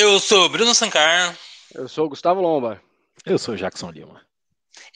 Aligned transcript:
Eu 0.00 0.18
sou 0.18 0.48
Bruno 0.48 0.74
Sancar. 0.74 1.38
Eu 1.74 1.86
sou 1.86 2.08
Gustavo 2.08 2.40
Lomba. 2.40 2.82
Eu 3.26 3.38
sou 3.38 3.54
Jackson 3.54 3.90
Lima. 3.90 4.26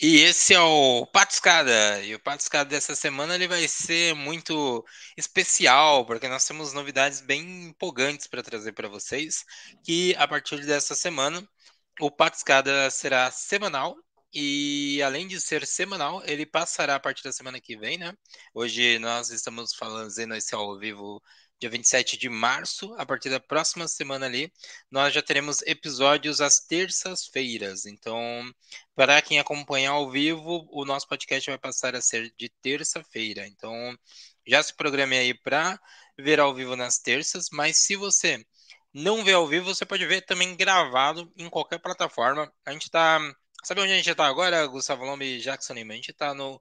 E 0.00 0.23
esse 0.23 0.55
é 0.55 0.60
o 0.60 1.05
Patiscada. 1.05 2.03
E 2.03 2.15
o 2.15 2.19
Patiscada 2.19 2.71
dessa 2.71 2.94
semana 2.96 3.35
ele 3.35 3.46
vai 3.46 3.69
ser 3.69 4.14
muito 4.14 4.82
especial, 5.14 6.07
porque 6.07 6.26
nós 6.26 6.46
temos 6.46 6.73
novidades 6.73 7.21
bem 7.21 7.67
empolgantes 7.67 8.27
para 8.27 8.43
trazer 8.43 8.73
para 8.73 8.89
vocês. 8.89 9.45
Que 9.85 10.17
a 10.17 10.27
partir 10.27 10.64
dessa 10.64 10.95
semana, 10.95 11.46
o 12.00 12.11
Patiscada 12.11 12.89
será 12.89 13.30
semanal. 13.30 13.95
E 14.32 15.02
além 15.02 15.29
de 15.29 15.39
ser 15.39 15.66
semanal, 15.66 16.23
ele 16.25 16.46
passará 16.46 16.95
a 16.95 17.00
partir 17.00 17.23
da 17.23 17.30
semana 17.30 17.61
que 17.61 17.77
vem, 17.77 17.98
né? 17.98 18.14
Hoje 18.55 18.98
nós 19.00 19.29
estamos 19.29 19.75
fazendo 19.75 20.34
esse 20.34 20.55
ao 20.55 20.79
vivo 20.79 21.23
dia 21.61 21.71
27 21.71 22.16
de 22.16 22.29
março, 22.29 22.95
a 22.98 23.07
partir 23.07 23.30
da 23.30 23.41
próxima 23.41 23.89
semana 23.89 24.27
ali, 24.27 24.52
nós 24.91 25.15
já 25.15 25.23
teremos 25.23 25.62
episódios 25.62 26.41
às 26.41 26.60
terças-feiras. 26.60 27.87
Então, 27.87 28.52
para 28.95 29.23
quem 29.23 29.38
acompanhar 29.38 29.93
ao 29.93 30.10
vivo, 30.10 30.69
o 30.70 30.84
nosso 30.84 31.09
podcast 31.09 31.48
vai 31.48 31.59
passar 31.59 31.95
a 31.95 32.01
ser 32.01 32.32
de 32.37 32.48
terça-feira. 32.62 33.46
Então, 33.46 33.96
já 34.46 34.62
se 34.62 34.74
programe 34.74 35.16
aí 35.16 35.34
para 35.34 35.80
ver 36.19 36.41
ao 36.41 36.55
vivo 36.55 36.77
nas 36.77 36.98
terças, 36.98 37.48
mas 37.51 37.79
se 37.79 37.96
você 37.96 38.45
não 38.93 39.24
vê 39.24 39.32
ao 39.32 39.46
vivo, 39.46 39.74
você 39.74 39.84
pode 39.84 40.07
ver 40.07 40.23
também 40.23 40.57
gravado 40.57 41.32
em 41.37 41.51
qualquer 41.51 41.79
plataforma. 41.80 42.52
A 42.65 42.73
gente 42.73 42.84
está. 42.84 43.18
Sabe 43.65 43.80
onde 43.80 43.93
a 43.93 43.96
gente 43.96 44.10
está 44.10 44.27
agora, 44.27 44.66
Gustavo 44.66 45.05
Lombe 45.05 45.24
e 45.24 45.41
Jackson 45.41 45.73
Lima? 45.74 45.95
A 45.95 45.96
gente 45.96 46.10
está 46.10 46.34
no 46.34 46.60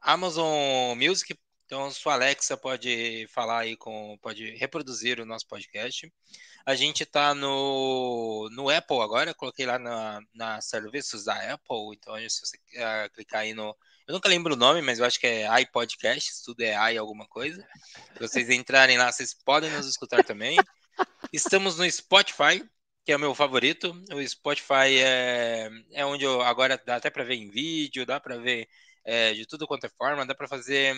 Amazon 0.00 0.96
Music, 0.98 1.38
então, 1.70 1.88
sua 1.92 2.14
Alexa 2.14 2.56
pode 2.56 3.28
falar 3.28 3.60
aí 3.60 3.76
com, 3.76 4.18
pode 4.20 4.56
reproduzir 4.56 5.20
o 5.20 5.24
nosso 5.24 5.46
podcast. 5.46 6.12
A 6.66 6.74
gente 6.74 7.04
está 7.04 7.32
no, 7.32 8.50
no 8.50 8.68
Apple 8.68 8.98
agora, 8.98 9.32
coloquei 9.32 9.66
lá 9.66 9.78
na, 9.78 10.20
na 10.34 10.60
serviços 10.60 11.26
da 11.26 11.34
Apple. 11.54 11.94
Então, 11.94 12.16
se 12.28 12.40
você 12.40 12.56
uh, 12.56 13.08
clicar 13.14 13.42
aí 13.42 13.54
no. 13.54 13.68
Eu 14.04 14.14
nunca 14.14 14.28
lembro 14.28 14.54
o 14.54 14.56
nome, 14.56 14.82
mas 14.82 14.98
eu 14.98 15.04
acho 15.04 15.20
que 15.20 15.28
é 15.28 15.60
iPodcast, 15.60 16.42
tudo 16.44 16.60
é 16.62 16.72
i 16.92 16.98
alguma 16.98 17.28
coisa. 17.28 17.64
Se 18.14 18.18
vocês 18.18 18.50
entrarem 18.50 18.98
lá, 18.98 19.12
vocês 19.12 19.32
podem 19.32 19.70
nos 19.70 19.86
escutar 19.86 20.24
também. 20.24 20.56
Estamos 21.32 21.78
no 21.78 21.88
Spotify, 21.88 22.68
que 23.04 23.12
é 23.12 23.16
o 23.16 23.20
meu 23.20 23.32
favorito. 23.32 23.94
O 24.12 24.28
Spotify 24.28 24.98
é, 24.98 25.70
é 25.92 26.04
onde 26.04 26.24
eu 26.24 26.42
agora 26.42 26.82
dá 26.84 26.96
até 26.96 27.10
para 27.10 27.22
ver 27.22 27.36
em 27.36 27.48
vídeo, 27.48 28.04
dá 28.04 28.18
para 28.18 28.38
ver 28.38 28.68
é, 29.04 29.32
de 29.32 29.46
tudo 29.46 29.66
quanto 29.66 29.86
é 29.86 29.90
forma, 29.90 30.26
dá 30.26 30.34
para 30.34 30.48
fazer 30.48 30.94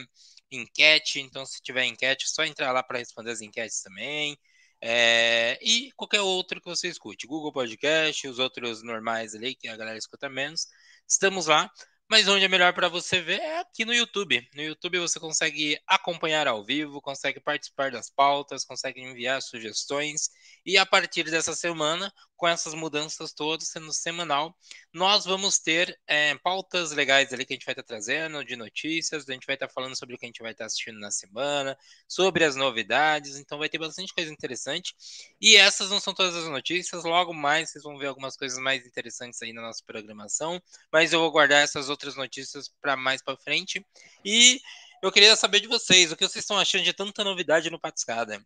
enquete, 0.50 1.20
então 1.20 1.46
se 1.46 1.60
tiver 1.62 1.84
enquete, 1.84 2.24
é 2.24 2.28
só 2.28 2.44
entrar 2.44 2.72
lá 2.72 2.82
para 2.82 2.98
responder 2.98 3.30
as 3.30 3.40
enquetes 3.40 3.82
também. 3.82 4.36
É, 4.80 5.58
e 5.62 5.92
qualquer 5.96 6.20
outro 6.22 6.60
que 6.60 6.68
você 6.68 6.88
escute, 6.88 7.26
Google 7.26 7.52
Podcast, 7.52 8.26
os 8.26 8.38
outros 8.38 8.82
normais 8.82 9.34
ali 9.34 9.54
que 9.54 9.68
a 9.68 9.76
galera 9.76 9.96
escuta 9.96 10.28
menos, 10.28 10.66
estamos 11.06 11.46
lá. 11.46 11.70
Mas 12.10 12.28
onde 12.28 12.44
é 12.44 12.48
melhor 12.48 12.74
para 12.74 12.88
você 12.90 13.22
ver 13.22 13.40
é 13.40 13.60
aqui 13.60 13.86
no 13.86 13.94
YouTube. 13.94 14.46
No 14.54 14.62
YouTube 14.62 14.98
você 14.98 15.18
consegue 15.18 15.78
acompanhar 15.86 16.46
ao 16.46 16.62
vivo, 16.62 17.00
consegue 17.00 17.40
participar 17.40 17.90
das 17.90 18.10
pautas, 18.10 18.66
consegue 18.66 19.00
enviar 19.00 19.40
sugestões. 19.40 20.28
E 20.66 20.76
a 20.76 20.84
partir 20.84 21.24
dessa 21.24 21.54
semana, 21.54 22.12
com 22.42 22.48
essas 22.48 22.74
mudanças 22.74 23.32
todas, 23.32 23.68
sendo 23.68 23.92
semanal, 23.92 24.52
nós 24.92 25.24
vamos 25.24 25.60
ter 25.60 25.96
é, 26.08 26.34
pautas 26.38 26.90
legais 26.90 27.32
ali 27.32 27.46
que 27.46 27.52
a 27.52 27.56
gente 27.56 27.64
vai 27.64 27.72
estar 27.72 27.84
trazendo, 27.84 28.44
de 28.44 28.56
notícias, 28.56 29.28
a 29.28 29.32
gente 29.32 29.46
vai 29.46 29.54
estar 29.54 29.68
falando 29.68 29.96
sobre 29.96 30.16
o 30.16 30.18
que 30.18 30.26
a 30.26 30.28
gente 30.28 30.42
vai 30.42 30.50
estar 30.50 30.64
assistindo 30.64 30.98
na 30.98 31.12
semana, 31.12 31.78
sobre 32.08 32.42
as 32.42 32.56
novidades, 32.56 33.36
então 33.36 33.58
vai 33.58 33.68
ter 33.68 33.78
bastante 33.78 34.12
coisa 34.12 34.32
interessante. 34.32 34.92
E 35.40 35.54
essas 35.54 35.88
não 35.88 36.00
são 36.00 36.12
todas 36.12 36.34
as 36.34 36.48
notícias, 36.48 37.04
logo 37.04 37.32
mais 37.32 37.70
vocês 37.70 37.84
vão 37.84 37.96
ver 37.96 38.08
algumas 38.08 38.36
coisas 38.36 38.58
mais 38.58 38.84
interessantes 38.84 39.40
aí 39.40 39.52
na 39.52 39.62
nossa 39.62 39.80
programação, 39.86 40.60
mas 40.92 41.12
eu 41.12 41.20
vou 41.20 41.30
guardar 41.30 41.62
essas 41.62 41.88
outras 41.88 42.16
notícias 42.16 42.68
para 42.80 42.96
mais 42.96 43.22
para 43.22 43.36
frente. 43.36 43.86
E 44.24 44.60
eu 45.00 45.12
queria 45.12 45.36
saber 45.36 45.60
de 45.60 45.68
vocês, 45.68 46.10
o 46.10 46.16
que 46.16 46.26
vocês 46.26 46.42
estão 46.42 46.58
achando 46.58 46.82
de 46.82 46.92
tanta 46.92 47.22
novidade 47.22 47.70
no 47.70 47.78
Patiscada? 47.78 48.44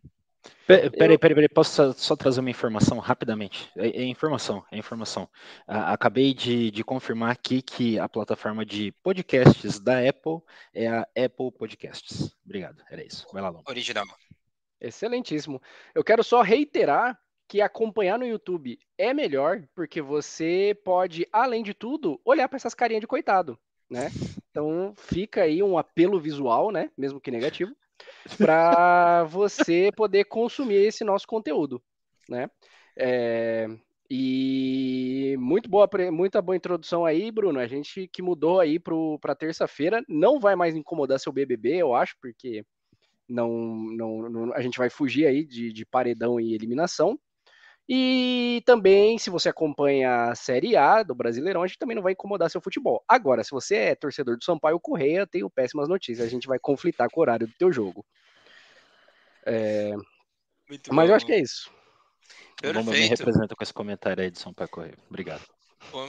Peraí, 0.67 0.89
peraí, 0.89 1.17
peraí, 1.17 1.49
posso 1.49 1.93
só, 1.93 2.15
trazer 2.15 2.41
uma 2.41 2.49
informação 2.49 2.99
rapidamente? 2.99 3.71
É, 3.75 3.87
é 3.87 4.03
informação, 4.03 4.63
é 4.69 4.77
informação. 4.77 5.29
Ah, 5.65 5.93
acabei 5.93 6.33
de, 6.33 6.69
de, 6.71 6.83
confirmar 6.83 7.31
aqui 7.31 7.61
que 7.61 7.97
a 7.97 8.09
plataforma 8.09 8.65
de 8.65 8.91
podcasts 9.01 9.79
da 9.79 9.99
Apple 9.99 10.41
é 10.73 10.87
a 10.87 11.01
Apple 11.01 11.51
Podcasts. 11.57 12.35
Obrigado, 12.43 12.83
era 12.91 13.01
isso. 13.01 13.25
Vai 13.31 13.41
lá, 13.41 13.49
Lom. 13.49 13.61
Original. 13.65 14.05
Excelentíssimo. 14.81 15.61
Eu 15.95 16.03
quero 16.03 16.23
só 16.23 16.41
reiterar 16.41 17.17
que 17.47 17.61
acompanhar 17.61 18.19
no 18.19 18.27
YouTube 18.27 18.77
é 18.97 19.13
melhor, 19.13 19.63
porque 19.73 20.01
você 20.01 20.77
pode, 20.83 21.25
além 21.31 21.63
de 21.63 21.73
tudo, 21.73 22.19
olhar 22.25 22.49
para 22.49 22.57
essas 22.57 22.73
carinhas 22.73 23.01
de 23.01 23.07
coitado, 23.07 23.57
né? 23.89 24.11
Então 24.51 24.93
fica 24.97 25.43
aí 25.43 25.63
um 25.63 25.77
apelo 25.77 26.19
visual, 26.19 26.71
né? 26.71 26.91
Mesmo 26.97 27.21
que 27.21 27.31
negativo 27.31 27.73
para 28.37 29.23
você 29.25 29.91
poder 29.95 30.25
consumir 30.25 30.75
esse 30.75 31.03
nosso 31.03 31.27
conteúdo, 31.27 31.81
né? 32.29 32.49
É, 32.95 33.67
e 34.09 35.35
muito 35.37 35.69
boa, 35.69 35.89
muita 36.11 36.41
boa 36.41 36.55
introdução 36.55 37.05
aí, 37.05 37.29
Bruno. 37.29 37.59
A 37.59 37.67
gente 37.67 38.07
que 38.07 38.21
mudou 38.21 38.59
aí 38.59 38.79
para 38.79 39.35
terça-feira 39.35 40.03
não 40.07 40.39
vai 40.39 40.55
mais 40.55 40.75
incomodar 40.75 41.19
seu 41.19 41.31
BBB, 41.31 41.75
eu 41.75 41.93
acho, 41.93 42.15
porque 42.21 42.65
não, 43.27 43.51
não, 43.51 44.29
não 44.29 44.53
a 44.53 44.61
gente 44.61 44.77
vai 44.77 44.89
fugir 44.89 45.25
aí 45.25 45.43
de, 45.43 45.73
de 45.73 45.85
paredão 45.85 46.39
e 46.39 46.53
eliminação. 46.53 47.19
E 47.89 48.61
também, 48.65 49.17
se 49.17 49.29
você 49.29 49.47
acompanha 49.47 50.29
a 50.29 50.35
Série 50.35 50.75
A 50.75 51.03
do 51.03 51.15
Brasileirão, 51.15 51.63
a 51.63 51.67
gente 51.67 51.79
também 51.79 51.95
não 51.95 52.03
vai 52.03 52.11
incomodar 52.11 52.49
seu 52.49 52.59
futebol. 52.59 53.01
Agora, 53.07 53.43
se 53.45 53.51
você 53.51 53.75
é 53.75 53.95
torcedor 53.95 54.37
do 54.37 54.43
Sampaio 54.43 54.79
Correia, 54.79 55.25
tenho 55.25 55.49
péssimas 55.49 55.87
notícias. 55.87 56.27
A 56.27 56.29
gente 56.29 56.47
vai 56.47 56.59
conflitar 56.59 57.09
com 57.09 57.19
o 57.19 57.23
horário 57.23 57.47
do 57.47 57.53
teu 57.53 57.71
jogo. 57.71 58.05
É... 59.45 59.93
Mas 60.69 61.07
bom. 61.07 61.11
eu 61.11 61.15
acho 61.15 61.25
que 61.25 61.31
é 61.31 61.39
isso. 61.39 61.71
Perfeito. 62.59 62.85
Bom, 62.85 62.91
me 62.91 63.07
representa 63.07 63.55
com 63.55 63.63
esse 63.63 63.73
comentário 63.73 64.21
aí 64.21 64.29
de 64.29 64.39
Sampaio 64.39 64.69
Correia. 64.69 64.97
Obrigado. 65.09 65.45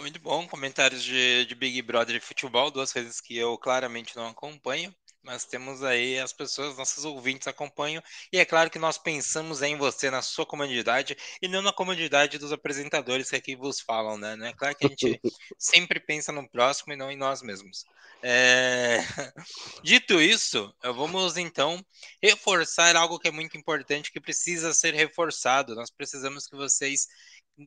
muito 0.01 0.19
bom. 0.19 0.49
Comentários 0.49 1.05
de, 1.05 1.45
de 1.45 1.55
Big 1.55 1.81
Brother 1.83 2.17
e 2.17 2.21
futebol, 2.21 2.73
duas 2.73 2.93
coisas 2.93 3.21
que 3.21 3.37
eu 3.37 3.57
claramente 3.57 4.17
não 4.17 4.27
acompanho 4.27 4.93
mas 5.23 5.45
temos 5.45 5.83
aí 5.83 6.19
as 6.19 6.33
pessoas, 6.33 6.77
nossos 6.77 7.05
ouvintes 7.05 7.47
acompanham, 7.49 8.03
e 8.33 8.39
é 8.39 8.45
claro 8.45 8.71
que 8.71 8.79
nós 8.79 8.99
pensamos 8.99 9.63
em 9.63 9.77
você, 9.77 10.11
na 10.11 10.23
sua 10.23 10.47
comodidade, 10.47 11.17
e 11.43 11.49
não 11.49 11.63
na 11.63 11.73
comodidade 11.73 12.39
dos 12.39 12.53
apresentadores 12.53 13.31
que 13.31 13.37
aqui 13.37 13.57
vos 13.57 13.81
falam, 13.81 14.17
né? 14.17 14.37
É 14.49 14.53
claro 14.53 14.75
que 14.77 14.87
a 14.87 14.89
gente 14.89 15.21
sempre 15.59 16.01
pensa 16.01 16.33
no 16.33 16.49
próximo 16.49 16.93
e 16.93 16.97
não 16.97 17.11
em 17.11 17.17
nós 17.17 17.43
mesmos. 17.43 17.85
É... 18.23 18.99
Dito 19.83 20.21
isso, 20.21 20.73
vamos 20.83 21.37
então 21.37 21.85
reforçar 22.23 22.97
algo 22.97 23.19
que 23.19 23.29
é 23.29 23.33
muito 23.33 23.57
importante, 23.57 24.13
que 24.13 24.21
precisa 24.21 24.75
ser 24.75 24.95
reforçado. 24.95 25.75
Nós 25.75 25.91
precisamos 25.91 26.47
que 26.47 26.57
vocês 26.57 27.07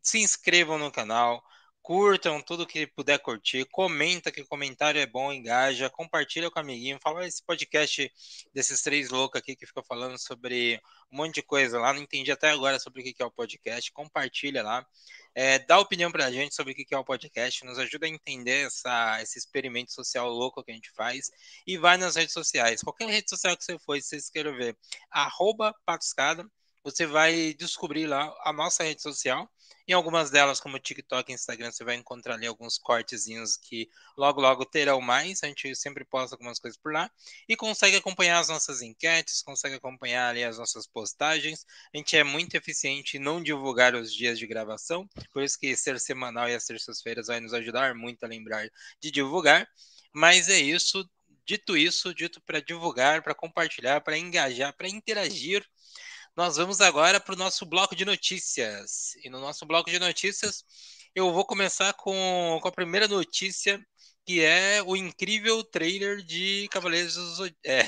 se 0.02 0.20
inscrevam 0.20 0.78
no 0.78 0.92
canal, 0.92 1.44
curtam 1.82 2.42
tudo 2.42 2.66
que 2.66 2.86
puder 2.86 3.20
curtir, 3.20 3.66
comenta 3.66 4.32
que 4.32 4.42
o 4.42 4.48
comentário 4.48 5.02
é 5.02 5.06
bom, 5.06 5.34
engaja, 5.34 5.90
compartilha 5.90 6.50
com 6.52 6.60
o 6.60 6.62
amiguinho, 6.62 7.00
fala 7.02 7.26
esse 7.26 7.44
podcast 7.44 8.12
desses 8.54 8.82
três 8.82 9.10
loucos 9.10 9.40
aqui 9.40 9.56
que 9.56 9.66
ficam 9.66 9.84
falando 9.84 10.18
sobre 10.18 10.80
um 11.12 11.18
monte 11.18 11.36
de 11.36 11.42
coisa 11.42 11.80
lá, 11.80 11.92
não 11.92 12.02
entendi 12.02 12.32
até 12.32 12.52
agora 12.52 12.80
sobre 12.80 13.02
o 13.02 13.04
que 13.04 13.22
é 13.22 13.26
o 13.26 13.32
podcast, 13.32 13.92
compartilha 13.92 14.62
lá, 14.62 14.86
é, 15.34 15.58
dá 15.60 15.80
opinião 15.80 16.12
pra 16.12 16.32
gente 16.32 16.54
sobre 16.54 16.74
o 16.74 16.76
que 16.76 16.94
é 16.94 16.98
o 16.98 17.04
podcast, 17.04 17.66
nos 17.66 17.80
ajuda 17.80 18.06
a 18.06 18.10
entender 18.10 18.68
essa, 18.68 19.22
esse 19.22 19.40
experimento 19.40 19.92
social 19.92 20.30
louco 20.30 20.64
que 20.64 20.72
a 20.72 20.76
gente 20.76 20.92
faz 20.92 21.32
e 21.66 21.78
vai 21.78 21.98
nas 21.98 22.16
redes 22.16 22.34
sociais, 22.34 22.82
qualquer 22.82 23.10
rede 23.10 23.30
social 23.30 23.58
que 23.58 23.64
você 23.64 23.80
for, 23.80 24.00
se 24.00 24.10
você 24.10 24.18
escrever 24.18 24.78
arroba 25.10 25.74
patuscada, 25.84 26.46
você 26.84 27.06
vai 27.06 27.54
descobrir 27.54 28.08
lá 28.08 28.34
a 28.44 28.52
nossa 28.52 28.84
rede 28.84 29.02
social. 29.02 29.50
Em 29.92 29.94
algumas 29.94 30.32
delas, 30.32 30.62
como 30.62 30.80
TikTok 30.80 31.30
e 31.30 31.36
Instagram, 31.36 31.70
você 31.70 31.84
vai 31.84 31.96
encontrar 31.96 32.36
ali 32.36 32.48
alguns 32.48 32.78
cortezinhos 32.78 33.58
que 33.58 33.90
logo, 34.16 34.40
logo 34.40 34.64
terão 34.64 35.02
mais. 35.02 35.44
A 35.44 35.48
gente 35.48 35.76
sempre 35.76 36.06
posta 36.06 36.34
algumas 36.34 36.60
coisas 36.60 36.80
por 36.80 36.94
lá. 36.94 37.12
E 37.46 37.58
consegue 37.58 37.98
acompanhar 37.98 38.40
as 38.40 38.48
nossas 38.48 38.82
enquetes, 38.82 39.42
consegue 39.42 39.76
acompanhar 39.76 40.30
ali 40.30 40.46
as 40.46 40.58
nossas 40.58 40.88
postagens. 40.88 41.66
A 41.94 41.98
gente 41.98 42.16
é 42.16 42.24
muito 42.24 42.56
eficiente 42.56 43.18
em 43.18 43.20
não 43.20 43.44
divulgar 43.44 43.94
os 43.94 44.14
dias 44.14 44.40
de 44.40 44.48
gravação. 44.48 45.06
Por 45.34 45.44
isso 45.44 45.60
que 45.60 45.76
ser 45.76 46.00
semanal 46.00 46.48
e 46.48 46.56
as 46.56 46.64
terças-feiras 46.64 47.28
vai 47.28 47.42
nos 47.42 47.54
ajudar 47.54 47.94
muito 47.94 48.24
a 48.24 48.30
lembrar 48.30 48.66
de 48.98 49.12
divulgar. 49.12 49.68
Mas 50.14 50.48
é 50.48 50.58
isso. 50.58 51.06
Dito 51.46 51.76
isso, 51.76 52.16
dito 52.16 52.40
para 52.40 52.62
divulgar, 52.62 53.22
para 53.22 53.36
compartilhar, 53.36 54.00
para 54.00 54.18
engajar, 54.18 54.74
para 54.74 54.88
interagir 54.88 55.68
nós 56.36 56.58
vamos 56.58 56.82
agora 56.82 57.20
para 57.20 57.34
o 57.34 57.38
nosso 57.38 57.66
bloco 57.66 57.96
de 57.96 58.06
notícias. 58.06 59.16
E 59.24 59.30
no 59.30 59.40
nosso 59.40 59.66
bloco 59.66 59.90
de 59.90 60.00
notícias, 60.00 60.64
eu 61.14 61.32
vou 61.32 61.46
começar 61.46 61.94
com, 61.94 62.60
com 62.62 62.68
a 62.68 62.72
primeira 62.72 63.08
notícia, 63.08 63.80
que 64.26 64.42
é 64.42 64.82
o 64.84 64.96
incrível 64.96 65.64
trailer 65.64 66.24
de 66.24 66.68
Cavaleiros 66.72 67.16
do, 67.16 67.48
é, 67.66 67.84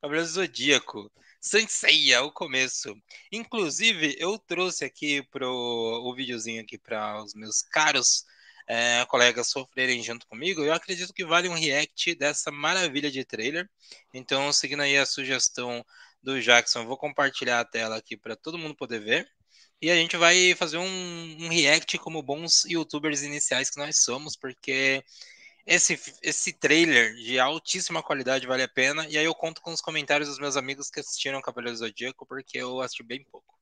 Cavaleiros 0.00 0.30
do 0.30 0.34
Zodíaco. 0.34 1.10
Senseiya, 1.40 2.22
o 2.22 2.30
começo. 2.32 2.94
Inclusive, 3.32 4.14
eu 4.18 4.38
trouxe 4.38 4.84
aqui 4.84 5.22
pro 5.30 5.48
o 5.48 6.14
videozinho 6.14 6.60
aqui 6.62 6.78
para 6.78 7.22
os 7.22 7.34
meus 7.34 7.62
caros 7.62 8.24
é, 8.68 9.04
colegas 9.06 9.48
sofrerem 9.48 10.02
junto 10.02 10.26
comigo. 10.26 10.62
Eu 10.62 10.72
acredito 10.72 11.12
que 11.14 11.24
vale 11.24 11.48
um 11.48 11.54
react 11.54 12.14
dessa 12.14 12.50
maravilha 12.52 13.10
de 13.10 13.24
trailer. 13.24 13.68
Então, 14.14 14.52
seguindo 14.52 14.82
aí 14.82 14.96
a 14.98 15.06
sugestão 15.06 15.84
do 16.22 16.40
Jackson, 16.40 16.86
vou 16.86 16.96
compartilhar 16.96 17.60
a 17.60 17.64
tela 17.64 17.96
aqui 17.96 18.16
para 18.16 18.36
todo 18.36 18.58
mundo 18.58 18.74
poder 18.74 19.00
ver. 19.00 19.28
E 19.82 19.90
a 19.90 19.94
gente 19.94 20.16
vai 20.16 20.54
fazer 20.54 20.76
um, 20.76 21.36
um 21.40 21.48
react 21.48 21.96
como 21.98 22.22
bons 22.22 22.64
youtubers 22.64 23.22
iniciais 23.22 23.70
que 23.70 23.78
nós 23.78 24.02
somos, 24.02 24.36
porque 24.36 25.02
esse, 25.66 25.98
esse 26.22 26.52
trailer 26.52 27.14
de 27.14 27.38
altíssima 27.38 28.02
qualidade 28.02 28.46
vale 28.46 28.62
a 28.62 28.68
pena. 28.68 29.06
E 29.08 29.16
aí 29.16 29.24
eu 29.24 29.34
conto 29.34 29.62
com 29.62 29.72
os 29.72 29.80
comentários 29.80 30.28
dos 30.28 30.38
meus 30.38 30.56
amigos 30.56 30.90
que 30.90 31.00
assistiram 31.00 31.40
Cavaleiro 31.40 31.78
Zodíaco, 31.78 32.26
porque 32.26 32.58
eu 32.58 32.80
assisti 32.80 33.02
bem 33.02 33.24
pouco. 33.24 33.58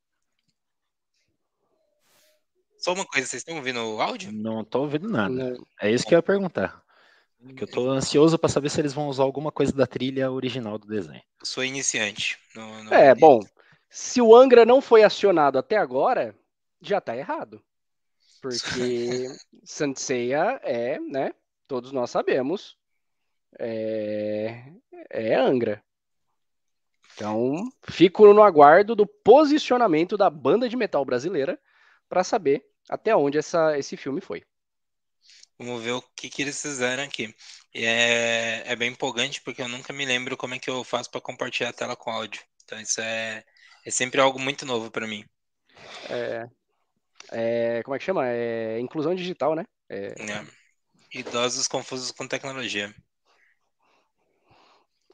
Só 2.78 2.92
uma 2.92 3.04
coisa, 3.04 3.26
vocês 3.26 3.40
estão 3.40 3.56
ouvindo 3.56 3.80
o 3.80 4.00
áudio? 4.00 4.32
Não 4.32 4.62
estou 4.62 4.82
ouvindo 4.82 5.08
nada. 5.08 5.34
Não. 5.34 5.66
É 5.80 5.90
isso 5.90 6.06
que 6.06 6.14
eu 6.14 6.18
ia 6.18 6.22
perguntar. 6.22 6.82
Porque 7.42 7.64
eu 7.64 7.66
estou 7.66 7.90
ansioso 7.90 8.38
para 8.38 8.48
saber 8.48 8.68
se 8.68 8.80
eles 8.80 8.92
vão 8.92 9.08
usar 9.08 9.22
alguma 9.22 9.52
coisa 9.52 9.72
da 9.72 9.86
trilha 9.86 10.30
original 10.30 10.78
do 10.78 10.88
desenho. 10.88 11.22
Eu 11.40 11.46
sou 11.46 11.64
iniciante. 11.64 12.38
No, 12.54 12.84
no 12.84 12.94
é, 12.94 13.14
bom. 13.14 13.40
Se 13.88 14.20
o 14.20 14.34
Angra 14.34 14.66
não 14.66 14.80
foi 14.80 15.02
acionado 15.02 15.56
até 15.58 15.76
agora, 15.76 16.34
já 16.80 16.98
está 16.98 17.16
errado. 17.16 17.62
Porque 18.42 19.26
Santseia 19.64 20.60
é, 20.62 20.98
né? 20.98 21.32
todos 21.68 21.92
nós 21.92 22.10
sabemos, 22.10 22.76
é, 23.58 24.64
é 25.10 25.34
Angra. 25.34 25.84
Então, 27.14 27.68
fico 27.82 28.32
no 28.32 28.42
aguardo 28.42 28.96
do 28.96 29.06
posicionamento 29.06 30.16
da 30.16 30.30
banda 30.30 30.68
de 30.68 30.76
metal 30.76 31.04
brasileira 31.04 31.60
para 32.08 32.24
saber 32.24 32.64
até 32.88 33.14
onde 33.14 33.36
essa, 33.36 33.76
esse 33.78 33.96
filme 33.96 34.20
foi. 34.20 34.42
Vamos 35.58 35.82
ver 35.82 35.92
o 35.92 36.02
que, 36.14 36.30
que 36.30 36.42
eles 36.42 36.60
fizeram 36.62 37.02
aqui. 37.02 37.34
É, 37.74 38.62
é 38.64 38.76
bem 38.76 38.92
empolgante 38.92 39.40
porque 39.42 39.60
eu 39.60 39.68
nunca 39.68 39.92
me 39.92 40.06
lembro 40.06 40.36
como 40.36 40.54
é 40.54 40.58
que 40.58 40.70
eu 40.70 40.84
faço 40.84 41.10
para 41.10 41.20
compartilhar 41.20 41.70
a 41.70 41.72
tela 41.72 41.96
com 41.96 42.10
áudio. 42.10 42.40
Então 42.64 42.80
isso 42.80 43.00
é, 43.00 43.42
é 43.84 43.90
sempre 43.90 44.20
algo 44.20 44.38
muito 44.38 44.64
novo 44.64 44.90
para 44.90 45.06
mim. 45.06 45.24
É, 46.08 46.48
é, 47.30 47.82
como 47.82 47.94
é 47.94 47.98
que 47.98 48.04
chama? 48.04 48.26
É 48.28 48.78
inclusão 48.78 49.14
digital, 49.14 49.54
né? 49.54 49.64
É, 49.88 50.14
é. 50.18 50.46
Idosos 51.12 51.66
confusos 51.66 52.12
com 52.12 52.28
tecnologia. 52.28 52.94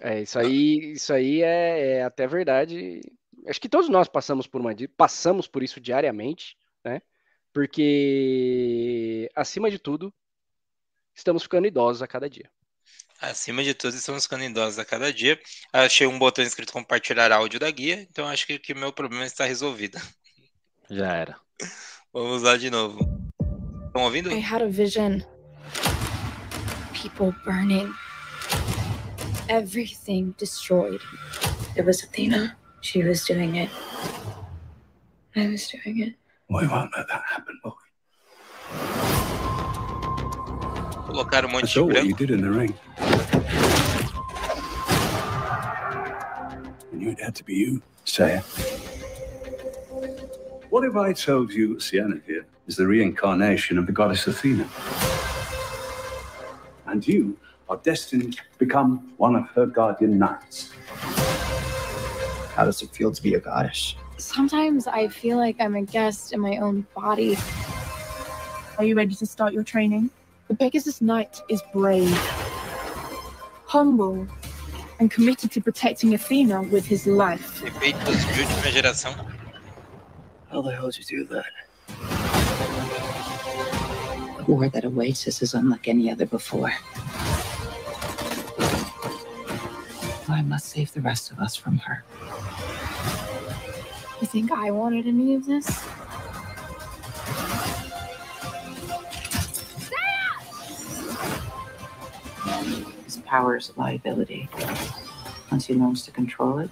É, 0.01 0.21
isso 0.21 0.39
aí, 0.39 0.93
isso 0.93 1.13
aí 1.15 1.43
é, 1.43 1.97
é, 1.97 2.03
até 2.03 2.27
verdade. 2.27 3.01
Acho 3.47 3.61
que 3.61 3.69
todos 3.69 3.89
nós 3.89 4.09
passamos 4.09 4.47
por 4.47 4.61
uma 4.61 4.75
passamos 4.97 5.47
por 5.47 5.63
isso 5.63 5.81
diariamente, 5.81 6.57
né? 6.85 7.01
Porque 7.53 9.31
acima 9.35 9.71
de 9.71 9.79
tudo, 9.79 10.13
estamos 11.15 11.43
ficando 11.43 11.67
idosos 11.67 12.03
a 12.03 12.07
cada 12.07 12.29
dia. 12.29 12.51
Acima 13.21 13.63
de 13.63 13.75
tudo, 13.75 13.97
estamos 13.97 14.25
ficando 14.25 14.45
idosos 14.45 14.79
a 14.79 14.85
cada 14.85 15.13
dia. 15.13 15.41
Achei 15.73 16.07
um 16.07 16.19
botão 16.19 16.45
escrito 16.45 16.73
compartilhar 16.73 17.33
áudio 17.33 17.61
da 17.61 17.71
guia, 17.71 18.01
então 18.11 18.29
acho 18.29 18.47
que 18.47 18.73
o 18.73 18.79
meu 18.79 18.93
problema 18.93 19.25
está 19.25 19.45
resolvido. 19.45 19.99
Já 20.91 21.15
era. 21.15 21.41
Vamos 22.13 22.43
lá 22.43 22.57
de 22.57 22.71
novo. 22.71 22.99
Estão 23.87 24.03
ouvindo? 24.03 24.31
I 24.31 24.41
had 24.41 24.63
a 24.63 24.69
vision. 24.69 25.23
people 27.05 27.35
burning, 27.45 27.93
everything 29.51 30.35
destroyed. 30.39 31.03
It 31.77 31.85
was 31.85 32.03
Athena. 32.03 32.57
She 32.81 33.03
was 33.03 33.27
doing 33.27 33.57
it. 33.57 33.69
I 35.37 35.49
was 35.49 35.69
doing 35.69 36.01
it. 36.01 36.15
We 36.49 36.67
won't 36.67 36.91
let 36.97 37.09
that 37.09 37.23
happen, 37.29 37.61
will 37.63 37.77
we? 37.77 37.84
Colocar 41.15 41.45
um 41.45 41.53
monte 41.53 41.67
I 41.67 41.71
saw 41.71 41.85
what 41.85 42.05
you 42.05 42.13
did 42.13 42.33
in 42.33 42.41
the 42.41 42.51
ring. 42.51 42.75
I 42.99 43.37
knew 46.91 47.11
it 47.11 47.21
had 47.21 47.37
to 47.37 47.45
be 47.45 47.55
you, 47.55 47.81
Saya. 48.05 48.41
What 50.71 50.85
if 50.85 50.97
I 50.97 51.13
told 51.13 51.53
you 51.53 51.79
Sienna 51.79 52.17
here 52.27 52.45
is 52.67 52.75
the 52.75 52.89
reincarnation 52.89 53.79
of 53.79 53.87
the 53.87 53.93
goddess 53.93 54.27
Athena? 54.27 54.69
and 56.89 57.07
you 57.07 57.39
are 57.69 57.77
destined 57.77 58.33
to 58.33 58.43
become 58.59 59.13
one 59.17 59.37
of 59.37 59.49
her 59.51 59.67
guardian 59.67 60.19
knights. 60.19 60.71
How 62.57 62.65
does 62.65 62.83
it 62.83 62.91
feel 62.91 63.13
to 63.13 63.23
be 63.23 63.35
a 63.35 63.41
goddess? 63.41 63.95
Sometimes 64.17 64.89
I 64.89 65.07
feel 65.07 65.37
like 65.37 65.61
I'm 65.61 65.77
a 65.77 65.83
guest 65.83 66.33
in 66.33 66.41
my 66.41 66.57
own 66.57 66.89
body. 66.93 67.37
Are 68.79 68.85
you 68.85 68.97
ready 68.97 69.15
to 69.15 69.27
start 69.27 69.53
your 69.53 69.63
training? 69.63 70.11
The 70.49 70.55
Pegasus 70.55 71.01
Knight 71.01 71.41
is 71.49 71.63
brave, 71.73 72.15
humble, 73.67 74.27
and 75.01 75.11
committed 75.11 75.51
to 75.53 75.63
protecting 75.63 76.13
Athena 76.13 76.65
with 76.65 76.85
his 76.85 77.07
life. 77.07 77.63
How 80.51 80.61
the 80.61 80.71
hell 80.71 80.91
did 80.91 81.11
you 81.11 81.25
do 81.25 81.25
that? 81.35 81.47
The 84.37 84.45
war 84.47 84.69
that 84.69 84.85
awaits 84.85 85.27
us 85.27 85.41
is 85.41 85.55
unlike 85.55 85.89
any 85.89 86.11
other 86.11 86.27
before. 86.27 86.73
I 90.29 90.43
must 90.43 90.67
save 90.67 90.93
the 90.93 91.01
rest 91.01 91.31
of 91.31 91.39
us 91.39 91.57
from 91.57 91.79
her. 91.79 92.05
You 94.21 94.27
think 94.27 94.53
I 94.53 94.71
wanted 94.71 95.07
any 95.07 95.35
of 95.35 95.47
this? 95.47 95.85
His 103.25 103.31
power 103.31 103.57
is 103.57 103.73
a 103.75 103.81
liability. 103.81 104.51
Once 105.51 105.65
he 105.65 105.73
learns 105.73 106.05
to 106.05 106.11
control 106.11 106.59
it, 106.59 106.71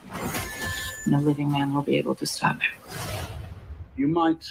no 1.07 1.19
living 1.19 1.51
man 1.51 1.73
will 1.73 1.81
be 1.81 1.97
able 1.97 2.15
to 2.17 2.27
stop 2.27 2.61
him. 2.61 2.73
You 3.97 4.07
might 4.07 4.45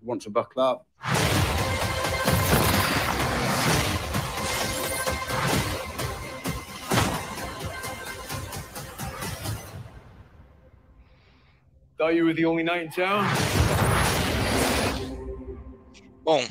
want 0.00 0.22
to 0.22 0.30
buckle 0.30 0.62
up. 0.62 0.86
Thought 11.98 12.14
you 12.14 12.24
were 12.24 12.32
the 12.32 12.46
only 12.46 12.62
knight 12.62 12.84
in 12.84 12.90
town. 12.90 13.24
Bom, 16.24 16.44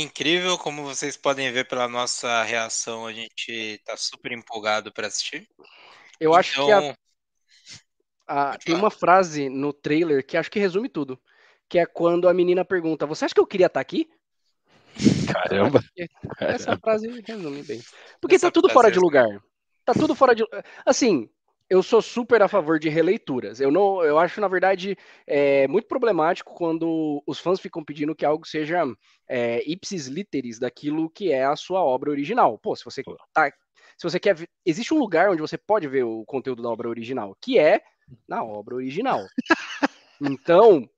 incrível 0.00 0.56
como 0.56 0.84
vocês 0.84 1.16
podem 1.16 1.50
ver 1.52 1.68
pela 1.68 1.88
nossa 1.88 2.42
reação, 2.42 3.06
a 3.06 3.12
gente 3.12 3.80
tá 3.84 3.96
super 3.96 4.32
empolgado 4.32 4.92
para 4.92 5.06
assistir. 5.06 5.48
Eu 6.18 6.30
então... 6.30 6.34
acho 6.34 6.64
que 6.64 6.72
a, 6.72 6.78
então, 6.78 6.96
a, 8.26 8.58
tem 8.58 8.74
uma 8.74 8.90
frase 8.90 9.48
no 9.48 9.72
trailer 9.72 10.24
que 10.24 10.36
acho 10.36 10.50
que 10.50 10.58
resume 10.58 10.88
tudo, 10.88 11.20
que 11.68 11.78
é 11.78 11.86
quando 11.86 12.28
a 12.28 12.34
menina 12.34 12.64
pergunta: 12.64 13.06
"Você 13.06 13.24
acha 13.24 13.34
que 13.34 13.40
eu 13.40 13.46
queria 13.46 13.66
estar 13.66 13.78
tá 13.78 13.80
aqui?" 13.80 14.08
Caramba. 15.32 15.82
Essa 16.40 16.76
frase 16.78 17.08
resume 17.26 17.62
bem. 17.62 17.82
Porque 18.20 18.36
Essa 18.36 18.48
tá 18.48 18.52
tudo 18.52 18.68
fora 18.68 18.90
de 18.90 18.98
lugar. 18.98 19.28
Tá 19.84 19.92
tudo 19.92 20.14
fora 20.14 20.34
de 20.34 20.44
assim, 20.86 21.28
eu 21.72 21.82
sou 21.82 22.02
super 22.02 22.42
a 22.42 22.48
favor 22.48 22.78
de 22.78 22.90
releituras. 22.90 23.58
Eu 23.58 23.70
não, 23.70 24.04
eu 24.04 24.18
acho 24.18 24.42
na 24.42 24.46
verdade 24.46 24.94
é, 25.26 25.66
muito 25.66 25.88
problemático 25.88 26.52
quando 26.52 27.22
os 27.26 27.38
fãs 27.38 27.58
ficam 27.58 27.82
pedindo 27.82 28.14
que 28.14 28.26
algo 28.26 28.46
seja 28.46 28.84
é, 29.26 29.62
ipsis 29.66 30.06
literis 30.06 30.58
daquilo 30.58 31.08
que 31.08 31.32
é 31.32 31.46
a 31.46 31.56
sua 31.56 31.82
obra 31.82 32.10
original. 32.10 32.58
Pô, 32.58 32.76
se 32.76 32.84
você 32.84 33.02
tá, 33.32 33.50
se 33.96 34.02
você 34.02 34.20
quer, 34.20 34.36
existe 34.66 34.92
um 34.92 34.98
lugar 34.98 35.30
onde 35.30 35.40
você 35.40 35.56
pode 35.56 35.88
ver 35.88 36.04
o 36.04 36.26
conteúdo 36.26 36.62
da 36.62 36.68
obra 36.68 36.90
original, 36.90 37.34
que 37.40 37.58
é 37.58 37.80
na 38.28 38.44
obra 38.44 38.74
original. 38.74 39.24
Então, 40.24 40.88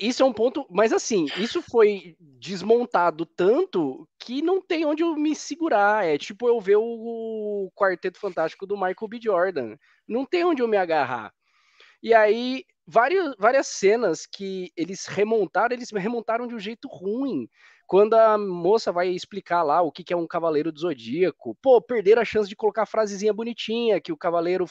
isso 0.00 0.22
é 0.22 0.26
um 0.26 0.32
ponto, 0.32 0.66
mas 0.68 0.92
assim, 0.92 1.26
isso 1.36 1.62
foi 1.62 2.16
desmontado 2.18 3.24
tanto 3.24 4.08
que 4.18 4.42
não 4.42 4.60
tem 4.60 4.84
onde 4.84 5.02
eu 5.02 5.14
me 5.14 5.34
segurar. 5.34 6.04
É 6.04 6.18
tipo 6.18 6.48
eu 6.48 6.60
ver 6.60 6.76
o 6.76 7.70
Quarteto 7.76 8.18
Fantástico 8.18 8.66
do 8.66 8.74
Michael 8.76 9.08
B. 9.08 9.20
Jordan. 9.22 9.76
Não 10.06 10.26
tem 10.26 10.44
onde 10.44 10.62
eu 10.62 10.68
me 10.68 10.76
agarrar. 10.76 11.32
E 12.02 12.12
aí, 12.12 12.64
várias, 12.84 13.34
várias 13.38 13.68
cenas 13.68 14.26
que 14.26 14.72
eles 14.76 15.06
remontaram, 15.06 15.74
eles 15.74 15.90
remontaram 15.92 16.48
de 16.48 16.54
um 16.54 16.58
jeito 16.58 16.88
ruim. 16.88 17.48
Quando 17.86 18.14
a 18.14 18.36
moça 18.36 18.90
vai 18.90 19.08
explicar 19.08 19.62
lá 19.62 19.82
o 19.82 19.92
que, 19.92 20.02
que 20.02 20.12
é 20.12 20.16
um 20.16 20.26
cavaleiro 20.26 20.72
do 20.72 20.80
zodíaco, 20.80 21.56
pô, 21.62 21.80
perderam 21.80 22.22
a 22.22 22.24
chance 22.24 22.48
de 22.48 22.56
colocar 22.56 22.82
a 22.82 22.86
frasezinha 22.86 23.32
bonitinha 23.32 24.00
que 24.00 24.12
o 24.12 24.16
cavaleiro 24.16 24.66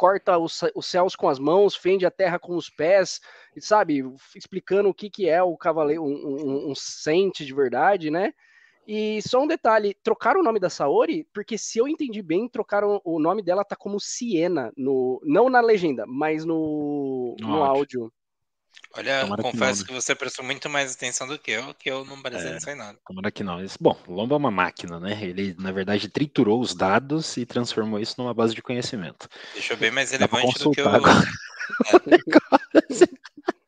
corta 0.00 0.38
os, 0.38 0.62
os, 0.74 0.86
céus 0.86 1.14
com 1.14 1.28
as 1.28 1.38
mãos, 1.38 1.76
fende 1.76 2.06
a 2.06 2.10
terra 2.10 2.38
com 2.38 2.56
os 2.56 2.70
pés, 2.70 3.20
sabe? 3.58 4.02
Explicando 4.34 4.88
o 4.88 4.94
que, 4.94 5.10
que 5.10 5.28
é 5.28 5.42
o 5.42 5.54
cavaleiro, 5.58 6.02
um, 6.02 6.06
um, 6.08 6.70
um 6.70 6.74
sente 6.74 7.44
de 7.44 7.52
verdade, 7.52 8.10
né? 8.10 8.32
E 8.88 9.20
só 9.20 9.42
um 9.42 9.46
detalhe, 9.46 9.94
trocaram 10.02 10.40
o 10.40 10.42
nome 10.42 10.58
da 10.58 10.70
Saori, 10.70 11.28
porque 11.34 11.58
se 11.58 11.78
eu 11.78 11.86
entendi 11.86 12.22
bem, 12.22 12.48
trocaram 12.48 12.98
o 13.04 13.20
nome 13.20 13.42
dela 13.42 13.62
tá 13.62 13.76
como 13.76 14.00
Siena, 14.00 14.72
no, 14.74 15.20
não 15.22 15.50
na 15.50 15.60
legenda, 15.60 16.06
mas 16.06 16.46
no, 16.46 17.36
No 17.38 17.48
no 17.48 17.62
áudio. 17.62 18.10
Olha, 18.94 19.20
Tomara 19.20 19.42
que 19.42 19.50
confesso 19.50 19.80
não, 19.80 19.86
que 19.86 19.92
você 19.92 20.14
prestou 20.14 20.44
muito 20.44 20.68
mais 20.68 20.94
atenção 20.94 21.26
do 21.26 21.38
que 21.38 21.52
eu, 21.52 21.72
que 21.74 21.88
eu 21.90 22.04
não 22.04 22.20
parecia 22.20 22.58
É. 22.72 22.74
nada. 22.74 22.98
Tomara 23.06 23.30
que 23.30 23.44
não. 23.44 23.64
Bom, 23.80 23.96
o 24.08 24.12
Lomba 24.12 24.34
é 24.34 24.38
uma 24.38 24.50
máquina, 24.50 24.98
né? 24.98 25.16
Ele, 25.22 25.54
na 25.58 25.70
verdade, 25.70 26.08
triturou 26.08 26.60
os 26.60 26.74
dados 26.74 27.36
e 27.36 27.46
transformou 27.46 28.00
isso 28.00 28.16
numa 28.18 28.34
base 28.34 28.54
de 28.54 28.62
conhecimento. 28.62 29.28
Deixou 29.54 29.76
bem 29.76 29.90
mais 29.92 30.10
relevante 30.10 30.58
do 30.58 30.70
que 30.70 30.82
o. 30.82 30.84
consultar 30.84 30.96
agora. 30.96 31.28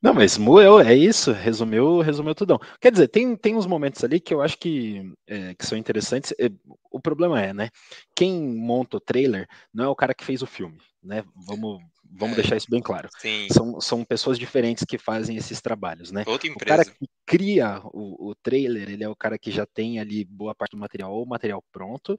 Não, 0.00 0.12
mas 0.12 0.36
moeu, 0.36 0.80
é 0.80 0.94
isso, 0.94 1.30
resumiu, 1.30 2.00
resumiu 2.00 2.34
tudão. 2.34 2.58
Quer 2.80 2.90
dizer, 2.90 3.06
tem, 3.06 3.36
tem 3.36 3.54
uns 3.54 3.66
momentos 3.66 4.02
ali 4.02 4.18
que 4.18 4.34
eu 4.34 4.42
acho 4.42 4.58
que, 4.58 5.12
é, 5.28 5.54
que 5.54 5.64
são 5.64 5.78
interessantes. 5.78 6.32
É, 6.40 6.50
o 6.90 7.00
problema 7.00 7.40
é, 7.40 7.54
né? 7.54 7.68
Quem 8.14 8.42
monta 8.42 8.96
o 8.96 9.00
trailer 9.00 9.46
não 9.72 9.84
é 9.84 9.88
o 9.88 9.94
cara 9.94 10.12
que 10.12 10.24
fez 10.24 10.42
o 10.42 10.46
filme, 10.46 10.76
né? 11.00 11.22
Vamos, 11.46 11.80
vamos 12.10 12.36
É. 12.36 12.40
deixar 12.40 12.56
isso 12.56 12.66
bem 12.68 12.82
claro. 12.82 13.08
Sim, 13.20 13.46
São, 13.52 13.80
são 13.80 14.04
pessoas 14.04 14.40
diferentes 14.40 14.84
que 14.84 14.98
fazem 14.98 15.36
esses 15.36 15.60
trabalhos, 15.60 16.10
né? 16.10 16.24
outra 16.26 16.50
O 16.50 16.58
cara 16.58 16.82
empresa. 16.82 16.96
que 16.98 17.06
cria 17.24 17.80
o, 17.84 18.30
o 18.30 18.34
trailer, 18.34 18.90
ele 18.90 19.04
é 19.04 19.08
o 19.08 19.16
cara 19.16 19.38
que 19.38 19.52
já 19.52 19.64
tem 19.64 20.00
ali 20.00 20.24
boa 20.24 20.52
parte 20.52 20.72
do 20.72 20.78
material 20.80 21.12
ou 21.12 21.24
material 21.24 21.62
pronto 21.70 22.18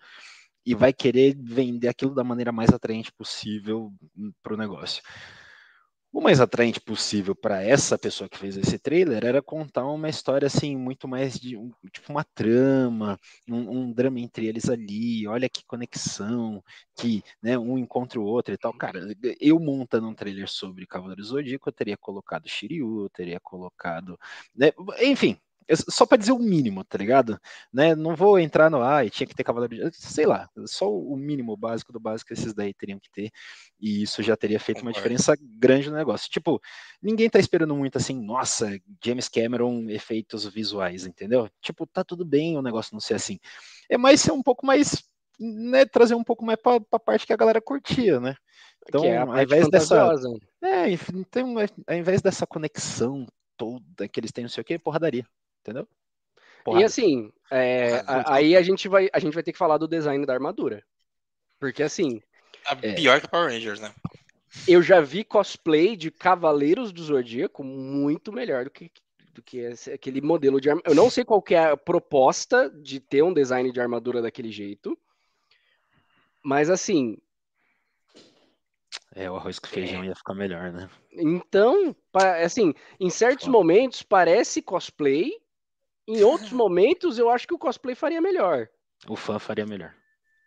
e 0.66 0.74
vai 0.74 0.94
querer 0.94 1.36
vender 1.38 1.90
aquilo 1.90 2.16
da 2.16 2.24
maneira 2.24 2.54
mais 2.54 2.70
atraente 2.70 3.12
possível 3.12 3.92
para 4.42 4.54
o 4.54 4.58
negócio. 4.58 5.04
O 6.14 6.22
mais 6.22 6.40
atraente 6.40 6.80
possível 6.80 7.36
para 7.36 7.64
essa 7.64 7.98
pessoa 7.98 8.30
que 8.30 8.38
fez 8.38 8.56
esse 8.56 8.78
trailer 8.78 9.26
era 9.26 9.42
contar 9.42 9.86
uma 9.88 10.08
história 10.08 10.46
assim, 10.46 10.78
muito 10.78 11.08
mais 11.08 11.40
de 11.40 11.58
um- 11.58 11.72
tipo 11.92 12.12
uma 12.12 12.24
trama, 12.24 13.20
um, 13.50 13.80
um 13.88 13.92
drama 13.92 14.20
entre 14.20 14.46
eles 14.46 14.70
ali, 14.70 15.28
olha 15.28 15.50
que 15.50 15.66
conexão, 15.66 16.64
que 16.96 17.24
né, 17.42 17.58
um 17.58 17.80
encontra 17.80 18.20
o 18.20 18.24
outro 18.24 18.54
e 18.54 18.58
tal. 18.58 18.72
Cara, 18.74 19.00
eu 19.42 19.60
montando 19.60 20.08
um 20.08 20.14
trailer 20.14 20.48
sobre 20.48 20.86
Cavaleiro 20.86 21.24
Zodíaco, 21.24 21.68
eu 21.70 21.74
teria 21.74 21.98
colocado 21.98 22.48
Shiryu, 22.48 23.02
eu 23.06 23.10
teria 23.10 23.40
colocado. 23.40 24.18
né, 24.56 24.72
enfim, 25.02 25.36
só 25.90 26.06
para 26.06 26.18
dizer 26.18 26.32
o 26.32 26.40
mínimo, 26.40 26.84
tá 26.84 26.98
ligado? 26.98 27.40
Né, 27.72 27.96
não 27.96 28.16
vou 28.16 28.40
entrar 28.40 28.70
no 28.70 28.82
ah, 28.82 29.06
e 29.06 29.10
tinha 29.10 29.28
que 29.28 29.36
ter 29.36 29.44
Cavaleiro 29.44 29.90
de... 29.90 29.98
Sei 29.98 30.26
lá, 30.26 30.50
só 30.66 30.92
o 30.92 31.16
mínimo 31.16 31.56
básico 31.56 31.94
do 31.94 32.00
básico 32.00 32.34
esses 32.34 32.54
daí 32.54 32.74
teriam 32.74 33.00
que 33.00 33.10
ter. 33.10 33.32
E 33.80 34.04
isso 34.04 34.22
já 34.24 34.36
teria 34.36 34.60
feito 34.60 34.82
uma 34.82 34.94
diferença 34.94 35.36
grande 35.40 35.90
no 35.90 35.96
negócio. 35.96 36.30
Tipo, 36.30 36.62
ninguém 37.02 37.30
tá 37.30 37.40
esperando 37.40 37.76
muito 37.76 37.98
assim, 37.98 38.20
nossa, 38.22 38.78
James 39.04 39.30
Cameron, 39.30 39.90
efeitos 39.90 40.46
visuais, 40.46 41.06
entendeu? 41.06 41.50
Tipo, 41.62 41.86
tá 41.86 42.04
tudo 42.04 42.26
bem 42.26 42.58
o 42.58 42.62
negócio 42.62 42.94
não 42.94 43.00
ser 43.00 43.16
assim. 43.16 43.40
É 43.90 43.98
mais 43.98 44.22
ser 44.22 44.32
um 44.32 44.44
pouco 44.44 44.66
mais, 44.66 45.04
né, 45.40 45.86
trazer 45.86 46.16
um 46.16 46.24
pouco 46.24 46.46
mais 46.46 46.60
pra, 46.62 46.80
pra 46.80 47.00
parte 47.00 47.26
que 47.26 47.34
a 47.34 47.38
galera 47.38 47.62
curtia, 47.62 48.20
né? 48.20 48.36
Então, 48.88 49.02
que 49.02 49.08
é 49.08 49.18
a 49.18 49.24
ao 49.24 49.42
invés 49.42 49.70
dessa. 49.70 50.14
É, 50.62 50.90
enfim, 50.90 51.20
então, 51.20 51.56
ao 51.88 51.96
invés 51.96 52.22
dessa 52.22 52.46
conexão 52.46 53.26
toda 53.58 54.08
que 54.08 54.20
eles 54.20 54.32
têm, 54.32 54.44
não 54.44 54.50
sei 54.50 54.62
o 54.62 54.66
que, 54.66 54.80
porradaria, 54.80 55.26
entendeu? 55.64 55.88
E 55.88 56.64
Porrada. 56.64 56.86
assim, 56.86 57.32
é, 57.50 58.04
aí 58.28 58.56
a 58.56 58.62
gente, 58.62 58.88
vai, 58.88 59.10
a 59.14 59.20
gente 59.20 59.34
vai 59.34 59.44
ter 59.44 59.54
que 59.54 59.58
falar 59.58 59.78
do 59.78 59.88
design 59.88 60.26
da 60.26 60.34
armadura. 60.34 60.84
Porque 61.60 61.82
assim, 61.82 62.22
A 62.66 62.74
É. 62.82 62.94
pior 62.94 63.20
que 63.22 63.28
Power 63.30 63.50
Rangers, 63.50 63.80
né? 63.80 63.94
eu 64.68 64.82
já 64.82 65.02
vi 65.02 65.24
cosplay 65.24 65.96
de 65.96 66.10
Cavaleiros 66.12 66.92
do 66.94 67.04
Zodíaco 67.04 67.64
muito 67.64 68.32
melhor 68.32 68.66
do 68.66 68.72
que, 68.72 68.92
do 69.34 69.42
que 69.42 69.58
esse- 69.58 69.92
aquele 69.92 70.22
modelo 70.22 70.60
de 70.62 70.70
armadura. 70.70 70.92
Eu 70.92 70.96
não 70.96 71.10
sei 71.10 71.26
qual 71.26 71.42
que 71.42 71.56
é 71.56 71.72
a 71.72 71.78
proposta 71.78 72.70
de 72.70 73.00
ter 73.00 73.24
um 73.24 73.34
design 73.34 73.72
de 73.72 73.82
armadura 73.82 74.22
daquele 74.22 74.52
jeito. 74.52 74.98
Mas 76.42 76.70
assim, 76.70 77.18
É, 79.16 79.30
o 79.30 79.36
arroz 79.36 79.60
com 79.60 79.68
feijão 79.68 80.04
ia 80.04 80.16
ficar 80.16 80.34
melhor, 80.34 80.72
né? 80.72 80.90
então, 81.12 81.96
assim, 82.44 82.74
em 83.00 83.10
certos 83.10 83.48
momentos 83.48 84.02
parece 84.02 84.62
cosplay, 84.62 85.32
em 86.08 86.24
outros 86.24 86.52
momentos 86.52 87.18
eu 87.18 87.30
acho 87.30 87.48
que 87.48 87.54
o 87.54 87.60
cosplay 87.60 87.96
faria 87.96 88.22
melhor. 88.22 88.68
O 89.08 89.16
fã 89.16 89.40
faria 89.40 89.66
melhor. 89.66 89.94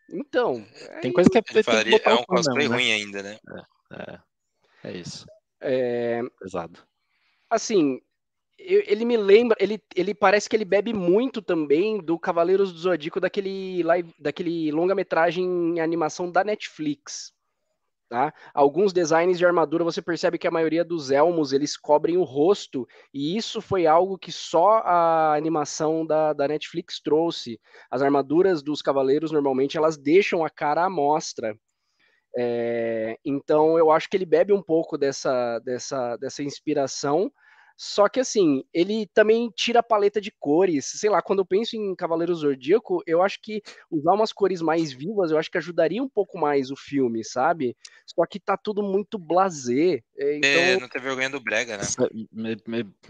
Então, 0.09 0.65
Tem 1.03 1.13
coisa 1.13 1.29
que 1.29 1.39
é, 1.39 1.43
tem 1.43 1.55
que 1.55 1.63
faria, 1.63 1.91
botar 1.91 2.11
é 2.11 2.15
um 2.15 2.25
cosplay 2.25 2.69
mesmo, 2.69 2.71
né? 2.71 2.77
ruim 2.77 2.93
ainda, 2.93 3.23
né? 3.23 3.39
É, 3.93 4.19
é 4.85 4.93
isso. 4.97 5.27
é, 5.61 6.23
Pesado. 6.39 6.81
assim, 7.51 8.01
eu- 8.59 8.83
ele 8.87 9.05
me 9.05 9.17
lembra, 9.17 9.57
ele, 9.61 9.83
ele 9.95 10.15
parece 10.15 10.49
que 10.49 10.57
ele 10.57 10.65
bebe 10.65 10.93
muito 10.93 11.43
também 11.43 11.99
do 11.99 12.19
Cavaleiros 12.19 12.73
do 12.73 12.79
Zodíaco 12.79 13.21
daquele 13.21 13.83
live, 13.83 14.15
daquele 14.19 14.71
longa-metragem 14.71 15.45
em 15.45 15.81
animação 15.81 16.31
da 16.31 16.45
Netflix. 16.45 17.35
Tá? 18.09 18.33
Alguns 18.55 18.93
designs 18.93 19.37
de 19.37 19.45
armadura 19.45 19.83
você 19.83 20.01
percebe 20.01 20.39
que 20.39 20.47
a 20.47 20.51
maioria 20.51 20.85
dos 20.85 21.11
elmos 21.11 21.53
eles 21.53 21.77
cobrem 21.77 22.17
o 22.17 22.23
rosto 22.23 22.87
e 23.13 23.37
isso 23.37 23.61
foi 23.61 23.85
algo 23.85 24.17
que 24.17 24.31
só 24.31 24.79
a 24.85 25.35
animação 25.35 26.07
da, 26.07 26.33
da 26.33 26.47
Netflix 26.47 27.01
trouxe. 27.01 27.61
As 27.91 28.03
armaduras 28.03 28.63
dos 28.63 28.81
cavaleiros 28.81 29.33
normalmente 29.33 29.77
elas 29.77 29.97
deixam 29.97 30.45
a 30.45 30.51
cara 30.51 30.85
à 30.85 30.91
mostra. 30.91 31.59
É, 32.39 33.19
então 33.25 33.77
eu 33.77 33.91
acho 33.91 34.09
que 34.09 34.17
ele 34.17 34.27
bebe 34.27 34.53
um 34.53 34.63
pouco 34.63 34.97
dessa, 34.97 35.59
dessa, 35.61 36.17
dessa 36.17 36.45
inspiração. 36.45 37.33
Só 37.77 38.09
que 38.09 38.21
assim, 38.21 38.65
ele 38.73 39.07
também 39.13 39.51
tira 39.55 39.81
a 39.81 39.83
paleta 39.83 40.21
de 40.21 40.31
cores. 40.31 40.87
Sei 40.87 41.11
lá, 41.11 41.21
quando 41.21 41.41
eu 41.41 41.47
penso 41.47 41.77
em 41.77 41.95
Cavaleiro 41.95 42.35
Zodíaco, 42.35 43.03
eu 43.07 43.23
acho 43.23 43.41
que 43.43 43.63
usar 43.91 44.15
umas 44.15 44.33
cores 44.33 44.63
mais 44.63 44.93
vivas, 44.93 45.31
eu 45.31 45.39
acho 45.39 45.51
que 45.51 45.59
ajudaria 45.59 46.03
um 46.03 46.09
pouco 46.09 46.39
mais 46.39 46.71
o 46.71 46.77
filme, 46.77 47.23
sabe? 47.23 47.77
Só 48.07 48.25
que 48.25 48.41
tá 48.41 48.57
tudo 48.57 48.83
muito 48.83 49.19
blasé. 49.19 50.03
é, 50.17 50.37
É, 50.37 50.39
Então, 50.39 50.81
não 50.81 50.89
ter 50.89 51.01
vergonha 51.01 51.29
do 51.29 51.41
Brega, 51.41 51.77
né? 51.77 51.85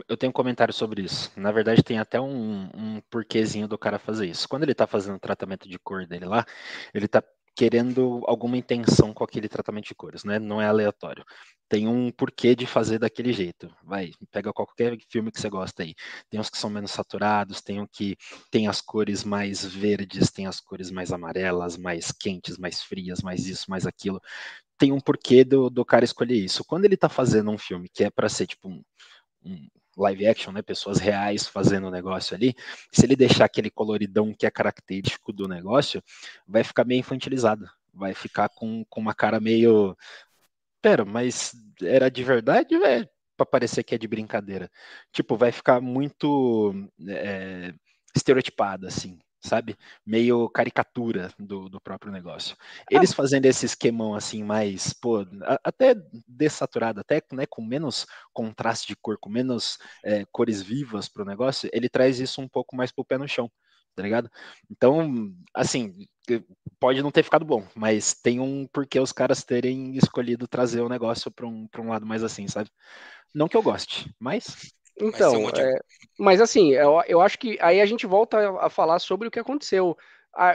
Eu 0.09 0.17
tenho 0.17 0.31
um 0.31 0.33
comentário 0.33 0.75
sobre 0.75 1.03
isso. 1.03 1.31
Na 1.37 1.53
verdade, 1.53 1.83
tem 1.83 1.99
até 1.99 2.21
um, 2.21 2.69
um 2.75 3.01
porquezinho 3.09 3.69
do 3.69 3.79
cara 3.79 3.99
fazer 3.99 4.27
isso. 4.27 4.49
Quando 4.49 4.65
ele 4.65 4.75
tá 4.75 4.87
fazendo 4.87 5.17
o 5.17 5.21
tratamento 5.21 5.69
de 5.69 5.79
cor 5.79 6.07
dele 6.07 6.25
lá, 6.25 6.45
ele 6.93 7.07
tá 7.07 7.23
querendo 7.57 8.23
alguma 8.27 8.59
intenção 8.59 9.15
com 9.15 9.25
aquele 9.25 9.49
tratamento 9.49 9.87
de 9.87 9.95
cores, 9.95 10.25
né? 10.25 10.39
Não 10.39 10.61
é 10.61 10.67
aleatório. 10.67 11.25
Tem 11.69 11.89
um 11.89 12.13
porquê 12.13 12.55
de 12.55 12.67
fazer 12.67 12.99
daquele 12.99 13.33
jeito. 13.33 13.75
Vai, 13.83 14.13
pega 14.31 14.53
qualquer 14.53 14.97
filme 15.11 15.33
que 15.33 15.41
você 15.41 15.49
gosta 15.49 15.83
aí. 15.83 15.95
Tem 16.31 16.39
uns 16.39 16.51
que 16.51 16.59
são 16.59 16.69
menos 16.71 16.91
saturados, 16.91 17.63
tem 17.63 17.81
um 17.81 17.87
que 17.87 18.17
tem 18.51 18.69
as 18.69 18.81
cores 18.83 19.25
mais 19.25 19.65
verdes, 19.65 20.31
tem 20.31 20.47
as 20.47 20.61
cores 20.61 20.91
mais 20.91 21.11
amarelas, 21.13 21.79
mais 21.79 22.13
quentes, 22.13 22.59
mais 22.59 22.83
frias, 22.83 23.23
mais 23.23 23.47
isso, 23.47 23.65
mais 23.71 23.87
aquilo. 23.87 24.21
Tem 24.79 24.93
um 24.93 25.01
porquê 25.01 25.45
do, 25.45 25.71
do 25.71 25.85
cara 25.85 26.05
escolher 26.05 26.37
isso. 26.37 26.65
Quando 26.65 26.85
ele 26.85 26.97
tá 26.97 27.09
fazendo 27.09 27.51
um 27.51 27.59
filme 27.59 27.89
que 27.89 28.05
é 28.05 28.11
para 28.11 28.29
ser 28.29 28.47
tipo 28.47 28.69
um, 28.69 28.83
um 29.45 29.69
live 29.97 30.26
action, 30.26 30.53
né? 30.53 30.62
Pessoas 30.62 30.99
reais 30.99 31.47
fazendo 31.47 31.88
o 31.88 31.91
negócio 31.91 32.35
ali. 32.35 32.55
Se 32.93 33.07
ele 33.07 33.17
deixar 33.17 33.47
aquele 33.47 33.71
coloridão 33.71 34.35
que 34.35 34.47
é 34.47 34.50
característico 34.50 35.33
do 35.33 35.49
negócio, 35.49 36.03
vai 36.47 36.62
ficar 36.62 36.85
meio 36.85 37.00
infantilizado. 37.00 37.69
Vai 37.93 38.15
ficar 38.15 38.49
com, 38.50 38.85
com 38.88 39.00
uma 39.00 39.15
cara 39.15 39.41
meio. 39.41 39.97
Pera, 40.83 41.05
mas 41.05 41.53
era 41.83 42.11
de 42.11 42.23
verdade, 42.23 42.79
velho? 42.79 43.09
Pra 43.37 43.47
parecer 43.47 43.83
que 43.83 43.95
é 43.95 43.99
de 43.99 44.07
brincadeira. 44.07 44.71
Tipo, 45.12 45.37
vai 45.37 45.53
ficar 45.53 45.81
muito 45.81 46.75
é, 47.09 47.73
assim, 48.87 49.19
sabe? 49.47 49.76
Meio 50.05 50.49
caricatura 50.50 51.33
do, 51.38 51.69
do 51.69 51.81
próprio 51.81 52.12
negócio. 52.12 52.57
Eles 52.91 53.12
fazendo 53.12 53.47
esse 53.47 53.67
esquemão 53.67 54.15
assim, 54.15 54.43
mais, 54.43 54.93
pô, 54.93 55.21
a- 55.45 55.61
até 55.65 55.95
dessaturado, 56.26 57.00
até 57.00 57.23
né, 57.33 57.47
com 57.47 57.62
menos 57.65 58.07
contraste 58.33 58.88
de 58.88 58.97
cor, 58.97 59.19
com 59.19 59.31
menos 59.31 59.79
é, 60.05 60.25
cores 60.33 60.62
vivas 60.62 61.09
pro 61.09 61.25
negócio, 61.25 61.69
ele 61.73 61.88
traz 61.88 62.21
isso 62.21 62.41
um 62.41 62.49
pouco 62.49 62.76
mais 62.76 62.93
pro 62.93 63.05
pé 63.05 63.19
no 63.19 63.29
chão, 63.29 63.50
tá 63.95 64.03
ligado? 64.03 64.31
Então, 64.71 65.33
assim, 65.55 65.95
pode 66.79 67.03
não 67.03 67.11
ter 67.11 67.23
ficado 67.23 67.45
bom, 67.45 67.67
mas 67.75 68.15
tem 68.15 68.41
um 68.41 68.67
porquê 68.67 69.00
os 69.00 69.12
caras 69.12 69.45
terem 69.45 69.97
escolhido 69.97 70.47
trazer 70.49 70.81
o 70.83 70.88
negócio 70.88 71.31
para 71.31 71.47
um, 71.47 71.67
pra 71.69 71.81
um 71.83 71.88
lado 71.88 72.07
mais 72.07 72.23
assim, 72.23 72.47
sabe? 72.49 72.71
Não 73.35 73.49
que 73.49 73.57
eu 73.57 73.62
goste, 73.62 74.15
mas 74.19 74.73
então, 75.00 75.41
motivo. 75.41 75.67
é, 75.67 75.79
mas 76.19 76.41
assim, 76.41 76.73
eu, 76.73 77.03
eu 77.07 77.21
acho 77.21 77.38
que 77.38 77.59
aí 77.61 77.81
a 77.81 77.87
gente 77.87 78.07
volta 78.07 78.59
a, 78.61 78.71
falar 78.71 78.99
sobre 78.99 79.29
o 79.29 79.31
que 79.31 79.38
aconteceu. 79.38 79.97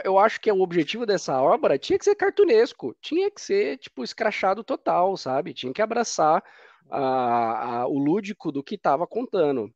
Eu 0.04 0.16
acho 0.16 0.40
que 0.40 0.50
o 0.50 0.60
objetivo 0.60 1.04
dessa 1.04 1.40
obra 1.42 1.76
tinha 1.76 1.98
que 1.98 2.04
ser 2.04 2.14
cartunesco, 2.14 2.94
tinha 3.00 3.28
que 3.28 3.40
ser, 3.40 3.78
tipo, 3.78 4.04
escrachado 4.04 4.62
total, 4.62 5.16
sabe? 5.16 5.52
Tinha 5.52 5.72
que 5.72 5.82
abraçar 5.82 6.42
a- 6.88 7.80
a- 7.80 7.86
o 7.88 7.98
lúdico 7.98 8.52
do 8.52 8.62
que 8.62 8.76
estava 8.76 9.08
contando. 9.08 9.72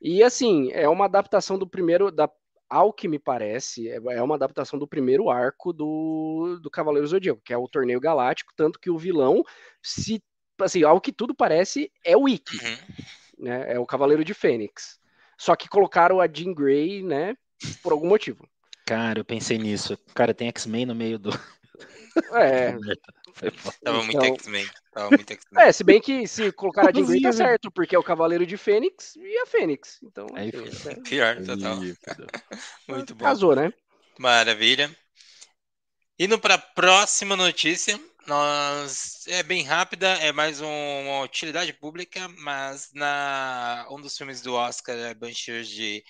E 0.00 0.22
assim, 0.22 0.70
é 0.72 0.88
uma 0.88 1.04
adaptação 1.04 1.58
do 1.58 1.66
primeiro, 1.66 2.10
da, 2.10 2.28
ao 2.68 2.92
que 2.92 3.06
me 3.06 3.18
parece, 3.18 3.88
é 3.88 3.96
é 3.96 4.22
uma 4.22 4.34
adaptação 4.34 4.78
do 4.78 4.88
primeiro 4.88 5.30
arco 5.30 5.72
do, 5.72 6.58
do 6.60 6.70
Cavaleiro 6.70 7.06
Zodíaco, 7.06 7.40
que 7.44 7.52
é 7.52 7.56
o 7.58 7.68
Torneio 7.68 8.00
Galáctico, 8.00 8.52
tanto 8.56 8.80
que 8.80 8.90
o 8.90 8.98
vilão, 8.98 9.44
se, 9.82 10.22
assim, 10.60 10.82
ao 10.82 11.00
que 11.00 11.12
tudo 11.12 11.34
parece, 11.34 11.90
é 12.04 12.16
o 12.16 12.28
Ikki 12.28 12.56
Uhum. 12.56 12.76
Né? 13.38 13.72
É 13.74 13.78
o 13.78 13.86
Cavaleiro 13.86 14.24
de 14.24 14.34
Fênix. 14.34 14.98
Só 15.38 15.54
que 15.56 15.68
colocaram 15.68 16.20
a 16.20 16.26
Jean 16.26 16.52
Grey, 16.54 17.02
né? 17.02 17.36
Por 17.82 17.92
algum 17.92 18.08
motivo. 18.08 18.48
Cara, 18.86 19.18
eu 19.20 19.24
pensei 19.24 19.58
nisso. 19.58 19.98
Cara, 20.14 20.32
tem 20.34 20.48
X-Men 20.48 20.86
no 20.86 20.94
meio 20.94 21.18
do. 21.18 21.30
É. 22.32 22.74
Tava 23.84 24.02
muito 24.02 24.16
Então- 24.16 24.34
X-Men. 24.36 24.66
Tava 24.92 25.10
muito 25.10 25.30
X-Men. 25.30 25.64
É, 25.64 25.72
se 25.72 25.84
bem 25.84 26.00
que 26.00 26.26
se 26.26 26.50
colocar 26.52 26.88
a 26.88 26.92
Jean 26.92 27.04
Grey 27.04 27.20
tá 27.20 27.32
certo, 27.32 27.70
porque 27.70 27.94
é 27.94 27.98
o 27.98 28.02
Cavaleiro 28.02 28.46
de 28.46 28.56
Fênix 28.56 29.14
e 29.16 29.38
a 29.38 29.46
Fênix. 29.46 29.98
Então, 30.02 30.26
Aí, 30.34 30.50
filho. 30.50 30.70
é, 30.90 30.94
Pior, 31.02 31.36
total. 31.44 31.76
Muito 32.88 33.14
bom. 33.14 33.24
casou, 33.24 33.54
né? 33.54 33.72
Maravilha. 34.18 34.90
Indo 36.18 36.38
para 36.38 36.54
a 36.54 36.58
próxima 36.58 37.36
notícia, 37.36 38.00
nós 38.26 39.26
é 39.28 39.42
bem 39.42 39.62
rápida, 39.62 40.08
é 40.18 40.32
mais 40.32 40.60
um- 40.60 40.66
uma 40.66 41.22
utilidade 41.22 41.72
pública, 41.72 42.28
mas 42.38 42.90
na 42.92 43.86
um 43.90 44.00
dos 44.00 44.16
filmes 44.16 44.40
do 44.42 44.54
Oscar 44.54 44.96
é 44.96 45.14
Banshees 45.14 45.68
de 45.68 46.04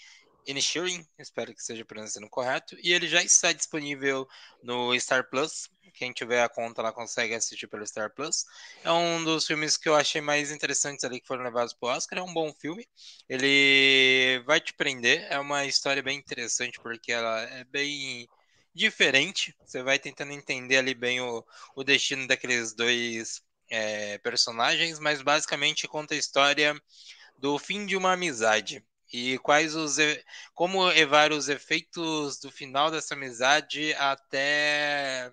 Inisherin, 0.46 1.04
espero 1.18 1.52
que 1.54 1.60
esteja 1.60 1.84
pronunciando 1.84 2.28
correto, 2.30 2.76
e 2.82 2.92
ele 2.92 3.08
já 3.08 3.22
está 3.22 3.52
disponível 3.52 4.26
no 4.62 4.98
Star 5.00 5.28
Plus. 5.28 5.68
Quem 5.94 6.12
tiver 6.12 6.42
a 6.42 6.48
conta 6.48 6.82
lá 6.82 6.92
consegue 6.92 7.34
assistir 7.34 7.66
pelo 7.68 7.86
Star 7.86 8.12
Plus. 8.14 8.44
É 8.84 8.90
um 8.92 9.24
dos 9.24 9.46
filmes 9.46 9.76
que 9.76 9.88
eu 9.88 9.94
achei 9.96 10.20
mais 10.20 10.50
interessantes 10.52 11.04
ali 11.04 11.20
que 11.20 11.26
foram 11.26 11.44
levados 11.44 11.74
para 11.74 11.88
o 11.88 11.92
Oscar. 11.96 12.18
É 12.18 12.22
um 12.22 12.32
bom 12.34 12.52
filme. 12.54 12.86
Ele 13.28 14.42
vai 14.46 14.60
te 14.60 14.72
prender. 14.74 15.26
É 15.30 15.38
uma 15.38 15.64
história 15.64 16.02
bem 16.02 16.18
interessante 16.18 16.78
porque 16.80 17.12
ela 17.12 17.40
é 17.42 17.64
bem 17.64 18.28
diferente. 18.76 19.56
Você 19.64 19.82
vai 19.82 19.98
tentando 19.98 20.32
entender 20.32 20.76
ali 20.76 20.94
bem 20.94 21.20
o, 21.20 21.44
o 21.74 21.82
destino 21.82 22.26
daqueles 22.26 22.74
dois 22.74 23.42
é, 23.70 24.18
personagens, 24.18 24.98
mas 24.98 25.22
basicamente 25.22 25.88
conta 25.88 26.14
a 26.14 26.18
história 26.18 26.80
do 27.38 27.58
fim 27.58 27.86
de 27.86 27.96
uma 27.96 28.12
amizade 28.12 28.84
e 29.12 29.38
quais 29.38 29.74
os 29.74 29.96
como 30.54 30.84
levar 30.86 31.32
os 31.32 31.48
efeitos 31.48 32.38
do 32.38 32.50
final 32.50 32.90
dessa 32.90 33.14
amizade 33.14 33.94
até 33.94 35.32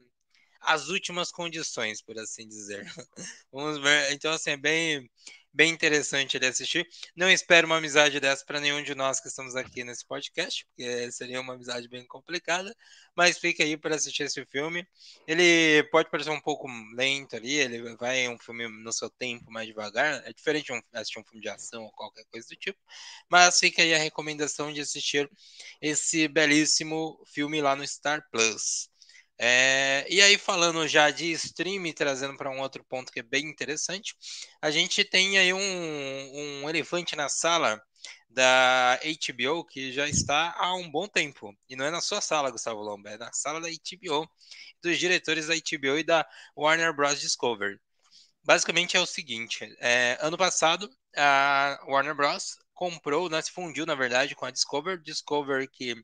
as 0.61 0.87
últimas 0.87 1.31
condições, 1.31 2.01
por 2.01 2.17
assim 2.17 2.47
dizer. 2.47 2.85
Vamos 3.51 3.81
ver. 3.81 4.13
Então 4.13 4.31
assim 4.31 4.51
é 4.51 4.57
bem 4.57 5.09
bem 5.53 5.71
interessante 5.71 6.35
ele 6.35 6.47
assistir. 6.47 6.87
Não 7.15 7.29
espero 7.29 7.67
uma 7.67 7.77
amizade 7.77 8.19
dessa 8.19 8.43
para 8.45 8.59
nenhum 8.59 8.81
de 8.81 8.95
nós 8.95 9.19
que 9.19 9.27
estamos 9.27 9.55
aqui 9.55 9.83
nesse 9.83 10.05
podcast, 10.05 10.65
porque 10.65 11.11
seria 11.11 11.39
uma 11.39 11.53
amizade 11.53 11.87
bem 11.87 12.05
complicada. 12.07 12.75
Mas 13.15 13.37
fica 13.37 13.63
aí 13.63 13.77
para 13.77 13.95
assistir 13.95 14.23
esse 14.23 14.43
filme. 14.45 14.87
Ele 15.27 15.83
pode 15.91 16.09
parecer 16.09 16.31
um 16.31 16.41
pouco 16.41 16.67
lento 16.95 17.35
ali, 17.35 17.53
ele 17.53 17.95
vai 17.95 18.27
um 18.27 18.39
filme 18.39 18.67
no 18.67 18.91
seu 18.91 19.09
tempo 19.09 19.51
mais 19.51 19.67
devagar. 19.67 20.23
É 20.25 20.33
diferente 20.33 20.65
de 20.65 20.73
um, 20.73 20.81
assistir 20.93 21.19
um 21.19 21.23
filme 21.23 21.41
de 21.41 21.49
ação 21.49 21.83
ou 21.83 21.91
qualquer 21.91 22.25
coisa 22.25 22.47
do 22.47 22.55
tipo. 22.55 22.79
Mas 23.29 23.59
fica 23.59 23.83
aí 23.83 23.93
a 23.93 23.99
recomendação 23.99 24.73
de 24.73 24.81
assistir 24.81 25.29
esse 25.81 26.27
belíssimo 26.27 27.21
filme 27.27 27.61
lá 27.61 27.75
no 27.75 27.85
Star 27.87 28.27
Plus. 28.31 28.89
É, 29.39 30.05
e 30.09 30.21
aí, 30.21 30.37
falando 30.37 30.87
já 30.87 31.09
de 31.09 31.31
stream, 31.33 31.91
trazendo 31.93 32.37
para 32.37 32.49
um 32.51 32.61
outro 32.61 32.83
ponto 32.83 33.11
que 33.11 33.19
é 33.19 33.23
bem 33.23 33.45
interessante, 33.45 34.15
a 34.61 34.69
gente 34.71 35.03
tem 35.03 35.37
aí 35.37 35.51
um, 35.53 35.59
um 36.63 36.69
elefante 36.69 37.15
na 37.15 37.27
sala 37.29 37.81
da 38.29 38.99
HBO 39.03 39.63
que 39.65 39.91
já 39.91 40.07
está 40.07 40.53
há 40.57 40.73
um 40.75 40.89
bom 40.89 41.07
tempo. 41.07 41.55
E 41.69 41.75
não 41.75 41.85
é 41.85 41.91
na 41.91 42.01
sua 42.01 42.21
sala, 42.21 42.51
Gustavo 42.51 42.81
Lomba, 42.81 43.09
é 43.11 43.17
na 43.17 43.31
sala 43.33 43.59
da 43.61 43.67
HBO, 43.69 44.27
dos 44.81 44.97
diretores 44.99 45.47
da 45.47 45.55
HBO 45.55 45.97
e 45.97 46.03
da 46.03 46.25
Warner 46.57 46.93
Bros. 46.93 47.19
Discovery. 47.19 47.79
Basicamente 48.43 48.97
é 48.97 48.99
o 48.99 49.05
seguinte: 49.05 49.75
é, 49.79 50.17
ano 50.21 50.37
passado, 50.37 50.89
a 51.15 51.79
Warner 51.87 52.15
Bros. 52.15 52.57
comprou, 52.73 53.29
né, 53.29 53.41
se 53.41 53.51
fundiu, 53.51 53.85
na 53.85 53.95
verdade, 53.95 54.35
com 54.35 54.45
a 54.45 54.51
Discovery. 54.51 55.01
Discovery 55.01 55.67
que 55.67 55.95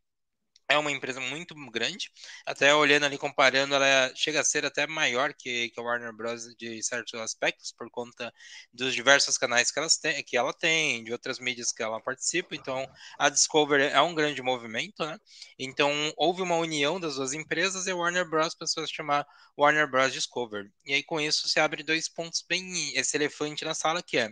é 0.70 0.78
uma 0.78 0.92
empresa 0.92 1.20
muito 1.20 1.56
grande. 1.72 2.12
Até 2.46 2.74
olhando 2.74 3.06
ali, 3.06 3.18
comparando, 3.18 3.74
ela 3.74 4.14
chega 4.16 4.40
a 4.40 4.44
ser 4.44 4.66
até 4.66 4.86
maior 4.86 5.34
que, 5.34 5.70
que 5.70 5.80
a 5.80 5.84
Warner 5.84 6.14
Bros. 6.14 6.56
de 6.56 6.82
certos 6.84 7.20
aspectos, 7.20 7.72
por 7.72 7.90
conta 7.90 8.32
dos 8.72 8.94
diversos 8.94 9.36
canais 9.38 9.72
que, 9.72 9.80
elas 9.80 9.98
têm, 9.98 10.24
que 10.24 10.38
ela 10.38 10.54
tem, 10.54 11.04
de 11.04 11.12
outras 11.12 11.40
mídias 11.40 11.72
que 11.72 11.82
ela 11.82 12.00
participa. 12.00 12.56
Então, 12.56 12.88
a 13.17 13.30
Discovery 13.30 13.86
é 13.86 14.00
um 14.02 14.13
grande 14.13 14.43
movimento, 14.43 15.04
né? 15.04 15.20
Então, 15.58 15.91
houve 16.15 16.43
uma 16.43 16.56
união 16.56 17.00
das 17.00 17.15
duas 17.15 17.34
empresas 17.34 17.88
e 17.88 17.91
a 17.91 17.96
Warner 17.96 18.30
Bros. 18.30 18.54
passou 18.54 18.84
a 18.84 18.88
se 18.88 18.93
chamar 18.93 19.26
Warner 19.58 19.89
Bros. 19.89 20.13
Discovery. 20.13 20.72
E 20.86 20.93
aí, 20.93 21.04
com 21.04 21.20
isso, 21.20 21.50
se 21.50 21.60
abre 21.60 21.84
dois 21.84 22.08
pontos 22.08 22.46
bem... 22.48 22.96
Esse 22.96 23.17
elefante 23.17 23.65
na 23.65 23.74
sala, 23.74 24.04
que 24.04 24.17
é 24.17 24.30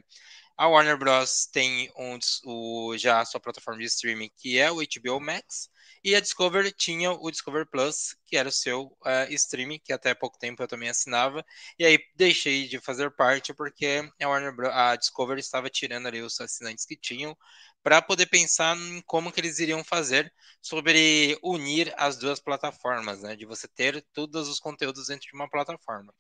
a 0.55 0.67
Warner 0.67 0.97
Bros. 0.97 1.47
tem 1.51 1.91
um, 1.97 2.17
o, 2.45 2.97
já 2.97 3.21
a 3.21 3.25
sua 3.25 3.39
plataforma 3.39 3.79
de 3.79 3.85
streaming, 3.85 4.29
que 4.37 4.57
é 4.57 4.71
o 4.71 4.77
HBO 4.77 5.19
Max, 5.19 5.69
e 6.07 6.15
a 6.15 6.21
Discovery 6.21 6.71
tinha 6.71 7.11
o 7.11 7.29
Discovery 7.29 7.65
Plus, 7.69 8.15
que 8.25 8.37
era 8.37 8.47
o 8.47 8.51
seu 8.51 8.85
uh, 8.85 9.79
que 9.83 9.91
até 9.91 10.15
pouco 10.15 10.39
tempo 10.39 10.63
eu 10.63 10.67
também 10.67 10.87
assinava, 10.87 11.45
e 11.77 11.85
aí 11.85 11.99
deixei 12.15 12.65
de 12.65 12.79
fazer 12.79 13.11
parte 13.11 13.53
porque 13.53 14.09
a, 14.21 14.29
Warner 14.29 14.53
a 14.71 14.95
Discovery 14.95 15.41
estava 15.41 15.69
tirando 15.69 16.07
ali 16.07 16.21
os 16.21 16.39
assinantes 16.39 16.85
que 16.85 16.95
tinham 16.95 17.37
para 17.83 18.01
poder 18.01 18.27
pensar 18.27 18.77
em 18.77 19.01
como 19.01 19.33
que 19.33 19.41
eles 19.41 19.59
iriam 19.59 19.83
fazer 19.83 20.33
sobre 20.61 21.37
unir 21.43 21.93
as 21.97 22.15
duas 22.15 22.39
plataformas, 22.39 23.21
né, 23.21 23.35
de 23.35 23.45
você 23.45 23.67
ter 23.67 24.01
todos 24.13 24.47
os 24.47 24.61
conteúdos 24.61 25.07
dentro 25.07 25.27
de 25.27 25.35
uma 25.35 25.49
plataforma. 25.49 26.13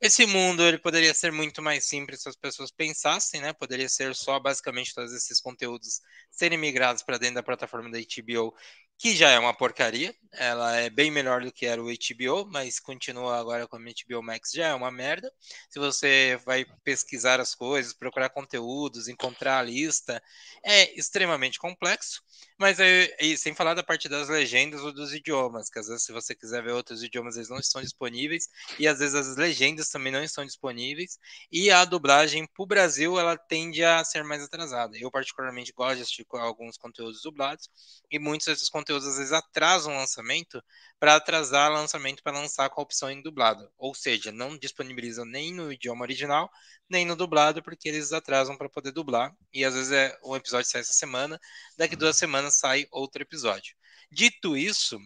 Esse 0.00 0.26
mundo 0.26 0.62
ele 0.62 0.78
poderia 0.78 1.12
ser 1.12 1.32
muito 1.32 1.60
mais 1.60 1.84
simples 1.86 2.22
se 2.22 2.28
as 2.28 2.36
pessoas 2.36 2.70
pensassem, 2.70 3.40
né? 3.40 3.52
Poderia 3.52 3.88
ser 3.88 4.14
só 4.14 4.38
basicamente 4.38 4.94
todos 4.94 5.12
esses 5.12 5.40
conteúdos 5.40 6.00
serem 6.30 6.56
migrados 6.56 7.02
para 7.02 7.18
dentro 7.18 7.34
da 7.34 7.42
plataforma 7.42 7.90
da 7.90 7.98
HBO, 7.98 8.54
que 8.98 9.14
já 9.16 9.30
é 9.30 9.38
uma 9.38 9.54
porcaria. 9.54 10.14
Ela 10.32 10.76
é 10.76 10.90
bem 10.90 11.10
melhor 11.10 11.42
do 11.42 11.52
que 11.52 11.64
era 11.66 11.82
o 11.82 11.88
HBO, 11.88 12.44
mas 12.50 12.80
continua 12.80 13.38
agora 13.38 13.66
com 13.66 13.76
a 13.76 13.80
HBO 13.80 14.22
Max 14.22 14.50
já 14.52 14.68
é 14.68 14.74
uma 14.74 14.90
merda. 14.90 15.32
Se 15.70 15.78
você 15.78 16.38
vai 16.44 16.66
pesquisar 16.84 17.40
as 17.40 17.54
coisas, 17.54 17.94
procurar 17.94 18.28
conteúdos, 18.30 19.08
encontrar 19.08 19.60
a 19.60 19.62
lista, 19.62 20.22
é 20.64 20.92
extremamente 20.98 21.58
complexo. 21.58 22.22
Mas 22.60 22.80
é, 22.80 23.16
e 23.20 23.36
sem 23.36 23.54
falar 23.54 23.74
da 23.74 23.84
parte 23.84 24.08
das 24.08 24.28
legendas 24.28 24.80
ou 24.82 24.92
dos 24.92 25.14
idiomas, 25.14 25.70
que 25.70 25.78
às 25.78 25.86
vezes 25.86 26.02
se 26.04 26.10
você 26.12 26.34
quiser 26.34 26.60
ver 26.60 26.72
outros 26.72 27.04
idiomas 27.04 27.36
eles 27.36 27.48
não 27.48 27.58
estão 27.58 27.80
disponíveis 27.80 28.48
e 28.80 28.88
às 28.88 28.98
vezes 28.98 29.14
as 29.14 29.36
legendas 29.36 29.90
também 29.90 30.12
não 30.12 30.24
estão 30.24 30.44
disponíveis 30.44 31.18
e 31.52 31.70
a 31.70 31.84
dublagem 31.84 32.46
para 32.48 32.62
o 32.64 32.66
Brasil 32.66 33.16
ela 33.18 33.36
tende 33.38 33.84
a 33.84 34.02
ser 34.04 34.24
mais 34.24 34.42
atrasada. 34.42 34.98
Eu 34.98 35.08
particularmente 35.08 35.72
gosto 35.72 35.96
de 35.98 36.02
assistir 36.02 36.26
alguns 36.32 36.76
conteúdos 36.76 37.22
dublados 37.22 37.70
e 38.10 38.18
muitos 38.18 38.48
desses 38.48 38.68
conteúdos 38.68 39.06
às 39.06 39.18
vezes 39.18 39.32
atrasam 39.32 39.92
o 39.92 39.96
lançamento 39.96 40.60
para 40.98 41.14
atrasar 41.14 41.70
o 41.70 41.74
lançamento 41.74 42.24
para 42.24 42.36
lançar 42.36 42.68
com 42.70 42.80
a 42.80 42.84
opção 42.84 43.08
em 43.08 43.22
dublado, 43.22 43.70
ou 43.78 43.94
seja, 43.94 44.32
não 44.32 44.58
disponibilizam 44.58 45.24
nem 45.24 45.54
no 45.54 45.72
idioma 45.72 46.02
original 46.02 46.50
nem 46.88 47.04
no 47.04 47.16
dublado 47.16 47.62
porque 47.62 47.88
eles 47.88 48.12
atrasam 48.12 48.56
para 48.56 48.68
poder 48.68 48.92
dublar 48.92 49.34
e 49.52 49.64
às 49.64 49.74
vezes 49.74 49.92
é 49.92 50.18
um 50.24 50.36
episódio 50.36 50.70
sai 50.70 50.80
essa 50.80 50.92
semana, 50.92 51.38
daqui 51.76 51.96
duas 51.96 52.16
semanas 52.16 52.58
sai 52.58 52.86
outro 52.90 53.22
episódio. 53.22 53.74
Dito 54.10 54.56
isso, 54.56 54.98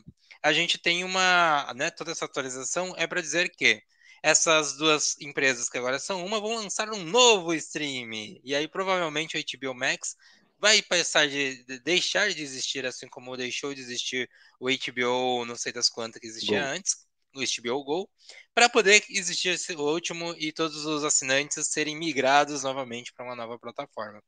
a 0.43 0.53
gente 0.53 0.79
tem 0.79 1.05
uma, 1.05 1.73
né, 1.75 1.91
toda 1.91 2.13
essa 2.13 2.25
atualização 2.25 2.95
é 2.97 3.07
para 3.07 3.21
dizer 3.21 3.51
que 3.51 3.83
essas 4.23 4.77
duas 4.77 5.21
empresas 5.21 5.69
que 5.69 5.77
agora 5.77 5.99
são 5.99 6.25
uma 6.25 6.41
vão 6.41 6.55
lançar 6.55 6.89
um 6.91 7.05
novo 7.05 7.53
stream. 7.55 8.11
E 8.45 8.55
aí 8.55 8.69
provavelmente 8.69 9.37
o 9.37 9.59
HBO 9.59 9.75
Max 9.75 10.17
vai 10.61 10.81
passar 10.81 11.27
de, 11.29 11.65
de 11.65 11.81
deixar 11.81 12.31
de 12.31 12.41
existir 12.41 12.87
assim 12.87 13.09
como 13.09 13.37
deixou 13.37 13.75
de 13.75 13.81
existir 13.81 14.31
o 14.61 14.69
HBO, 14.69 15.45
não 15.45 15.57
sei 15.57 15.73
das 15.73 15.89
quantas 15.89 16.21
que 16.21 16.27
existia 16.29 16.61
Go. 16.61 16.69
antes, 16.69 17.05
o 17.35 17.41
HBO 17.41 17.85
Go, 17.85 18.11
para 18.55 18.69
poder 18.69 19.05
existir 19.11 19.51
esse 19.51 19.75
último 19.75 20.35
e 20.39 20.53
todos 20.53 20.85
os 20.85 21.05
assinantes 21.05 21.69
serem 21.69 21.97
migrados 21.97 22.63
novamente 22.63 23.13
para 23.13 23.25
uma 23.25 23.37
nova 23.37 23.59
plataforma. 23.59 24.23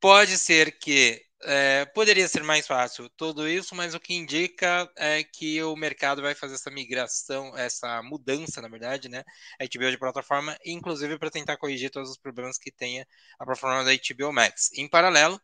Pode 0.00 0.36
ser 0.38 0.78
que 0.78 1.22
é, 1.44 1.84
poderia 1.86 2.28
ser 2.28 2.42
mais 2.42 2.66
fácil 2.66 3.08
tudo 3.16 3.48
isso, 3.48 3.74
mas 3.74 3.94
o 3.94 4.00
que 4.00 4.14
indica 4.14 4.88
é 4.96 5.24
que 5.24 5.62
o 5.62 5.76
mercado 5.76 6.22
vai 6.22 6.34
fazer 6.34 6.54
essa 6.54 6.70
migração, 6.70 7.56
essa 7.56 8.02
mudança, 8.02 8.60
na 8.62 8.68
verdade, 8.68 9.08
né? 9.08 9.24
A 9.60 9.64
HBO 9.64 9.90
de 9.90 9.98
plataforma, 9.98 10.56
inclusive 10.64 11.18
para 11.18 11.30
tentar 11.30 11.56
corrigir 11.56 11.90
todos 11.90 12.10
os 12.10 12.18
problemas 12.18 12.58
que 12.58 12.70
tenha 12.70 13.06
a 13.38 13.44
plataforma 13.44 13.84
da 13.84 13.92
HBO 13.92 14.32
Max. 14.32 14.70
Em 14.74 14.88
paralelo, 14.88 15.40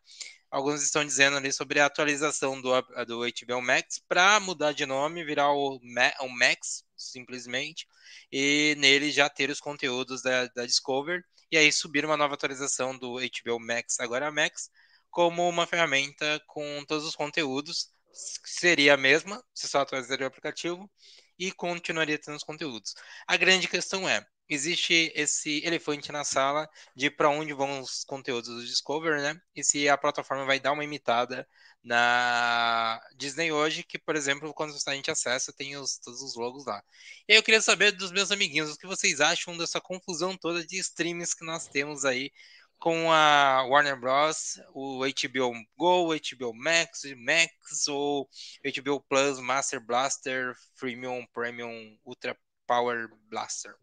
alguns 0.51 0.83
estão 0.83 1.05
dizendo 1.05 1.37
ali 1.37 1.53
sobre 1.53 1.81
a 1.81 1.87
atualização 1.87 2.61
do, 2.61 2.71
do 3.07 3.21
HBO 3.21 3.63
Max 3.63 3.99
para 4.09 4.41
mudar 4.41 4.73
de 4.73 4.87
nome, 4.87 5.25
virar 5.25 5.53
o, 5.53 5.79
o 5.79 6.29
Max, 6.29 6.85
simplesmente, 6.97 7.87
e 8.33 8.75
nele 8.79 9.11
já 9.11 9.29
ter 9.29 9.51
os 9.51 9.61
conteúdos 9.61 10.23
da, 10.23 10.47
da 10.49 10.67
Discover, 10.67 11.23
e 11.51 11.57
aí 11.57 11.73
subir 11.73 12.05
uma 12.05 12.17
nova 12.17 12.35
atualização 12.35 12.97
do 12.97 13.17
HBO 13.19 13.61
Max, 13.61 14.01
agora 14.01 14.31
Max, 14.31 14.71
como 15.11 15.49
uma 15.49 15.67
ferramenta 15.67 16.41
com 16.47 16.85
todos 16.87 17.05
os 17.05 17.17
conteúdos, 17.17 17.91
seria 18.13 18.95
a 18.95 18.97
mesma, 18.97 19.43
se 19.55 19.69
só 19.69 19.81
atualizaria 19.81 20.27
o 20.27 20.29
aplicativo, 20.29 20.91
e 21.39 21.53
continuaria 21.53 22.19
tendo 22.19 22.37
os 22.37 22.43
conteúdos. 22.43 22.95
A 23.27 23.37
grande 23.37 23.69
questão 23.69 24.09
é, 24.09 24.27
existe 24.49 25.13
esse 25.15 25.65
elefante 25.65 26.11
na 26.11 26.25
sala 26.25 26.69
de 26.95 27.11
para 27.11 27.29
onde 27.29 27.53
vão 27.53 27.81
os 27.81 28.05
conteúdos 28.05 28.49
do 28.49 28.65
Discovery, 28.65 29.21
né? 29.21 29.41
E 29.55 29.63
se 29.63 29.89
a 29.89 29.99
plataforma 29.99 30.45
vai 30.45 30.59
dar 30.59 30.73
uma 30.73 30.85
imitada 30.85 31.47
na 31.83 33.01
Disney 33.17 33.53
hoje, 33.53 33.83
que, 33.83 33.99
por 33.99 34.17
exemplo, 34.17 34.53
quando 34.55 34.75
a 34.87 34.95
gente 34.95 35.11
acessa, 35.11 35.53
tem 35.53 35.77
os, 35.77 35.99
todos 35.99 36.23
os 36.23 36.35
logos 36.37 36.67
lá. 36.67 36.83
E 37.29 37.33
aí 37.33 37.39
eu 37.39 37.43
queria 37.43 37.61
saber 37.61 37.93
dos 37.93 38.11
meus 38.13 38.31
amiguinhos, 38.31 38.73
o 38.73 38.79
que 38.79 38.87
vocês 38.87 39.21
acham 39.21 39.57
dessa 39.57 39.81
confusão 39.81 40.37
toda 40.37 40.65
de 40.67 40.79
streams 40.79 41.35
que 41.35 41.45
nós 41.45 41.69
temos 41.69 42.05
aí 42.05 42.31
com 42.79 43.11
a 43.11 43.65
Warner 43.65 43.99
Bros, 43.99 44.61
o 44.73 45.01
HBO 45.01 45.53
Go, 45.77 46.15
HBO 46.15 46.55
Max, 46.55 47.03
Max 47.17 47.89
ou 47.89 48.29
HBO 48.65 49.01
Plus, 49.01 49.41
Master 49.41 49.81
Blaster, 49.81 50.55
Premium, 50.79 51.27
Premium, 51.33 51.99
Ultra 52.05 52.39
Power 52.67 53.09
Blaster. 53.29 53.75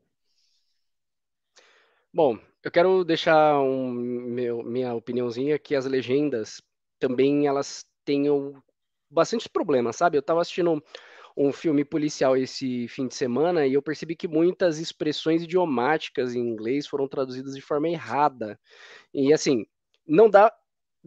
Bom, 2.16 2.40
eu 2.64 2.72
quero 2.72 3.04
deixar 3.04 3.60
um, 3.60 3.92
meu, 3.92 4.64
minha 4.64 4.94
opiniãozinha 4.94 5.60
que 5.60 5.76
as 5.76 5.86
legendas 5.86 6.62
também 6.98 7.46
elas 7.46 7.86
tenham 8.06 8.64
bastante 9.10 9.50
problemas, 9.50 9.98
sabe? 9.98 10.16
Eu 10.16 10.22
estava 10.22 10.40
assistindo 10.40 10.82
um 11.36 11.52
filme 11.52 11.84
policial 11.84 12.38
esse 12.38 12.88
fim 12.88 13.10
de 13.10 13.16
semana 13.16 13.68
e 13.68 13.74
eu 13.74 13.82
percebi 13.82 14.16
que 14.16 14.30
muitas 14.30 14.80
expressões 14.80 15.44
idiomáticas 15.44 16.34
em 16.34 16.40
inglês 16.40 16.88
foram 16.88 17.06
traduzidas 17.06 17.54
de 17.54 17.62
forma 17.62 17.90
errada. 17.90 18.58
E 19.14 19.34
assim, 19.34 19.66
não 20.08 20.30
dá 20.30 20.50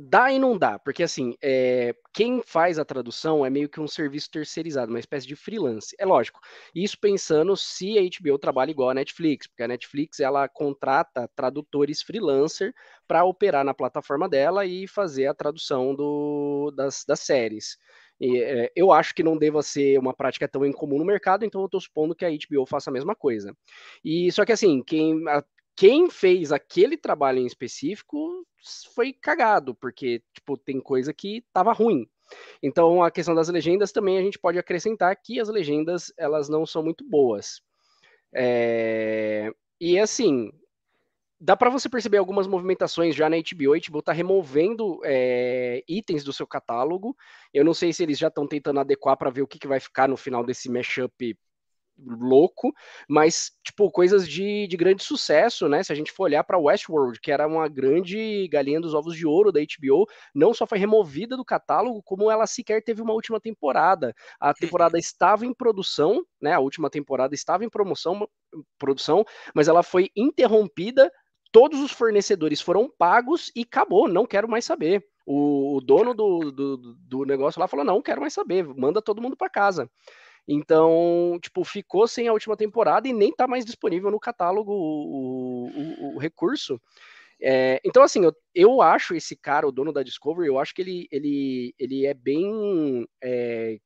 Dá 0.00 0.30
e 0.30 0.38
não 0.38 0.56
dá, 0.56 0.78
porque 0.78 1.02
assim, 1.02 1.34
é, 1.42 1.92
quem 2.14 2.40
faz 2.40 2.78
a 2.78 2.84
tradução 2.84 3.44
é 3.44 3.50
meio 3.50 3.68
que 3.68 3.80
um 3.80 3.88
serviço 3.88 4.30
terceirizado, 4.30 4.92
uma 4.92 5.00
espécie 5.00 5.26
de 5.26 5.34
freelance. 5.34 5.96
É 5.98 6.06
lógico. 6.06 6.38
Isso 6.72 6.96
pensando 7.00 7.56
se 7.56 7.98
a 7.98 8.02
HBO 8.02 8.38
trabalha 8.38 8.70
igual 8.70 8.90
a 8.90 8.94
Netflix, 8.94 9.48
porque 9.48 9.64
a 9.64 9.66
Netflix 9.68 10.20
ela 10.20 10.48
contrata 10.48 11.28
tradutores 11.34 12.00
freelancer 12.00 12.72
para 13.08 13.24
operar 13.24 13.64
na 13.64 13.74
plataforma 13.74 14.28
dela 14.28 14.64
e 14.64 14.86
fazer 14.86 15.26
a 15.26 15.34
tradução 15.34 15.92
do, 15.96 16.70
das, 16.76 17.04
das 17.04 17.18
séries. 17.18 17.76
E, 18.20 18.38
é, 18.40 18.70
eu 18.76 18.92
acho 18.92 19.12
que 19.12 19.24
não 19.24 19.36
deva 19.36 19.62
ser 19.64 19.98
uma 19.98 20.14
prática 20.14 20.46
tão 20.46 20.64
incomum 20.64 20.98
no 20.98 21.04
mercado, 21.04 21.44
então 21.44 21.60
eu 21.60 21.66
estou 21.66 21.80
supondo 21.80 22.14
que 22.14 22.24
a 22.24 22.30
HBO 22.30 22.64
faça 22.66 22.88
a 22.88 22.92
mesma 22.92 23.16
coisa. 23.16 23.52
E 24.04 24.30
só 24.30 24.44
que 24.44 24.52
assim, 24.52 24.80
quem 24.80 25.28
a, 25.28 25.42
quem 25.78 26.10
fez 26.10 26.50
aquele 26.50 26.96
trabalho 26.96 27.38
em 27.38 27.46
específico 27.46 28.44
foi 28.96 29.12
cagado, 29.12 29.76
porque 29.76 30.20
tipo, 30.34 30.58
tem 30.58 30.80
coisa 30.80 31.14
que 31.14 31.36
estava 31.38 31.72
ruim. 31.72 32.04
Então, 32.60 33.00
a 33.00 33.12
questão 33.12 33.32
das 33.32 33.48
legendas 33.48 33.92
também 33.92 34.18
a 34.18 34.20
gente 34.20 34.40
pode 34.40 34.58
acrescentar 34.58 35.14
que 35.22 35.38
as 35.38 35.48
legendas 35.48 36.12
elas 36.18 36.48
não 36.48 36.66
são 36.66 36.82
muito 36.82 37.08
boas. 37.08 37.62
É... 38.34 39.52
E 39.80 40.00
assim, 40.00 40.50
dá 41.40 41.56
para 41.56 41.70
você 41.70 41.88
perceber 41.88 42.18
algumas 42.18 42.48
movimentações 42.48 43.14
já 43.14 43.30
na 43.30 43.36
HBO. 43.36 43.72
A 43.72 43.78
HBO 43.78 44.00
está 44.00 44.12
removendo 44.12 45.00
é, 45.04 45.84
itens 45.88 46.24
do 46.24 46.32
seu 46.32 46.46
catálogo. 46.46 47.16
Eu 47.54 47.64
não 47.64 47.72
sei 47.72 47.92
se 47.92 48.02
eles 48.02 48.18
já 48.18 48.26
estão 48.26 48.48
tentando 48.48 48.80
adequar 48.80 49.16
para 49.16 49.30
ver 49.30 49.42
o 49.42 49.46
que, 49.46 49.60
que 49.60 49.68
vai 49.68 49.78
ficar 49.78 50.08
no 50.08 50.16
final 50.16 50.44
desse 50.44 50.68
mashup 50.68 51.38
louco, 52.06 52.72
mas, 53.08 53.52
tipo, 53.64 53.90
coisas 53.90 54.28
de, 54.28 54.66
de 54.66 54.76
grande 54.76 55.02
sucesso, 55.02 55.68
né? 55.68 55.82
Se 55.82 55.92
a 55.92 55.96
gente 55.96 56.12
for 56.12 56.24
olhar 56.24 56.44
para 56.44 56.58
Westworld, 56.58 57.20
que 57.20 57.32
era 57.32 57.46
uma 57.46 57.68
grande 57.68 58.48
galinha 58.48 58.80
dos 58.80 58.94
ovos 58.94 59.16
de 59.16 59.26
ouro 59.26 59.52
da 59.52 59.60
HBO, 59.60 60.06
não 60.34 60.54
só 60.54 60.66
foi 60.66 60.78
removida 60.78 61.36
do 61.36 61.44
catálogo, 61.44 62.02
como 62.02 62.30
ela 62.30 62.46
sequer 62.46 62.82
teve 62.82 63.02
uma 63.02 63.12
última 63.12 63.40
temporada. 63.40 64.14
A 64.40 64.54
temporada 64.54 64.98
estava 64.98 65.44
em 65.44 65.52
produção, 65.54 66.24
né? 66.40 66.52
A 66.52 66.60
última 66.60 66.90
temporada 66.90 67.34
estava 67.34 67.64
em 67.64 67.70
promoção, 67.70 68.28
produção, 68.78 69.24
mas 69.54 69.68
ela 69.68 69.82
foi 69.82 70.10
interrompida. 70.16 71.10
Todos 71.50 71.80
os 71.80 71.90
fornecedores 71.92 72.60
foram 72.60 72.90
pagos 72.98 73.50
e 73.56 73.62
acabou, 73.62 74.06
não 74.06 74.26
quero 74.26 74.48
mais 74.48 74.64
saber. 74.64 75.02
O, 75.26 75.76
o 75.76 75.80
dono 75.80 76.14
do, 76.14 76.50
do, 76.50 76.76
do 76.76 77.24
negócio 77.24 77.60
lá 77.60 77.68
falou: 77.68 77.84
não, 77.84 78.02
quero 78.02 78.20
mais 78.20 78.32
saber, 78.32 78.66
manda 78.66 79.02
todo 79.02 79.20
mundo 79.20 79.36
para 79.36 79.50
casa. 79.50 79.90
Então, 80.48 81.38
tipo, 81.42 81.62
ficou 81.62 82.08
sem 82.08 82.26
a 82.26 82.32
última 82.32 82.56
temporada 82.56 83.06
e 83.06 83.12
nem 83.12 83.30
tá 83.30 83.46
mais 83.46 83.66
disponível 83.66 84.10
no 84.10 84.18
catálogo 84.18 84.72
o, 84.72 85.66
o, 85.68 86.14
o 86.14 86.18
recurso. 86.18 86.80
É, 87.40 87.78
então, 87.84 88.02
assim, 88.02 88.24
eu, 88.24 88.34
eu 88.54 88.80
acho 88.80 89.14
esse 89.14 89.36
cara, 89.36 89.68
o 89.68 89.72
dono 89.72 89.92
da 89.92 90.02
Discovery, 90.02 90.48
eu 90.48 90.58
acho 90.58 90.74
que 90.74 90.80
ele, 90.80 91.06
ele, 91.12 91.74
ele 91.78 92.06
é 92.06 92.14
bem. 92.14 93.06
É, 93.22 93.78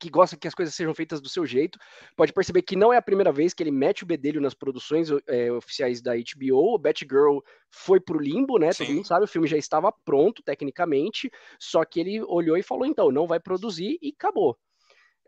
que 0.00 0.10
gosta 0.10 0.36
que 0.36 0.48
as 0.48 0.54
coisas 0.54 0.74
sejam 0.74 0.92
feitas 0.92 1.20
do 1.20 1.28
seu 1.28 1.46
jeito. 1.46 1.78
Pode 2.16 2.32
perceber 2.32 2.62
que 2.62 2.74
não 2.74 2.92
é 2.92 2.96
a 2.96 3.02
primeira 3.02 3.30
vez 3.30 3.54
que 3.54 3.62
ele 3.62 3.70
mete 3.70 4.02
o 4.02 4.06
bedelho 4.06 4.40
nas 4.40 4.52
produções 4.52 5.10
é, 5.28 5.52
oficiais 5.52 6.02
da 6.02 6.12
HBO. 6.16 6.74
O 6.74 6.78
Batgirl 6.78 7.38
foi 7.70 8.00
pro 8.00 8.18
limbo, 8.18 8.58
né? 8.58 8.72
Sim. 8.72 8.84
Todo 8.84 8.94
mundo 8.96 9.06
sabe, 9.06 9.24
o 9.26 9.28
filme 9.28 9.46
já 9.46 9.56
estava 9.56 9.92
pronto 10.04 10.42
tecnicamente, 10.42 11.30
só 11.56 11.84
que 11.84 12.00
ele 12.00 12.20
olhou 12.20 12.56
e 12.56 12.64
falou: 12.64 12.84
então, 12.84 13.12
não 13.12 13.28
vai 13.28 13.38
produzir 13.38 13.96
e 14.02 14.08
acabou. 14.08 14.58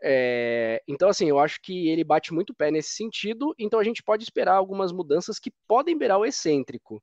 É, 0.07 0.83
então, 0.87 1.09
assim, 1.09 1.27
eu 1.27 1.39
acho 1.39 1.59
que 1.59 1.89
ele 1.89 2.03
bate 2.03 2.31
muito 2.31 2.53
pé 2.53 2.69
nesse 2.69 2.91
sentido, 2.91 3.55
então 3.57 3.79
a 3.79 3.83
gente 3.83 4.03
pode 4.03 4.23
esperar 4.23 4.53
algumas 4.53 4.91
mudanças 4.91 5.39
que 5.39 5.51
podem 5.67 5.97
beirar 5.97 6.19
o 6.19 6.25
excêntrico. 6.25 7.01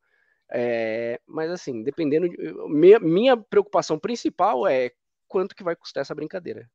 É, 0.49 1.19
mas, 1.27 1.51
assim, 1.51 1.83
dependendo. 1.83 2.29
De, 2.29 2.37
minha, 2.69 3.01
minha 3.01 3.37
preocupação 3.37 3.99
principal 3.99 4.69
é 4.69 4.93
quanto 5.27 5.57
que 5.57 5.65
vai 5.65 5.75
custar 5.75 6.03
essa 6.03 6.15
brincadeira. 6.15 6.71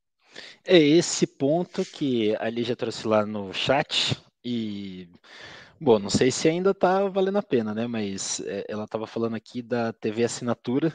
É 0.66 0.78
esse 0.78 1.26
ponto 1.26 1.82
que 1.82 2.36
a 2.38 2.50
Lígia 2.50 2.76
trouxe 2.76 3.08
lá 3.08 3.24
no 3.24 3.54
chat 3.54 4.14
e. 4.44 5.08
Bom, 5.80 5.98
não 5.98 6.10
sei 6.10 6.30
se 6.30 6.46
ainda 6.46 6.74
tá 6.74 7.08
valendo 7.08 7.38
a 7.38 7.42
pena, 7.42 7.72
né? 7.72 7.86
Mas 7.86 8.40
é, 8.40 8.66
ela 8.68 8.84
estava 8.84 9.06
falando 9.06 9.36
aqui 9.36 9.62
da 9.62 9.94
TV 9.94 10.24
assinatura, 10.24 10.92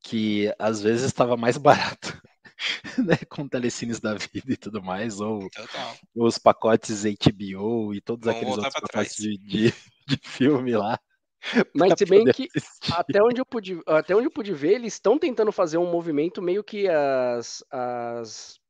que 0.00 0.54
às 0.60 0.80
vezes 0.80 1.06
estava 1.06 1.36
mais 1.36 1.56
barato 1.58 2.20
né, 2.98 3.16
com 3.28 3.48
telecines 3.48 4.00
da 4.00 4.14
vida 4.14 4.52
e 4.52 4.56
tudo 4.56 4.82
mais, 4.82 5.20
ou 5.20 5.48
Total. 5.50 5.96
os 6.14 6.38
pacotes 6.38 7.04
HBO 7.04 7.94
e 7.94 8.00
todos 8.00 8.26
Vamos 8.26 8.40
aqueles 8.40 8.56
outros 8.56 8.74
pacotes 8.74 9.16
de, 9.16 9.38
de, 9.38 9.74
de, 10.06 10.20
filme 10.22 10.76
lá. 10.76 10.98
Mas 11.74 11.94
se 11.96 12.04
bem 12.04 12.24
que 12.26 12.48
até 12.92 13.22
onde, 13.22 13.40
eu 13.40 13.46
pude, 13.46 13.80
até 13.86 14.14
onde 14.14 14.26
eu 14.26 14.30
pude 14.30 14.52
ver, 14.52 14.74
eles 14.74 14.94
estão 14.94 15.18
tentando 15.18 15.50
fazer 15.50 15.78
um 15.78 15.90
movimento 15.90 16.42
meio 16.42 16.62
que 16.62 16.86
as, 16.86 17.64
as 17.70 18.60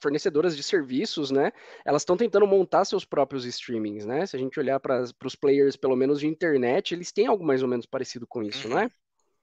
fornecedoras 0.00 0.56
de 0.56 0.62
serviços, 0.64 1.30
né? 1.30 1.52
Elas 1.84 2.02
estão 2.02 2.16
tentando 2.16 2.46
montar 2.46 2.84
seus 2.84 3.04
próprios 3.04 3.44
streamings, 3.44 4.04
né? 4.04 4.26
Se 4.26 4.34
a 4.34 4.38
gente 4.38 4.58
olhar 4.58 4.80
para 4.80 5.04
os 5.24 5.36
players, 5.36 5.76
pelo 5.76 5.94
menos 5.94 6.18
de 6.18 6.26
internet, 6.26 6.92
eles 6.92 7.12
têm 7.12 7.26
algo 7.28 7.44
mais 7.44 7.62
ou 7.62 7.68
menos 7.68 7.86
parecido 7.86 8.26
com 8.26 8.42
isso, 8.42 8.66
uhum. 8.66 8.74
não 8.74 8.80
é? 8.80 8.90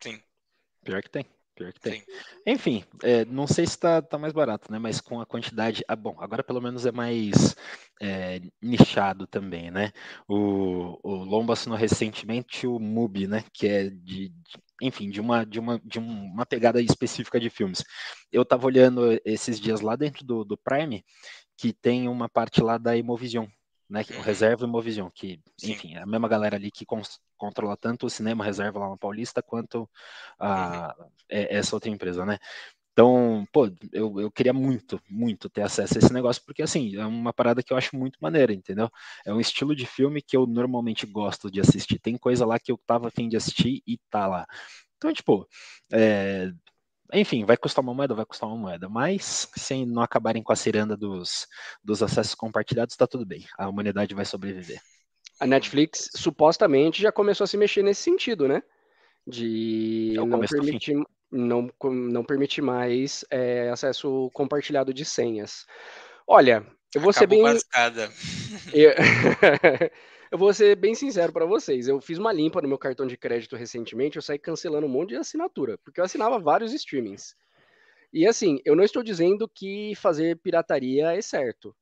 Sim. 0.02 0.21
Pior 0.84 1.02
que 1.02 1.10
tem. 1.10 1.26
Pior 1.55 1.71
que 1.71 1.79
tem. 1.79 1.99
Sim. 1.99 2.05
Enfim, 2.47 2.83
é, 3.03 3.25
não 3.25 3.45
sei 3.45 3.65
se 3.65 3.73
está 3.73 4.01
tá 4.01 4.17
mais 4.17 4.33
barato, 4.33 4.71
né? 4.71 4.79
Mas 4.79 4.99
com 4.99 5.21
a 5.21 5.25
quantidade. 5.25 5.83
Ah, 5.87 5.95
bom, 5.95 6.15
agora 6.19 6.43
pelo 6.43 6.59
menos 6.59 6.85
é 6.85 6.91
mais 6.91 7.55
é, 8.01 8.41
nichado 8.61 9.27
também, 9.27 9.69
né? 9.69 9.91
O, 10.27 10.99
o 11.03 11.23
Lombo 11.23 11.53
assinou 11.53 11.77
recentemente 11.77 12.65
o 12.65 12.79
MUBI, 12.79 13.27
né? 13.27 13.43
Que 13.53 13.67
é 13.67 13.89
de, 13.89 14.29
de, 14.29 14.33
enfim, 14.81 15.09
de 15.11 15.21
uma, 15.21 15.45
de, 15.45 15.59
uma, 15.59 15.79
de 15.83 15.99
uma 15.99 16.45
pegada 16.45 16.81
específica 16.81 17.39
de 17.39 17.49
filmes. 17.49 17.83
Eu 18.31 18.41
estava 18.41 18.65
olhando 18.65 19.19
esses 19.23 19.59
dias 19.59 19.81
lá 19.81 19.95
dentro 19.95 20.25
do, 20.25 20.43
do 20.43 20.57
Prime, 20.57 21.05
que 21.55 21.71
tem 21.71 22.09
uma 22.09 22.27
parte 22.27 22.61
lá 22.63 22.79
da 22.79 22.97
Imovision, 22.97 23.45
né? 23.93 24.03
O 24.10 24.13
uhum. 24.15 24.21
Reserva 24.21 24.65
e 24.65 24.67
Movision, 24.67 25.08
que, 25.13 25.39
enfim, 25.63 25.93
é 25.93 25.99
a 25.99 26.06
mesma 26.06 26.27
galera 26.27 26.56
ali 26.56 26.71
que 26.71 26.84
controla 27.38 27.77
tanto 27.77 28.08
o 28.08 28.10
cinema 28.10 28.43
reserva 28.43 28.79
lá 28.79 28.89
na 28.89 28.97
Paulista 28.97 29.43
quanto 29.43 29.88
a, 30.39 30.95
uhum. 30.97 31.06
É, 31.29 31.56
essa 31.58 31.75
outra 31.75 31.91
empresa, 31.91 32.25
né? 32.25 32.39
Então, 32.91 33.45
pô, 33.51 33.67
eu, 33.91 34.19
eu 34.19 34.32
queria 34.32 34.53
muito, 34.53 34.99
muito 35.08 35.47
ter 35.47 35.62
acesso 35.62 35.95
a 35.95 35.99
esse 35.99 36.12
negócio, 36.12 36.41
porque 36.43 36.63
assim, 36.63 36.95
é 36.95 37.06
uma 37.06 37.32
parada 37.32 37.62
que 37.62 37.71
eu 37.71 37.77
acho 37.77 37.95
muito 37.95 38.17
maneira, 38.19 38.51
entendeu? 38.51 38.89
É 39.23 39.32
um 39.32 39.39
estilo 39.39 39.75
de 39.75 39.86
filme 39.86 40.23
que 40.23 40.36
eu 40.36 40.47
normalmente 40.47 41.06
gosto 41.06 41.51
de 41.51 41.60
assistir. 41.60 41.99
Tem 41.99 42.17
coisa 42.17 42.47
lá 42.47 42.58
que 42.58 42.71
eu 42.71 42.79
tava 42.88 43.10
afim 43.10 43.29
de 43.29 43.38
assistir 43.38 43.84
e 43.86 43.99
tá 44.10 44.25
lá. 44.25 44.47
Então, 44.97 45.13
tipo, 45.13 45.47
é, 45.91 46.51
enfim, 47.13 47.45
vai 47.45 47.58
custar 47.58 47.84
uma 47.84 47.93
moeda, 47.93 48.15
vai 48.15 48.26
custar 48.26 48.49
uma 48.49 48.58
moeda, 48.58 48.89
mas 48.89 49.49
sem 49.56 49.86
não 49.86 50.02
acabarem 50.02 50.41
com 50.41 50.52
a 50.52 50.56
ciranda 50.56 50.97
dos, 50.97 51.47
dos 51.84 52.02
acessos 52.02 52.36
compartilhados, 52.36 52.95
tá 52.95 53.06
tudo 53.06 53.26
bem. 53.26 53.45
A 53.58 53.67
humanidade 53.69 54.15
vai 54.15 54.26
sobreviver. 54.26 54.82
A 55.39 55.47
Netflix 55.47 56.10
supostamente 56.15 57.02
já 57.02 57.12
começou 57.12 57.45
a 57.45 57.47
se 57.47 57.58
mexer 57.58 57.84
nesse 57.84 58.02
sentido, 58.02 58.47
né? 58.47 58.62
De 59.26 60.13
é 60.13 60.26
não 60.26 60.39
permitir, 60.39 60.95
não, 61.32 61.69
não 61.84 62.23
permitir 62.23 62.62
mais 62.62 63.26
é, 63.30 63.69
acesso 63.69 64.30
compartilhado 64.34 64.93
de 64.93 65.06
senhas. 65.06 65.65
Olha, 66.28 66.65
eu 66.93 67.02
vou 67.02 67.10
Acabou 67.10 67.13
ser 67.13 67.28
bem. 67.28 67.41
Eu... 68.73 68.91
Eu 70.33 70.37
vou 70.39 70.51
ser 70.51 70.75
bem 70.75 70.95
sincero 70.95 71.31
para 71.31 71.45
vocês. 71.45 71.87
Eu 71.87 72.01
fiz 72.01 72.17
uma 72.17 72.33
limpa 72.33 72.59
no 72.59 72.67
meu 72.67 72.79
cartão 72.79 73.05
de 73.05 73.15
crédito 73.15 73.55
recentemente, 73.55 74.15
eu 74.15 74.21
saí 74.21 74.39
cancelando 74.39 74.87
um 74.87 74.89
monte 74.89 75.09
de 75.09 75.17
assinatura, 75.17 75.77
porque 75.83 75.99
eu 75.99 76.03
assinava 76.03 76.39
vários 76.39 76.73
streamings. 76.73 77.35
E 78.11 78.25
assim, 78.25 78.59
eu 78.65 78.75
não 78.75 78.83
estou 78.83 79.03
dizendo 79.03 79.47
que 79.47 79.93
fazer 79.93 80.35
pirataria 80.39 81.15
é 81.15 81.21
certo. 81.21 81.75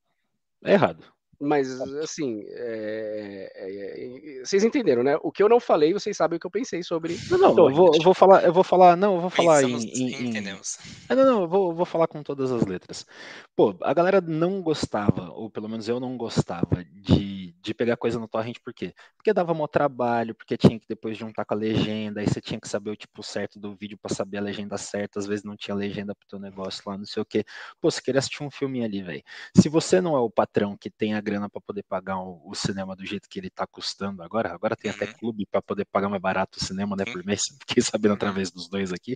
É 0.65 0.73
errado. 0.73 1.05
Mas, 1.39 1.81
assim, 2.03 2.43
é, 2.49 3.51
é, 3.55 4.39
é, 4.39 4.45
vocês 4.45 4.63
entenderam, 4.63 5.01
né? 5.01 5.17
O 5.23 5.31
que 5.31 5.41
eu 5.41 5.49
não 5.49 5.59
falei, 5.59 5.91
vocês 5.91 6.15
sabem 6.15 6.37
o 6.37 6.39
que 6.39 6.45
eu 6.45 6.51
pensei 6.51 6.83
sobre. 6.83 7.17
Não, 7.31 7.37
não, 7.39 7.69
eu 7.69 7.73
vou, 7.73 7.91
eu 7.95 8.01
vou 8.03 8.13
falar, 8.13 8.43
eu 8.43 8.53
vou 8.53 8.63
falar, 8.63 8.95
não, 8.95 9.15
eu 9.15 9.21
vou 9.21 9.29
falar 9.29 9.61
Pensamos, 9.61 9.83
em, 9.85 9.87
em- 9.87 10.13
em- 10.13 10.27
entendemos. 10.27 10.77
Ah, 11.09 11.15
não, 11.15 11.25
não, 11.25 11.41
eu 11.41 11.47
vou, 11.47 11.71
eu 11.71 11.75
vou 11.75 11.85
falar 11.85 12.05
com 12.05 12.21
todas 12.21 12.51
as 12.51 12.63
letras. 12.67 13.07
Pô, 13.55 13.75
a 13.81 13.91
galera 13.91 14.21
não 14.21 14.61
gostava, 14.61 15.31
ou 15.31 15.49
pelo 15.49 15.67
menos 15.67 15.89
eu 15.89 15.99
não 15.99 16.15
gostava, 16.15 16.83
de, 16.93 17.40
de 17.62 17.74
pegar 17.74 17.97
coisa 17.97 18.19
no 18.19 18.28
torrent, 18.28 18.58
por 18.63 18.74
quê? 18.74 18.93
Porque 19.15 19.34
dava 19.34 19.54
mó 19.54 19.67
trabalho, 19.67 20.34
porque 20.36 20.58
tinha 20.58 20.80
que 20.80 20.86
depois 20.88 21.17
juntar 21.17 21.45
com 21.45 21.54
a 21.54 21.58
legenda, 21.58 22.19
aí 22.21 22.28
você 22.28 22.41
tinha 22.41 22.60
que 22.60 22.67
saber 22.67 22.89
o 22.91 22.95
tipo 22.95 23.21
certo 23.24 23.60
do 23.60 23.76
vídeo 23.76 23.97
pra 24.02 24.13
saber 24.13 24.38
a 24.38 24.41
legenda 24.41 24.78
certa, 24.78 25.19
às 25.19 25.28
vezes 25.28 25.45
não 25.45 25.56
tinha 25.56 25.76
legenda 25.76 26.15
pro 26.15 26.28
teu 26.28 26.39
negócio 26.39 26.82
lá, 26.86 26.97
não 26.97 27.06
sei 27.06 27.21
o 27.21 27.26
quê. 27.26 27.43
Pô, 27.80 27.91
você 27.91 28.02
queria 28.02 28.19
assistir 28.19 28.43
um 28.43 28.52
filminho 28.52 28.86
ali, 28.86 29.02
velho. 29.04 29.24
Se 29.56 29.69
você 29.69 30.02
não 30.02 30.15
é 30.15 30.19
o 30.19 30.30
patrão 30.30 30.76
que 30.78 30.89
tem 30.89 31.13
a 31.13 31.21
grana 31.21 31.50
pra 31.50 31.62
poder 31.62 31.84
pagar 31.84 32.17
o, 32.19 32.41
o 32.50 32.56
cinema 32.56 32.95
do 32.95 33.06
jeito 33.06 33.30
que 33.30 33.39
ele 33.39 33.50
tá 33.50 33.65
custando 33.67 34.24
agora, 34.24 34.54
agora 34.54 34.76
tem 34.76 34.89
até 34.91 35.06
Uhum. 35.06 35.13
clube 35.19 35.45
pra 35.45 35.62
poder 35.62 35.86
pagar 35.86 36.10
mais 36.10 36.21
barato 36.21 36.58
o 36.60 36.63
cinema, 36.63 36.95
né, 36.95 37.06
por 37.06 37.24
mês, 37.26 37.43
fiquei 37.62 37.82
sabendo 37.84 38.12
Uhum. 38.12 38.15
através 38.15 38.52
dos 38.52 38.67
dois 38.69 38.91
aqui. 38.91 39.15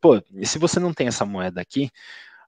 Pô, 0.00 0.20
e 0.34 0.46
se 0.46 0.58
você 0.58 0.80
não 0.80 0.92
tem 0.92 1.06
essa 1.08 1.24
moeda 1.24 1.60
aqui, 1.60 1.90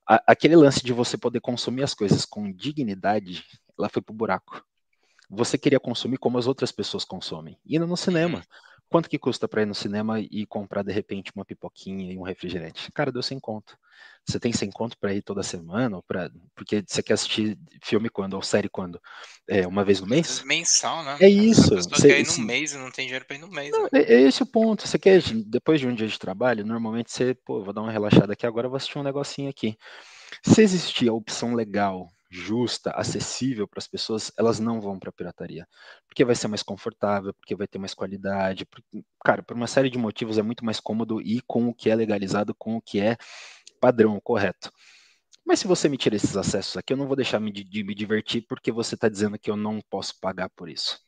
a- 0.07 0.23
aquele 0.29 0.57
lance 0.57 0.85
de 0.85 0.93
você 0.93 1.17
poder 1.19 1.41
consumir 1.41 1.83
as 1.85 1.95
coisas 1.95 2.25
com 2.25 2.53
dignidade, 2.53 3.45
ela 3.79 3.89
foi 3.89 4.03
pro 4.03 4.15
buraco. 4.15 4.65
Você 5.31 5.59
queria 5.59 5.81
consumir 5.81 6.19
como 6.19 6.39
as 6.39 6.47
outras 6.47 6.73
pessoas 6.73 7.05
consomem, 7.05 7.59
indo 7.67 7.87
no 7.87 7.97
cinema. 7.97 8.43
Quanto 8.89 9.09
que 9.09 9.19
custa 9.19 9.49
para 9.49 9.63
ir 9.63 9.67
no 9.67 9.75
cinema 9.75 10.21
e 10.21 10.47
comprar 10.47 10.83
de 10.85 10.93
repente 10.93 11.33
uma 11.35 11.45
pipoquinha 11.45 12.13
e 12.13 12.19
um 12.19 12.23
refrigerante? 12.23 12.91
Cara, 12.93 13.11
deu 13.11 13.23
sem 13.23 13.41
conto. 13.41 13.77
Você 14.27 14.39
tem 14.39 14.53
sem 14.53 14.71
conto 14.71 14.97
para 14.99 15.13
ir 15.15 15.23
toda 15.23 15.43
semana 15.43 15.97
ou 15.97 16.03
para 16.03 16.31
porque 16.55 16.85
você 16.87 17.03
quer 17.03 17.15
assistir 17.15 17.59
filme 17.83 18.09
quando 18.09 18.35
ou 18.35 18.43
série 18.43 18.69
quando? 18.69 19.01
É, 19.49 19.67
uma 19.67 19.85
vez 19.85 20.01
no 20.01 20.07
mês? 20.07 20.45
Mensal, 20.45 21.03
né? 21.05 21.15
É 21.21 21.29
isso, 21.29 21.71
A 21.71 21.75
pessoa 21.75 22.01
cê- 22.01 22.09
quer 22.09 22.21
ir 22.21 22.27
no 22.27 22.39
mês 22.39 22.73
e 22.73 22.79
não 22.79 22.91
tem 22.91 23.07
dinheiro 23.07 23.25
pra 23.25 23.37
ir 23.37 23.41
no 23.41 23.49
mês. 23.49 23.71
Não, 23.73 23.85
né? 23.85 23.91
é, 23.93 24.15
é 24.15 24.21
esse 24.23 24.43
o 24.43 24.47
ponto. 24.47 24.87
Você 24.87 24.99
quer, 24.99 25.21
depois 25.47 25.81
de 25.81 25.87
um 25.87 25.95
dia 25.95 26.07
de 26.09 26.19
trabalho, 26.19 26.65
normalmente 26.65 27.13
você, 27.13 27.35
pô, 27.35 27.63
vou 27.63 27.73
dar 27.73 27.83
uma 27.83 27.93
relaxada 27.93 28.33
aqui 28.33 28.47
agora, 28.47 28.69
vou 28.69 28.77
assistir 28.77 28.99
um 28.99 29.03
negocinho 29.03 29.51
aqui. 29.51 29.77
Se 30.45 30.63
existir 30.63 31.09
a 31.09 31.15
opção 31.15 31.55
legal, 31.55 32.11
justa, 32.35 32.91
acessível 32.93 33.67
para 33.69 33.79
as 33.79 33.89
pessoas, 33.89 34.33
elas 34.39 34.61
não 34.61 34.81
vão 34.81 34.99
para 34.99 35.11
a 35.11 35.13
pirataria. 35.13 35.67
Porque 36.09 36.25
vai 36.25 36.35
ser 36.35 36.49
mais 36.49 36.63
confortável, 36.63 37.35
porque 37.35 37.55
vai 37.55 37.67
ter 37.69 37.79
mais 37.79 37.95
qualidade. 37.95 38.67
porque- 38.67 39.05
cara, 39.25 39.43
por 39.43 39.57
uma 39.57 39.67
série 39.67 39.91
de 39.91 39.99
motivos 39.99 40.39
é 40.39 40.43
muito 40.43 40.65
mais 40.65 40.81
cômodo 40.81 41.21
ir 41.23 41.43
com 41.47 41.69
o 41.69 41.75
que 41.75 41.91
é 41.91 41.95
legalizado, 41.95 42.55
com 42.55 42.77
o 42.77 42.83
que 42.83 43.01
é 43.01 43.17
padrão, 43.81 44.21
correto. 44.21 44.71
Mas 45.47 45.61
se 45.61 45.67
você 45.69 45.89
me 45.89 45.97
tira 45.99 46.17
esses 46.17 46.37
acessos 46.37 46.77
aqui, 46.77 46.93
eu 46.93 46.97
não 46.99 47.07
vou 47.07 47.17
deixar 47.17 47.41
me, 47.41 47.53
de, 47.53 47.85
me 47.85 47.95
divertir 47.95 48.45
porque 48.49 48.73
você 48.73 48.95
está 48.95 49.09
dizendo 49.09 49.39
que 49.39 49.51
eu 49.51 49.57
não 49.57 49.81
posso 49.91 50.19
pagar 50.21 50.51
por 50.51 50.69
isso. 50.69 50.99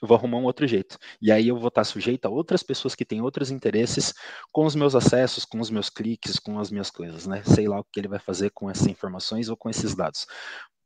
Eu 0.00 0.06
vou 0.06 0.16
arrumar 0.16 0.38
um 0.38 0.44
outro 0.44 0.66
jeito. 0.66 0.98
E 1.20 1.32
aí 1.32 1.48
eu 1.48 1.58
vou 1.58 1.68
estar 1.68 1.84
sujeito 1.84 2.26
a 2.26 2.28
outras 2.28 2.62
pessoas 2.62 2.94
que 2.94 3.04
têm 3.04 3.20
outros 3.20 3.50
interesses 3.50 4.14
com 4.52 4.64
os 4.64 4.74
meus 4.74 4.94
acessos, 4.94 5.44
com 5.44 5.60
os 5.60 5.70
meus 5.70 5.90
cliques, 5.90 6.38
com 6.38 6.58
as 6.58 6.70
minhas 6.70 6.90
coisas, 6.90 7.26
né? 7.26 7.42
Sei 7.44 7.66
lá 7.68 7.80
o 7.80 7.84
que 7.84 8.00
ele 8.00 8.08
vai 8.08 8.18
fazer 8.18 8.50
com 8.50 8.70
essas 8.70 8.86
informações 8.86 9.48
ou 9.48 9.56
com 9.56 9.70
esses 9.70 9.94
dados. 9.94 10.26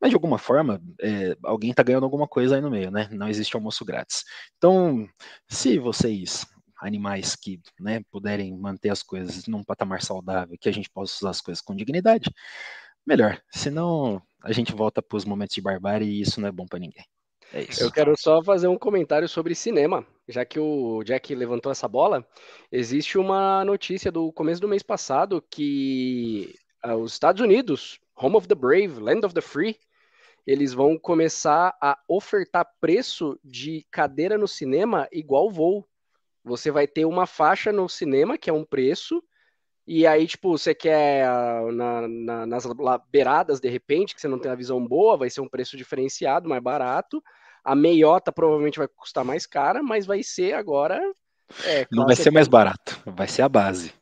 Mas 0.00 0.10
de 0.10 0.16
alguma 0.16 0.38
forma, 0.38 0.80
é, 1.00 1.36
alguém 1.44 1.70
está 1.70 1.82
ganhando 1.82 2.04
alguma 2.04 2.26
coisa 2.26 2.56
aí 2.56 2.60
no 2.60 2.70
meio, 2.70 2.90
né? 2.90 3.08
Não 3.12 3.28
existe 3.28 3.54
almoço 3.54 3.84
grátis. 3.84 4.24
Então, 4.56 5.08
se 5.48 5.78
vocês, 5.78 6.44
animais 6.82 7.36
que 7.36 7.60
né, 7.80 8.02
puderem 8.10 8.56
manter 8.58 8.90
as 8.90 9.02
coisas 9.02 9.46
num 9.46 9.62
patamar 9.62 10.02
saudável, 10.02 10.56
que 10.60 10.68
a 10.68 10.72
gente 10.72 10.90
possa 10.90 11.14
usar 11.18 11.30
as 11.30 11.40
coisas 11.40 11.62
com 11.62 11.76
dignidade, 11.76 12.30
melhor. 13.06 13.40
Senão, 13.50 14.20
a 14.42 14.52
gente 14.52 14.72
volta 14.72 15.00
para 15.00 15.16
os 15.16 15.24
momentos 15.24 15.54
de 15.54 15.62
barbárie 15.62 16.08
e 16.08 16.20
isso 16.20 16.40
não 16.40 16.48
é 16.48 16.52
bom 16.52 16.66
para 16.66 16.78
ninguém. 16.80 17.04
É 17.52 17.62
isso. 17.62 17.82
Eu 17.84 17.92
quero 17.92 18.16
só 18.16 18.42
fazer 18.42 18.68
um 18.68 18.78
comentário 18.78 19.28
sobre 19.28 19.54
cinema, 19.54 20.06
já 20.26 20.44
que 20.44 20.58
o 20.58 21.02
Jack 21.04 21.34
levantou 21.34 21.70
essa 21.70 21.86
bola. 21.86 22.26
Existe 22.70 23.18
uma 23.18 23.64
notícia 23.64 24.10
do 24.10 24.32
começo 24.32 24.60
do 24.60 24.68
mês 24.68 24.82
passado 24.82 25.44
que 25.50 26.54
ah, 26.82 26.96
os 26.96 27.12
Estados 27.12 27.42
Unidos, 27.42 27.98
Home 28.16 28.36
of 28.36 28.48
the 28.48 28.54
Brave, 28.54 28.98
Land 28.98 29.26
of 29.26 29.34
the 29.34 29.40
Free, 29.42 29.76
eles 30.46 30.72
vão 30.72 30.98
começar 30.98 31.76
a 31.80 31.98
ofertar 32.08 32.66
preço 32.80 33.38
de 33.44 33.86
cadeira 33.90 34.38
no 34.38 34.48
cinema 34.48 35.06
igual 35.12 35.50
voo. 35.50 35.86
Você 36.42 36.70
vai 36.70 36.86
ter 36.86 37.04
uma 37.04 37.26
faixa 37.26 37.70
no 37.70 37.88
cinema, 37.88 38.36
que 38.36 38.50
é 38.50 38.52
um 38.52 38.64
preço, 38.64 39.22
e 39.86 40.06
aí, 40.06 40.26
tipo, 40.26 40.56
você 40.56 40.74
quer 40.74 41.26
ah, 41.26 41.66
na- 41.70 42.08
na- 42.08 42.46
nas 42.46 42.64
beiradas, 43.10 43.60
de 43.60 43.68
repente, 43.68 44.14
que 44.14 44.20
você 44.20 44.28
não 44.28 44.38
tem 44.38 44.50
a 44.50 44.56
visão 44.56 44.84
boa, 44.84 45.16
vai 45.16 45.28
ser 45.28 45.40
um 45.40 45.48
preço 45.48 45.76
diferenciado, 45.76 46.48
mais 46.48 46.62
barato. 46.62 47.22
A 47.64 47.74
meiota 47.74 48.32
provavelmente 48.32 48.78
vai 48.78 48.88
custar 48.88 49.24
mais 49.24 49.46
cara, 49.46 49.82
mas 49.82 50.06
vai 50.06 50.22
ser 50.22 50.54
agora. 50.54 51.00
é, 51.64 51.86
Não 51.90 52.04
vai 52.06 52.16
ser 52.16 52.30
mais 52.30 52.48
barato, 52.48 53.00
vai 53.06 53.28
ser 53.28 53.42
a 53.42 53.48
base. 53.48 53.92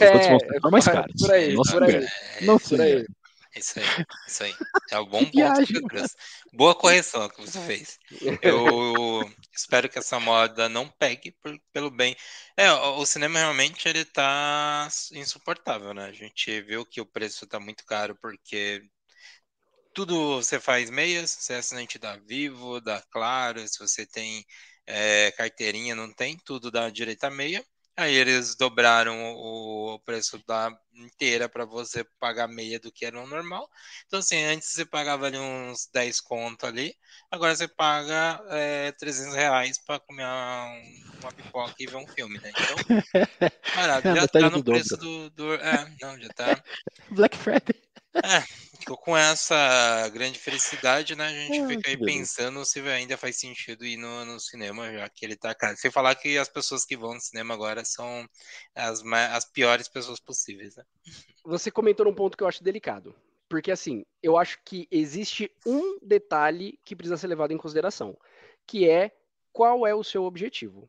Os 0.00 0.02
outros 0.12 0.28
vão 0.28 0.38
É, 0.38 0.60
ser 0.60 0.70
mais 0.70 0.84
por- 0.84 0.92
caros. 0.92 1.20
por 1.20 1.30
aí, 1.32 1.54
Nossa, 1.54 1.72
por 1.72 1.82
aí. 1.84 1.94
É, 1.96 2.44
Não 2.44 2.56
isso 2.56 2.68
Por 2.68 2.76
sei. 2.76 2.98
aí. 3.00 3.06
É 3.54 3.58
isso 3.58 3.78
aí, 3.78 3.84
isso 4.26 4.42
aí. 4.44 4.54
É 4.90 4.98
o 4.98 5.06
bom 5.06 5.24
ponto. 5.30 5.60
Boa 6.52 6.74
correção 6.74 7.28
que 7.28 7.40
você 7.40 7.58
fez. 7.60 7.98
Eu 8.42 9.30
espero 9.54 9.88
que 9.88 9.98
essa 9.98 10.18
moda 10.20 10.68
não 10.68 10.88
pegue 10.88 11.32
por- 11.32 11.58
pelo 11.72 11.90
bem. 11.90 12.16
É, 12.56 12.70
o, 12.72 12.98
o 12.98 13.06
cinema 13.06 13.38
realmente 13.38 13.88
ele 13.88 14.04
tá 14.04 14.88
insuportável, 15.12 15.92
né? 15.94 16.04
A 16.06 16.12
gente 16.12 16.60
viu 16.62 16.84
que 16.86 17.00
o 17.00 17.06
preço 17.06 17.46
tá 17.46 17.58
muito 17.60 17.84
caro 17.84 18.16
porque 18.20 18.82
tudo 19.98 20.36
você 20.36 20.60
faz 20.60 20.90
meias, 20.90 21.28
você 21.28 21.54
é 21.54 21.56
assinante 21.56 21.98
da 21.98 22.16
Vivo, 22.18 22.80
da 22.80 23.02
Claro, 23.10 23.66
se 23.66 23.80
você 23.80 24.06
tem 24.06 24.46
é, 24.86 25.32
carteirinha, 25.32 25.92
não 25.92 26.12
tem, 26.12 26.38
tudo 26.44 26.70
dá 26.70 26.88
direito 26.88 27.24
a 27.24 27.30
meia. 27.30 27.64
Aí 27.96 28.14
eles 28.14 28.54
dobraram 28.54 29.34
o, 29.34 29.98
preço 30.04 30.40
da 30.46 30.70
inteira 30.94 31.48
para 31.48 31.64
você 31.64 32.04
pagar 32.20 32.46
meia 32.46 32.78
do 32.78 32.92
que 32.92 33.04
era 33.04 33.20
o 33.20 33.26
normal. 33.26 33.68
Então, 34.06 34.20
assim, 34.20 34.40
antes 34.44 34.68
você 34.68 34.86
pagava 34.86 35.26
ali 35.26 35.36
uns 35.36 35.88
10 35.92 36.20
conto 36.20 36.64
ali, 36.64 36.94
agora 37.28 37.56
você 37.56 37.66
paga 37.66 38.40
é, 38.50 38.92
300 38.92 39.34
reais 39.34 39.84
para 39.84 39.98
comer 39.98 40.22
uma, 40.22 41.32
pipoca 41.34 41.74
e 41.76 41.86
ver 41.88 41.96
um 41.96 42.06
filme, 42.06 42.38
né? 42.38 42.52
Então, 42.52 42.76
barato, 43.74 44.14
já 44.14 44.28
tá 44.28 44.38
do 44.38 44.50
no 44.50 44.62
dobro. 44.62 44.74
preço 44.74 44.96
do, 44.96 45.30
do. 45.30 45.54
É, 45.54 45.92
não, 46.00 46.16
já 46.20 46.28
tá. 46.28 46.62
Black 47.10 47.36
Friday. 47.36 47.87
Ficou 48.80 48.96
com 48.96 49.16
essa 49.16 50.08
grande 50.10 50.38
felicidade, 50.38 51.14
né? 51.14 51.26
A 51.26 51.30
gente 51.32 51.60
Ah, 51.60 51.66
fica 51.66 51.88
aí 51.90 51.96
pensando 51.96 52.64
se 52.64 52.80
ainda 52.80 53.16
faz 53.16 53.38
sentido 53.38 53.84
ir 53.84 53.96
no, 53.96 54.24
no 54.24 54.40
cinema, 54.40 54.90
já 54.92 55.08
que 55.08 55.24
ele 55.24 55.36
tá 55.36 55.54
caro. 55.54 55.76
Sem 55.76 55.90
falar 55.90 56.14
que 56.14 56.38
as 56.38 56.48
pessoas 56.48 56.84
que 56.84 56.96
vão 56.96 57.14
no 57.14 57.20
cinema 57.20 57.54
agora 57.54 57.84
são 57.84 58.26
as, 58.74 59.02
as 59.04 59.44
piores 59.50 59.88
pessoas 59.88 60.20
possíveis, 60.20 60.76
né? 60.76 60.84
Você 61.44 61.70
comentou 61.70 62.06
num 62.06 62.14
ponto 62.14 62.36
que 62.36 62.42
eu 62.42 62.48
acho 62.48 62.62
delicado. 62.62 63.14
Porque, 63.48 63.70
assim, 63.70 64.04
eu 64.22 64.36
acho 64.36 64.58
que 64.62 64.86
existe 64.90 65.50
um 65.64 65.98
detalhe 66.02 66.78
que 66.84 66.94
precisa 66.94 67.16
ser 67.16 67.28
levado 67.28 67.52
em 67.52 67.56
consideração, 67.58 68.16
que 68.66 68.88
é 68.88 69.10
qual 69.52 69.86
é 69.86 69.94
o 69.94 70.04
seu 70.04 70.24
objetivo. 70.24 70.88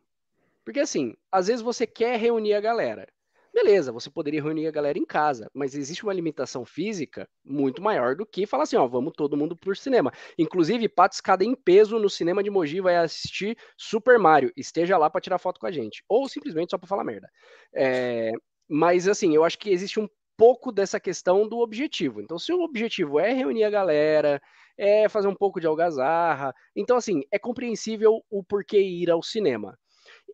Porque, 0.66 0.80
assim, 0.80 1.16
às 1.32 1.48
vezes 1.48 1.62
você 1.62 1.88
quer 1.88 2.20
reunir 2.20 2.54
a 2.54 2.62
galera. 2.62 3.08
Beleza, 3.54 3.92
você 3.92 4.10
poderia 4.12 4.42
reunir 4.42 4.68
a 4.68 4.72
galera 4.72 4.98
em 4.98 5.06
casa, 5.06 5.50
mas 5.54 5.76
existe 5.76 6.04
uma 6.04 6.14
limitação 6.14 6.64
física 6.64 7.28
muito 7.44 7.82
maior 7.82 8.16
do 8.16 8.26
que 8.26 8.46
falar 8.46 8.64
assim, 8.64 8.76
ó, 8.76 8.88
vamos 8.88 9.14
todo 9.16 9.36
mundo 9.36 9.56
pro 9.58 9.76
cinema. 9.76 10.12
Inclusive, 10.38 10.88
Pato 10.88 11.16
Escada 11.16 11.44
em 11.44 11.56
peso 11.56 11.98
no 11.98 12.10
cinema 12.10 12.44
de 12.44 12.50
Mogi 12.52 12.80
vai 12.80 12.96
assistir 12.98 13.58
Super 13.76 14.20
Mario. 14.20 14.52
Esteja 14.56 14.98
lá 14.98 15.10
para 15.10 15.20
tirar 15.22 15.40
foto 15.40 15.60
com 15.60 15.66
a 15.66 15.72
gente. 15.72 16.04
Ou 16.08 16.30
simplesmente 16.30 16.70
só 16.72 16.78
para 16.78 16.88
falar 16.88 17.04
merda. 17.04 17.28
É, 17.74 18.32
mas, 18.70 19.08
assim, 19.08 19.34
eu 19.36 19.44
acho 19.44 19.58
que 19.58 19.72
existe 19.72 20.00
um 20.00 20.08
pouco 20.38 20.72
dessa 20.72 21.00
questão 21.00 21.48
do 21.48 21.58
objetivo. 21.60 22.22
Então, 22.22 22.38
se 22.38 22.54
o 22.54 22.62
objetivo 22.62 23.20
é 23.20 23.34
reunir 23.34 23.64
a 23.64 23.70
galera, 23.70 24.40
é 24.78 25.10
fazer 25.10 25.28
um 25.28 25.36
pouco 25.36 25.60
de 25.60 25.68
algazarra, 25.68 26.54
então, 26.76 26.96
assim, 26.96 27.24
é 27.32 27.40
compreensível 27.40 28.24
o 28.30 28.44
porquê 28.44 28.80
ir 28.80 29.10
ao 29.10 29.22
cinema. 29.24 29.78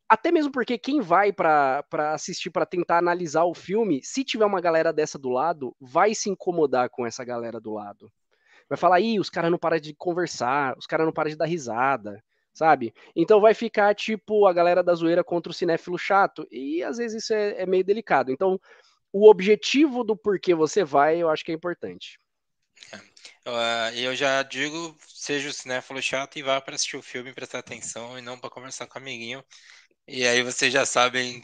Até 0.07 0.31
mesmo 0.31 0.51
porque 0.51 0.77
quem 0.77 1.01
vai 1.01 1.31
para 1.33 1.83
assistir, 2.13 2.49
para 2.51 2.65
tentar 2.65 2.97
analisar 2.99 3.43
o 3.45 3.53
filme, 3.53 4.01
se 4.03 4.23
tiver 4.23 4.45
uma 4.45 4.61
galera 4.61 4.93
dessa 4.93 5.17
do 5.17 5.29
lado, 5.29 5.75
vai 5.79 6.13
se 6.13 6.29
incomodar 6.29 6.89
com 6.89 7.05
essa 7.05 7.23
galera 7.23 7.59
do 7.59 7.73
lado. 7.73 8.11
Vai 8.69 8.77
falar, 8.77 8.99
ih, 8.99 9.19
os 9.19 9.29
caras 9.29 9.51
não 9.51 9.57
param 9.59 9.79
de 9.79 9.93
conversar, 9.95 10.77
os 10.77 10.87
caras 10.87 11.05
não 11.05 11.13
param 11.13 11.29
de 11.29 11.35
dar 11.37 11.45
risada, 11.45 12.23
sabe? 12.53 12.93
Então 13.15 13.41
vai 13.41 13.53
ficar 13.53 13.93
tipo 13.95 14.47
a 14.47 14.53
galera 14.53 14.83
da 14.83 14.93
zoeira 14.95 15.23
contra 15.23 15.51
o 15.51 15.53
cinéfilo 15.55 15.97
chato, 15.97 16.47
e 16.51 16.83
às 16.83 16.97
vezes 16.97 17.23
isso 17.23 17.33
é, 17.33 17.61
é 17.61 17.65
meio 17.65 17.83
delicado. 17.83 18.31
Então, 18.31 18.59
o 19.13 19.29
objetivo 19.29 20.03
do 20.03 20.15
porquê 20.17 20.55
você 20.55 20.83
vai, 20.83 21.17
eu 21.21 21.29
acho 21.29 21.43
que 21.45 21.51
é 21.51 21.55
importante. 21.55 22.19
Ah, 23.45 23.91
E 23.93 24.03
eu 24.03 24.15
já 24.15 24.41
digo, 24.43 24.95
seja 25.07 25.49
o 25.49 25.53
cinéfilo 25.53 26.01
chato 26.01 26.37
e 26.37 26.43
vá 26.43 26.59
para 26.61 26.75
assistir 26.75 26.97
o 26.97 27.01
filme, 27.01 27.33
prestar 27.33 27.59
atenção 27.59 28.17
e 28.17 28.21
não 28.21 28.39
para 28.39 28.49
conversar 28.49 28.87
com 28.87 28.97
o 28.97 29.01
amiguinho. 29.01 29.43
E 30.07 30.25
aí 30.27 30.43
vocês 30.43 30.71
já 30.71 30.85
sabem 30.85 31.43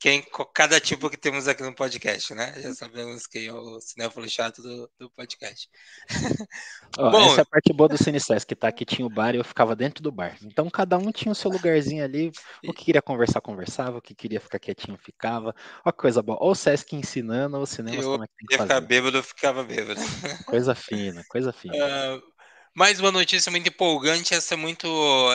quem, 0.00 0.24
cada 0.52 0.80
tipo 0.80 1.08
que 1.08 1.16
temos 1.16 1.46
aqui 1.46 1.62
no 1.62 1.74
podcast, 1.74 2.34
né? 2.34 2.54
Já 2.60 2.74
sabemos 2.74 3.26
quem 3.26 3.46
é 3.46 3.52
o 3.52 3.80
cinéfilo 3.80 4.28
chato 4.28 4.60
do, 4.60 4.90
do 4.98 5.10
podcast. 5.10 5.70
Ó, 6.98 7.10
Bom, 7.10 7.26
essa 7.26 7.40
é 7.40 7.42
a 7.42 7.46
parte 7.46 7.72
boa 7.72 7.88
do 7.88 8.02
CineSesc, 8.02 8.54
tá? 8.56 8.72
Que 8.72 8.84
tinha 8.84 9.06
o 9.06 9.10
bar 9.10 9.34
e 9.34 9.38
eu 9.38 9.44
ficava 9.44 9.76
dentro 9.76 10.02
do 10.02 10.10
bar. 10.10 10.36
Então 10.42 10.68
cada 10.70 10.98
um 10.98 11.12
tinha 11.12 11.30
o 11.30 11.34
seu 11.34 11.50
lugarzinho 11.50 12.02
ali. 12.02 12.32
O 12.66 12.72
que 12.72 12.86
queria 12.86 13.02
conversar, 13.02 13.40
conversava. 13.40 13.98
O 13.98 14.02
que 14.02 14.14
queria 14.14 14.40
ficar 14.40 14.58
quietinho, 14.58 14.98
ficava. 14.98 15.54
Ó, 15.84 15.92
coisa 15.92 16.20
boa. 16.20 16.38
Ou 16.40 16.50
o 16.50 16.54
Sesc 16.54 16.96
ensinando, 16.96 17.58
ou 17.58 17.62
o 17.62 17.66
cinema 17.66 18.02
como 18.02 18.24
é 18.24 18.26
que 18.26 18.34
tem 18.38 18.46
que 18.48 18.56
fazer. 18.56 18.68
ficar 18.68 18.80
bêbado, 18.80 19.18
eu 19.18 19.22
ficava 19.22 19.62
bêbado. 19.62 20.00
Coisa 20.46 20.74
fina, 20.74 21.22
coisa 21.28 21.52
fina. 21.54 21.74
Uh, 21.76 22.22
mais 22.74 22.98
uma 23.00 23.12
notícia 23.12 23.50
muito 23.50 23.68
empolgante, 23.68 24.34
essa 24.34 24.54
é 24.54 24.56
muito. 24.56 24.86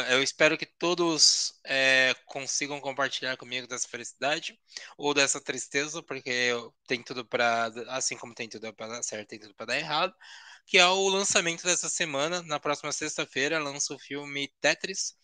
Eu 0.09 0.23
espero 0.23 0.57
que 0.57 0.65
todos 0.65 1.53
é, 1.63 2.15
consigam 2.25 2.79
compartilhar 2.81 3.37
comigo 3.37 3.67
dessa 3.67 3.87
felicidade 3.87 4.59
ou 4.97 5.13
dessa 5.13 5.39
tristeza, 5.39 6.01
porque 6.01 6.51
tem 6.87 7.03
tudo 7.03 7.25
para, 7.25 7.67
assim 7.89 8.17
como 8.17 8.33
tem 8.33 8.49
tudo 8.49 8.73
para 8.73 8.87
dar 8.87 9.03
certo, 9.03 9.29
tem 9.29 9.39
tudo 9.39 9.53
para 9.55 9.67
dar 9.67 9.77
errado. 9.77 10.13
Que 10.65 10.77
é 10.77 10.85
o 10.87 11.07
lançamento 11.09 11.63
dessa 11.63 11.89
semana, 11.89 12.41
na 12.43 12.59
próxima 12.59 12.91
sexta-feira, 12.91 13.59
lança 13.59 13.93
o 13.93 13.99
filme 13.99 14.49
Tetris. 14.59 15.15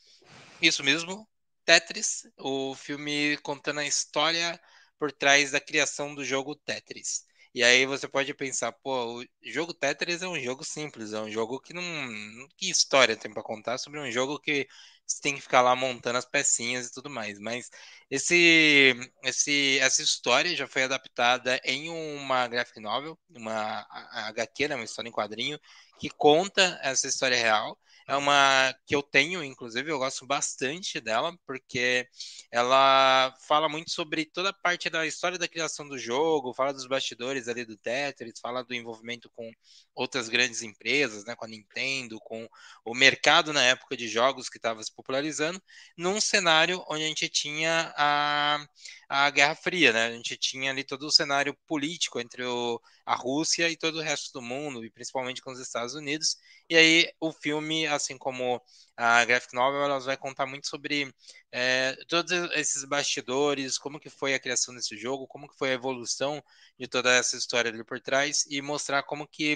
Isso 0.61 0.83
mesmo, 0.83 1.27
Tetris, 1.65 2.27
o 2.37 2.75
filme 2.75 3.37
contando 3.43 3.79
a 3.79 3.85
história 3.85 4.59
por 4.99 5.11
trás 5.11 5.51
da 5.51 5.59
criação 5.59 6.15
do 6.15 6.23
jogo 6.23 6.55
Tetris. 6.55 7.25
E 7.53 7.63
aí 7.63 7.85
você 7.85 8.07
pode 8.07 8.33
pensar, 8.33 8.71
pô, 8.71 9.21
o 9.21 9.25
jogo 9.43 9.73
Tetris 9.73 10.21
é 10.23 10.27
um 10.27 10.39
jogo 10.39 10.63
simples, 10.63 11.13
é 11.13 11.19
um 11.21 11.29
jogo 11.29 11.59
que 11.59 11.73
não. 11.73 11.83
Que 12.57 12.69
história 12.69 13.15
tem 13.15 13.31
para 13.31 13.43
contar 13.43 13.77
sobre 13.77 13.99
um 13.99 14.11
jogo 14.11 14.39
que 14.39 14.67
você 15.05 15.21
tem 15.21 15.35
que 15.35 15.41
ficar 15.41 15.61
lá 15.61 15.75
montando 15.75 16.17
as 16.17 16.25
pecinhas 16.25 16.87
e 16.87 16.91
tudo 16.91 17.09
mais. 17.11 17.37
Mas 17.39 17.69
esse, 18.09 18.93
esse, 19.23 19.77
essa 19.79 20.01
história 20.01 20.55
já 20.55 20.67
foi 20.67 20.83
adaptada 20.83 21.59
em 21.63 21.89
uma 21.89 22.47
graphic 22.47 22.79
novel, 22.79 23.17
uma 23.29 23.85
HQ, 24.11 24.67
né, 24.67 24.75
uma 24.75 24.85
história 24.85 25.09
em 25.09 25.11
quadrinho, 25.11 25.59
que 25.99 26.09
conta 26.09 26.79
essa 26.81 27.07
história 27.07 27.37
real. 27.37 27.77
É 28.07 28.15
uma 28.15 28.73
que 28.85 28.95
eu 28.95 29.01
tenho, 29.01 29.43
inclusive, 29.43 29.89
eu 29.91 29.99
gosto 29.99 30.25
bastante 30.25 30.99
dela, 30.99 31.35
porque 31.45 32.07
ela 32.51 33.33
fala 33.47 33.69
muito 33.69 33.91
sobre 33.91 34.25
toda 34.25 34.49
a 34.49 34.53
parte 34.53 34.89
da 34.89 35.05
história 35.05 35.37
da 35.37 35.47
criação 35.47 35.87
do 35.87 35.97
jogo, 35.97 36.53
fala 36.53 36.73
dos 36.73 36.87
bastidores 36.87 37.47
ali 37.47 37.65
do 37.65 37.77
Tetris, 37.77 38.39
fala 38.39 38.63
do 38.63 38.73
envolvimento 38.73 39.29
com 39.35 39.49
outras 39.95 40.27
grandes 40.29 40.61
empresas, 40.61 41.23
né, 41.25 41.35
com 41.35 41.45
a 41.45 41.47
Nintendo, 41.47 42.19
com 42.19 42.47
o 42.85 42.93
mercado 42.93 43.53
na 43.53 43.63
época 43.63 43.95
de 43.95 44.07
jogos 44.07 44.49
que 44.49 44.57
estava 44.57 44.83
se 44.83 44.93
popularizando, 44.93 45.61
num 45.97 46.19
cenário 46.19 46.83
onde 46.89 47.03
a 47.03 47.07
gente 47.07 47.29
tinha 47.29 47.93
a, 47.97 48.65
a 49.09 49.29
Guerra 49.29 49.55
Fria, 49.55 49.93
né? 49.93 50.07
A 50.07 50.11
gente 50.11 50.35
tinha 50.37 50.71
ali 50.71 50.83
todo 50.83 51.03
o 51.05 51.11
cenário 51.11 51.55
político 51.67 52.19
entre 52.19 52.43
o, 52.43 52.81
a 53.05 53.15
Rússia 53.15 53.69
e 53.69 53.77
todo 53.77 53.99
o 53.99 54.01
resto 54.01 54.33
do 54.33 54.41
mundo, 54.41 54.83
e 54.83 54.89
principalmente 54.91 55.41
com 55.41 55.51
os 55.51 55.59
Estados 55.59 55.93
Unidos. 55.93 56.37
E 56.73 56.75
aí 56.75 57.13
o 57.19 57.31
filme, 57.31 57.85
assim 57.85 58.17
como 58.17 58.59
a 58.97 59.23
graphic 59.25 59.53
novel, 59.53 59.83
elas 59.83 60.05
vai 60.05 60.17
contar 60.17 60.47
muito 60.47 60.67
sobre 60.67 61.13
é, 61.51 61.95
todos 62.07 62.31
esses 62.55 62.83
bastidores, 62.83 63.77
como 63.77 63.99
que 63.99 64.09
foi 64.09 64.33
a 64.33 64.39
criação 64.39 64.73
desse 64.73 64.97
jogo, 64.97 65.27
como 65.27 65.47
que 65.47 65.55
foi 65.55 65.69
a 65.69 65.73
evolução 65.73 66.43
de 66.79 66.87
toda 66.87 67.13
essa 67.13 67.37
história 67.37 67.69
ali 67.69 67.83
por 67.83 67.99
trás 68.01 68.47
e 68.49 68.59
mostrar 68.59 69.03
como 69.03 69.27
que 69.27 69.55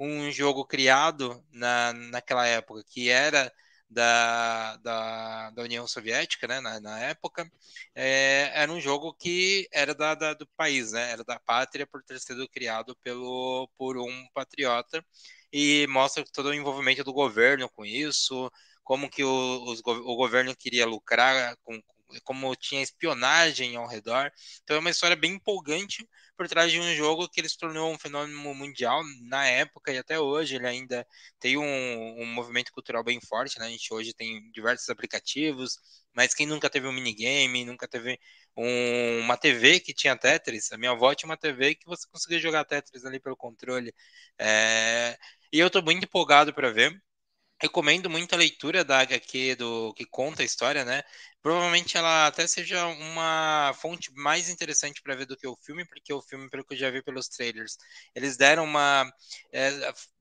um 0.00 0.30
jogo 0.30 0.64
criado 0.64 1.44
na, 1.52 1.92
naquela 1.92 2.46
época, 2.46 2.82
que 2.88 3.10
era 3.10 3.52
da, 3.88 4.76
da, 4.78 5.50
da, 5.50 5.62
União 5.62 5.86
Soviética, 5.86 6.46
né, 6.48 6.60
na, 6.60 6.80
na 6.80 6.98
época, 7.00 7.50
é, 7.94 8.50
era 8.54 8.72
um 8.72 8.80
jogo 8.80 9.14
que 9.14 9.68
era 9.72 9.94
da, 9.94 10.14
da, 10.14 10.34
do 10.34 10.46
país, 10.56 10.92
né, 10.92 11.10
era 11.12 11.24
da 11.24 11.38
pátria 11.40 11.86
por 11.86 12.02
ter 12.02 12.18
sido 12.20 12.48
criado 12.48 12.96
pelo, 13.02 13.68
por 13.78 13.98
um 13.98 14.26
patriota 14.34 15.04
e 15.52 15.86
mostra 15.88 16.24
todo 16.32 16.46
o 16.46 16.54
envolvimento 16.54 17.04
do 17.04 17.12
governo 17.12 17.68
com 17.70 17.84
isso, 17.84 18.50
como 18.82 19.08
que 19.08 19.22
o, 19.24 19.64
os, 19.64 19.80
o 19.84 20.16
governo 20.16 20.56
queria 20.56 20.86
lucrar 20.86 21.56
com, 21.62 21.80
como 22.24 22.54
tinha 22.56 22.82
espionagem 22.82 23.76
ao 23.76 23.86
redor. 23.86 24.30
Então 24.62 24.76
é 24.76 24.80
uma 24.80 24.90
história 24.90 25.16
bem 25.16 25.34
empolgante 25.34 26.08
por 26.36 26.48
trás 26.48 26.70
de 26.70 26.80
um 26.80 26.94
jogo 26.94 27.28
que 27.28 27.40
ele 27.40 27.48
se 27.48 27.58
tornou 27.58 27.92
um 27.92 27.98
fenômeno 27.98 28.54
mundial 28.54 29.02
na 29.22 29.46
época 29.46 29.92
e 29.92 29.98
até 29.98 30.18
hoje 30.18 30.56
ele 30.56 30.66
ainda 30.66 31.06
tem 31.38 31.56
um, 31.56 32.22
um 32.22 32.26
movimento 32.26 32.72
cultural 32.72 33.04
bem 33.04 33.20
forte, 33.20 33.58
né? 33.58 33.66
A 33.66 33.70
gente 33.70 33.92
hoje 33.92 34.12
tem 34.14 34.50
diversos 34.52 34.88
aplicativos, 34.88 35.78
mas 36.12 36.34
quem 36.34 36.46
nunca 36.46 36.70
teve 36.70 36.86
um 36.86 36.92
minigame, 36.92 37.64
nunca 37.64 37.86
teve 37.88 38.18
um, 38.56 39.20
uma 39.20 39.36
TV 39.36 39.80
que 39.80 39.94
tinha 39.94 40.16
Tetris, 40.16 40.72
a 40.72 40.78
minha 40.78 40.92
avó 40.92 41.14
tinha 41.14 41.28
uma 41.28 41.36
TV 41.36 41.74
que 41.74 41.86
você 41.86 42.06
conseguia 42.10 42.38
jogar 42.38 42.64
Tetris 42.64 43.04
ali 43.04 43.20
pelo 43.20 43.36
controle. 43.36 43.92
É... 44.38 45.16
E 45.52 45.58
eu 45.58 45.70
tô 45.70 45.82
muito 45.82 46.04
empolgado 46.04 46.52
para 46.54 46.70
ver. 46.72 46.92
Recomendo 47.60 48.10
muito 48.10 48.34
a 48.34 48.38
leitura 48.38 48.84
da 48.84 49.00
HQ 49.00 49.56
do 49.56 49.94
que 49.94 50.04
conta 50.06 50.42
a 50.42 50.44
história, 50.44 50.84
né? 50.84 51.02
Provavelmente 51.44 51.96
ela 51.98 52.26
até 52.26 52.46
seja 52.46 52.86
uma 52.86 53.72
fonte 53.74 54.10
mais 54.14 54.48
interessante 54.48 55.02
para 55.02 55.14
ver 55.14 55.26
do 55.26 55.36
que 55.36 55.46
o 55.46 55.56
filme, 55.62 55.84
porque 55.86 56.12
o 56.12 56.22
filme, 56.22 56.48
pelo 56.50 56.64
que 56.64 56.74
eu 56.74 56.78
já 56.78 56.90
vi 56.90 57.02
pelos 57.04 57.28
trailers, 57.28 57.76
eles 58.14 58.38
deram 58.38 58.64
uma 58.64 59.12
é, 59.52 59.70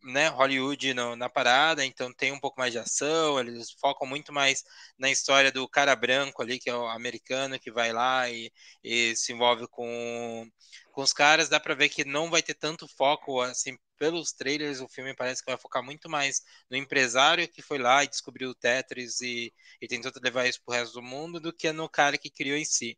né, 0.04 0.28
Hollywood 0.28 0.94
no, 0.94 1.16
na 1.16 1.30
parada, 1.30 1.86
então 1.86 2.14
tem 2.14 2.32
um 2.32 2.40
pouco 2.40 2.60
mais 2.60 2.72
de 2.74 2.80
ação, 2.80 3.40
eles 3.40 3.72
focam 3.80 4.08
muito 4.08 4.34
mais 4.34 4.64
na 4.98 5.10
história 5.10 5.52
do 5.52 5.68
cara 5.68 5.96
branco 5.96 6.42
ali, 6.42 6.60
que 6.60 6.70
é 6.70 6.76
o 6.76 6.88
americano, 6.88 7.60
que 7.60 7.72
vai 7.72 7.92
lá 7.94 8.30
e, 8.30 8.52
e 8.84 9.16
se 9.16 9.32
envolve 9.34 9.68
com, 9.70 10.48
com 10.92 11.02
os 11.02 11.14
caras. 11.14 11.50
Dá 11.50 11.60
para 11.60 11.76
ver 11.76 11.90
que 11.90 12.04
não 12.06 12.30
vai 12.30 12.42
ter 12.44 12.54
tanto 12.56 12.88
foco 12.88 13.42
assim 13.42 13.78
pelos 13.98 14.34
trailers, 14.34 14.82
o 14.82 14.88
filme 14.90 15.16
parece 15.16 15.44
que 15.44 15.50
vai 15.52 15.58
focar 15.60 15.82
muito 15.84 16.10
mais 16.10 16.42
no 16.70 16.76
empresário 16.76 17.48
que 17.48 17.62
foi 17.62 17.78
lá 17.78 18.04
e 18.04 18.08
descobriu 18.08 18.50
o 18.50 18.56
Tetris 18.56 19.22
e, 19.22 19.54
e 19.82 19.88
tentou 19.88 20.12
levar 20.22 20.46
isso 20.48 20.62
pro 20.66 20.76
resto 20.76 20.94
do 20.96 21.02
mundo 21.02 21.40
do 21.40 21.54
que 21.54 21.72
no 21.72 21.88
cara 21.90 22.18
que 22.18 22.30
criou 22.30 22.58
em 22.58 22.66
si. 22.66 22.98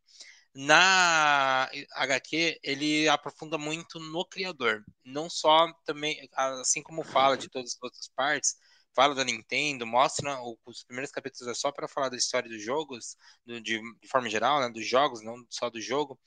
Na 0.57 1.69
HQ, 1.91 2.59
ele 2.63 3.09
aprofunda 3.09 3.57
muito 3.57 3.99
no 3.99 4.25
criador, 4.25 4.85
não 5.03 5.29
só 5.29 5.69
também, 5.83 6.29
assim 6.33 6.81
como 6.81 7.03
fala 7.03 7.37
de 7.37 7.49
todas 7.49 7.71
as 7.75 7.83
outras 7.83 8.07
partes, 8.15 8.55
fala 8.95 9.13
da 9.13 9.25
Nintendo, 9.25 9.85
mostra 9.85 10.39
os 10.65 10.83
primeiros 10.85 11.11
capítulos 11.11 11.51
é 11.51 11.53
só 11.53 11.71
para 11.71 11.89
falar 11.89 12.07
da 12.07 12.15
história 12.15 12.49
dos 12.49 12.63
jogos, 12.63 13.17
do, 13.45 13.59
de, 13.59 13.81
de, 13.99 14.07
forma 14.07 14.29
geral, 14.29 14.61
né, 14.61 14.69
dos 14.69 14.87
jogos, 14.87 15.21
não 15.21 15.45
só 15.49 15.69
do 15.69 15.81
jogo. 15.81 16.17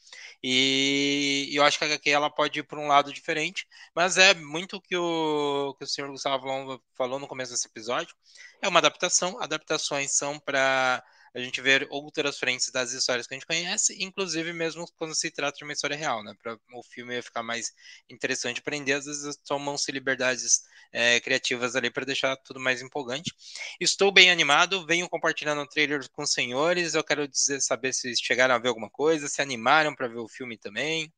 E, 0.43 1.49
e 1.51 1.57
eu 1.57 1.65
acho 1.65 1.79
que 1.79 1.85
a 1.85 1.87
HQ 1.87 2.11
ela 2.11 2.29
pode 2.29 2.61
ir 2.61 2.65
por 2.65 2.79
um 2.79 2.87
lado 2.87 3.13
diferente, 3.13 3.67
mas 3.95 4.19
é 4.19 4.35
muito 4.35 4.81
que 4.81 4.97
o, 4.97 5.75
que 5.79 5.85
o 5.85 5.87
senhor 5.89 6.11
Gustavo 6.11 6.83
falou 6.95 7.19
no 7.19 7.27
começo 7.27 7.53
desse 7.53 7.67
episódio. 7.67 8.15
É 8.61 8.69
uma 8.69 8.81
adaptação, 8.81 9.41
adaptações 9.41 10.13
são 10.13 10.39
para 10.39 11.03
a 11.35 11.39
gente 11.41 11.61
ver 11.61 11.87
outras 11.91 12.39
frentes 12.39 12.71
das 12.71 12.93
histórias 12.93 13.27
que 13.27 13.35
a 13.35 13.37
gente 13.37 13.47
conhece, 13.47 13.97
inclusive 14.03 14.53
mesmo 14.53 14.87
quando 14.97 15.15
se 15.15 15.31
trata 15.31 15.59
de 15.59 15.65
uma 15.65 15.73
história 15.73 15.97
real, 15.97 16.23
né? 16.23 16.35
Para 16.43 16.59
o 16.75 16.83
filme 16.83 17.21
ficar 17.23 17.43
mais 17.43 17.73
interessante 18.09 18.63
prender, 18.63 18.97
às 18.97 19.07
vezes 19.07 19.37
tomam-se 19.47 19.91
liberdades 19.93 20.63
é, 20.93 21.21
criativas 21.21 21.77
ali 21.77 21.91
para 21.91 22.05
deixar 22.05 22.37
tudo 22.37 22.61
mais 22.61 22.83
empolgante. 22.83 23.33
Estou 23.81 24.11
bem 24.11 24.31
animado, 24.31 24.87
venho 24.87 25.09
compartilhando 25.09 25.63
o 25.63 25.69
trailer 25.69 26.09
com 26.11 26.23
os 26.23 26.33
senhores. 26.33 26.95
Eu 26.95 27.05
quero 27.05 27.29
dizer, 27.29 27.61
saber 27.61 27.93
se 27.93 28.15
chegaram 28.17 28.55
a 28.55 28.59
ver 28.59 28.69
alguma 28.69 28.91
coisa, 28.91 29.29
se 29.29 29.43
animaram 29.43 29.95
para 29.95 30.09
ver 30.09 30.19
o 30.19 30.29
filme 30.29 30.57
também. 30.57 31.13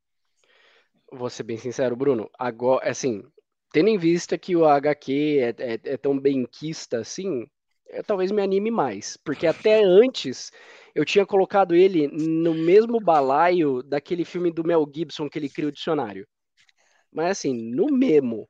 Vou 1.12 1.28
ser 1.28 1.42
bem 1.42 1.56
sincero, 1.56 1.96
Bruno. 1.96 2.30
Agora, 2.38 2.88
assim, 2.88 3.22
tendo 3.72 3.88
em 3.88 3.98
vista 3.98 4.38
que 4.38 4.54
o 4.54 4.64
HQ 4.64 5.38
é, 5.40 5.72
é, 5.72 5.80
é 5.84 5.96
tão 5.96 6.18
benquista 6.18 6.98
assim, 6.98 7.46
eu, 7.90 8.04
talvez 8.04 8.30
me 8.30 8.42
anime 8.42 8.70
mais, 8.70 9.16
porque 9.16 9.46
até 9.46 9.82
antes 9.82 10.50
eu 10.94 11.04
tinha 11.04 11.26
colocado 11.26 11.74
ele 11.74 12.08
no 12.08 12.54
mesmo 12.54 13.00
balaio 13.00 13.82
daquele 13.82 14.24
filme 14.24 14.50
do 14.50 14.64
Mel 14.64 14.86
Gibson 14.92 15.28
que 15.28 15.38
ele 15.38 15.48
cria 15.48 15.68
o 15.68 15.72
dicionário. 15.72 16.26
Mas 17.12 17.38
assim, 17.38 17.54
no 17.72 17.86
mesmo. 17.86 18.48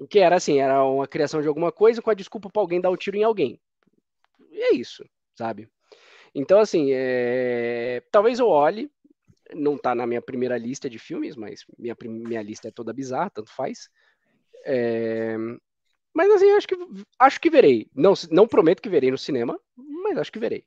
O 0.00 0.06
que 0.06 0.20
era 0.20 0.36
assim, 0.36 0.60
era 0.60 0.84
uma 0.84 1.08
criação 1.08 1.42
de 1.42 1.48
alguma 1.48 1.72
coisa 1.72 2.00
com 2.00 2.08
a 2.08 2.14
desculpa 2.14 2.48
para 2.48 2.62
alguém 2.62 2.80
dar 2.80 2.90
um 2.90 2.96
tiro 2.96 3.16
em 3.16 3.24
alguém. 3.24 3.60
E 4.50 4.60
é 4.62 4.74
isso, 4.74 5.04
sabe? 5.36 5.68
Então, 6.32 6.60
assim, 6.60 6.90
é... 6.92 8.00
talvez 8.12 8.38
eu 8.38 8.46
olhe, 8.46 8.88
não 9.54 9.76
tá 9.76 9.94
na 9.94 10.06
minha 10.06 10.22
primeira 10.22 10.56
lista 10.56 10.88
de 10.88 10.98
filmes, 10.98 11.34
mas 11.34 11.64
minha, 11.76 11.96
minha 12.04 12.42
lista 12.42 12.68
é 12.68 12.70
toda 12.70 12.92
bizarra, 12.92 13.30
tanto 13.30 13.52
faz. 13.52 13.88
É... 14.64 15.36
Mas 16.18 16.32
assim, 16.32 16.50
acho 16.50 16.66
que 16.66 16.76
acho 17.16 17.40
que 17.40 17.48
verei. 17.48 17.88
Não, 17.94 18.12
não 18.28 18.48
prometo 18.48 18.82
que 18.82 18.88
verei 18.88 19.08
no 19.08 19.16
cinema, 19.16 19.56
mas 19.76 20.18
acho 20.18 20.32
que 20.32 20.40
verei. 20.40 20.64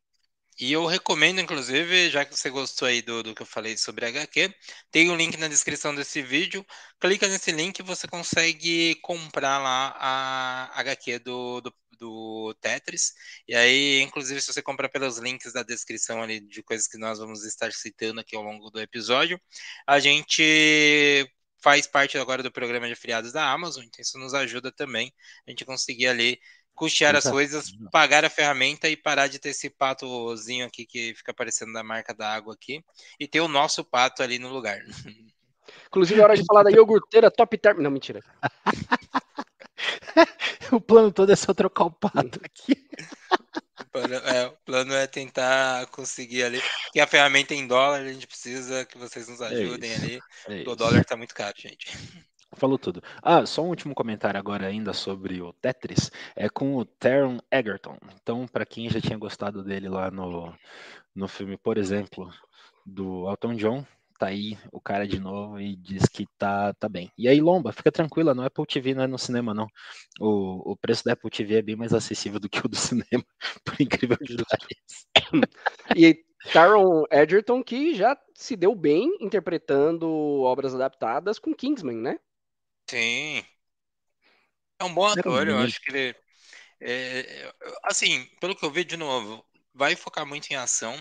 E 0.57 0.71
eu 0.71 0.85
recomendo, 0.85 1.41
inclusive, 1.41 2.09
já 2.09 2.23
que 2.23 2.33
você 2.33 2.49
gostou 2.49 2.87
aí 2.87 3.01
do, 3.01 3.21
do 3.21 3.35
que 3.35 3.41
eu 3.41 3.45
falei 3.45 3.75
sobre 3.75 4.05
HQ, 4.05 4.53
tem 4.89 5.09
um 5.09 5.15
link 5.17 5.35
na 5.35 5.49
descrição 5.49 5.93
desse 5.93 6.21
vídeo. 6.21 6.65
Clica 7.01 7.27
nesse 7.27 7.51
link 7.51 7.79
e 7.79 7.83
você 7.83 8.07
consegue 8.07 8.95
comprar 9.01 9.57
lá 9.57 9.93
a 9.99 10.79
HQ 10.79 11.19
do, 11.19 11.59
do, 11.59 11.73
do 11.99 12.55
Tetris. 12.61 13.11
E 13.45 13.53
aí, 13.53 14.01
inclusive, 14.01 14.39
se 14.39 14.53
você 14.53 14.61
comprar 14.61 14.87
pelos 14.87 15.17
links 15.17 15.51
da 15.51 15.63
descrição 15.63 16.21
ali 16.21 16.39
de 16.39 16.63
coisas 16.63 16.87
que 16.87 16.97
nós 16.97 17.19
vamos 17.19 17.43
estar 17.43 17.73
citando 17.73 18.21
aqui 18.21 18.37
ao 18.37 18.43
longo 18.43 18.69
do 18.69 18.79
episódio, 18.79 19.37
a 19.85 19.99
gente 19.99 21.29
faz 21.61 21.87
parte 21.87 22.17
agora 22.17 22.43
do 22.43 22.51
programa 22.51 22.87
de 22.87 22.93
afiliados 22.93 23.31
da 23.31 23.51
Amazon, 23.51 23.83
então 23.83 24.01
isso 24.01 24.17
nos 24.17 24.33
ajuda 24.33 24.71
também 24.71 25.13
a 25.47 25.51
gente 25.51 25.63
conseguir 25.63 26.07
ali 26.07 26.39
custear 26.73 27.15
as 27.15 27.29
coisas, 27.29 27.71
pagar 27.91 28.25
a 28.25 28.29
ferramenta 28.29 28.89
e 28.89 28.97
parar 28.97 29.27
de 29.27 29.37
ter 29.37 29.49
esse 29.49 29.69
patozinho 29.69 30.65
aqui 30.65 30.85
que 30.85 31.13
fica 31.13 31.31
aparecendo 31.31 31.73
da 31.73 31.83
marca 31.83 32.13
da 32.13 32.33
água 32.33 32.53
aqui 32.53 32.83
e 33.19 33.27
ter 33.27 33.39
o 33.39 33.47
nosso 33.47 33.83
pato 33.83 34.23
ali 34.23 34.39
no 34.39 34.49
lugar. 34.49 34.79
Inclusive, 35.87 36.19
a 36.19 36.23
hora 36.23 36.35
de 36.35 36.45
falar 36.45 36.63
da 36.63 36.71
iogurteira 36.71 37.29
top 37.29 37.57
term. 37.57 37.81
Não, 37.81 37.91
mentira. 37.91 38.21
o 40.71 40.81
plano 40.81 41.11
todo 41.11 41.31
é 41.31 41.35
só 41.35 41.53
trocar 41.53 41.85
o 41.85 41.91
pato 41.91 42.39
aqui. 42.43 42.75
O 43.91 43.99
plano, 43.99 44.15
é, 44.15 44.47
o 44.47 44.51
plano 44.65 44.93
é 44.93 45.05
tentar 45.05 45.85
conseguir 45.87 46.43
ali. 46.43 46.61
Que 46.93 46.99
a 47.01 47.05
ferramenta 47.05 47.53
é 47.53 47.57
em 47.57 47.67
dólar, 47.67 47.99
a 47.99 48.13
gente 48.13 48.25
precisa 48.25 48.85
que 48.85 48.97
vocês 48.97 49.27
nos 49.27 49.41
é 49.41 49.47
ajudem 49.47 49.91
é 49.91 49.95
ali. 49.95 50.19
É 50.47 50.69
o 50.69 50.75
dólar 50.75 51.03
tá 51.03 51.17
muito 51.17 51.35
caro, 51.35 51.53
gente. 51.57 51.91
Falou 52.53 52.77
tudo. 52.77 53.03
Ah, 53.21 53.45
só 53.45 53.63
um 53.63 53.67
último 53.67 53.93
comentário 53.93 54.39
agora 54.39 54.67
ainda 54.67 54.93
sobre 54.93 55.41
o 55.41 55.51
Tetris, 55.53 56.09
é 56.35 56.49
com 56.49 56.77
o 56.77 56.85
Taron 56.85 57.39
Egerton. 57.51 57.97
Então, 58.21 58.47
para 58.47 58.65
quem 58.65 58.89
já 58.89 59.01
tinha 59.01 59.17
gostado 59.17 59.61
dele 59.61 59.89
lá 59.89 60.09
no, 60.09 60.53
no 61.13 61.27
filme, 61.27 61.57
por 61.57 61.77
exemplo, 61.77 62.31
do 62.85 63.29
Elton 63.29 63.55
John, 63.55 63.85
tá 64.21 64.27
aí 64.27 64.55
o 64.71 64.79
cara 64.79 65.07
de 65.07 65.19
novo 65.19 65.59
e 65.59 65.75
diz 65.75 66.07
que 66.07 66.27
tá, 66.37 66.75
tá 66.75 66.87
bem. 66.87 67.11
E 67.17 67.27
aí, 67.27 67.41
Lomba, 67.41 67.73
fica 67.73 67.91
tranquila, 67.91 68.35
no 68.35 68.43
Apple 68.43 68.67
TV 68.67 68.93
não 68.93 69.03
é 69.03 69.07
no 69.07 69.17
cinema, 69.17 69.51
não. 69.51 69.65
O, 70.19 70.73
o 70.73 70.77
preço 70.77 71.03
da 71.03 71.13
Apple 71.13 71.31
TV 71.31 71.55
é 71.55 71.61
bem 71.63 71.75
mais 71.75 71.91
acessível 71.91 72.39
do 72.39 72.47
que 72.47 72.63
o 72.63 72.69
do 72.69 72.75
cinema, 72.75 73.25
por 73.65 73.81
incrível 73.81 74.17
que 74.17 74.35
pareça. 74.35 75.07
E 75.97 76.23
Taron 76.53 77.05
Egerton, 77.11 77.63
que 77.63 77.95
já 77.95 78.15
se 78.35 78.55
deu 78.55 78.75
bem 78.75 79.17
interpretando 79.19 80.07
obras 80.43 80.75
adaptadas 80.75 81.39
com 81.39 81.55
Kingsman, 81.55 81.97
né? 81.97 82.19
Sim. 82.87 83.43
É 84.79 84.83
um 84.83 84.93
bom 84.93 85.07
ator, 85.07 85.47
eu 85.47 85.57
acho 85.57 85.81
que 85.81 85.91
ele. 85.91 86.15
É, 86.79 87.51
assim, 87.83 88.25
pelo 88.39 88.55
que 88.55 88.63
eu 88.63 88.71
vi 88.71 88.83
de 88.83 88.97
novo, 88.97 89.43
vai 89.73 89.95
focar 89.95 90.27
muito 90.27 90.51
em 90.51 90.55
ação. 90.55 90.95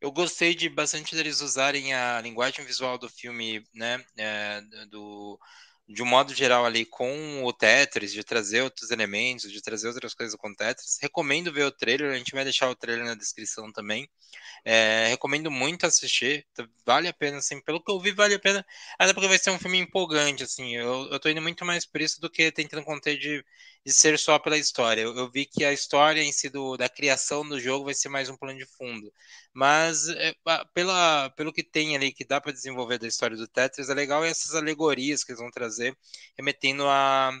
Eu 0.00 0.10
gostei 0.10 0.54
de 0.54 0.68
bastante 0.68 1.14
deles 1.14 1.40
usarem 1.40 1.92
a 1.94 2.20
linguagem 2.20 2.64
visual 2.64 2.96
do 2.96 3.08
filme, 3.08 3.62
né? 3.74 4.02
É, 4.16 4.62
do, 4.90 5.38
de 5.86 6.02
um 6.02 6.06
modo 6.06 6.34
geral 6.34 6.64
ali 6.64 6.86
com 6.86 7.44
o 7.44 7.52
Tetris, 7.52 8.12
de 8.12 8.24
trazer 8.24 8.62
outros 8.62 8.90
elementos, 8.90 9.50
de 9.52 9.60
trazer 9.60 9.88
outras 9.88 10.14
coisas 10.14 10.34
com 10.36 10.48
o 10.48 10.54
Tetris. 10.56 10.98
Recomendo 11.02 11.52
ver 11.52 11.64
o 11.64 11.70
trailer, 11.72 12.12
a 12.12 12.16
gente 12.16 12.32
vai 12.32 12.44
deixar 12.44 12.70
o 12.70 12.74
trailer 12.76 13.04
na 13.04 13.14
descrição 13.14 13.70
também. 13.72 14.08
É, 14.64 15.08
recomendo 15.08 15.50
muito 15.50 15.86
assistir, 15.86 16.46
vale 16.86 17.08
a 17.08 17.14
pena, 17.14 17.38
assim, 17.38 17.60
pelo 17.62 17.82
que 17.82 17.90
eu 17.90 18.00
vi, 18.00 18.12
vale 18.12 18.34
a 18.34 18.38
pena, 18.40 18.64
até 18.98 19.12
porque 19.14 19.28
vai 19.28 19.38
ser 19.38 19.50
um 19.50 19.58
filme 19.58 19.78
empolgante, 19.78 20.44
assim, 20.44 20.76
eu, 20.76 21.08
eu 21.10 21.20
tô 21.20 21.28
indo 21.28 21.42
muito 21.42 21.64
mais 21.64 21.86
por 21.86 22.00
isso 22.00 22.20
do 22.20 22.30
que 22.30 22.52
tentando 22.52 22.84
conter 22.84 23.18
de, 23.18 23.44
de 23.84 23.92
ser 23.92 24.18
só 24.18 24.38
pela 24.38 24.58
história. 24.58 25.02
Eu, 25.02 25.16
eu 25.16 25.30
vi 25.30 25.46
que 25.46 25.64
a 25.64 25.72
história 25.72 26.22
em 26.22 26.32
si 26.32 26.48
do, 26.50 26.76
da 26.76 26.88
criação 26.88 27.46
do 27.48 27.58
jogo 27.60 27.86
vai 27.86 27.94
ser 27.94 28.08
mais 28.08 28.28
um 28.28 28.36
plano 28.36 28.58
de 28.58 28.66
fundo, 28.66 29.12
mas 29.54 30.08
é, 30.08 30.34
pela, 30.74 31.30
pelo 31.30 31.52
que 31.52 31.62
tem 31.62 31.96
ali, 31.96 32.12
que 32.12 32.24
dá 32.24 32.40
para 32.40 32.52
desenvolver 32.52 32.98
da 32.98 33.08
história 33.08 33.36
do 33.36 33.48
Tetris, 33.48 33.88
é 33.88 33.94
legal 33.94 34.24
essas 34.24 34.54
alegorias 34.54 35.24
que 35.24 35.32
eles 35.32 35.40
vão 35.40 35.50
trazer, 35.50 35.96
remetendo 36.36 36.84
a 36.86 37.32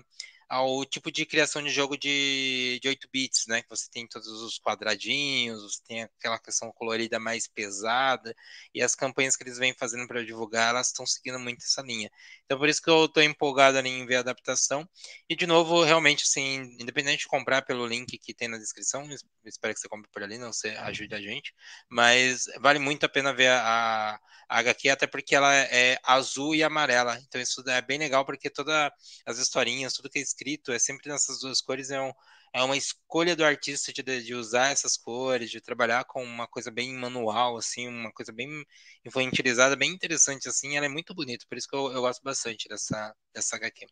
ao 0.48 0.84
tipo 0.84 1.12
de 1.12 1.24
criação 1.24 1.62
de 1.62 1.70
jogo 1.70 1.96
de, 1.96 2.80
de 2.82 2.88
8 2.88 3.08
bits, 3.12 3.46
né? 3.46 3.62
Que 3.62 3.68
você 3.70 3.88
tem 3.88 4.06
todos 4.08 4.26
os 4.28 4.58
quadradinhos, 4.58 5.62
você 5.62 5.80
tem 5.86 6.02
aquela 6.02 6.38
questão 6.40 6.72
colorida 6.72 7.20
mais 7.20 7.46
pesada, 7.46 8.34
e 8.74 8.82
as 8.82 8.96
campanhas 8.96 9.36
que 9.36 9.44
eles 9.44 9.58
vêm 9.58 9.72
fazendo 9.78 10.08
para 10.08 10.24
divulgar, 10.24 10.70
elas 10.70 10.88
estão 10.88 11.06
seguindo 11.06 11.38
muito 11.38 11.62
essa 11.64 11.82
linha. 11.82 12.10
Então 12.50 12.58
por 12.58 12.68
isso 12.68 12.82
que 12.82 12.90
eu 12.90 13.04
estou 13.04 13.22
empolgado 13.22 13.78
ali 13.78 13.88
em 13.88 14.04
ver 14.04 14.16
a 14.16 14.20
adaptação. 14.20 14.84
E 15.28 15.36
de 15.36 15.46
novo, 15.46 15.84
realmente, 15.84 16.24
assim, 16.24 16.76
independente 16.80 17.20
de 17.20 17.28
comprar 17.28 17.62
pelo 17.62 17.86
link 17.86 18.18
que 18.18 18.34
tem 18.34 18.48
na 18.48 18.58
descrição, 18.58 19.08
espero 19.44 19.72
que 19.72 19.78
você 19.78 19.88
compre 19.88 20.10
por 20.10 20.20
ali, 20.20 20.36
não 20.36 20.52
você 20.52 20.70
ajude 20.70 21.14
a 21.14 21.20
gente, 21.20 21.54
mas 21.88 22.46
vale 22.58 22.80
muito 22.80 23.06
a 23.06 23.08
pena 23.08 23.32
ver 23.32 23.50
a, 23.52 24.18
a 24.48 24.58
HQ, 24.58 24.88
até 24.88 25.06
porque 25.06 25.36
ela 25.36 25.54
é 25.54 25.96
azul 26.02 26.52
e 26.52 26.64
amarela. 26.64 27.20
Então 27.28 27.40
isso 27.40 27.62
é 27.68 27.80
bem 27.80 28.00
legal, 28.00 28.24
porque 28.26 28.50
todas 28.50 28.90
as 29.24 29.38
historinhas, 29.38 29.92
tudo 29.92 30.10
que 30.10 30.18
é 30.18 30.22
escrito 30.22 30.72
é 30.72 30.78
sempre 30.80 31.08
nessas 31.08 31.38
duas 31.38 31.60
cores, 31.60 31.92
é, 31.92 32.00
um, 32.00 32.12
é 32.52 32.62
uma 32.62 32.76
escolha 32.76 33.36
do 33.36 33.44
artista 33.44 33.92
de, 33.92 34.02
de 34.02 34.34
usar 34.34 34.70
essas 34.70 34.96
cores, 34.96 35.50
de 35.50 35.60
trabalhar 35.60 36.04
com 36.04 36.22
uma 36.22 36.46
coisa 36.46 36.70
bem 36.70 36.92
manual, 36.94 37.56
assim, 37.56 37.86
uma 37.88 38.12
coisa 38.12 38.32
bem 38.32 38.64
infantilizada, 39.04 39.76
bem 39.76 39.90
interessante, 39.90 40.48
assim, 40.48 40.76
ela 40.76 40.86
é 40.86 40.88
muito 40.88 41.14
bonita, 41.14 41.44
por 41.48 41.56
isso 41.56 41.68
que 41.68 41.76
eu, 41.76 41.92
eu 41.92 42.00
gosto 42.00 42.22
bastante 42.22 42.68
dessa, 42.68 43.14
dessa 43.32 43.56
HQ. 43.56 43.86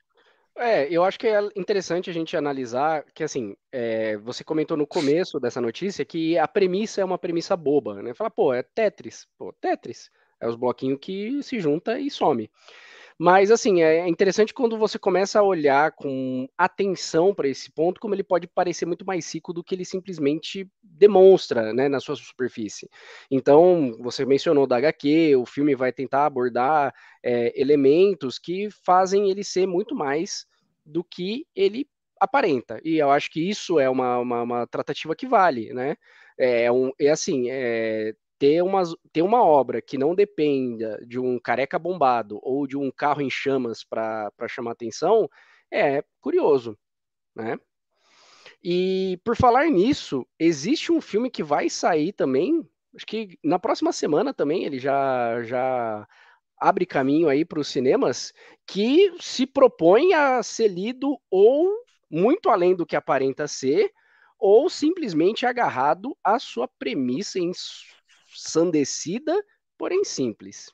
É, 0.56 0.88
eu 0.90 1.04
acho 1.04 1.20
que 1.20 1.28
é 1.28 1.38
interessante 1.54 2.10
a 2.10 2.12
gente 2.12 2.36
analisar 2.36 3.04
que, 3.14 3.22
assim, 3.22 3.56
é, 3.70 4.16
você 4.16 4.42
comentou 4.42 4.76
no 4.76 4.88
começo 4.88 5.38
dessa 5.38 5.60
notícia 5.60 6.04
que 6.04 6.36
a 6.36 6.48
premissa 6.48 7.00
é 7.00 7.04
uma 7.04 7.16
premissa 7.16 7.56
boba, 7.56 8.02
né? 8.02 8.12
Fala, 8.12 8.28
pô, 8.28 8.52
é 8.52 8.60
Tetris. 8.62 9.24
Pô, 9.38 9.52
Tetris. 9.52 10.10
É 10.40 10.48
os 10.48 10.56
bloquinhos 10.56 10.98
que 11.00 11.40
se 11.44 11.60
junta 11.60 12.00
e 12.00 12.10
some. 12.10 12.50
Mas, 13.18 13.50
assim, 13.50 13.82
é 13.82 14.08
interessante 14.08 14.54
quando 14.54 14.78
você 14.78 14.96
começa 14.96 15.40
a 15.40 15.42
olhar 15.42 15.90
com 15.90 16.48
atenção 16.56 17.34
para 17.34 17.48
esse 17.48 17.68
ponto, 17.68 18.00
como 18.00 18.14
ele 18.14 18.22
pode 18.22 18.46
parecer 18.46 18.86
muito 18.86 19.04
mais 19.04 19.34
rico 19.34 19.52
do 19.52 19.64
que 19.64 19.74
ele 19.74 19.84
simplesmente 19.84 20.70
demonstra 20.80 21.72
né, 21.72 21.88
na 21.88 21.98
sua 21.98 22.14
superfície. 22.14 22.88
Então, 23.28 23.96
você 23.98 24.24
mencionou 24.24 24.68
da 24.68 24.76
HQ, 24.76 25.34
o 25.34 25.44
filme 25.44 25.74
vai 25.74 25.92
tentar 25.92 26.26
abordar 26.26 26.94
é, 27.20 27.60
elementos 27.60 28.38
que 28.38 28.68
fazem 28.84 29.28
ele 29.30 29.42
ser 29.42 29.66
muito 29.66 29.96
mais 29.96 30.46
do 30.86 31.02
que 31.02 31.44
ele 31.56 31.88
aparenta. 32.20 32.80
E 32.84 32.98
eu 32.98 33.10
acho 33.10 33.30
que 33.30 33.40
isso 33.40 33.80
é 33.80 33.90
uma, 33.90 34.18
uma, 34.18 34.42
uma 34.42 34.66
tratativa 34.66 35.16
que 35.16 35.26
vale, 35.26 35.72
né? 35.72 35.96
É, 36.38 36.70
um, 36.70 36.92
é 37.00 37.08
assim, 37.10 37.50
é, 37.50 38.14
ter 38.38 38.62
uma, 38.62 38.82
ter 39.12 39.22
uma 39.22 39.42
obra 39.42 39.82
que 39.82 39.98
não 39.98 40.14
dependa 40.14 41.04
de 41.06 41.18
um 41.18 41.38
careca 41.38 41.78
bombado 41.78 42.38
ou 42.42 42.66
de 42.66 42.76
um 42.76 42.90
carro 42.90 43.20
em 43.20 43.30
chamas 43.30 43.84
para 43.84 44.30
chamar 44.48 44.72
atenção 44.72 45.28
é 45.72 46.02
curioso, 46.20 46.78
né? 47.34 47.58
E 48.62 49.20
por 49.24 49.36
falar 49.36 49.66
nisso, 49.70 50.26
existe 50.38 50.90
um 50.90 51.00
filme 51.00 51.30
que 51.30 51.42
vai 51.42 51.70
sair 51.70 52.12
também, 52.12 52.66
acho 52.94 53.06
que 53.06 53.38
na 53.42 53.58
próxima 53.58 53.92
semana 53.92 54.34
também, 54.34 54.64
ele 54.64 54.78
já, 54.78 55.42
já 55.42 56.06
abre 56.58 56.84
caminho 56.84 57.28
aí 57.28 57.44
para 57.44 57.60
os 57.60 57.68
cinemas, 57.68 58.32
que 58.66 59.14
se 59.20 59.46
propõe 59.46 60.12
a 60.12 60.42
ser 60.42 60.68
lido 60.68 61.16
ou 61.30 61.68
muito 62.10 62.48
além 62.48 62.74
do 62.74 62.86
que 62.86 62.96
aparenta 62.96 63.46
ser, 63.46 63.92
ou 64.38 64.68
simplesmente 64.70 65.44
agarrado 65.44 66.16
à 66.24 66.38
sua 66.38 66.66
premissa 66.66 67.38
em 67.38 67.52
ensandecida, 68.38 69.44
porém 69.76 70.04
simples. 70.04 70.72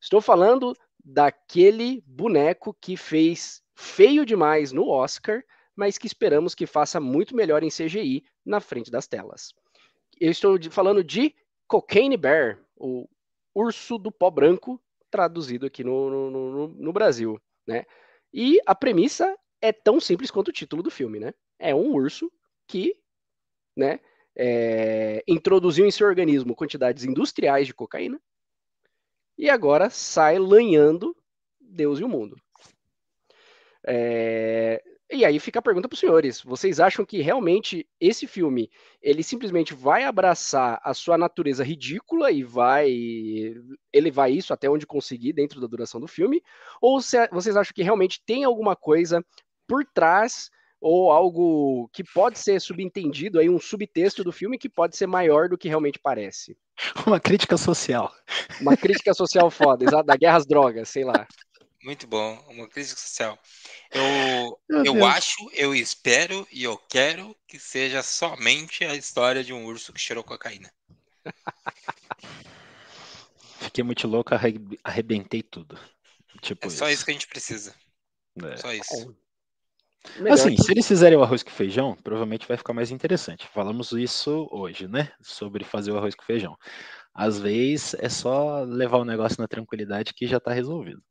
Estou 0.00 0.20
falando 0.20 0.74
daquele 1.04 2.02
boneco 2.06 2.74
que 2.80 2.96
fez 2.96 3.62
feio 3.74 4.24
demais 4.24 4.72
no 4.72 4.88
Oscar, 4.88 5.42
mas 5.76 5.98
que 5.98 6.06
esperamos 6.06 6.54
que 6.54 6.66
faça 6.66 7.00
muito 7.00 7.34
melhor 7.34 7.62
em 7.62 7.68
CGI 7.68 8.24
na 8.44 8.60
frente 8.60 8.90
das 8.90 9.06
telas. 9.06 9.54
Eu 10.20 10.30
estou 10.30 10.58
falando 10.70 11.02
de 11.02 11.34
Cocaine 11.66 12.16
Bear, 12.16 12.58
o 12.76 13.08
urso 13.54 13.98
do 13.98 14.10
pó 14.10 14.30
branco, 14.30 14.80
traduzido 15.10 15.66
aqui 15.66 15.82
no, 15.82 16.10
no, 16.10 16.30
no, 16.30 16.68
no 16.68 16.92
Brasil. 16.92 17.40
Né? 17.66 17.84
E 18.32 18.60
a 18.66 18.74
premissa 18.74 19.36
é 19.60 19.72
tão 19.72 20.00
simples 20.00 20.30
quanto 20.30 20.48
o 20.48 20.52
título 20.52 20.82
do 20.82 20.90
filme, 20.90 21.18
né? 21.18 21.34
É 21.58 21.74
um 21.74 21.92
urso 21.92 22.32
que 22.66 22.96
né, 23.76 24.00
é, 24.36 25.22
introduziu 25.26 25.86
em 25.86 25.90
seu 25.90 26.06
organismo 26.06 26.54
quantidades 26.54 27.04
industriais 27.04 27.66
de 27.66 27.74
cocaína 27.74 28.20
e 29.36 29.48
agora 29.48 29.88
sai 29.90 30.38
lanhando 30.38 31.16
Deus 31.60 31.98
e 32.00 32.04
o 32.04 32.08
mundo. 32.08 32.36
É, 33.86 34.82
e 35.12 35.24
aí 35.24 35.40
fica 35.40 35.58
a 35.58 35.62
pergunta 35.62 35.88
para 35.88 35.94
os 35.94 36.00
senhores: 36.00 36.40
vocês 36.42 36.78
acham 36.78 37.04
que 37.04 37.20
realmente 37.20 37.88
esse 38.00 38.26
filme 38.26 38.70
ele 39.02 39.22
simplesmente 39.22 39.74
vai 39.74 40.04
abraçar 40.04 40.80
a 40.84 40.94
sua 40.94 41.18
natureza 41.18 41.64
ridícula 41.64 42.30
e 42.30 42.44
vai 42.44 42.90
elevar 43.92 44.30
isso 44.30 44.52
até 44.52 44.70
onde 44.70 44.86
conseguir 44.86 45.32
dentro 45.32 45.60
da 45.60 45.66
duração 45.66 46.00
do 46.00 46.06
filme? 46.06 46.42
Ou 46.80 47.00
se, 47.00 47.26
vocês 47.28 47.56
acham 47.56 47.72
que 47.74 47.82
realmente 47.82 48.22
tem 48.24 48.44
alguma 48.44 48.76
coisa 48.76 49.24
por 49.66 49.84
trás 49.84 50.50
ou 50.80 51.12
algo 51.12 51.88
que 51.92 52.02
pode 52.02 52.38
ser 52.38 52.60
subentendido 52.60 53.38
aí, 53.38 53.48
um 53.50 53.60
subtexto 53.60 54.24
do 54.24 54.32
filme 54.32 54.58
que 54.58 54.68
pode 54.68 54.96
ser 54.96 55.06
maior 55.06 55.48
do 55.48 55.58
que 55.58 55.68
realmente 55.68 55.98
parece. 55.98 56.56
Uma 57.06 57.20
crítica 57.20 57.56
social. 57.56 58.12
Uma 58.60 58.76
crítica 58.76 59.12
social 59.12 59.50
foda, 59.50 59.84
exato, 59.84 60.04
da 60.04 60.16
guerra 60.16 60.38
às 60.38 60.46
drogas, 60.46 60.88
sei 60.88 61.04
lá. 61.04 61.26
Muito 61.82 62.06
bom, 62.06 62.38
uma 62.50 62.68
crítica 62.68 63.00
social. 63.00 63.38
Eu, 63.90 64.02
Meu 64.68 64.84
eu 64.84 64.92
Deus. 64.94 65.06
acho, 65.06 65.50
eu 65.54 65.74
espero 65.74 66.46
e 66.52 66.62
eu 66.62 66.76
quero 66.76 67.34
que 67.48 67.58
seja 67.58 68.02
somente 68.02 68.84
a 68.84 68.94
história 68.94 69.42
de 69.42 69.52
um 69.54 69.64
urso 69.64 69.90
que 69.92 69.98
cheirou 70.00 70.22
cocaína. 70.22 70.70
Fiquei 73.60 73.82
muito 73.84 74.06
louco, 74.06 74.34
arre- 74.34 74.60
arrebentei 74.84 75.42
tudo. 75.42 75.78
Tipo 76.42 76.66
É 76.66 76.70
só 76.70 76.88
isso 76.90 77.04
que 77.04 77.10
a 77.10 77.14
gente 77.14 77.26
precisa. 77.28 77.74
É. 78.42 78.56
Só 78.56 78.72
isso. 78.72 79.16
Melhor 80.16 80.34
Assim, 80.34 80.54
que- 80.56 80.62
se 80.62 80.72
eles 80.72 80.86
fizerem 80.88 81.18
o 81.18 81.22
arroz 81.22 81.42
com 81.42 81.50
feijão, 81.50 81.94
provavelmente 82.02 82.48
vai 82.48 82.56
ficar 82.56 82.72
mais 82.72 82.90
interessante. 82.90 83.46
Falamos 83.52 83.92
isso 83.92 84.48
hoje, 84.50 84.88
né? 84.88 85.12
Sobre 85.22 85.62
fazer 85.64 85.92
o 85.92 85.98
arroz 85.98 86.14
com 86.14 86.24
feijão. 86.24 86.56
Às 87.14 87.38
vezes 87.38 87.94
é 87.98 88.08
só 88.08 88.62
levar 88.62 88.98
o 88.98 89.04
negócio 89.04 89.40
na 89.40 89.48
tranquilidade 89.48 90.14
que 90.14 90.26
já 90.26 90.40
tá 90.40 90.52
resolvido. 90.52 91.02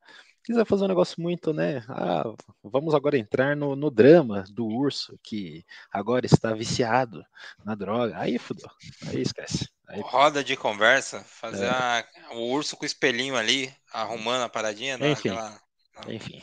Quiser 0.44 0.66
fazer 0.66 0.86
um 0.86 0.88
negócio 0.88 1.22
muito, 1.22 1.54
né? 1.54 1.84
Ah, 1.90 2.24
vamos 2.64 2.96
agora 2.96 3.18
entrar 3.18 3.56
no, 3.56 3.76
no 3.76 3.92
drama 3.92 4.44
do 4.50 4.66
urso 4.66 5.20
que 5.22 5.64
agora 5.92 6.26
está 6.26 6.54
viciado 6.54 7.22
na 7.64 7.76
droga. 7.76 8.18
Aí 8.18 8.40
fudeu. 8.40 8.70
Aí 9.08 9.22
esquece. 9.22 9.68
Aí, 9.88 10.02
Roda 10.02 10.44
de 10.44 10.56
conversa, 10.56 11.24
fazer 11.26 11.66
É. 11.66 11.70
a- 11.70 12.06
o 12.34 12.50
urso 12.52 12.76
com 12.78 12.84
o 12.84 12.86
espelhinho 12.88 13.36
ali, 13.36 13.72
arrumando 13.94 14.44
a 14.44 14.50
paradinha. 14.50 14.98
Não, 14.98 15.08
Enfim. 15.12 15.30
aquela... 15.30 15.60
enfim. 16.08 16.42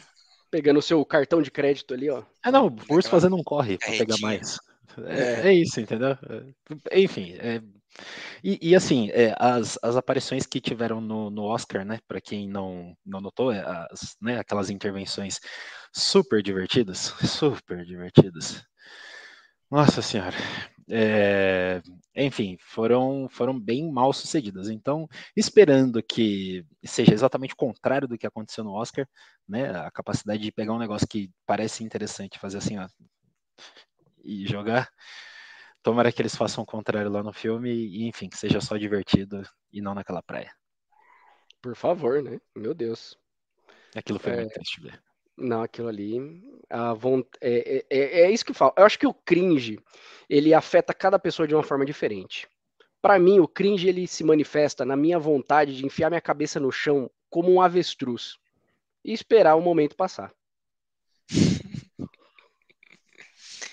Pegando 0.57 0.79
o 0.79 0.83
seu 0.83 1.05
cartão 1.05 1.43
de 1.43 1.51
crédito 1.51 1.93
ali, 1.93 2.09
ó. 2.09 2.23
É, 2.43 2.51
não, 2.51 2.75
o 2.89 2.95
urso 2.95 3.11
fazendo 3.11 3.37
um 3.37 3.45
corre 3.45 3.77
pra 3.77 3.91
pegar 3.91 4.17
mais. 4.23 4.57
É, 5.05 5.51
é 5.51 5.53
isso, 5.53 5.79
entendeu? 5.79 6.17
É, 6.91 7.03
Enfim, 7.03 7.35
é, 7.35 7.61
e, 8.43 8.71
e 8.71 8.75
assim, 8.75 9.11
é, 9.11 9.35
as, 9.39 9.79
as 9.83 9.97
aparições 9.97 10.47
que 10.47 10.59
tiveram 10.59 10.99
no, 10.99 11.29
no 11.29 11.43
Oscar, 11.43 11.85
né, 11.85 11.99
para 12.09 12.23
quem 12.23 12.49
não, 12.49 12.97
não 13.05 13.21
notou, 13.21 13.53
é, 13.53 13.61
as, 13.61 14.17
né, 14.19 14.39
aquelas 14.39 14.71
intervenções 14.71 15.39
super 15.95 16.43
divertidas, 16.43 17.13
super 17.21 17.85
divertidas. 17.85 18.65
Nossa 19.71 20.01
senhora. 20.01 20.39
É, 20.89 21.83
enfim, 22.15 22.57
foram, 22.61 23.29
foram 23.31 23.59
bem 23.59 23.91
mal 23.91 24.13
sucedidas. 24.13 24.69
Então, 24.69 25.09
esperando 25.37 26.03
que 26.03 26.65
seja 26.85 27.13
exatamente 27.13 27.55
o 27.55 27.57
contrário 27.57 28.07
do 28.09 28.17
que 28.19 28.27
aconteceu 28.27 28.63
no 28.65 28.73
Oscar, 28.73 29.07
né? 29.49 29.71
A 29.79 29.91
capacidade 29.91 30.43
de 30.43 30.53
pegar 30.53 30.73
um 30.73 30.79
negócio 30.79 31.07
que 31.09 31.31
parece 31.45 31.83
interessante, 31.85 32.39
fazer 32.39 32.59
assim, 32.59 32.79
ó, 32.79 32.87
e 34.25 34.47
jogar. 34.47 34.89
Tomara 35.83 36.11
que 36.13 36.21
eles 36.21 36.35
façam 36.37 36.65
o 36.65 36.67
contrário 36.67 37.11
lá 37.11 37.23
no 37.23 37.33
filme 37.33 37.71
e, 37.71 38.09
enfim, 38.09 38.29
que 38.29 38.37
seja 38.37 38.61
só 38.61 38.77
divertido 38.77 39.43
e 39.73 39.81
não 39.81 39.95
naquela 39.95 40.23
praia. 40.23 40.53
Por 41.63 41.75
favor, 41.77 42.23
né? 42.23 42.41
Meu 42.57 42.75
Deus. 42.75 43.17
Aquilo 43.95 44.19
foi 44.19 44.33
É. 44.33 44.37
muito 44.37 44.53
triste 44.55 44.81
ver. 44.81 45.03
Não, 45.37 45.63
aquilo 45.63 45.89
ali. 45.89 46.43
A 46.71 46.95
von... 46.95 47.23
é, 47.41 47.85
é, 47.91 47.99
é, 47.99 48.21
é 48.23 48.31
isso 48.31 48.45
que 48.45 48.51
eu 48.53 48.55
falo. 48.55 48.73
Eu 48.77 48.85
acho 48.85 48.99
que 48.99 49.07
o 49.07 49.15
cringe 49.15 49.79
ele 50.29 50.55
afeta 50.55 50.95
cada 50.95 51.19
pessoa 51.19 51.47
de 51.47 51.55
uma 51.55 51.63
forma 51.63 51.85
diferente. 51.85 52.49
Pra 53.03 53.19
mim, 53.19 53.39
o 53.39 53.47
cringe 53.47 53.89
ele 53.89 54.07
se 54.07 54.25
manifesta 54.25 54.85
na 54.85 54.97
minha 54.97 55.19
vontade 55.19 55.77
de 55.77 55.85
enfiar 55.87 56.11
minha 56.11 56.21
cabeça 56.21 56.59
no 56.59 56.73
chão 56.73 57.11
como 57.31 57.53
um 57.53 57.61
avestruz 57.61 58.37
e 59.05 59.13
esperar 59.13 59.55
o 59.57 59.61
momento 59.61 59.97
passar. 59.97 60.33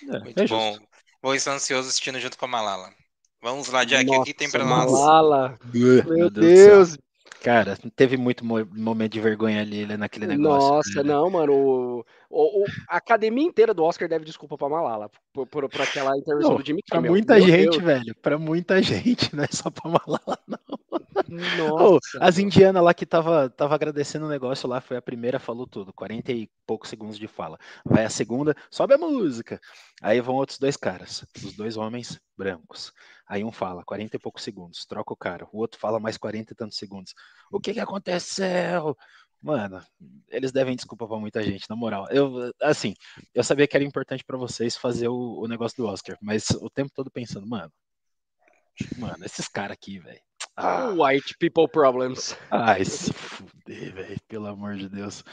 É, 0.06 0.20
Muito 0.20 0.42
é 0.42 0.48
bom. 0.48 0.74
justo. 0.74 0.88
Vou 1.22 1.34
estar 1.34 1.54
ansioso 1.54 1.88
assistindo 1.88 2.20
junto 2.20 2.38
com 2.38 2.44
a 2.44 2.48
Malala. 2.50 2.94
Vamos 3.42 3.70
lá, 3.70 3.86
Jack, 3.86 4.10
o 4.10 4.24
que 4.24 4.34
tem 4.34 4.52
pra 4.52 4.66
Nossa, 4.66 4.92
nós? 4.92 5.00
Malala. 5.00 5.60
Meu 5.74 6.04
Meu 6.04 6.30
Deus 6.30 6.34
do 6.34 6.42
céu. 6.42 6.76
Deus. 6.76 6.98
Cara, 7.44 7.78
teve 7.94 8.16
muito 8.16 8.46
mo- 8.46 8.66
momento 8.74 9.12
de 9.12 9.20
vergonha 9.20 9.60
ali 9.62 9.86
né, 9.86 9.98
naquele 9.98 10.26
negócio. 10.26 10.70
Nossa, 10.76 11.04
não, 11.04 11.30
mano. 11.30 11.54
O, 11.54 12.06
o- 12.34 12.64
o- 12.64 12.66
a 12.90 12.98
academia 12.98 13.46
inteira 13.46 13.74
do 13.74 13.84
Oscar 13.84 14.08
deve 14.10 14.26
desculpa 14.26 14.58
pra 14.58 14.68
Malala 14.70 15.10
por, 15.34 15.46
por, 15.48 15.70
por 15.70 15.82
aquela 15.82 16.18
intervenção 16.18 16.52
Não, 16.52 16.58
do 16.58 16.66
Jimmy 16.66 16.82
Pra 16.88 16.98
Kimmel. 16.98 17.12
muita 17.12 17.36
Meu 17.36 17.46
gente, 17.46 17.70
Deus. 17.72 17.84
velho. 17.84 18.16
Pra 18.22 18.38
muita 18.40 18.82
gente, 18.82 19.36
não 19.36 19.44
é 19.44 19.48
só 19.52 19.70
pra 19.70 19.90
Malala, 19.92 20.40
não. 20.48 20.60
Nossa. 21.58 22.18
Ô, 22.18 22.20
as 22.22 22.38
indianas 22.38 22.84
lá 22.84 22.94
que 22.94 23.06
tava, 23.06 23.50
tava 23.50 23.74
agradecendo 23.76 24.26
o 24.26 24.30
negócio 24.30 24.68
lá, 24.68 24.82
foi 24.82 24.98
a 24.98 25.02
primeira, 25.02 25.40
falou 25.40 25.66
tudo, 25.68 25.94
40 25.94 26.32
e 26.32 26.50
poucos 26.66 26.90
segundos 26.90 27.18
de 27.18 27.28
fala. 27.28 27.58
Vai 27.86 28.06
a 28.06 28.10
segunda, 28.10 28.56
sobe 28.70 28.94
a 28.94 28.98
música. 28.98 29.60
Aí 30.02 30.20
vão 30.22 30.36
outros 30.36 30.58
dois 30.60 30.76
caras, 30.78 31.26
os 31.44 31.54
dois 31.56 31.78
homens 31.78 32.20
brancos. 32.38 32.92
Aí 33.28 33.44
um 33.44 33.52
fala, 33.52 33.84
40 33.86 34.16
e 34.18 34.20
poucos 34.20 34.44
segundos, 34.44 34.86
troca 34.86 35.14
o 35.14 35.18
cara. 35.18 35.48
O 35.52 35.60
outro 35.60 35.80
fala 35.80 36.00
mais 36.00 36.18
40 36.18 36.52
e 36.54 36.56
tantos 36.56 36.78
segundos. 36.78 37.14
O 37.52 37.60
que 37.60 37.74
que 37.74 37.80
aconteceu? 37.80 38.96
Mano, 39.44 39.84
eles 40.30 40.54
devem 40.54 40.74
desculpa 40.74 41.06
pra 41.06 41.18
muita 41.18 41.44
gente, 41.44 41.70
na 41.70 41.76
moral. 41.76 42.08
Eu, 42.10 42.54
assim, 42.62 42.94
eu 43.34 43.44
sabia 43.44 43.68
que 43.68 43.76
era 43.76 43.84
importante 43.84 44.24
pra 44.24 44.38
vocês 44.38 44.78
fazer 44.78 45.10
o, 45.10 45.42
o 45.42 45.48
negócio 45.50 45.76
do 45.76 45.86
Oscar, 45.90 46.18
mas 46.22 46.50
o 46.52 46.70
tempo 46.70 46.92
todo 46.96 47.12
pensando, 47.12 47.46
mano, 47.46 47.70
mano, 48.98 49.26
esses 49.26 49.50
caras 49.50 49.74
aqui, 49.74 50.00
velho. 50.00 50.22
Ah, 50.56 50.94
White 50.96 51.36
people 51.40 51.68
problems. 51.68 52.38
Ai, 52.50 52.86
se 52.86 53.12
fuder, 53.12 53.94
velho, 53.94 54.18
pelo 54.30 54.48
amor 54.48 54.78
de 54.78 54.88
Deus. 54.88 55.26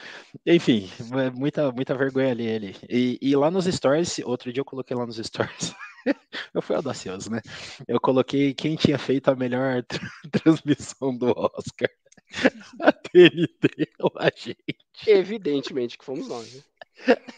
Enfim, 0.44 0.90
é 1.16 1.30
muita, 1.30 1.70
muita 1.70 1.94
vergonha 1.94 2.32
ali 2.32 2.46
ele. 2.46 2.76
E, 2.88 3.16
e 3.22 3.36
lá 3.36 3.48
nos 3.48 3.66
stories, 3.66 4.18
outro 4.24 4.52
dia 4.52 4.60
eu 4.60 4.64
coloquei 4.64 4.96
lá 4.96 5.06
nos 5.06 5.18
stories. 5.18 5.72
Eu 6.54 6.62
fui 6.62 6.74
audacioso, 6.74 7.30
né? 7.30 7.42
Eu 7.86 8.00
coloquei 8.00 8.54
quem 8.54 8.74
tinha 8.74 8.98
feito 8.98 9.28
a 9.30 9.36
melhor 9.36 9.84
tra- 9.84 10.00
transmissão 10.32 11.14
do 11.14 11.26
Oscar. 11.36 11.90
A 12.80 12.92
TNT 12.92 13.88
a 14.18 14.30
gente. 14.36 14.84
Evidentemente 15.06 15.98
que 15.98 16.04
fomos 16.04 16.28
nós. 16.28 16.52
Né? 16.54 16.62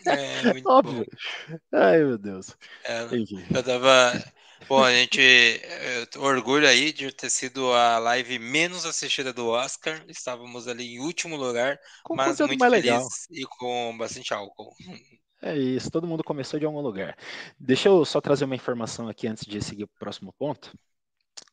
É, 0.05 0.43
muito 0.43 0.67
Óbvio. 0.67 1.05
bom. 1.05 1.07
Ai, 1.73 1.99
meu 2.05 2.19
Deus. 2.19 2.57
É, 2.85 3.03
eu 3.55 3.63
tava. 3.63 4.13
Bom, 4.69 4.83
a 4.83 4.93
gente. 4.93 5.21
Orgulho 6.19 6.67
aí 6.69 6.93
de 6.93 7.13
ter 7.13 7.31
sido 7.31 7.73
a 7.73 7.99
live 7.99 8.39
menos 8.39 8.85
assistida 8.85 9.33
do 9.33 9.49
Oscar. 9.49 10.05
Estávamos 10.09 10.67
ali 10.69 10.95
em 10.95 11.01
último 11.01 11.37
lugar, 11.37 11.79
Com 12.03 12.17
mas 12.17 12.39
muito 12.41 12.57
mais 12.59 12.73
feliz 12.73 12.83
legal. 12.87 13.09
e 13.31 13.45
com 13.45 13.97
bastante 13.97 14.35
álcool. 14.35 14.75
É 15.41 15.57
isso, 15.57 15.91
todo 15.91 16.07
mundo 16.07 16.23
começou 16.23 16.59
de 16.59 16.67
algum 16.67 16.81
lugar. 16.81 17.17
Deixa 17.59 17.89
eu 17.89 18.05
só 18.05 18.21
trazer 18.21 18.45
uma 18.45 18.55
informação 18.55 19.09
aqui 19.09 19.27
antes 19.27 19.45
de 19.45 19.61
seguir 19.61 19.87
para 19.87 19.97
o 19.97 19.99
próximo 19.99 20.33
ponto. 20.39 20.73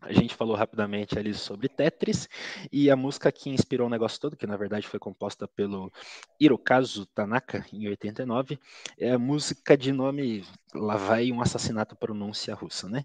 A 0.02 0.14
gente 0.14 0.34
falou 0.34 0.56
rapidamente 0.56 1.20
ali 1.20 1.34
sobre 1.34 1.68
Tetris 1.68 2.30
e 2.72 2.90
a 2.90 2.96
música 2.96 3.32
que 3.32 3.50
inspirou 3.50 3.88
o 3.88 3.90
negócio 3.90 4.20
todo, 4.20 4.38
que 4.38 4.48
na 4.48 4.56
verdade 4.56 4.88
foi 4.88 5.00
composta 5.00 5.48
pelo 5.48 5.92
Hirokazu 6.40 7.06
Tanaka 7.08 7.66
em 7.74 7.88
89, 7.88 8.58
é 8.98 9.12
a 9.12 9.20
música 9.20 9.78
de 9.78 9.92
nome 9.92 10.46
lá 10.74 10.96
vai 10.96 11.32
um 11.32 11.42
assassinato 11.42 11.96
pronúncia 11.96 12.56
russa, 12.56 12.88
né? 12.88 13.04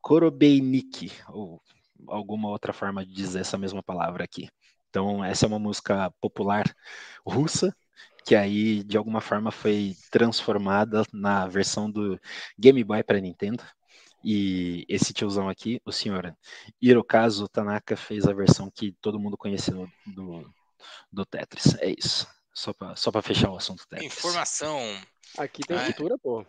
Korobeinik, 0.00 1.10
ou 1.28 1.60
alguma 2.06 2.48
outra 2.48 2.72
forma 2.72 3.04
de 3.04 3.12
dizer 3.12 3.40
essa 3.40 3.58
mesma 3.58 3.82
palavra 3.82 4.22
aqui. 4.22 4.48
Então, 4.88 5.24
essa 5.24 5.44
é 5.44 5.48
uma 5.48 5.58
música 5.58 6.10
popular 6.20 6.64
russa 7.26 7.74
que 8.24 8.34
aí 8.34 8.84
de 8.84 8.96
alguma 8.96 9.22
forma 9.22 9.50
foi 9.50 9.96
transformada 10.10 11.02
na 11.12 11.46
versão 11.46 11.90
do 11.90 12.20
Game 12.58 12.84
Boy 12.84 13.02
para 13.02 13.20
Nintendo. 13.20 13.64
E 14.22 14.84
esse 14.88 15.12
tiozão 15.12 15.48
aqui, 15.48 15.80
o 15.84 15.92
senhor 15.92 16.34
Hirokazu 16.82 17.48
Tanaka, 17.48 17.96
fez 17.96 18.26
a 18.26 18.32
versão 18.32 18.70
que 18.70 18.92
todo 19.00 19.18
mundo 19.18 19.36
conheceu 19.36 19.88
do, 20.06 20.52
do 21.12 21.24
Tetris. 21.24 21.74
É 21.78 21.94
isso. 21.96 22.26
Só 22.52 22.72
para 22.72 22.96
só 22.96 23.12
pra 23.12 23.22
fechar 23.22 23.50
o 23.50 23.56
assunto 23.56 23.86
Tetris. 23.88 24.06
Informação. 24.12 24.80
Aqui 25.36 25.62
tem 25.62 25.76
Ah, 25.76 25.82
é? 25.82 25.92
cultura, 25.92 26.18
pô. 26.18 26.44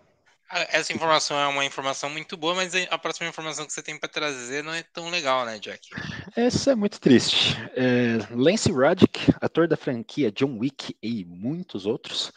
Ah, 0.49 0.65
Essa 0.71 0.91
informação 0.93 1.37
é 1.37 1.45
uma 1.45 1.63
informação 1.63 2.09
muito 2.09 2.35
boa, 2.35 2.55
mas 2.55 2.73
a 2.89 2.97
próxima 2.97 3.29
informação 3.29 3.67
que 3.67 3.71
você 3.73 3.83
tem 3.83 3.99
para 3.99 4.09
trazer 4.09 4.63
não 4.63 4.73
é 4.73 4.81
tão 4.81 5.09
legal, 5.11 5.45
né, 5.45 5.59
Jack? 5.59 5.87
Essa 6.35 6.71
é 6.71 6.75
muito 6.75 6.99
triste. 6.99 7.55
É, 7.75 8.17
Lance 8.31 8.71
Roddick, 8.71 9.19
ator 9.39 9.67
da 9.67 9.77
franquia 9.77 10.31
John 10.31 10.57
Wick 10.57 10.95
e 11.03 11.23
muitos 11.25 11.85
outros, 11.85 12.31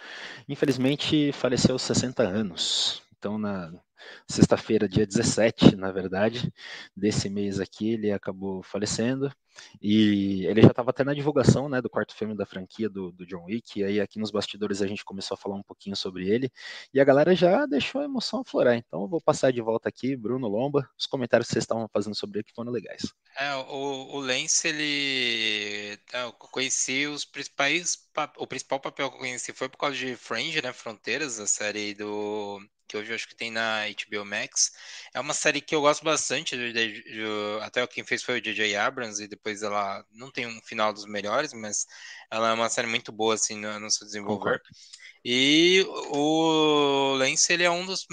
infelizmente 0.47 1.33
faleceu 1.33 1.75
aos 1.75 1.83
60 1.83 2.23
anos. 2.23 3.03
Então, 3.19 3.39
na, 3.39 3.73
sexta-feira, 4.29 4.89
dia 4.89 5.07
17, 5.07 5.77
na 5.77 5.93
verdade, 5.93 6.53
desse 6.97 7.29
mês 7.29 7.61
aqui, 7.61 7.93
ele 7.93 8.13
acabou 8.13 8.63
falecendo. 8.63 9.33
E 9.81 10.47
ele 10.47 10.63
já 10.63 10.69
estava 10.69 10.91
até 10.91 11.05
na 11.05 11.15
divulgação 11.15 11.69
né, 11.69 11.81
do 11.81 11.91
quarto 11.91 12.15
filme 12.15 12.37
da 12.37 12.47
franquia 12.47 12.89
do, 12.89 13.13
do, 13.13 13.27
John 13.27 13.45
Wick, 13.45 13.81
e 13.81 13.85
aí 13.85 14.01
aqui 14.01 14.19
nos 14.19 14.31
bastidores 14.31 14.81
a 14.81 14.87
gente 14.87 15.05
começou 15.05 15.35
a 15.35 15.39
falar 15.39 15.57
um 15.57 15.63
pouquinho 15.63 15.97
sobre 15.97 16.29
ele, 16.29 16.51
e 16.93 17.01
a 17.01 17.05
galera 17.05 17.35
já 17.35 17.67
deixou 17.67 18.01
a 18.01 18.05
emoção 18.05 18.41
aflorar. 18.41 18.77
Então 18.77 19.03
eu 19.03 19.09
vou 19.09 19.21
passar 19.21 19.53
de 19.53 19.61
volta 19.61 19.89
aqui, 19.89 20.17
Bruno 20.17 20.49
Lomba, 20.49 20.89
os 20.99 21.07
comentários 21.07 21.49
que 21.49 21.55
vocês 21.55 21.65
estavam 21.65 21.89
fazendo 21.93 22.15
sobre 22.15 22.39
ele 22.39 22.45
que 22.45 22.55
foram 22.55 22.73
legais. 22.73 23.13
É, 23.39 23.55
o, 23.55 24.17
o 24.17 24.21
Lance, 24.21 24.69
ele. 24.69 25.99
É, 26.13 26.25
eu 26.25 26.33
conheci 26.33 27.07
os 27.07 27.25
principais. 27.25 27.97
O 28.37 28.47
principal 28.47 28.79
papel 28.79 29.11
que 29.11 29.17
eu 29.17 29.21
conheci 29.21 29.53
foi 29.53 29.69
por 29.69 29.79
causa 29.79 29.97
de 29.97 30.17
Fringe, 30.17 30.61
né? 30.61 30.73
Fronteiras, 30.73 31.39
a 31.41 31.47
série 31.47 31.95
do 31.95 32.61
que 32.93 32.97
hoje 32.99 33.11
eu 33.11 33.15
acho 33.15 33.27
que 33.27 33.35
tem 33.35 33.51
na 33.51 33.85
HBO 33.87 34.23
Max. 34.23 34.71
É 35.15 35.21
uma 35.21 35.33
série 35.33 35.63
que 35.63 35.75
eu 35.75 35.81
gosto 35.81 36.05
bastante, 36.05 36.55
de, 36.55 36.73
de, 36.75 37.03
de, 37.03 37.23
até 37.63 37.87
quem 37.87 38.05
fez 38.05 38.23
foi 38.23 38.39
o 38.39 38.43
J.J. 38.43 38.77
Abrams, 38.77 39.23
e 39.23 39.27
depois 39.27 39.63
ela 39.63 40.05
não 40.13 40.31
tem 40.31 40.47
um 40.47 40.61
final 40.61 40.93
dos 40.93 41.07
melhores, 41.07 41.55
mas 41.55 41.87
ela 42.31 42.51
é 42.51 42.53
uma 42.53 42.69
série 42.69 42.87
muito 42.87 43.11
boa, 43.11 43.33
assim, 43.35 43.57
no, 43.57 43.81
no 43.81 43.91
seu 43.91 44.07
desenvolver. 44.07 44.61
Concordo. 44.61 44.65
E 45.25 45.85
o 46.11 47.15
Lance, 47.17 47.53
ele 47.53 47.63
é 47.63 47.71
um 47.71 47.87
dos 47.87 48.07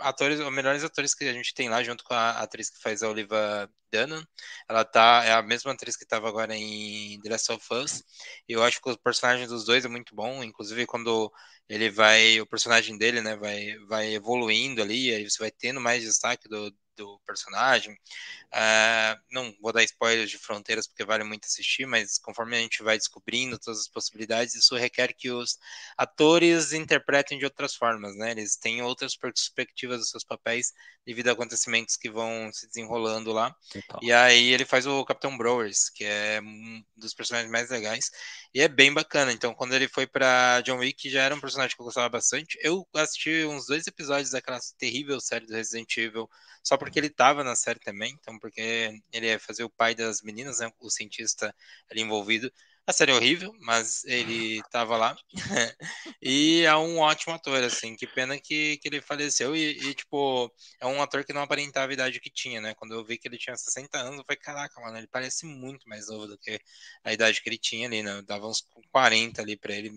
atores, 0.00 0.40
os 0.40 0.52
melhores 0.52 0.82
atores 0.82 1.14
que 1.14 1.24
a 1.24 1.32
gente 1.32 1.52
tem 1.52 1.68
lá, 1.68 1.82
junto 1.82 2.02
com 2.04 2.14
a 2.14 2.30
atriz 2.40 2.70
que 2.70 2.80
faz 2.80 3.02
a 3.02 3.08
Oliva 3.10 3.70
Dunham. 3.92 4.24
Ela 4.68 4.84
tá, 4.84 5.22
é 5.24 5.32
a 5.32 5.42
mesma 5.42 5.72
atriz 5.72 5.96
que 5.96 6.04
estava 6.04 6.28
agora 6.28 6.56
em 6.56 7.20
The 7.20 7.28
Last 7.30 7.52
of 7.52 7.66
Us. 7.74 8.02
E 8.48 8.52
eu 8.54 8.62
acho 8.64 8.80
que 8.80 8.90
o 8.90 8.98
personagem 8.98 9.46
dos 9.46 9.64
dois 9.66 9.84
é 9.84 9.88
muito 9.88 10.14
bom, 10.14 10.42
inclusive 10.42 10.86
quando 10.86 11.30
ele 11.68 11.90
vai, 11.90 12.40
o 12.40 12.46
personagem 12.46 12.96
dele, 12.98 13.20
né, 13.20 13.36
vai, 13.36 13.76
vai 13.86 14.14
evoluindo 14.14 14.82
ali, 14.82 15.14
aí 15.14 15.28
você 15.28 15.38
vai 15.38 15.50
tendo 15.50 15.80
mais 15.80 16.02
destaque 16.02 16.48
do, 16.48 16.74
do 16.96 17.20
personagem. 17.26 17.92
Uh, 17.92 19.20
não 19.30 19.54
vou 19.60 19.72
dar 19.72 19.82
spoilers 19.82 20.30
de 20.30 20.38
Fronteiras 20.38 20.86
porque 20.86 21.04
vale 21.04 21.24
muito 21.24 21.44
assistir, 21.44 21.86
mas 21.86 22.18
conforme 22.18 22.56
a 22.56 22.60
gente 22.60 22.82
vai 22.82 22.96
descobrindo 22.96 23.58
todas 23.58 23.80
as 23.80 23.88
possibilidades, 23.88 24.54
isso 24.54 24.76
requer 24.76 25.12
que 25.12 25.30
os 25.30 25.58
atores 25.96 26.72
interpretem 26.72 27.38
de 27.38 27.44
outras 27.44 27.74
formas, 27.74 28.16
né? 28.16 28.30
Eles 28.30 28.56
têm 28.56 28.82
outras 28.82 29.16
perspectivas 29.16 29.98
dos 29.98 30.10
seus 30.10 30.24
papéis 30.24 30.72
devido 31.04 31.28
a 31.28 31.32
acontecimentos 31.32 31.96
que 31.96 32.10
vão 32.10 32.50
se 32.52 32.66
desenrolando 32.66 33.32
lá. 33.32 33.54
Então. 33.74 33.98
E 34.02 34.12
aí 34.12 34.52
ele 34.52 34.64
faz 34.64 34.86
o 34.86 35.04
Capitão 35.04 35.36
Browers, 35.36 35.90
que 35.90 36.04
é 36.04 36.40
um 36.40 36.82
dos 36.96 37.12
personagens 37.12 37.50
mais 37.50 37.70
legais 37.70 38.10
e 38.54 38.60
é 38.60 38.68
bem 38.68 38.92
bacana. 38.92 39.32
Então, 39.32 39.54
quando 39.54 39.74
ele 39.74 39.88
foi 39.88 40.06
para 40.06 40.60
John 40.62 40.78
Wick, 40.78 41.10
já 41.10 41.22
era 41.22 41.34
um 41.34 41.40
personagem 41.40 41.74
que 41.74 41.82
eu 41.82 41.84
gostava 41.84 42.08
bastante. 42.08 42.58
Eu 42.62 42.86
assisti 42.94 43.44
uns 43.44 43.66
dois 43.66 43.86
episódios 43.86 44.30
daquela 44.30 44.58
terrível 44.78 45.20
série 45.20 45.46
do 45.46 45.52
Resident 45.54 45.96
Evil 45.96 46.28
só 46.62 46.78
porque 46.84 46.98
ele 46.98 47.06
estava 47.08 47.42
na 47.42 47.56
série 47.56 47.78
também, 47.80 48.16
então 48.20 48.38
porque 48.38 49.00
ele 49.12 49.26
ia 49.26 49.40
fazer 49.40 49.64
o 49.64 49.70
pai 49.70 49.94
das 49.94 50.22
meninas, 50.22 50.58
né, 50.58 50.70
o 50.80 50.90
cientista 50.90 51.54
ali 51.90 52.02
envolvido. 52.02 52.52
A 52.86 52.92
série 52.92 53.12
é 53.12 53.14
horrível, 53.14 53.50
mas 53.60 54.04
ele 54.04 54.58
estava 54.58 54.98
lá. 54.98 55.16
e 56.20 56.64
é 56.64 56.76
um 56.76 56.98
ótimo 56.98 57.32
ator, 57.32 57.62
assim. 57.64 57.96
Que 57.96 58.06
pena 58.06 58.38
que, 58.38 58.76
que 58.76 58.88
ele 58.88 59.00
faleceu. 59.00 59.56
E, 59.56 59.70
e, 59.88 59.94
tipo, 59.94 60.52
é 60.78 60.86
um 60.86 61.00
ator 61.00 61.24
que 61.24 61.32
não 61.32 61.40
aparentava 61.40 61.90
a 61.90 61.94
idade 61.94 62.20
que 62.20 62.28
tinha, 62.28 62.60
né? 62.60 62.74
Quando 62.74 62.92
eu 62.92 63.02
vi 63.02 63.16
que 63.16 63.26
ele 63.26 63.38
tinha 63.38 63.56
60 63.56 63.96
anos, 63.96 64.18
eu 64.18 64.24
falei, 64.26 64.38
caraca, 64.38 64.78
mano, 64.82 64.98
ele 64.98 65.06
parece 65.06 65.46
muito 65.46 65.88
mais 65.88 66.08
novo 66.08 66.26
do 66.26 66.36
que 66.36 66.60
a 67.02 67.10
idade 67.10 67.40
que 67.40 67.48
ele 67.48 67.56
tinha 67.56 67.88
ali, 67.88 68.02
né? 68.02 68.20
Dava 68.26 68.46
uns 68.46 68.62
40 68.92 69.40
ali 69.40 69.56
pra 69.56 69.74
ele, 69.74 69.90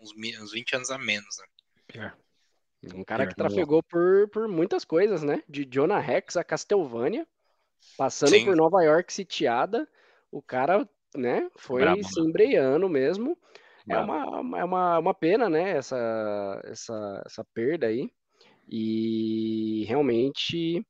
uns, 0.00 0.12
uns 0.40 0.50
20 0.50 0.74
anos 0.74 0.90
a 0.90 0.98
menos, 0.98 1.36
né? 1.38 1.46
Pior. 1.86 2.23
Um 2.94 3.04
cara 3.04 3.26
que 3.26 3.34
trafegou 3.34 3.82
por, 3.82 4.28
por 4.28 4.48
muitas 4.48 4.84
coisas, 4.84 5.22
né? 5.22 5.42
De 5.48 5.64
Jonah 5.64 5.98
Rex 5.98 6.36
a 6.36 6.44
Castlevania, 6.44 7.26
passando 7.96 8.30
Sim. 8.30 8.44
por 8.44 8.56
Nova 8.56 8.82
York 8.82 9.12
sitiada. 9.12 9.88
O 10.30 10.42
cara, 10.42 10.88
né, 11.14 11.48
foi 11.56 11.82
Bravo, 11.82 12.02
se 12.02 12.20
embreando 12.20 12.88
mesmo. 12.88 13.38
É 13.88 13.98
uma, 13.98 14.58
é 14.58 14.64
uma, 14.64 14.98
uma 14.98 15.14
pena, 15.14 15.48
né, 15.48 15.76
essa, 15.76 16.60
essa, 16.64 17.22
essa 17.26 17.44
perda 17.54 17.86
aí. 17.86 18.10
E 18.68 19.84
realmente 19.86 20.84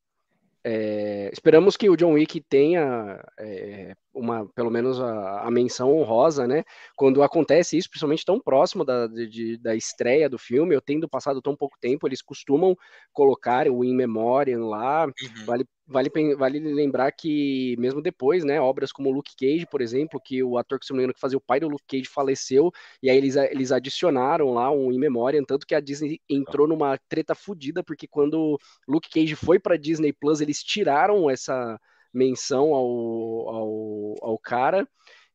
é, 0.63 1.29
esperamos 1.33 1.77
que 1.77 1.91
o 1.91 1.97
John 1.97 2.13
Wick 2.13 2.41
tenha 2.41 3.23
é, 3.39 3.95
uma, 4.15 4.47
pelo 4.55 4.71
menos 4.71 5.01
a, 5.01 5.43
a, 5.43 5.51
menção 5.51 5.93
honrosa, 5.97 6.47
né? 6.47 6.65
Quando 6.97 7.23
acontece 7.23 7.77
isso, 7.77 7.91
principalmente 7.91 8.25
tão 8.25 8.41
próximo 8.41 8.85
da, 8.85 9.07
de, 9.07 9.59
da 9.59 9.75
estreia 9.75 10.29
do 10.29 10.39
filme, 10.39 10.75
eu 10.75 10.81
tendo 10.81 11.09
passado 11.09 11.43
tão 11.43 11.57
pouco 11.57 11.77
tempo, 11.81 12.07
eles 12.07 12.23
costumam 12.23 12.77
colocar 13.13 13.69
o 13.69 13.85
In 13.85 13.95
Memoriam 13.95 14.69
lá. 14.69 15.07
Uhum. 15.07 15.45
Vale 15.45 15.67
Vale, 15.87 16.09
vale 16.35 16.59
lembrar 16.59 17.13
que, 17.13 17.77
mesmo 17.79 18.01
depois, 18.01 18.43
né, 18.43 18.59
obras 18.59 18.91
como 18.91 19.11
Luke 19.11 19.33
Cage, 19.39 19.67
por 19.67 19.83
exemplo, 19.83 20.19
que 20.19 20.43
o 20.43 20.57
ator 20.57 20.79
que 20.79 20.87
se 20.87 20.93
não 20.93 20.97
me 20.97 21.03
engano 21.03 21.13
que 21.13 21.21
fazia 21.21 21.37
o 21.37 21.43
pai 21.43 21.61
do 21.61 21.69
Luke 21.69 21.85
Cage 21.87 22.09
faleceu, 22.09 22.73
e 23.03 23.11
aí 23.11 23.19
eles, 23.19 23.37
eles 23.37 23.71
adicionaram 23.71 24.55
lá 24.55 24.71
um 24.71 24.91
In 24.91 24.99
Memoriam, 24.99 25.45
tanto 25.45 25.67
que 25.67 25.75
a 25.75 25.81
Disney 25.81 26.21
entrou 26.27 26.67
numa 26.67 26.99
treta 27.07 27.35
fodida, 27.35 27.85
porque 27.85 28.09
quando 28.09 28.59
Luke 28.89 29.11
Cage 29.11 29.37
foi 29.37 29.59
para 29.59 29.77
Disney 29.77 30.11
Plus, 30.11 30.41
eles 30.41 30.63
tiraram 30.63 31.29
essa 31.29 31.79
menção 32.15 32.73
ao, 32.73 33.49
ao, 33.49 34.15
ao 34.23 34.39
cara. 34.39 34.89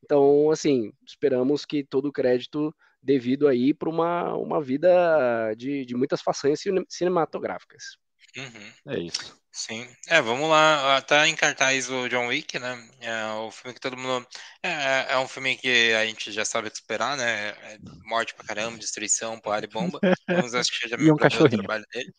Então, 0.04 0.50
assim, 0.50 0.92
esperamos 1.06 1.66
que 1.66 1.84
todo 1.84 2.08
o 2.08 2.12
crédito 2.12 2.74
devido 3.02 3.48
aí 3.48 3.74
para 3.74 3.90
uma, 3.90 4.34
uma 4.36 4.62
vida 4.62 5.54
de, 5.56 5.86
de 5.86 5.96
muitas 5.96 6.22
façanhas 6.22 6.62
cinematográficas. 6.90 7.98
Uhum. 8.38 8.94
É 8.94 9.00
isso. 9.00 9.40
Sim. 9.52 9.88
É, 10.08 10.22
vamos 10.22 10.48
lá. 10.50 11.02
Tá 11.02 11.28
em 11.28 11.36
cartaz 11.36 11.90
o 11.90 12.08
John 12.08 12.28
Wick, 12.28 12.60
né? 12.60 12.88
É 13.02 13.26
o 13.34 13.52
filme 13.52 13.74
que 13.74 13.80
todo 13.80 13.98
mundo. 13.98 14.26
É, 14.62 14.70
é, 14.70 15.08
é 15.12 15.18
um 15.18 15.28
filme 15.28 15.58
que 15.58 15.94
a 15.94 16.06
gente 16.06 16.32
já 16.32 16.46
sabe 16.46 16.68
o 16.68 16.72
que 16.72 16.78
esperar, 16.78 17.18
né? 17.18 17.50
É 17.50 17.78
morte 18.06 18.34
pra 18.36 18.46
caramba, 18.46 18.78
destruição, 18.78 19.40
porrada 19.40 19.66
e 19.66 19.70
bomba. 19.70 20.00
Vamos 20.30 20.54
assistir 20.54 20.88
já 20.88 20.98
e 20.98 21.12
um 21.12 21.18
cachorrinho. 21.18 21.62
o 21.62 21.64
trabalho 21.64 21.86
dele. 21.92 22.14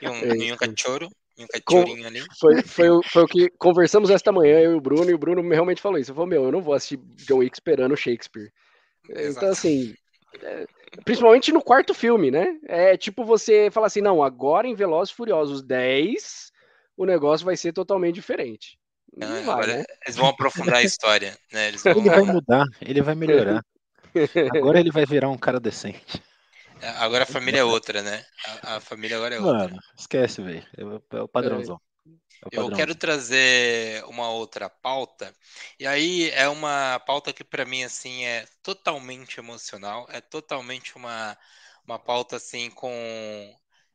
E 0.00 0.08
um, 0.08 0.14
é 0.14 0.36
e 0.36 0.52
um 0.52 0.56
cachorro. 0.56 1.10
E 1.36 1.44
um 1.44 1.46
cachorrinho 1.46 2.06
ali. 2.06 2.22
Foi, 2.38 2.62
foi, 2.62 2.88
foi 3.04 3.22
o 3.22 3.26
que 3.26 3.50
conversamos 3.58 4.10
esta 4.10 4.30
manhã, 4.30 4.60
eu 4.60 4.72
e 4.72 4.76
o 4.76 4.80
Bruno, 4.80 5.10
e 5.10 5.14
o 5.14 5.18
Bruno 5.18 5.42
realmente 5.48 5.82
falou 5.82 5.98
isso. 5.98 6.10
Eu 6.10 6.14
falei, 6.14 6.30
meu, 6.30 6.44
eu 6.44 6.52
não 6.52 6.62
vou 6.62 6.74
assistir 6.74 6.98
John 7.26 7.38
Wick 7.38 7.56
esperando 7.56 7.96
Shakespeare. 7.96 8.52
Exato. 9.08 9.38
Então, 9.38 9.48
assim. 9.50 9.94
É, 10.42 10.66
principalmente 11.04 11.52
no 11.52 11.62
quarto 11.62 11.94
filme, 11.94 12.30
né? 12.30 12.58
É 12.66 12.96
tipo 12.96 13.24
você 13.24 13.70
falar 13.70 13.86
assim, 13.86 14.00
não, 14.00 14.22
agora 14.22 14.66
em 14.66 14.74
Velozes 14.74 15.12
Furiosos 15.12 15.62
10 15.62 16.52
o 16.96 17.04
negócio 17.04 17.44
vai 17.44 17.56
ser 17.56 17.72
totalmente 17.72 18.14
diferente. 18.14 18.78
Não, 19.16 19.28
vai, 19.28 19.42
agora 19.42 19.76
né? 19.78 19.84
eles 20.04 20.16
vão 20.16 20.28
aprofundar 20.28 20.76
a 20.76 20.82
história, 20.82 21.36
né? 21.52 21.72
Vão... 21.72 21.98
Ele 21.98 22.10
vai 22.10 22.22
mudar, 22.22 22.64
ele 22.80 23.02
vai 23.02 23.14
melhorar. 23.14 23.64
Agora 24.56 24.78
ele 24.78 24.92
vai 24.92 25.04
virar 25.04 25.28
um 25.28 25.36
cara 25.36 25.58
decente. 25.58 26.22
É, 26.80 26.88
agora 27.04 27.24
a 27.24 27.26
família 27.26 27.60
é 27.60 27.64
outra, 27.64 28.02
né? 28.02 28.24
A, 28.62 28.76
a 28.76 28.80
família 28.80 29.16
agora 29.16 29.34
é 29.34 29.40
outra. 29.40 29.68
Mano, 29.68 29.78
esquece, 29.96 30.42
velho. 30.42 30.64
É, 31.12 31.16
é 31.16 31.20
o 31.22 31.28
padrãozão. 31.28 31.80
É 32.52 32.60
Eu 32.60 32.70
quero 32.70 32.94
trazer 32.94 34.04
uma 34.06 34.30
outra 34.30 34.68
pauta, 34.70 35.34
e 35.78 35.86
aí 35.86 36.30
é 36.30 36.48
uma 36.48 37.00
pauta 37.00 37.32
que 37.32 37.44
para 37.44 37.64
mim 37.64 37.84
assim 37.84 38.24
é 38.24 38.46
totalmente 38.62 39.38
emocional, 39.40 40.06
é 40.10 40.20
totalmente 40.20 40.96
uma, 40.96 41.36
uma 41.86 41.98
pauta 41.98 42.36
assim 42.36 42.70
com 42.70 42.90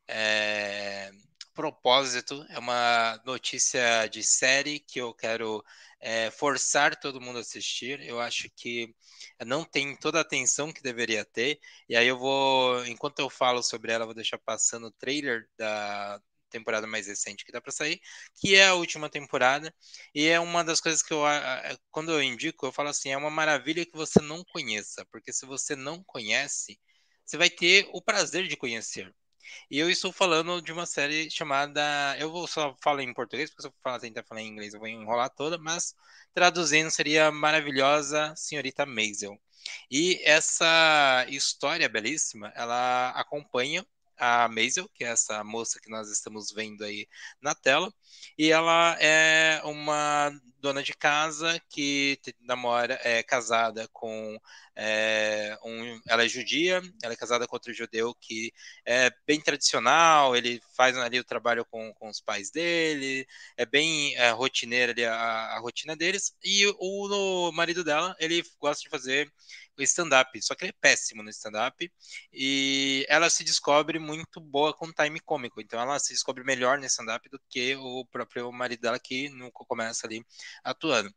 é, 0.08 1.12
propósito, 1.60 2.45
é 2.49 2.57
uma 2.57 3.22
notícia 3.26 4.07
de 4.07 4.24
série 4.24 4.80
que 4.80 4.97
eu 5.01 5.14
quero 5.14 5.62
é, 5.99 6.32
forçar 6.32 6.97
todo 6.97 7.20
mundo 7.20 7.38
a 7.38 7.41
assistir. 7.41 7.99
Eu 7.99 8.18
acho 8.22 8.49
que 8.55 8.95
não 9.45 9.66
tem 9.66 9.93
toda 9.97 10.20
a 10.20 10.22
atenção 10.22 10.72
que 10.72 10.82
deveria 10.82 11.26
ter. 11.26 11.60
E 11.89 11.97
aí 11.97 12.07
eu 12.07 12.18
vou, 12.18 12.86
enquanto 12.86 13.20
eu 13.20 13.30
falo 13.30 13.62
sobre 13.62 13.91
ela, 13.91 14.05
vou 14.05 14.16
deixar 14.16 14.38
passando 14.38 14.88
o 14.88 14.91
trailer 14.91 15.49
da 15.57 16.22
temporada 16.49 16.88
mais 16.88 17.07
recente 17.07 17.43
que 17.43 17.51
dá 17.51 17.60
para 17.60 17.74
sair, 17.74 17.99
que 18.39 18.55
é 18.55 18.68
a 18.68 18.76
última 18.76 19.10
temporada. 19.10 19.74
E 20.16 20.28
é 20.28 20.39
uma 20.39 20.64
das 20.64 20.80
coisas 20.80 21.03
que 21.03 21.14
eu, 21.14 21.24
quando 21.91 22.12
eu 22.14 22.24
indico, 22.24 22.68
eu 22.68 22.72
falo 22.72 22.88
assim, 22.88 23.10
é 23.12 23.18
uma 23.18 23.30
maravilha 23.30 23.86
que 23.86 23.97
você 23.97 24.22
não 24.22 24.45
conheça, 24.45 25.05
porque 25.12 25.34
se 25.34 25.45
você 25.45 25.76
não 25.76 26.01
conhece, 26.05 26.80
você 27.26 27.36
vai 27.38 27.49
ter 27.49 27.86
o 27.91 28.01
prazer 28.01 28.47
de 28.47 28.55
conhecer. 28.55 29.14
E 29.70 29.80
eu 29.80 29.90
estou 29.90 30.12
falando 30.12 30.62
de 30.62 30.72
uma 30.72 30.86
série 30.86 31.30
chamada. 31.30 31.82
Eu 32.20 32.32
vou 32.32 32.48
só 32.48 32.76
falar 32.82 33.04
em 33.04 33.14
português, 33.14 33.50
porque 33.50 33.62
se 33.64 33.68
eu 33.68 33.74
falar, 33.84 34.00
tentar 34.00 34.24
falar 34.24 34.42
em 34.42 34.48
inglês 34.48 34.74
eu 34.74 34.80
vou 34.80 34.88
enrolar 34.88 35.30
toda, 35.30 35.58
mas 35.58 35.96
traduzindo 36.34 36.92
seria 36.92 37.32
Maravilhosa 37.32 38.34
Senhorita 38.36 38.86
Maisel. 38.86 39.40
E 39.92 40.22
essa 40.24 41.26
história 41.30 41.90
belíssima, 41.90 42.52
ela 42.56 43.10
acompanha 43.12 43.86
a 44.18 44.48
Maisel, 44.50 44.90
que 44.90 45.04
é 45.04 45.08
essa 45.08 45.44
moça 45.44 45.80
que 45.80 45.90
nós 45.90 46.10
estamos 46.12 46.52
vendo 46.52 46.84
aí 46.84 47.08
na 47.42 47.56
tela, 47.56 47.92
e 48.38 48.52
ela 48.52 48.98
é 49.00 49.62
uma 49.64 50.32
dona 50.60 50.84
de 50.84 50.93
casa 50.93 51.60
que 51.70 52.20
namora, 52.41 52.99
é 53.03 53.24
casada 53.24 53.88
com 53.93 54.39
é, 54.76 55.57
um, 55.64 56.01
ela 56.07 56.24
é 56.24 56.28
judia, 56.30 56.82
ela 57.03 57.14
é 57.14 57.18
casada 57.18 57.45
com 57.45 57.55
outro 57.55 57.74
judeu 57.74 58.16
que 58.16 58.53
é 58.86 59.12
bem 59.28 59.41
tradicional, 59.41 60.36
ele 60.36 60.62
faz 60.76 60.97
ali 60.97 61.20
o 61.20 61.24
trabalho 61.24 61.66
com, 61.66 61.93
com 61.95 62.10
os 62.10 62.22
pais 62.22 62.49
dele, 62.49 63.28
é 63.57 63.66
bem 63.66 64.16
é, 64.16 64.32
rotineira 64.32 64.93
ali 64.93 65.05
a, 65.05 65.14
a, 65.16 65.60
rotina 65.60 65.95
deles, 65.95 66.34
e 66.41 66.66
o, 66.80 67.49
o 67.49 67.51
marido 67.51 67.84
dela, 67.84 68.16
ele 68.20 68.41
gosta 68.60 68.84
de 68.84 68.89
fazer 68.89 69.30
stand-up, 69.84 70.41
só 70.41 70.55
que 70.55 70.66
ele 70.66 70.72
é 70.72 70.80
péssimo 70.80 71.24
no 71.24 71.30
stand-up, 71.30 71.91
e 72.32 73.05
ela 73.10 73.30
se 73.30 73.43
descobre 73.43 73.99
muito 73.99 74.39
boa 74.39 74.74
com 74.74 74.91
time 74.91 75.20
cômico, 75.20 75.62
então 75.62 75.80
ela 75.80 75.99
se 75.99 76.14
descobre 76.14 76.43
melhor 76.43 76.78
no 76.80 76.86
stand-up 76.86 77.28
do 77.30 77.39
que 77.49 77.76
o 77.76 78.05
próprio 78.05 78.51
marido 78.51 78.82
dela 78.82 78.99
que 78.99 79.30
nunca 79.30 79.66
começa 79.66 80.07
ali 80.07 80.26
atuando. 80.64 81.14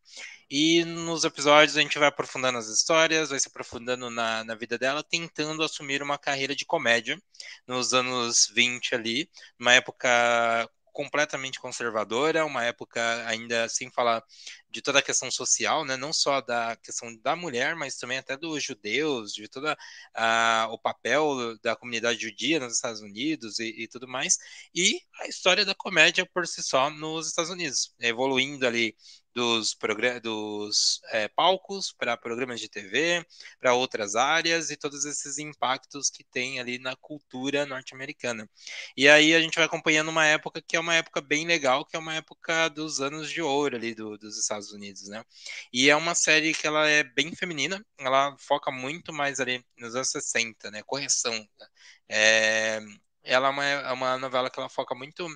E 0.50 0.84
nos 0.84 1.24
episódios 1.24 1.76
a 1.76 1.80
gente 1.80 1.98
vai 1.98 2.08
aprofundando 2.08 2.58
as 2.58 2.68
histórias, 2.68 3.30
vai 3.30 3.40
se 3.40 3.48
aprofundando 3.48 4.10
na, 4.10 4.44
na 4.44 4.54
vida 4.54 4.76
dela, 4.78 5.02
tentando 5.02 5.62
assumir 5.62 6.02
uma 6.02 6.18
carreira 6.18 6.54
de 6.54 6.66
comédia 6.66 7.20
nos 7.66 7.94
anos 7.94 8.50
20 8.54 8.94
ali, 8.94 9.30
uma 9.58 9.72
época 9.72 10.68
completamente 10.92 11.58
conservadora, 11.58 12.44
uma 12.44 12.64
época 12.64 13.26
ainda 13.26 13.68
sem 13.68 13.90
falar 13.90 14.22
de 14.70 14.82
toda 14.82 14.98
a 14.98 15.02
questão 15.02 15.30
social, 15.30 15.84
né? 15.84 15.96
não 15.96 16.12
só 16.12 16.40
da 16.40 16.76
questão 16.76 17.14
da 17.18 17.34
mulher, 17.34 17.74
mas 17.74 17.96
também 17.96 18.18
até 18.18 18.36
dos 18.36 18.62
judeus, 18.62 19.32
de 19.32 19.48
todo 19.48 19.74
o 20.70 20.78
papel 20.78 21.58
da 21.62 21.74
comunidade 21.74 22.20
judia 22.20 22.60
nos 22.60 22.74
Estados 22.74 23.00
Unidos 23.00 23.58
e, 23.58 23.82
e, 23.82 23.88
tudo 23.88 24.06
mais, 24.06 24.38
e 24.74 25.00
a 25.20 25.26
história 25.26 25.64
da 25.64 25.74
comédia 25.74 26.26
por 26.26 26.46
si 26.46 26.62
só 26.62 26.90
nos 26.90 27.28
Estados 27.28 27.50
Unidos, 27.50 27.94
evoluindo 27.98 28.66
ali 28.66 28.94
dos, 29.34 29.76
dos 30.22 31.00
é, 31.10 31.28
palcos 31.28 31.92
para 31.92 32.16
programas 32.16 32.60
de 32.60 32.68
TV, 32.68 33.24
para 33.58 33.74
outras 33.74 34.14
áreas 34.14 34.70
e 34.70 34.76
todos 34.76 35.04
esses 35.04 35.38
impactos 35.38 36.10
que 36.10 36.24
tem 36.24 36.60
ali 36.60 36.78
na 36.78 36.94
cultura 36.96 37.66
norte-americana. 37.66 38.48
E 38.96 39.08
aí 39.08 39.34
a 39.34 39.40
gente 39.40 39.54
vai 39.56 39.64
acompanhando 39.64 40.08
uma 40.08 40.26
época 40.26 40.62
que 40.62 40.76
é 40.76 40.80
uma 40.80 40.94
época 40.94 41.20
bem 41.20 41.46
legal, 41.46 41.84
que 41.84 41.96
é 41.96 41.98
uma 41.98 42.14
época 42.14 42.68
dos 42.68 43.00
anos 43.00 43.30
de 43.30 43.42
ouro 43.42 43.76
ali 43.76 43.94
do, 43.94 44.18
dos 44.18 44.38
Estados 44.38 44.72
Unidos, 44.72 45.08
né? 45.08 45.24
E 45.72 45.90
é 45.90 45.96
uma 45.96 46.14
série 46.14 46.54
que 46.54 46.66
ela 46.66 46.88
é 46.88 47.02
bem 47.02 47.34
feminina, 47.34 47.84
ela 47.98 48.36
foca 48.38 48.70
muito 48.70 49.12
mais 49.12 49.40
ali 49.40 49.64
nos 49.78 49.94
anos 49.94 50.10
60, 50.10 50.70
né? 50.70 50.82
Correção. 50.84 51.46
É, 52.08 52.80
ela 53.22 53.48
é 53.48 53.50
uma, 53.50 53.64
é 53.64 53.92
uma 53.92 54.18
novela 54.18 54.50
que 54.50 54.58
ela 54.58 54.68
foca 54.68 54.94
muito 54.94 55.26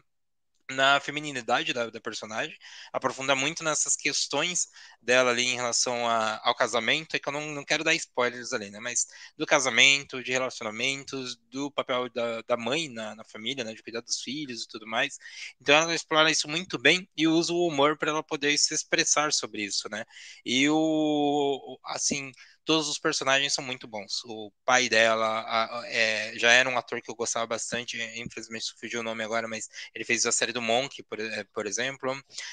na 0.70 0.98
feminilidade 1.00 1.72
da, 1.72 1.88
da, 1.90 2.00
personagem, 2.00 2.56
aprofunda 2.92 3.36
muito 3.36 3.62
nessas 3.62 3.94
questões 3.94 4.68
dela 5.00 5.30
ali 5.30 5.44
em 5.44 5.54
relação 5.54 6.08
a, 6.08 6.40
ao 6.42 6.54
casamento, 6.54 7.14
é 7.14 7.18
que 7.18 7.28
eu 7.28 7.32
não, 7.32 7.46
não 7.52 7.64
quero 7.64 7.84
dar 7.84 7.94
spoilers 7.94 8.52
ali, 8.52 8.70
né, 8.70 8.80
mas 8.80 9.06
do 9.36 9.46
casamento, 9.46 10.22
de 10.22 10.32
relacionamentos, 10.32 11.36
do 11.50 11.70
papel 11.70 12.08
da, 12.10 12.42
da 12.42 12.56
mãe 12.56 12.88
na, 12.88 13.14
na 13.14 13.24
família, 13.24 13.64
né, 13.64 13.74
de 13.74 13.82
cuidar 13.82 14.00
dos 14.00 14.20
filhos 14.20 14.64
e 14.64 14.68
tudo 14.68 14.86
mais, 14.86 15.18
então 15.60 15.74
ela 15.74 15.94
explora 15.94 16.30
isso 16.30 16.48
muito 16.48 16.78
bem 16.78 17.08
e 17.16 17.28
usa 17.28 17.52
o 17.52 17.66
humor 17.66 17.96
para 17.96 18.10
ela 18.10 18.22
poder 18.22 18.56
se 18.58 18.74
expressar 18.74 19.32
sobre 19.32 19.62
isso, 19.64 19.88
né, 19.88 20.04
e 20.44 20.68
o, 20.68 21.78
assim, 21.84 22.32
todos 22.66 22.88
os 22.88 22.98
personagens 22.98 23.54
são 23.54 23.64
muito 23.64 23.86
bons. 23.88 24.22
O 24.26 24.52
pai 24.64 24.88
dela 24.88 25.26
a, 25.26 25.80
a, 25.80 25.88
é, 25.88 26.32
já 26.36 26.52
era 26.52 26.68
um 26.68 26.76
ator 26.76 27.00
que 27.00 27.10
eu 27.10 27.14
gostava 27.14 27.46
bastante, 27.46 27.96
infelizmente 28.16 28.74
fugiu 28.78 29.00
o 29.00 29.02
nome 29.04 29.24
agora, 29.24 29.48
mas 29.48 29.68
ele 29.94 30.04
fez 30.04 30.26
a 30.26 30.32
série 30.32 30.52
do 30.52 30.60
Monk, 30.60 31.02
por, 31.04 31.20
é, 31.20 31.44
por 31.44 31.66
exemplo. 31.66 32.12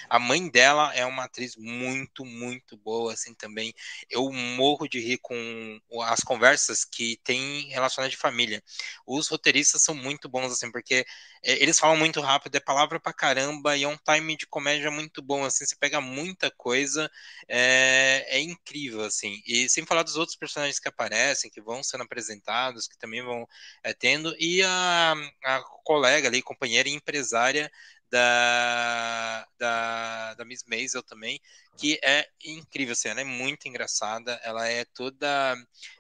A 0.09 0.19
mãe 0.19 0.49
dela 0.49 0.93
é 0.95 1.05
uma 1.05 1.25
atriz 1.25 1.55
muito, 1.57 2.23
muito 2.25 2.77
boa, 2.77 3.13
assim, 3.13 3.33
também. 3.33 3.73
Eu 4.09 4.31
morro 4.31 4.87
de 4.87 4.99
rir 4.99 5.17
com 5.21 5.79
as 6.03 6.21
conversas 6.21 6.85
que 6.85 7.19
tem 7.23 7.67
relacionadas 7.69 8.11
de 8.11 8.17
família. 8.17 8.63
Os 9.05 9.27
roteiristas 9.27 9.81
são 9.83 9.95
muito 9.95 10.29
bons, 10.29 10.51
assim, 10.51 10.71
porque 10.71 11.05
é, 11.43 11.61
eles 11.61 11.79
falam 11.79 11.97
muito 11.97 12.21
rápido, 12.21 12.55
é 12.55 12.59
palavra 12.59 12.99
pra 12.99 13.13
caramba, 13.13 13.75
e 13.75 13.83
é 13.83 13.87
um 13.87 13.97
time 13.97 14.37
de 14.37 14.45
comédia 14.47 14.91
muito 14.91 15.21
bom, 15.21 15.43
assim, 15.43 15.65
você 15.65 15.75
pega 15.75 15.99
muita 15.99 16.51
coisa, 16.51 17.09
é, 17.47 18.25
é 18.37 18.39
incrível, 18.41 19.01
assim. 19.01 19.41
E 19.45 19.67
sem 19.69 19.85
falar 19.85 20.02
dos 20.03 20.15
outros 20.15 20.37
personagens 20.37 20.79
que 20.79 20.87
aparecem, 20.87 21.49
que 21.51 21.61
vão 21.61 21.83
sendo 21.83 22.03
apresentados, 22.03 22.87
que 22.87 22.97
também 22.97 23.23
vão 23.23 23.47
é, 23.83 23.93
tendo, 23.93 24.35
e 24.39 24.61
a, 24.63 25.13
a 25.45 25.61
colega 25.83 26.27
ali, 26.27 26.41
companheira 26.41 26.89
e 26.89 26.93
empresária 26.93 27.71
da, 28.09 29.47
da, 29.57 30.33
da 30.35 30.45
Miss 30.45 30.63
Maisel 30.67 31.01
também, 31.01 31.41
que 31.77 31.99
é 32.03 32.27
incrível, 32.43 32.93
assim, 32.93 33.09
ela 33.09 33.21
é 33.21 33.25
muito 33.25 33.67
engraçada, 33.67 34.39
ela 34.43 34.67
é 34.67 34.85
toda 34.85 35.55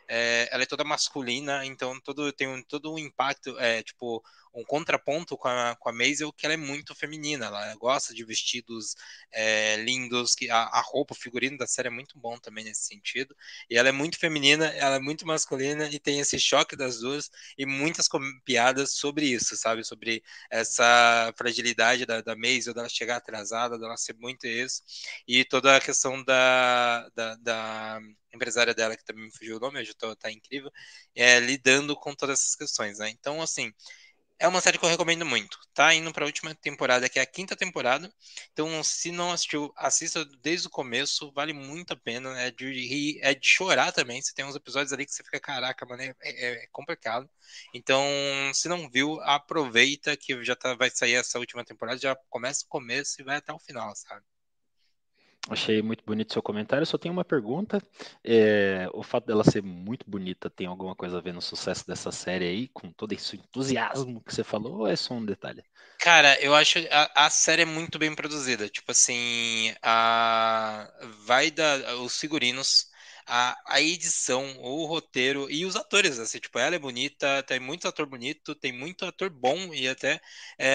é, 0.07 0.47
ela 0.51 0.63
é 0.63 0.65
toda 0.65 0.83
masculina, 0.83 1.65
então 1.65 1.99
todo, 1.99 2.31
tem 2.31 2.47
um, 2.47 2.61
todo 2.61 2.93
um 2.93 2.99
impacto, 2.99 3.57
é, 3.59 3.81
tipo, 3.81 4.23
um 4.53 4.63
contraponto 4.63 5.35
com 5.35 5.47
a, 5.47 5.75
com 5.75 5.89
a 5.89 5.93
Maisel, 5.93 6.31
que 6.31 6.45
ela 6.45 6.53
é 6.53 6.57
muito 6.57 6.93
feminina, 6.93 7.47
ela 7.47 7.75
gosta 7.75 8.13
de 8.13 8.23
vestidos 8.23 8.95
é, 9.31 9.77
lindos, 9.77 10.35
que 10.35 10.49
a, 10.51 10.57
a, 10.65 10.81
roupa, 10.81 11.13
o 11.13 11.17
figurino 11.17 11.57
da 11.57 11.65
série 11.65 11.87
é 11.87 11.91
muito 11.91 12.19
bom 12.19 12.37
também 12.37 12.63
nesse 12.63 12.83
sentido, 12.85 13.35
e 13.69 13.77
ela 13.77 13.89
é 13.89 13.91
muito 13.91 14.19
feminina, 14.19 14.67
ela 14.67 14.97
é 14.97 14.99
muito 14.99 15.25
masculina, 15.25 15.89
e 15.91 15.97
tem 15.97 16.19
esse 16.19 16.39
choque 16.39 16.75
das 16.75 16.99
duas, 16.99 17.31
e 17.57 17.65
muitas 17.65 18.07
piadas 18.45 18.93
sobre 18.93 19.25
isso, 19.25 19.57
sabe, 19.57 19.83
sobre 19.83 20.21
essa 20.51 21.33
fragilidade 21.35 22.05
da, 22.05 22.21
da 22.21 22.35
Maisel, 22.35 22.73
dela 22.73 22.89
chegar 22.89 23.15
atrasada, 23.17 23.79
dela 23.79 23.97
ser 23.97 24.15
muito 24.15 24.45
isso, 24.45 24.83
e 25.27 25.43
toda 25.63 25.77
a 25.77 25.81
questão 25.81 26.21
da, 26.25 27.09
da, 27.15 27.35
da 27.35 27.99
empresária 28.33 28.73
dela, 28.73 28.97
que 28.97 29.05
também 29.05 29.23
me 29.25 29.31
fugiu 29.31 29.55
o 29.57 29.59
nome, 29.61 29.79
hoje 29.79 29.93
tô, 29.93 30.13
tá 30.13 30.29
incrível, 30.29 30.69
é, 31.15 31.39
lidando 31.39 31.95
com 31.95 32.13
todas 32.13 32.41
essas 32.41 32.55
questões, 32.55 32.99
né? 32.99 33.09
Então, 33.09 33.41
assim, 33.41 33.71
é 34.39 34.47
uma 34.47 34.59
série 34.59 34.77
que 34.77 34.83
eu 34.83 34.89
recomendo 34.89 35.25
muito. 35.25 35.57
Tá 35.73 35.93
indo 35.93 36.11
para 36.11 36.25
a 36.25 36.27
última 36.27 36.53
temporada, 36.55 37.07
que 37.07 37.17
é 37.17 37.21
a 37.21 37.25
quinta 37.25 37.55
temporada. 37.55 38.13
Então, 38.51 38.83
se 38.83 39.09
não 39.11 39.31
assistiu, 39.31 39.71
assista 39.77 40.25
desde 40.41 40.67
o 40.67 40.69
começo, 40.69 41.31
vale 41.31 41.53
muito 41.53 41.93
a 41.93 41.95
pena. 41.97 42.37
É 42.41 42.51
de 42.51 43.19
é 43.21 43.33
de 43.33 43.47
chorar 43.47 43.93
também. 43.93 44.21
Você 44.21 44.33
tem 44.33 44.43
uns 44.43 44.55
episódios 44.55 44.91
ali 44.91 45.05
que 45.05 45.13
você 45.13 45.23
fica, 45.23 45.39
caraca, 45.39 45.85
mano, 45.85 46.03
é, 46.03 46.13
é, 46.21 46.63
é 46.63 46.67
complicado. 46.73 47.29
Então, 47.73 48.03
se 48.53 48.67
não 48.67 48.89
viu, 48.89 49.21
aproveita 49.21 50.17
que 50.17 50.43
já 50.43 50.55
tá, 50.57 50.75
vai 50.75 50.89
sair 50.89 51.13
essa 51.15 51.39
última 51.39 51.63
temporada, 51.63 51.97
já 51.99 52.15
começa 52.29 52.65
o 52.65 52.67
começo 52.69 53.21
e 53.21 53.23
vai 53.23 53.37
até 53.37 53.53
o 53.53 53.59
final, 53.59 53.95
sabe? 53.95 54.25
Achei 55.49 55.81
muito 55.81 56.03
bonito 56.05 56.31
seu 56.31 56.41
comentário. 56.41 56.85
Só 56.85 56.97
tenho 56.97 57.13
uma 57.13 57.25
pergunta. 57.25 57.81
É, 58.23 58.87
o 58.93 59.03
fato 59.03 59.25
dela 59.25 59.43
ser 59.43 59.61
muito 59.61 60.09
bonita 60.09 60.49
tem 60.49 60.67
alguma 60.67 60.95
coisa 60.95 61.17
a 61.17 61.21
ver 61.21 61.33
no 61.33 61.41
sucesso 61.41 61.85
dessa 61.85 62.11
série 62.11 62.45
aí, 62.45 62.67
com 62.69 62.91
todo 62.91 63.11
esse 63.13 63.35
entusiasmo 63.35 64.21
que 64.21 64.33
você 64.33 64.43
falou, 64.43 64.79
ou 64.79 64.87
é 64.87 64.95
só 64.95 65.13
um 65.13 65.25
detalhe? 65.25 65.63
Cara, 65.99 66.39
eu 66.41 66.55
acho 66.55 66.79
a, 66.91 67.25
a 67.25 67.29
série 67.29 67.63
é 67.63 67.65
muito 67.65 67.99
bem 67.99 68.13
produzida. 68.15 68.69
Tipo 68.69 68.91
assim, 68.91 69.73
a, 69.81 70.89
vai 71.25 71.51
da, 71.51 71.95
os 71.97 72.17
figurinos 72.17 72.87
a, 73.27 73.55
a 73.67 73.81
edição, 73.81 74.57
o 74.59 74.85
roteiro 74.85 75.49
e 75.49 75.65
os 75.65 75.75
atores, 75.75 76.19
assim, 76.19 76.39
tipo, 76.39 76.59
ela 76.59 76.75
é 76.75 76.79
bonita, 76.79 77.43
tem 77.43 77.59
muito 77.59 77.87
ator 77.87 78.05
bonito, 78.05 78.55
tem 78.55 78.71
muito 78.71 79.05
ator 79.05 79.29
bom 79.29 79.73
e 79.73 79.87
até 79.87 80.19
é, 80.57 80.67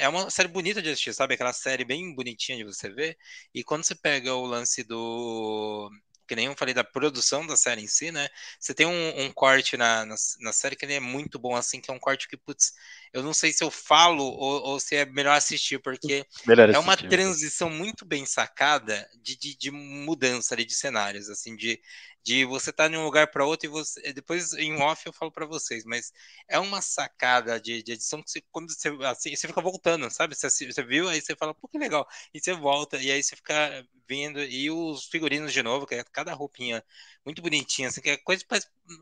é 0.02 0.08
uma 0.08 0.30
série 0.30 0.48
bonita 0.48 0.82
de 0.82 0.90
assistir, 0.90 1.14
sabe? 1.14 1.34
Aquela 1.34 1.52
série 1.52 1.84
bem 1.84 2.14
bonitinha 2.14 2.58
de 2.58 2.64
você 2.64 2.88
ver. 2.90 3.16
E 3.54 3.62
quando 3.64 3.84
você 3.84 3.94
pega 3.94 4.34
o 4.34 4.46
lance 4.46 4.82
do 4.84 5.90
que 6.30 6.36
nem 6.36 6.46
eu 6.46 6.56
falei 6.56 6.72
da 6.72 6.84
produção 6.84 7.44
da 7.44 7.56
série 7.56 7.82
em 7.82 7.88
si, 7.88 8.12
né? 8.12 8.28
Você 8.60 8.72
tem 8.72 8.86
um, 8.86 9.20
um 9.22 9.32
corte 9.32 9.76
na, 9.76 10.06
na, 10.06 10.14
na, 10.40 10.52
série 10.52 10.76
que 10.76 10.84
ele 10.84 10.94
é 10.94 11.00
muito 11.00 11.40
bom, 11.40 11.56
assim, 11.56 11.80
que 11.80 11.90
é 11.90 11.94
um 11.94 11.98
corte 11.98 12.28
que, 12.28 12.36
putz, 12.36 12.72
eu 13.12 13.22
não 13.22 13.34
sei 13.34 13.52
se 13.52 13.64
eu 13.64 13.70
falo 13.70 14.24
ou, 14.24 14.62
ou 14.62 14.80
se 14.80 14.94
é 14.94 15.04
melhor 15.04 15.36
assistir, 15.36 15.80
porque 15.80 16.24
melhor 16.46 16.70
é 16.70 16.78
uma 16.78 16.96
transição 16.96 17.68
muito 17.68 18.04
bem 18.04 18.24
sacada 18.24 19.08
de, 19.20 19.36
de, 19.36 19.56
de 19.56 19.70
mudança 19.70 20.54
ali 20.54 20.64
de 20.64 20.74
cenários, 20.74 21.28
assim, 21.28 21.56
de, 21.56 21.80
de 22.22 22.44
você 22.44 22.70
estar 22.70 22.84
tá 22.84 22.88
de 22.88 22.96
um 22.96 23.04
lugar 23.04 23.28
para 23.30 23.44
outro 23.44 23.66
e 23.66 23.70
você 23.70 24.12
depois 24.12 24.52
em 24.52 24.80
off 24.80 25.04
eu 25.04 25.12
falo 25.12 25.32
para 25.32 25.46
vocês, 25.46 25.84
mas 25.84 26.12
é 26.48 26.58
uma 26.58 26.80
sacada 26.80 27.60
de, 27.60 27.82
de 27.82 27.92
edição 27.92 28.22
que 28.22 28.30
você, 28.30 28.42
quando 28.52 28.72
você 28.72 28.88
assim, 29.04 29.34
você 29.34 29.48
fica 29.48 29.60
voltando, 29.60 30.08
sabe? 30.10 30.34
Você, 30.34 30.48
você 30.48 30.82
viu 30.84 31.08
aí 31.08 31.20
você 31.20 31.34
fala, 31.34 31.54
pô, 31.54 31.66
que 31.68 31.78
legal. 31.78 32.06
E 32.32 32.40
você 32.40 32.52
volta 32.52 32.96
e 32.96 33.10
aí 33.10 33.22
você 33.22 33.34
fica 33.34 33.84
vendo 34.08 34.40
e 34.42 34.70
os 34.70 35.06
figurinos 35.06 35.52
de 35.52 35.62
novo, 35.62 35.86
que 35.86 35.94
é 35.94 36.04
cada 36.04 36.32
roupinha 36.34 36.84
muito 37.24 37.42
bonitinha, 37.42 37.88
assim, 37.88 38.00
que 38.00 38.10
é 38.10 38.16
coisa 38.16 38.44
que 38.44 38.48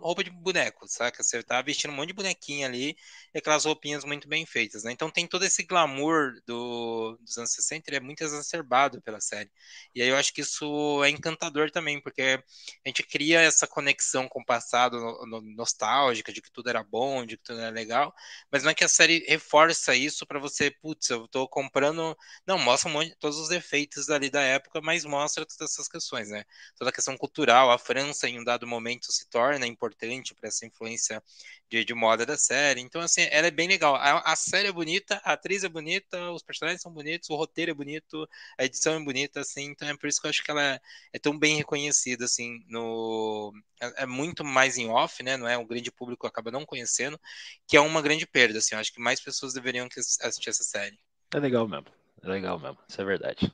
roupa 0.01 0.23
de 0.23 0.31
boneco, 0.31 0.87
saca? 0.89 1.23
Você 1.23 1.43
tá 1.43 1.63
vestindo 1.63 1.93
um 1.93 1.95
monte 1.95 2.09
de 2.09 2.15
bonequinha 2.15 2.67
ali 2.67 2.97
e 3.35 3.39
aquelas 3.39 3.65
roupinhas 3.65 4.05
muito 4.05 4.29
bem 4.29 4.45
feitas, 4.45 4.85
né? 4.85 4.93
Então 4.93 5.11
tem 5.11 5.27
todo 5.27 5.45
esse 5.45 5.63
glamour 5.63 6.35
do, 6.47 7.17
dos 7.23 7.39
anos 7.39 7.53
60, 7.53 7.89
ele 7.89 7.97
é 7.97 8.01
muito 8.01 8.23
exacerbado 8.23 9.01
pela 9.01 9.21
série. 9.21 9.51
E 9.95 10.03
aí 10.03 10.09
eu 10.09 10.17
acho 10.17 10.33
que 10.33 10.43
isso 10.43 11.03
é 11.05 11.11
encantador 11.11 11.71
também, 11.71 12.01
porque 12.01 12.43
a 12.85 12.89
gente 12.89 13.03
cria 13.03 13.41
essa 13.41 13.67
conexão 13.67 14.29
com 14.29 14.41
o 14.41 14.45
passado 14.45 14.99
no, 15.01 15.27
no, 15.27 15.41
nostálgica, 15.41 16.33
de 16.33 16.43
que 16.43 16.51
tudo 16.51 16.69
era 16.69 16.83
bom, 16.83 17.25
de 17.25 17.37
que 17.37 17.45
tudo 17.45 17.61
era 17.61 17.71
legal, 17.71 18.15
mas 18.51 18.63
não 18.63 18.71
é 18.71 18.75
que 18.75 18.85
a 18.85 18.89
série 18.89 19.25
reforça 19.29 19.95
isso 19.95 20.27
para 20.27 20.39
você, 20.39 20.71
putz, 20.71 21.09
eu 21.11 21.27
tô 21.29 21.49
comprando. 21.49 22.17
Não, 22.47 22.59
mostra 22.59 22.89
um 22.91 22.93
monte, 22.93 23.15
todos 23.19 23.39
os 23.39 23.49
defeitos 23.49 24.11
ali 24.11 24.31
da 24.31 24.43
época, 24.43 24.81
mas 24.83 25.05
mostra 25.05 25.47
todas 25.47 25.73
essas 25.73 25.89
questões, 25.89 26.29
né? 26.29 26.45
Toda 26.77 26.91
a 26.91 26.93
questão 26.93 27.17
cultural, 27.17 27.71
a 27.71 27.79
França 27.79 28.08
em 28.29 28.41
um 28.41 28.45
dado 28.45 28.67
momento 28.67 29.13
se 29.13 29.29
torna 29.29 29.67
importante 29.67 30.35
para 30.35 30.49
essa 30.49 30.67
influência 30.67 31.23
de, 31.69 31.85
de, 31.85 31.95
moda 31.95 32.25
da 32.25 32.37
série. 32.37 32.81
Então, 32.81 33.01
assim, 33.01 33.27
ela 33.31 33.47
é 33.47 33.51
bem 33.51 33.69
legal. 33.69 33.95
A, 33.97 34.21
a, 34.33 34.37
série 34.37 34.69
é 34.69 34.73
bonita, 34.73 35.21
a 35.25 35.33
atriz 35.33 35.65
é 35.65 35.69
bonita, 35.69 36.31
os 36.31 36.43
personagens 36.43 36.81
são 36.81 36.93
bonitos, 36.93 37.29
o 37.31 37.37
roteiro 37.37 37.71
é 37.71 37.75
bonito, 37.75 38.29
a 38.59 38.65
edição 38.65 38.95
é 38.95 39.01
bonita, 39.01 39.41
assim. 39.41 39.65
Então, 39.65 39.89
é 39.89 39.97
por 39.97 40.09
isso 40.09 40.21
que 40.21 40.27
eu 40.27 40.31
acho 40.31 40.43
que 40.43 40.51
ela 40.51 40.63
é, 40.63 40.81
é 41.13 41.19
tão 41.19 41.39
bem 41.39 41.57
reconhecida, 41.57 42.25
assim, 42.25 42.65
no... 42.69 43.53
É, 43.81 44.03
é, 44.03 44.07
muito 44.07 44.45
mais 44.45 44.79
em 44.79 44.89
off, 44.89 45.23
né? 45.23 45.37
Não 45.37 45.49
é? 45.49 45.57
O 45.57 45.67
grande 45.67 45.91
público 45.91 46.27
acaba 46.27 46.51
não 46.51 46.65
conhecendo, 46.65 47.21
que 47.67 47.77
é 47.77 47.81
uma 47.81 48.03
grande 48.03 48.27
perda, 48.27 48.59
assim. 48.59 48.75
Eu 48.75 48.81
acho 48.81 48.93
que 48.93 49.01
mais 49.01 49.21
pessoas 49.21 49.53
deveriam 49.53 49.89
assistir 49.97 50.51
essa 50.51 50.65
série. 50.65 50.99
É 51.35 51.39
legal 51.39 51.69
mesmo. 51.69 51.87
É 52.23 52.29
legal 52.29 52.59
mesmo. 52.59 52.79
Isso 52.89 53.01
é 53.01 53.05
verdade. 53.05 53.53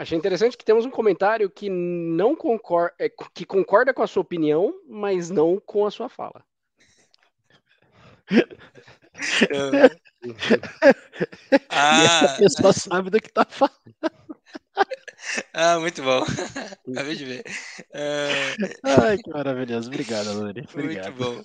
Achei 0.00 0.16
interessante 0.16 0.56
que 0.56 0.64
temos 0.64 0.86
um 0.86 0.90
comentário 0.90 1.50
que 1.50 1.68
não 1.68 2.34
concorda, 2.34 2.94
é, 2.98 3.10
que 3.34 3.44
concorda 3.44 3.92
com 3.92 4.02
a 4.02 4.06
sua 4.06 4.22
opinião, 4.22 4.72
mas 4.88 5.28
não 5.28 5.60
com 5.60 5.84
a 5.84 5.90
sua 5.90 6.08
fala. 6.08 6.42
ah, 11.68 12.00
e 12.00 12.06
essa 12.06 12.38
pessoa 12.38 12.72
sabe 12.72 13.10
do 13.10 13.20
que 13.20 13.30
tá 13.30 13.44
falando. 13.44 13.76
Ah, 15.52 15.78
muito 15.78 16.02
bom. 16.02 16.24
Acabei 16.90 17.16
de 17.16 17.24
ver. 17.24 17.44
É... 17.92 18.54
Ai, 18.84 19.18
que 19.18 19.30
maravilhoso. 19.30 19.88
Obrigado, 19.88 20.32
Lori. 20.32 20.66
Muito 20.74 21.12
bom. 21.12 21.42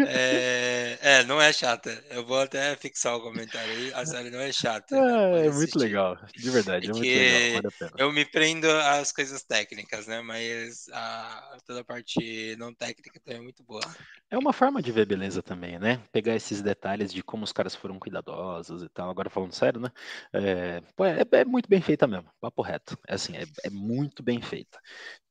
É... 0.00 0.98
é... 1.00 1.24
não 1.24 1.40
é 1.40 1.52
chata. 1.52 1.90
Eu 2.10 2.24
vou 2.24 2.40
até 2.40 2.74
fixar 2.76 3.16
o 3.16 3.20
comentário 3.20 3.70
aí. 3.70 3.92
A 3.94 4.06
série 4.06 4.30
não 4.30 4.40
é 4.40 4.50
chata. 4.52 4.96
É, 4.96 5.46
é 5.46 5.50
muito 5.50 5.78
legal. 5.78 6.16
De 6.36 6.50
verdade, 6.50 6.86
é 6.86 6.92
muito 6.92 7.02
legal. 7.04 7.72
Vale 7.80 7.92
eu 7.98 8.12
me 8.12 8.24
prendo 8.24 8.70
às 8.70 9.12
coisas 9.12 9.42
técnicas, 9.42 10.06
né? 10.06 10.20
Mas 10.22 10.88
a... 10.92 11.58
toda 11.66 11.80
a 11.80 11.84
parte 11.84 12.56
não 12.58 12.72
técnica 12.72 13.20
também 13.20 13.40
é 13.40 13.42
muito 13.42 13.62
boa. 13.62 13.82
É 14.30 14.38
uma 14.38 14.52
forma 14.52 14.80
de 14.80 14.92
ver 14.92 15.06
beleza 15.06 15.42
também, 15.42 15.78
né? 15.78 16.00
Pegar 16.12 16.34
esses 16.34 16.62
detalhes 16.62 17.12
de 17.12 17.22
como 17.22 17.44
os 17.44 17.52
caras 17.52 17.74
foram 17.74 17.98
cuidadosos 17.98 18.82
e 18.82 18.88
tal. 18.88 19.10
Agora 19.10 19.30
falando 19.30 19.52
sério, 19.52 19.80
né? 19.80 19.90
É, 20.32 20.80
pô, 20.96 21.04
é, 21.04 21.24
é 21.32 21.44
muito 21.44 21.68
bem 21.68 21.80
feita 21.80 22.06
mesmo. 22.06 22.28
Papo 22.40 22.62
reto. 22.62 22.98
É 23.06 23.18
assim, 23.18 23.27
é, 23.36 23.44
é 23.64 23.70
muito 23.70 24.22
bem 24.22 24.40
feita. 24.40 24.78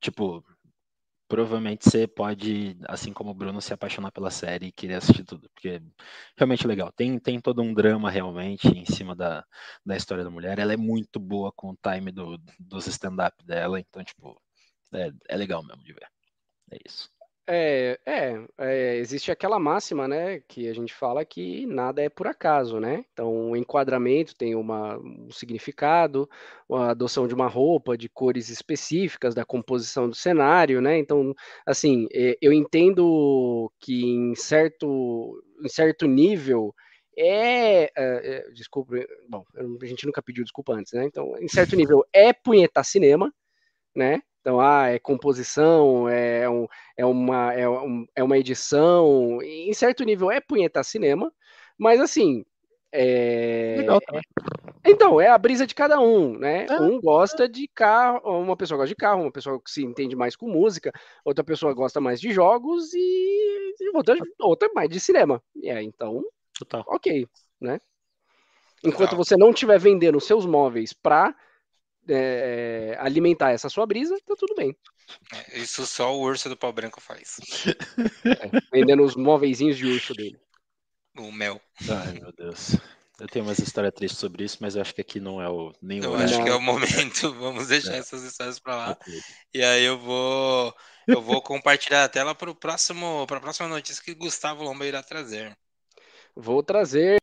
Tipo, 0.02 0.44
provavelmente 1.28 1.90
você 1.90 2.08
pode, 2.08 2.78
assim 2.88 3.14
como 3.14 3.32
o 3.32 3.34
Bruno, 3.34 3.62
se 3.62 3.74
apaixonar 3.74 4.12
pela 4.12 4.32
série 4.32 4.68
e 4.68 4.72
querer 4.72 4.96
assistir 4.96 5.24
tudo, 5.26 5.50
porque 5.52 5.70
é 5.70 5.82
realmente 6.38 6.68
legal. 6.68 6.92
Tem, 6.94 7.20
tem 7.20 7.40
todo 7.42 7.62
um 7.62 7.74
drama 7.74 8.10
realmente 8.12 8.68
em 8.70 8.86
cima 8.86 9.16
da, 9.16 9.46
da 9.86 9.96
história 9.98 10.24
da 10.24 10.30
mulher. 10.32 10.60
Ela 10.60 10.74
é 10.74 10.78
muito 10.78 11.20
boa 11.20 11.52
com 11.56 11.72
o 11.72 11.78
time 11.82 12.12
do, 12.12 12.38
dos 12.60 12.88
stand-up 12.88 13.44
dela, 13.46 13.80
então, 13.80 14.04
tipo, 14.04 14.42
é, 14.94 15.12
é 15.30 15.38
legal 15.38 15.64
mesmo 15.66 15.84
de 15.84 15.94
ver. 15.94 16.08
É 16.72 16.78
isso. 16.88 17.10
É, 17.50 17.98
é, 18.06 18.46
é, 18.58 18.98
existe 18.98 19.32
aquela 19.32 19.58
máxima, 19.58 20.06
né, 20.06 20.42
que 20.50 20.68
a 20.68 20.74
gente 20.74 20.94
fala 20.94 21.24
que 21.24 21.66
nada 21.66 22.02
é 22.02 22.10
por 22.10 22.28
acaso, 22.28 22.78
né? 22.78 23.06
Então, 23.14 23.52
o 23.52 23.56
enquadramento 23.56 24.36
tem 24.36 24.54
uma, 24.54 24.98
um 24.98 25.32
significado, 25.32 26.30
a 26.70 26.90
adoção 26.90 27.26
de 27.26 27.34
uma 27.34 27.48
roupa, 27.48 27.98
de 27.98 28.10
cores 28.10 28.50
específicas, 28.50 29.34
da 29.34 29.46
composição 29.46 30.10
do 30.10 30.16
cenário, 30.16 30.82
né? 30.82 30.98
Então, 30.98 31.34
assim, 31.66 32.06
é, 32.14 32.38
eu 32.42 32.52
entendo 32.52 33.72
que 33.80 34.04
em 34.04 34.36
certo, 34.36 35.42
em 35.64 35.70
certo 35.70 36.06
nível 36.06 36.76
é, 37.18 37.84
é, 37.84 37.90
é 37.96 38.52
desculpa, 38.52 38.96
bom, 39.30 39.46
a 39.82 39.86
gente 39.86 40.06
nunca 40.06 40.22
pediu 40.22 40.44
desculpa 40.44 40.74
antes, 40.74 40.92
né? 40.92 41.06
Então, 41.06 41.34
em 41.40 41.48
certo 41.48 41.78
nível 41.78 42.04
é 42.12 42.34
punhetar 42.34 42.84
cinema, 42.84 43.34
né? 43.96 44.22
Então, 44.48 44.62
ah, 44.62 44.88
é 44.88 44.98
composição, 44.98 46.08
é, 46.08 46.50
um, 46.50 46.68
é, 46.96 47.06
uma, 47.06 47.54
é, 47.54 47.68
um, 47.68 48.08
é 48.16 48.24
uma 48.24 48.38
edição, 48.38 49.42
em 49.44 49.74
certo 49.74 50.06
nível 50.06 50.32
é 50.32 50.40
punhetar 50.40 50.86
cinema, 50.86 51.30
mas 51.78 52.00
assim. 52.00 52.46
É... 52.90 53.76
Legal 53.80 54.00
também. 54.00 54.22
Então, 54.86 55.20
é 55.20 55.28
a 55.28 55.38
brisa 55.38 55.68
de 55.68 55.76
cada 55.76 56.00
um, 56.00 56.38
né? 56.38 56.66
É. 56.66 56.80
Um 56.80 57.02
gosta 57.02 57.50
de 57.50 57.68
carro, 57.68 58.22
uma 58.42 58.56
pessoa 58.56 58.78
gosta 58.78 58.88
de 58.88 58.96
carro, 58.96 59.24
uma 59.24 59.32
pessoa 59.34 59.62
que 59.62 59.70
se 59.70 59.84
entende 59.84 60.16
mais 60.16 60.34
com 60.34 60.48
música, 60.48 60.94
outra 61.26 61.44
pessoa 61.44 61.74
gosta 61.74 62.00
mais 62.00 62.22
de 62.22 62.32
jogos 62.32 62.94
e 62.94 63.76
outra, 63.94 64.16
outra 64.40 64.70
mais 64.74 64.90
de 64.90 65.02
cinema. 65.02 65.44
É, 65.62 65.84
então, 65.84 66.24
Total. 66.58 66.86
ok, 66.88 67.28
né? 67.60 67.82
Enquanto 68.82 69.10
Total. 69.10 69.26
você 69.26 69.36
não 69.36 69.50
estiver 69.50 69.78
vendendo 69.78 70.22
seus 70.22 70.46
móveis 70.46 70.94
para 70.94 71.36
é, 72.08 72.98
alimentar 73.00 73.52
essa 73.52 73.70
sua 73.70 73.86
brisa, 73.86 74.18
tá 74.26 74.36
tudo 74.38 74.56
bem. 74.56 74.76
É, 75.34 75.60
isso 75.60 75.86
só 75.86 76.16
o 76.16 76.22
urso 76.22 76.50
do 76.50 76.58
pau 76.58 76.72
branco 76.72 77.02
faz. 77.02 77.38
É, 78.26 78.50
vendendo 78.74 79.04
os 79.04 79.16
móveis 79.16 79.58
de 79.58 79.86
urso 79.86 80.14
dele. 80.14 80.38
O 81.18 81.32
mel. 81.32 81.62
Ai, 81.90 82.20
meu 82.20 82.32
Deus. 82.34 82.76
Eu 83.20 83.28
tenho 83.28 83.46
umas 83.46 83.58
histórias 83.58 83.94
tristes 83.94 84.20
sobre 84.20 84.44
isso, 84.44 84.58
mas 84.62 84.76
eu 84.76 84.82
acho 84.82 84.94
que 84.94 85.02
aqui 85.02 85.20
não 85.20 85.42
é 85.42 85.50
o 85.50 85.74
nem 85.82 86.04
Eu 86.04 86.16
acho 86.16 86.44
que 86.44 86.50
é 86.50 86.54
o 86.54 86.62
momento. 86.62 87.34
Vamos 87.40 87.68
deixar 87.68 87.96
é. 87.96 87.98
essas 87.98 88.24
histórias 88.24 88.60
para 88.60 88.76
lá. 88.76 88.98
E 89.54 89.64
aí 89.64 89.84
eu 89.84 89.98
vou 89.98 90.76
eu 91.08 91.22
vou 91.22 91.42
compartilhar 91.42 92.04
a 92.04 92.10
tela 92.10 92.36
para 92.36 92.52
o 92.52 92.56
próximo 92.56 93.26
para 93.26 93.38
a 93.38 93.42
próxima 93.42 93.68
notícia 93.68 94.04
que 94.04 94.14
Gustavo 94.14 94.64
Lomba 94.64 94.86
irá 94.86 95.02
trazer. 95.02 95.58
Vou 96.36 96.62
trazer 96.62 97.18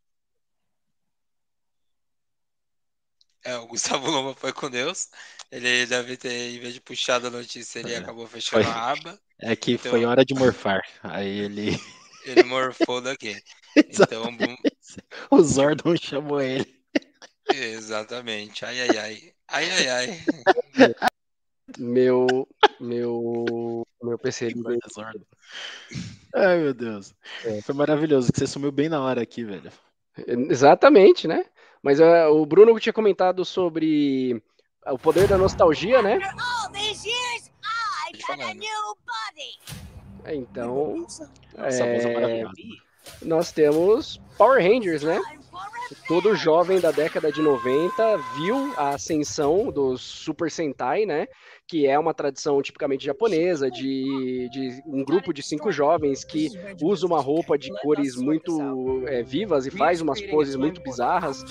É, 3.44 3.56
o 3.58 3.66
Gustavo 3.66 4.08
Loma 4.10 4.34
foi 4.34 4.52
com 4.52 4.70
Deus. 4.70 5.08
Ele 5.52 5.86
deve 5.86 6.16
ter, 6.16 6.54
em 6.54 6.58
vez 6.58 6.74
de 6.74 6.80
puxar 6.80 7.24
a 7.24 7.30
notícia, 7.30 7.78
ele 7.78 7.92
é. 7.92 7.98
acabou 7.98 8.26
fechando 8.26 8.64
foi. 8.64 8.72
a 8.72 8.90
aba. 8.90 9.20
É 9.38 9.54
que 9.54 9.72
então... 9.72 9.90
foi 9.90 10.04
hora 10.04 10.24
de 10.24 10.34
morfar. 10.34 10.82
Aí 11.02 11.40
ele. 11.40 11.78
Ele 12.26 12.42
morfou 12.42 13.02
daqui. 13.02 13.36
então. 13.76 14.34
O 15.30 15.42
Zordon 15.42 15.94
chamou 15.94 16.40
ele. 16.40 16.74
Exatamente. 17.52 18.64
Ai, 18.64 18.80
ai, 18.80 18.96
ai. 18.96 19.32
Ai, 19.46 19.70
ai, 19.70 19.88
ai. 19.90 20.94
Meu. 21.76 22.48
Meu. 22.80 23.86
Meu 24.02 24.18
PC. 24.18 24.54
Ai, 26.34 26.58
meu 26.60 26.72
Deus. 26.72 27.14
É. 27.44 27.60
Foi 27.60 27.74
maravilhoso 27.74 28.32
que 28.32 28.38
você 28.38 28.46
sumiu 28.46 28.72
bem 28.72 28.88
na 28.88 29.02
hora 29.02 29.20
aqui, 29.20 29.44
velho. 29.44 29.70
Exatamente, 30.26 31.28
né? 31.28 31.44
Mas 31.84 32.00
uh, 32.00 32.30
o 32.32 32.46
Bruno 32.46 32.80
tinha 32.80 32.94
comentado 32.94 33.44
sobre 33.44 34.42
o 34.86 34.98
poder 34.98 35.28
da 35.28 35.36
nostalgia, 35.36 36.00
né? 36.00 36.18
É, 40.24 40.34
então, 40.34 41.06
é, 41.58 41.70
nós 43.22 43.52
temos 43.52 44.20
Power 44.36 44.62
Rangers, 44.62 45.02
né? 45.02 45.20
Todo 46.08 46.34
jovem 46.34 46.80
da 46.80 46.90
década 46.90 47.30
de 47.30 47.40
90 47.40 48.16
viu 48.36 48.72
a 48.76 48.90
ascensão 48.90 49.70
dos 49.70 50.00
Super 50.00 50.50
Sentai, 50.50 51.04
né? 51.04 51.26
Que 51.66 51.86
é 51.86 51.98
uma 51.98 52.12
tradição 52.14 52.60
tipicamente 52.60 53.04
japonesa 53.04 53.70
de, 53.70 54.48
de 54.50 54.82
um 54.86 55.04
grupo 55.04 55.32
de 55.32 55.42
cinco 55.42 55.70
jovens 55.70 56.24
que 56.24 56.50
usa 56.82 57.06
uma 57.06 57.20
roupa 57.20 57.56
de 57.56 57.70
cores 57.80 58.16
muito 58.16 59.06
é, 59.06 59.22
vivas 59.22 59.66
e 59.66 59.70
faz 59.70 60.00
umas 60.00 60.20
poses 60.20 60.56
muito 60.56 60.82
bizarras 60.82 61.44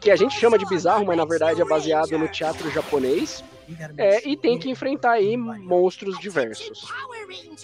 que 0.00 0.10
a 0.10 0.16
gente 0.16 0.34
chama 0.34 0.56
de 0.56 0.66
bizarro, 0.66 1.04
mas 1.04 1.16
na 1.16 1.24
verdade 1.24 1.60
é 1.60 1.64
baseado 1.64 2.18
no 2.18 2.26
teatro 2.26 2.70
japonês. 2.70 3.44
É, 3.96 4.28
e 4.28 4.36
tem 4.36 4.58
que 4.58 4.68
enfrentar 4.68 5.12
aí 5.12 5.36
monstros 5.36 6.18
diversos. 6.18 6.88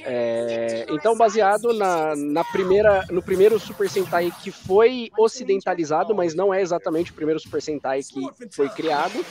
É, 0.01 0.87
então, 0.91 1.17
baseado 1.17 1.73
na, 1.73 2.15
na 2.15 2.45
primeira, 2.45 3.05
no 3.11 3.21
primeiro 3.21 3.59
Super 3.59 3.89
Sentai 3.89 4.33
que 4.43 4.53
foi 4.53 5.11
ocidentalizado, 5.19 6.15
mas 6.15 6.35
não 6.35 6.55
é 6.55 6.63
exatamente 6.63 7.11
o 7.11 7.15
primeiro 7.15 7.41
Super 7.41 7.61
Sentai 7.61 8.03
que 8.03 8.21
foi 8.53 8.69
criado, 8.69 9.25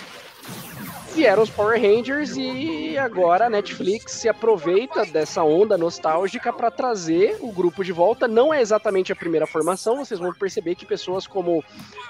vieram 1.15 1.43
os 1.43 1.49
Power 1.49 1.81
Rangers 1.81 2.35
e 2.35 2.97
agora 2.97 3.45
a 3.45 3.49
Netflix 3.49 4.11
se 4.11 4.27
aproveita 4.27 5.05
dessa 5.05 5.41
onda 5.43 5.77
nostálgica 5.77 6.51
para 6.51 6.69
trazer 6.69 7.37
o 7.39 7.53
grupo 7.53 7.85
de 7.85 7.93
volta. 7.93 8.27
Não 8.27 8.53
é 8.53 8.59
exatamente 8.59 9.13
a 9.13 9.15
primeira 9.15 9.47
formação, 9.47 10.03
vocês 10.03 10.19
vão 10.19 10.33
perceber 10.33 10.75
que 10.75 10.85
pessoas 10.85 11.25
como 11.25 11.63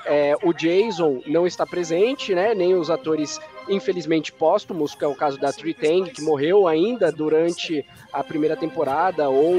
é, 0.08 0.36
o 0.42 0.52
Jason 0.52 1.22
não 1.28 1.46
está 1.46 1.68
presente, 1.68 2.34
né? 2.34 2.56
Nem 2.56 2.74
os 2.74 2.90
atores 2.90 3.40
infelizmente 3.70 4.32
póstumos, 4.32 4.96
que 4.96 5.06
é 5.06 5.08
o 5.08 5.16
caso 5.16 5.38
da 5.38 5.54
Tree 5.54 5.76
Tang, 5.76 6.10
que 6.10 6.24
morreu 6.24 6.68
ainda 6.68 7.12
durante 7.12 7.86
a 8.12 8.24
primeira 8.24 8.58
temporada, 8.58 9.30
ou 9.30 9.54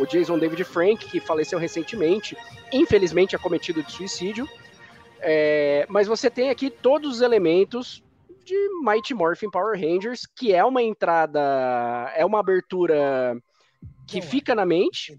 o 0.00 0.06
Jason 0.06 0.38
David 0.38 0.62
Frank, 0.62 1.04
que 1.06 1.18
faleceu 1.18 1.58
recentemente, 1.58 2.36
infelizmente 2.72 3.34
acometido 3.34 3.82
de 3.82 3.90
suicídio. 3.90 4.48
É, 5.20 5.86
mas 5.88 6.06
você 6.06 6.30
tem 6.30 6.50
aqui 6.50 6.70
todos 6.70 7.16
os 7.16 7.20
elementos 7.20 8.04
de 8.44 8.54
Mighty 8.82 9.14
Morphin 9.14 9.50
Power 9.50 9.78
Rangers, 9.78 10.26
que 10.26 10.52
é 10.52 10.64
uma 10.64 10.82
entrada, 10.82 11.40
é 12.14 12.24
uma 12.24 12.40
abertura 12.40 13.36
que 14.06 14.20
fica 14.20 14.54
na 14.54 14.66
mente, 14.66 15.18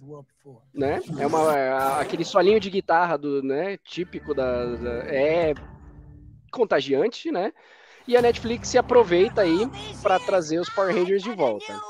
né? 0.74 1.02
É 1.20 1.26
uma 1.26 2.00
aquele 2.00 2.24
solinho 2.24 2.60
de 2.60 2.70
guitarra 2.70 3.18
do, 3.18 3.42
né, 3.42 3.78
típico 3.78 4.34
da, 4.34 4.76
da 4.76 4.92
é 5.08 5.54
contagiante, 6.52 7.32
né? 7.32 7.52
E 8.08 8.16
a 8.16 8.22
Netflix 8.22 8.70
se 8.70 8.78
aproveita 8.78 9.42
aí 9.42 9.68
para 10.04 10.20
trazer 10.20 10.60
os 10.60 10.70
Power 10.70 10.94
Rangers 10.96 11.24
de 11.24 11.32
volta. 11.32 11.82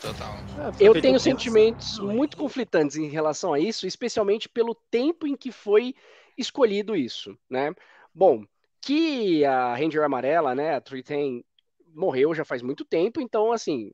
Total. 0.00 0.36
Eu 0.78 1.00
tenho 1.00 1.18
sentimentos 1.18 1.98
muito 1.98 2.36
conflitantes 2.36 2.96
em 2.96 3.08
relação 3.08 3.52
a 3.52 3.58
isso, 3.58 3.86
especialmente 3.86 4.48
pelo 4.48 4.74
tempo 4.90 5.26
em 5.26 5.36
que 5.36 5.50
foi 5.50 5.94
escolhido 6.38 6.94
isso, 6.94 7.36
né? 7.50 7.74
Bom, 8.14 8.44
que 8.82 9.44
a 9.44 9.74
Ranger 9.74 10.02
amarela, 10.02 10.54
né, 10.54 10.74
a 10.74 10.80
Triton, 10.80 11.42
morreu 11.94 12.34
já 12.34 12.44
faz 12.44 12.62
muito 12.62 12.84
tempo, 12.84 13.20
então, 13.20 13.52
assim, 13.52 13.92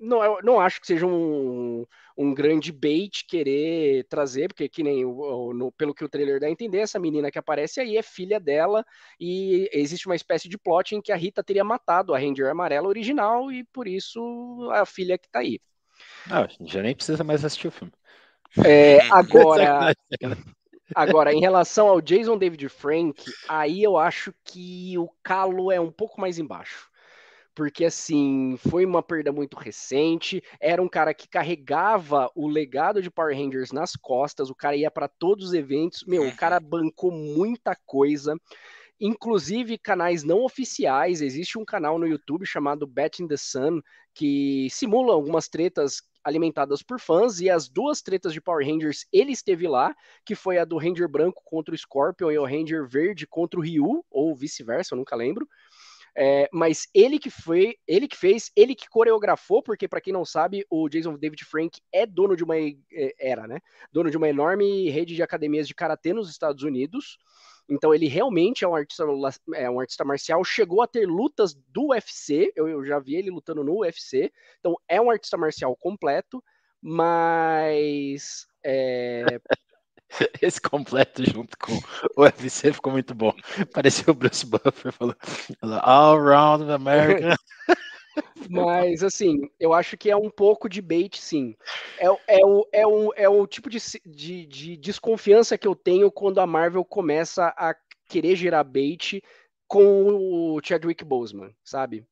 não, 0.00 0.22
eu 0.22 0.38
não 0.42 0.60
acho 0.60 0.80
que 0.80 0.86
seja 0.86 1.06
um, 1.06 1.84
um 2.16 2.32
grande 2.32 2.70
bait 2.70 3.24
querer 3.26 4.04
trazer, 4.04 4.48
porque 4.48 4.68
que 4.68 4.82
nem 4.82 5.04
o, 5.04 5.52
no, 5.52 5.72
pelo 5.72 5.94
que 5.94 6.04
o 6.04 6.08
trailer 6.08 6.40
dá 6.40 6.46
a 6.46 6.50
entender, 6.50 6.78
essa 6.78 6.98
menina 6.98 7.30
que 7.30 7.38
aparece 7.38 7.80
aí 7.80 7.96
é 7.96 8.02
filha 8.02 8.38
dela 8.38 8.84
e 9.20 9.68
existe 9.72 10.06
uma 10.06 10.16
espécie 10.16 10.48
de 10.48 10.56
plot 10.56 10.94
em 10.94 11.02
que 11.02 11.12
a 11.12 11.16
Rita 11.16 11.42
teria 11.42 11.64
matado 11.64 12.14
a 12.14 12.18
Ranger 12.18 12.48
amarela 12.48 12.88
original 12.88 13.50
e 13.50 13.64
por 13.64 13.88
isso 13.88 14.70
a 14.72 14.86
filha 14.86 15.18
que 15.18 15.28
tá 15.28 15.40
aí. 15.40 15.60
Ah, 16.30 16.46
já 16.60 16.80
nem 16.80 16.94
precisa 16.94 17.24
mais 17.24 17.44
assistir 17.44 17.68
o 17.68 17.72
filme. 17.72 17.92
É, 18.64 18.98
agora, 19.10 19.92
Agora, 20.94 21.32
em 21.32 21.40
relação 21.40 21.88
ao 21.88 22.00
Jason 22.00 22.38
David 22.38 22.68
Frank, 22.68 23.22
aí 23.48 23.82
eu 23.82 23.96
acho 23.96 24.32
que 24.44 24.96
o 24.98 25.08
calo 25.22 25.70
é 25.70 25.80
um 25.80 25.90
pouco 25.90 26.20
mais 26.20 26.38
embaixo. 26.38 26.88
Porque, 27.54 27.84
assim, 27.84 28.56
foi 28.68 28.86
uma 28.86 29.02
perda 29.02 29.32
muito 29.32 29.56
recente. 29.56 30.40
Era 30.60 30.80
um 30.80 30.88
cara 30.88 31.12
que 31.12 31.28
carregava 31.28 32.30
o 32.34 32.46
legado 32.46 33.02
de 33.02 33.10
Power 33.10 33.36
Rangers 33.36 33.72
nas 33.72 33.96
costas. 33.96 34.48
O 34.48 34.54
cara 34.54 34.76
ia 34.76 34.90
para 34.90 35.08
todos 35.08 35.46
os 35.46 35.54
eventos. 35.54 36.04
Meu, 36.06 36.26
o 36.26 36.36
cara 36.36 36.60
bancou 36.60 37.10
muita 37.10 37.76
coisa 37.84 38.36
inclusive 39.00 39.78
canais 39.78 40.24
não 40.24 40.44
oficiais. 40.44 41.20
Existe 41.20 41.58
um 41.58 41.64
canal 41.64 41.98
no 41.98 42.06
YouTube 42.06 42.46
chamado 42.46 42.86
Bet 42.86 43.22
in 43.22 43.28
the 43.28 43.36
Sun 43.36 43.80
que 44.14 44.68
simula 44.70 45.12
algumas 45.12 45.48
tretas 45.48 46.02
alimentadas 46.24 46.82
por 46.82 47.00
fãs, 47.00 47.40
e 47.40 47.48
as 47.48 47.68
duas 47.68 48.02
tretas 48.02 48.34
de 48.34 48.40
Power 48.40 48.66
Rangers 48.66 49.06
ele 49.12 49.32
esteve 49.32 49.66
lá, 49.66 49.94
que 50.24 50.34
foi 50.34 50.58
a 50.58 50.64
do 50.64 50.76
Ranger 50.76 51.08
branco 51.08 51.42
contra 51.44 51.74
o 51.74 51.78
Scorpion 51.78 52.30
e 52.30 52.38
o 52.38 52.44
Ranger 52.44 52.86
verde 52.86 53.26
contra 53.26 53.58
o 53.58 53.62
Ryu, 53.62 54.04
ou 54.10 54.36
vice-versa, 54.36 54.94
eu 54.94 54.98
nunca 54.98 55.16
lembro. 55.16 55.48
É, 56.20 56.48
mas 56.52 56.88
ele 56.92 57.18
que 57.18 57.30
foi, 57.30 57.76
ele 57.86 58.08
que 58.08 58.16
fez, 58.16 58.50
ele 58.56 58.74
que 58.74 58.88
coreografou, 58.88 59.62
porque 59.62 59.86
para 59.86 60.00
quem 60.00 60.12
não 60.12 60.24
sabe, 60.24 60.66
o 60.68 60.88
Jason 60.88 61.16
David 61.16 61.44
Frank 61.44 61.80
é 61.92 62.04
dono 62.04 62.34
de 62.34 62.42
uma 62.42 62.58
é, 62.58 63.14
era, 63.20 63.46
né? 63.46 63.60
Dono 63.92 64.10
de 64.10 64.16
uma 64.16 64.28
enorme 64.28 64.90
rede 64.90 65.14
de 65.14 65.22
academias 65.22 65.68
de 65.68 65.76
karatê 65.76 66.12
nos 66.12 66.28
Estados 66.28 66.64
Unidos. 66.64 67.18
Então 67.68 67.94
ele 67.94 68.08
realmente 68.08 68.64
é 68.64 68.68
um 68.68 68.74
artista, 68.74 69.04
é 69.54 69.68
um 69.68 69.80
artista 69.80 70.04
marcial, 70.04 70.42
chegou 70.44 70.82
a 70.82 70.86
ter 70.86 71.06
lutas 71.06 71.54
do 71.54 71.88
UFC, 71.88 72.52
eu, 72.56 72.68
eu 72.68 72.84
já 72.84 72.98
vi 72.98 73.16
ele 73.16 73.30
lutando 73.30 73.62
no 73.62 73.80
UFC, 73.80 74.32
então 74.58 74.76
é 74.88 75.00
um 75.00 75.10
artista 75.10 75.36
marcial 75.36 75.76
completo, 75.76 76.42
mas 76.80 78.46
é, 78.64 79.24
Esse 80.42 80.60
completo 80.60 81.22
junto 81.24 81.56
com 81.58 81.72
o 82.16 82.22
UFC 82.22 82.72
ficou 82.72 82.92
muito 82.92 83.14
bom. 83.14 83.32
Pareceu 83.72 84.12
o 84.12 84.16
Bruce 84.16 84.46
Buffer 84.46 84.92
falando 84.92 85.16
All 85.82 86.16
around 86.16 86.70
America. 86.70 87.36
Mas, 88.48 89.02
assim, 89.02 89.50
eu 89.58 89.72
acho 89.72 89.96
que 89.96 90.10
é 90.10 90.16
um 90.16 90.30
pouco 90.30 90.68
de 90.68 90.80
bait, 90.80 91.20
sim. 91.20 91.54
É, 91.98 92.06
é, 92.38 92.44
o, 92.44 92.66
é, 92.72 92.86
o, 92.86 93.12
é 93.14 93.28
o 93.28 93.46
tipo 93.46 93.68
de, 93.68 93.78
de, 94.06 94.46
de 94.46 94.76
desconfiança 94.76 95.58
que 95.58 95.66
eu 95.66 95.74
tenho 95.74 96.10
quando 96.10 96.40
a 96.40 96.46
Marvel 96.46 96.84
começa 96.84 97.48
a 97.56 97.74
querer 98.08 98.36
gerar 98.36 98.64
bait 98.64 99.22
com 99.66 100.54
o 100.54 100.60
Chadwick 100.62 101.04
Boseman, 101.04 101.54
sabe? 101.62 102.06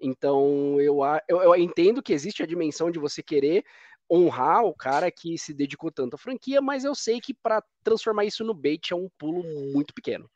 Então, 0.00 0.80
eu, 0.80 0.98
eu, 1.28 1.42
eu 1.42 1.56
entendo 1.56 2.02
que 2.02 2.12
existe 2.12 2.42
a 2.42 2.46
dimensão 2.46 2.90
de 2.90 2.98
você 2.98 3.22
querer 3.22 3.64
honrar 4.10 4.64
o 4.64 4.74
cara 4.74 5.10
que 5.10 5.38
se 5.38 5.54
dedicou 5.54 5.90
tanto 5.90 6.14
à 6.14 6.18
franquia, 6.18 6.60
mas 6.60 6.84
eu 6.84 6.94
sei 6.94 7.20
que 7.20 7.32
para 7.32 7.62
transformar 7.82 8.24
isso 8.24 8.44
no 8.44 8.52
bait 8.52 8.92
é 8.92 8.96
um 8.96 9.08
pulo 9.18 9.42
muito 9.72 9.94
pequeno. 9.94 10.28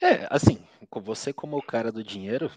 É, 0.00 0.26
assim, 0.30 0.62
você 1.02 1.32
como 1.32 1.56
o 1.56 1.62
cara 1.62 1.90
do 1.90 2.04
dinheiro, 2.04 2.50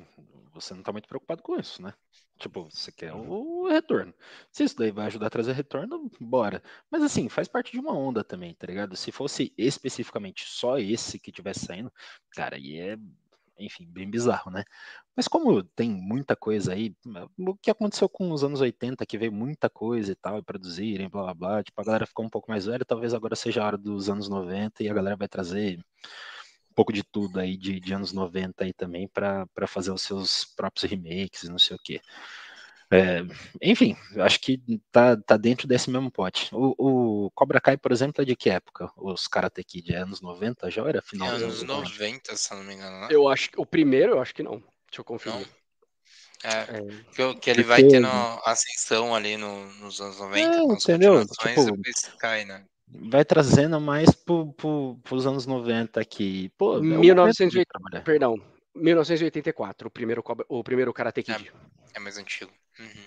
você 0.60 0.74
não 0.74 0.84
tá 0.84 0.92
muito 0.92 1.08
preocupado 1.08 1.42
com 1.42 1.56
isso, 1.58 1.82
né? 1.82 1.94
Tipo, 2.38 2.70
você 2.70 2.92
quer 2.92 3.14
o 3.14 3.68
retorno. 3.68 4.14
Se 4.52 4.64
isso 4.64 4.78
daí 4.78 4.92
vai 4.92 5.08
ajudar 5.08 5.28
a 5.28 5.30
trazer 5.30 5.54
retorno, 5.54 6.10
bora. 6.20 6.64
Mas 6.90 7.04
assim, 7.04 7.28
faz 7.30 7.48
parte 7.48 7.72
de 7.72 7.80
uma 7.80 7.94
onda 7.94 8.24
também, 8.24 8.54
tá 8.56 8.66
ligado? 8.68 8.96
Se 8.96 9.12
fosse 9.12 9.54
especificamente 9.58 10.46
só 10.46 10.78
esse 10.78 11.20
que 11.20 11.32
tivesse 11.32 11.66
saindo, 11.66 11.92
cara, 12.32 12.56
aí 12.56 12.78
é 12.78 12.98
enfim, 13.60 13.86
bem 13.86 14.10
bizarro, 14.10 14.50
né? 14.50 14.64
Mas 15.16 15.28
como 15.28 15.62
tem 15.64 15.90
muita 15.92 16.36
coisa 16.36 16.74
aí, 16.74 16.96
o 17.38 17.56
que 17.56 17.70
aconteceu 17.70 18.08
com 18.08 18.32
os 18.32 18.44
anos 18.44 18.62
80, 18.62 19.06
que 19.06 19.18
veio 19.18 19.32
muita 19.32 19.70
coisa 19.70 20.12
e 20.12 20.16
tal, 20.16 20.40
e 20.40 20.44
produzirem, 20.44 21.10
blá 21.10 21.24
blá 21.24 21.34
blá, 21.34 21.64
tipo, 21.64 21.80
a 21.82 21.84
galera 21.84 22.08
ficou 22.08 22.26
um 22.26 22.30
pouco 22.30 22.50
mais 22.50 22.66
velha, 22.66 22.86
talvez 22.86 23.14
agora 23.14 23.36
seja 23.36 23.62
a 23.62 23.68
hora 23.68 23.78
dos 23.78 24.10
anos 24.10 24.30
90 24.30 24.84
e 24.84 24.90
a 24.90 24.94
galera 24.94 25.18
vai 25.18 25.28
trazer 25.28 25.80
pouco 26.76 26.94
de 26.94 27.04
tudo 27.04 27.40
aí 27.40 27.58
de, 27.58 27.80
de 27.80 27.94
anos 27.94 28.14
90 28.14 28.64
aí 28.64 28.74
também 28.74 29.08
para 29.08 29.48
fazer 29.68 29.92
os 29.92 30.02
seus 30.02 30.46
próprios 30.46 30.90
remakes 30.90 31.44
e 31.44 31.50
não 31.50 31.60
sei 31.60 31.76
o 31.76 31.80
quê. 31.84 32.02
É, 32.92 33.22
enfim, 33.62 33.96
acho 34.18 34.40
que 34.40 34.60
tá, 34.92 35.16
tá 35.16 35.38
dentro 35.38 35.68
desse 35.68 35.92
mesmo 35.92 36.10
pote. 36.10 36.50
O, 36.52 36.74
o, 37.26 37.32
Cobra 37.32 37.62
Kai, 37.62 37.78
por 37.78 37.92
exemplo, 37.92 38.24
é 38.24 38.26
de 38.26 38.36
que 38.36 38.50
época? 38.50 38.92
Os 38.98 39.28
Karate 39.28 39.64
Kid 39.64 39.94
é 39.94 39.98
anos 39.98 40.22
90 40.22 40.72
já 40.72 40.88
era 40.88 41.02
final? 41.02 41.28
É 41.28 41.36
anos 41.36 41.62
90, 41.62 42.36
se 42.36 42.52
não 42.52 42.64
me 42.64 42.74
engano. 42.74 43.02
Né? 43.02 43.08
Eu 43.12 43.30
acho 43.30 43.52
que 43.52 43.62
o 43.62 43.66
primeiro, 43.66 44.14
eu 44.14 44.22
acho 44.22 44.34
que 44.34 44.42
não. 44.42 44.58
Deixa 44.88 45.00
eu 45.00 45.04
conferir. 45.04 45.48
É, 46.44 46.50
é, 46.50 46.82
que, 47.14 47.36
que 47.36 47.50
ele 47.50 47.64
vai 47.64 47.84
tendo 47.84 48.08
ascensão 48.46 49.14
ali 49.14 49.38
no, 49.38 49.66
nos 49.74 50.00
anos 50.00 50.20
90, 50.20 50.40
é, 50.40 50.64
entendeu? 50.64 51.28
Tipo, 51.28 51.66
depois 51.66 52.12
cai, 52.18 52.46
né? 52.46 52.66
Vai 52.92 53.24
trazendo 53.24 53.80
mais 53.80 54.16
pro, 54.16 54.52
pro, 54.54 55.00
pros 55.04 55.28
anos 55.28 55.46
90 55.46 56.00
aqui. 56.02 56.50
Pô, 56.58 56.82
1980, 56.82 57.68
é 57.94 58.00
perdão, 58.00 58.36
1984, 58.76 59.88
o 59.88 59.92
primeiro, 59.92 60.24
o 60.48 60.64
primeiro 60.64 60.94
Karate 60.94 61.24
Kid. 61.24 61.52
É, 61.94 61.98
é 61.98 62.00
mais 62.00 62.18
antigo. 62.18 62.52
Uhum. 62.80 63.06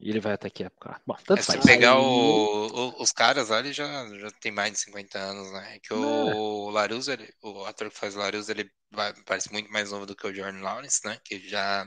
E 0.00 0.08
ele 0.08 0.20
vai 0.20 0.32
até 0.32 0.48
que 0.48 0.64
época? 0.64 0.98
Bom, 1.06 1.14
tanto 1.26 1.40
é, 1.40 1.42
faz. 1.42 1.60
Se 1.60 1.66
pegar 1.66 1.98
o, 1.98 2.66
o, 2.68 3.02
os 3.02 3.12
caras 3.12 3.50
lá, 3.50 3.58
ele 3.58 3.72
já, 3.72 4.08
já 4.18 4.30
tem 4.40 4.50
mais 4.50 4.72
de 4.72 4.78
50 4.78 5.18
anos, 5.18 5.52
né? 5.52 5.76
É 5.76 5.78
que 5.78 5.92
o 5.92 6.70
é. 6.70 6.72
Laruso, 6.72 7.12
ele, 7.12 7.30
o 7.42 7.66
ator 7.66 7.90
que 7.90 7.98
faz 7.98 8.16
o 8.16 8.18
Laruso, 8.18 8.50
ele 8.50 8.70
vai, 8.90 9.12
parece 9.26 9.52
muito 9.52 9.70
mais 9.70 9.90
novo 9.90 10.06
do 10.06 10.16
que 10.16 10.26
o 10.26 10.34
Jordan 10.34 10.62
Lawrence, 10.62 11.00
né? 11.04 11.18
Que 11.22 11.38
já, 11.46 11.86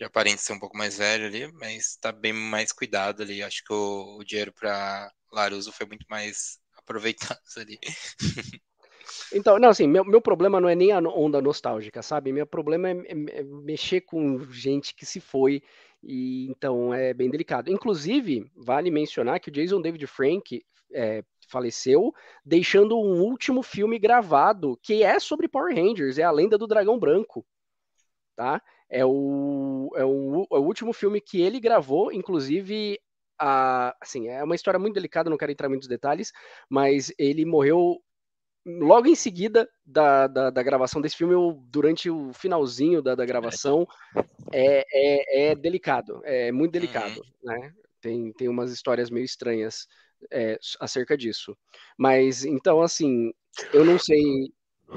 já 0.00 0.06
aparenta 0.06 0.38
ser 0.38 0.54
um 0.54 0.58
pouco 0.58 0.78
mais 0.78 0.96
velho 0.96 1.26
ali, 1.26 1.52
mas 1.52 1.96
tá 2.00 2.10
bem 2.10 2.32
mais 2.32 2.72
cuidado 2.72 3.22
ali. 3.22 3.42
Acho 3.42 3.62
que 3.64 3.72
o, 3.72 4.16
o 4.18 4.24
dinheiro 4.24 4.52
para 4.54 5.12
Laruso 5.32 5.72
foi 5.72 5.86
muito 5.86 6.06
mais 6.08 6.58
aproveitado 6.76 7.40
ali. 7.56 7.78
Então, 9.32 9.58
não, 9.58 9.68
assim, 9.68 9.86
meu, 9.86 10.04
meu 10.04 10.20
problema 10.20 10.60
não 10.60 10.68
é 10.68 10.74
nem 10.74 10.92
a 10.92 10.98
onda 10.98 11.40
nostálgica, 11.40 12.02
sabe? 12.02 12.32
Meu 12.32 12.46
problema 12.46 12.90
é, 12.90 12.92
é, 12.92 13.40
é 13.40 13.42
mexer 13.42 14.00
com 14.02 14.38
gente 14.50 14.94
que 14.94 15.06
se 15.06 15.20
foi, 15.20 15.62
e 16.02 16.46
então 16.50 16.92
é 16.92 17.14
bem 17.14 17.30
delicado. 17.30 17.70
Inclusive, 17.70 18.50
vale 18.56 18.90
mencionar 18.90 19.40
que 19.40 19.48
o 19.48 19.52
Jason 19.52 19.80
David 19.80 20.06
Frank 20.06 20.64
é, 20.92 21.24
faleceu, 21.48 22.12
deixando 22.44 22.98
um 22.98 23.20
último 23.22 23.62
filme 23.62 23.98
gravado 23.98 24.78
que 24.82 25.02
é 25.02 25.18
sobre 25.18 25.48
Power 25.48 25.74
Rangers, 25.74 26.18
é 26.18 26.22
a 26.22 26.30
Lenda 26.30 26.58
do 26.58 26.66
Dragão 26.66 26.98
Branco, 26.98 27.44
tá? 28.34 28.60
É 28.88 29.04
o, 29.04 29.90
é 29.96 30.04
o, 30.04 30.46
é 30.52 30.56
o 30.58 30.62
último 30.62 30.92
filme 30.92 31.20
que 31.20 31.40
ele 31.40 31.58
gravou, 31.58 32.12
inclusive 32.12 32.98
a, 33.38 33.94
assim, 34.00 34.28
é 34.28 34.42
uma 34.42 34.54
história 34.54 34.78
muito 34.78 34.94
delicada, 34.94 35.30
não 35.30 35.36
quero 35.36 35.52
entrar 35.52 35.66
em 35.66 35.70
muitos 35.70 35.88
detalhes, 35.88 36.32
mas 36.68 37.12
ele 37.18 37.44
morreu 37.44 38.00
logo 38.66 39.06
em 39.06 39.14
seguida 39.14 39.68
da, 39.84 40.26
da, 40.26 40.50
da, 40.50 40.62
gravação 40.62 41.00
desse 41.00 41.16
filme, 41.16 41.34
eu, 41.34 41.62
durante 41.68 42.10
o 42.10 42.32
finalzinho 42.32 43.00
da, 43.00 43.14
da 43.14 43.24
gravação, 43.24 43.86
é, 44.52 44.84
é, 44.92 45.50
é, 45.50 45.54
delicado, 45.54 46.20
é 46.24 46.50
muito 46.50 46.72
delicado, 46.72 47.20
uhum. 47.20 47.54
né? 47.54 47.72
Tem, 48.00 48.32
tem 48.32 48.48
umas 48.48 48.72
histórias 48.72 49.08
meio 49.08 49.24
estranhas 49.24 49.86
é, 50.30 50.58
acerca 50.80 51.16
disso. 51.16 51.56
Mas, 51.96 52.44
então, 52.44 52.80
assim, 52.82 53.32
eu 53.72 53.84
não 53.84 53.98
sei. 53.98 54.22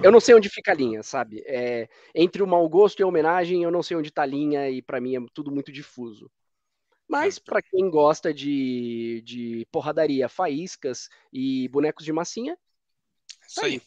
Eu 0.03 0.11
não 0.11 0.19
sei 0.19 0.35
onde 0.35 0.49
fica 0.49 0.71
a 0.71 0.75
linha, 0.75 1.01
sabe? 1.01 1.41
É, 1.47 1.89
entre 2.13 2.43
o 2.43 2.47
mau 2.47 2.67
gosto 2.69 2.99
e 2.99 3.03
a 3.03 3.07
homenagem, 3.07 3.63
eu 3.63 3.71
não 3.71 3.81
sei 3.81 3.97
onde 3.97 4.11
tá 4.11 4.21
a 4.21 4.25
linha, 4.25 4.69
e 4.69 4.83
para 4.83 5.01
mim 5.01 5.15
é 5.15 5.19
tudo 5.33 5.51
muito 5.51 5.71
difuso. 5.71 6.29
Mas 7.09 7.39
para 7.39 7.61
quem 7.61 7.89
gosta 7.89 8.31
de, 8.33 9.21
de 9.25 9.67
porradaria, 9.71 10.29
faíscas 10.29 11.09
e 11.33 11.67
bonecos 11.69 12.05
de 12.05 12.13
massinha, 12.13 12.57
isso 13.47 13.65
aí. 13.65 13.81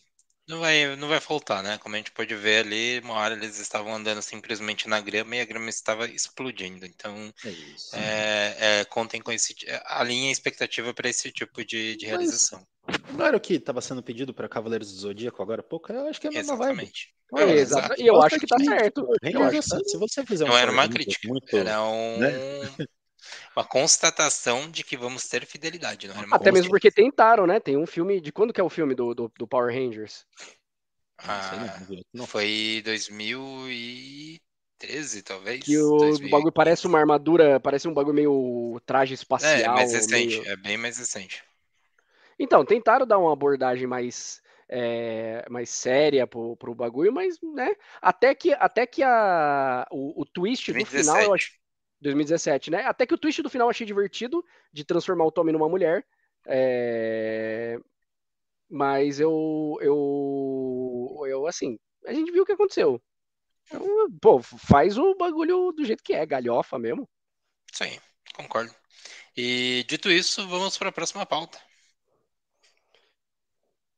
Não 0.49 0.59
vai, 0.59 0.97
não 0.97 1.09
vai 1.09 1.21
faltar, 1.21 1.63
né? 1.63 1.79
Como 1.79 1.95
a 1.95 1.99
gente 1.99 2.11
pode 2.11 2.35
ver 2.35 2.65
ali, 2.65 2.99
uma 2.99 3.15
hora 3.15 3.35
eles 3.35 3.61
estavam 3.61 3.95
andando 3.95 4.21
simplesmente 4.21 4.89
na 4.89 5.01
grama 5.01 5.37
e 5.37 5.41
a 5.41 5.45
grama 5.45 5.71
estava 5.71 6.07
explodindo. 6.09 6.85
Então, 6.85 7.33
É 7.45 7.49
isso. 7.49 7.95
é, 7.95 8.57
é, 8.81 8.85
contem 8.87 9.21
com 9.23 9.31
esse. 9.31 9.55
A 9.87 10.05
expectativa 10.05 10.93
para 10.93 11.09
esse 11.09 11.31
tipo 11.31 11.65
de, 11.65 11.97
de 11.97 12.07
Mas- 12.07 12.11
realização. 12.11 12.67
Não 13.13 13.25
era 13.25 13.37
o 13.37 13.41
que 13.41 13.55
estava 13.55 13.81
sendo 13.81 14.03
pedido 14.03 14.35
para 14.35 14.49
Cavaleiros 14.49 14.93
do 14.93 14.99
Zodíaco 14.99 15.41
agora 15.41 15.61
há 15.61 15.65
pouco? 15.65 15.93
Eu 15.93 16.09
acho 16.09 16.21
que 16.21 16.27
é 16.27 16.31
a 16.31 16.33
mesma 16.33 16.57
vibe. 16.57 16.83
Exatamente. 16.83 17.15
É, 17.35 17.47
Não, 17.47 17.55
Exato. 17.55 18.03
E 18.03 18.07
eu 18.09 18.21
acho 18.21 18.41
que 18.41 18.47
tá 18.47 18.57
Bastante 18.57 18.81
certo. 18.81 19.01
Eu 19.23 19.43
acho 19.45 19.61
que 19.63 19.69
tá. 19.69 19.79
Se 19.85 19.97
você 19.97 20.27
fizer 20.27 20.45
um 20.45 20.49
Não 20.49 20.59
era 20.59 20.73
uma 20.73 20.89
crítica, 20.89 21.29
muito, 21.29 21.57
era 21.57 21.81
um, 21.83 22.19
né? 22.19 22.31
uma 23.57 23.65
constatação 23.65 24.71
de 24.71 24.85
que 24.85 24.97
vamos 24.97 25.29
ter 25.29 25.47
fidelidade, 25.47 26.09
não 26.09 26.17
uma 26.17 26.27
Até 26.31 26.51
mesmo 26.51 26.65
crítica. 26.65 26.71
porque 26.71 26.91
tentaram, 26.91 27.47
né? 27.47 27.61
Tem 27.61 27.77
um 27.77 27.87
filme. 27.87 28.21
De 28.21 28.33
quando 28.33 28.53
que 28.53 28.61
é 28.61 28.65
o 28.65 28.71
filme 28.71 28.95
do, 28.95 29.15
do, 29.15 29.33
do 29.39 29.47
Power 29.47 29.75
Rangers? 29.75 30.27
Ah, 31.19 31.79
não 32.13 32.27
foi 32.27 32.83
2013, 32.85 35.23
talvez. 35.23 35.65
Que 35.65 35.79
o 35.79 35.99
2015. 35.99 36.31
bagulho 36.31 36.53
parece 36.53 36.87
uma 36.87 36.99
armadura, 36.99 37.61
parece 37.61 37.87
um 37.87 37.95
bagulho 37.95 38.15
meio 38.15 38.81
traje 38.85 39.15
espacial. 39.15 39.79
É, 39.79 39.79
mais 39.85 39.93
recente, 39.93 40.35
meio- 40.35 40.49
é 40.49 40.57
bem 40.57 40.77
mais 40.77 40.99
recente. 40.99 41.45
Então, 42.39 42.65
tentaram 42.65 43.07
dar 43.07 43.19
uma 43.19 43.33
abordagem 43.33 43.87
mais, 43.87 44.43
é, 44.69 45.45
mais 45.49 45.71
séria 45.71 46.27
pro, 46.27 46.57
pro 46.57 46.75
bagulho, 46.75 47.13
mas, 47.13 47.39
né? 47.55 47.75
Até 48.01 48.35
que, 48.35 48.53
até 48.55 48.87
que 48.87 49.03
a, 49.03 49.87
o, 49.91 50.23
o 50.23 50.25
twist 50.25 50.73
do 50.73 50.85
final, 50.85 51.25
eu 51.25 51.33
2017. 51.33 51.33
acho. 51.33 51.62
2017, 52.03 52.71
né? 52.71 52.85
Até 52.85 53.07
que 53.07 53.15
o 53.15 53.19
twist 53.19 53.43
do 53.43 53.51
final 53.51 53.67
eu 53.67 53.71
achei 53.71 53.87
divertido, 53.87 54.45
de 54.73 54.85
transformar 54.85 55.25
o 55.25 55.33
Tommy 55.33 55.53
numa 55.53 55.69
mulher. 55.69 56.05
é, 56.47 57.79
Mas 58.69 59.21
eu, 59.21 59.79
eu, 59.81 61.25
eu, 61.27 61.47
assim, 61.47 61.79
a 62.07 62.13
gente 62.13 62.33
viu 62.33 62.43
o 62.43 62.47
que 62.47 62.53
aconteceu. 62.53 63.01
Então, 63.67 63.83
pô, 64.21 64.43
faz 64.43 64.99
o 64.99 65.15
bagulho 65.15 65.73
do 65.73 65.85
jeito 65.85 66.03
que 66.03 66.13
é, 66.15 66.27
galhofa 66.27 66.79
mesmo. 66.79 67.09
Aí, 67.81 67.99
concordo. 68.35 68.75
E 69.37 69.85
dito 69.89 70.11
isso, 70.11 70.47
vamos 70.49 70.77
para 70.77 70.91
a 70.91 70.93
próxima 70.93 71.25
pauta. 71.25 71.59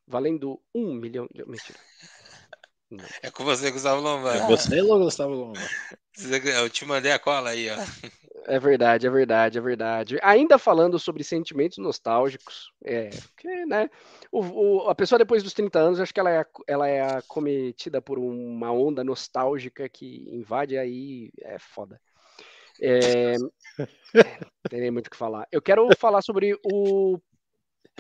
Valendo 0.06 0.62
um 0.74 0.94
milhão 0.94 1.28
de. 1.32 1.44
Mentira. 1.44 1.78
É 3.22 3.30
com 3.30 3.44
você, 3.44 3.70
Gustavo 3.70 4.00
Lombardi. 4.00 4.44
É 4.44 4.46
você, 4.46 4.80
Gustavo 4.82 5.34
Lomba. 5.34 5.58
Eu 6.62 6.70
te 6.70 6.84
mandei 6.84 7.10
a 7.12 7.18
cola 7.18 7.50
aí, 7.50 7.68
ó. 7.70 7.76
É 8.46 8.58
verdade, 8.58 9.06
é 9.06 9.10
verdade, 9.10 9.58
é 9.58 9.60
verdade. 9.60 10.18
Ainda 10.22 10.58
falando 10.58 10.98
sobre 10.98 11.24
sentimentos 11.24 11.78
nostálgicos, 11.78 12.70
é, 12.84 13.08
porque, 13.08 13.66
né, 13.66 13.88
o, 14.30 14.40
o- 14.84 14.88
a 14.88 14.94
pessoa 14.94 15.18
depois 15.18 15.42
dos 15.42 15.54
30 15.54 15.78
anos, 15.78 15.98
acho 15.98 16.12
que 16.12 16.20
ela 16.20 16.30
é, 16.30 16.44
ela 16.66 16.86
é 16.88 17.16
acometida 17.16 18.02
por 18.02 18.18
uma 18.18 18.70
onda 18.70 19.02
nostálgica 19.02 19.88
que 19.88 20.28
invade 20.30 20.76
aí, 20.76 21.30
é 21.42 21.58
foda. 21.58 22.00
É, 22.80 23.38
não 23.38 23.50
tem 24.68 24.80
nem 24.80 24.90
muito 24.90 25.06
o 25.06 25.10
que 25.10 25.16
falar. 25.16 25.46
Eu 25.50 25.62
quero 25.62 25.88
falar 25.96 26.20
sobre 26.22 26.56
o, 26.64 27.18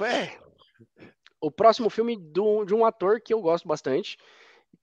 é, 0.02 0.36
o 1.40 1.50
próximo 1.50 1.88
filme 1.90 2.16
do- 2.16 2.64
de 2.64 2.74
um 2.74 2.84
ator 2.84 3.20
que 3.20 3.32
eu 3.32 3.40
gosto 3.40 3.66
bastante, 3.66 4.18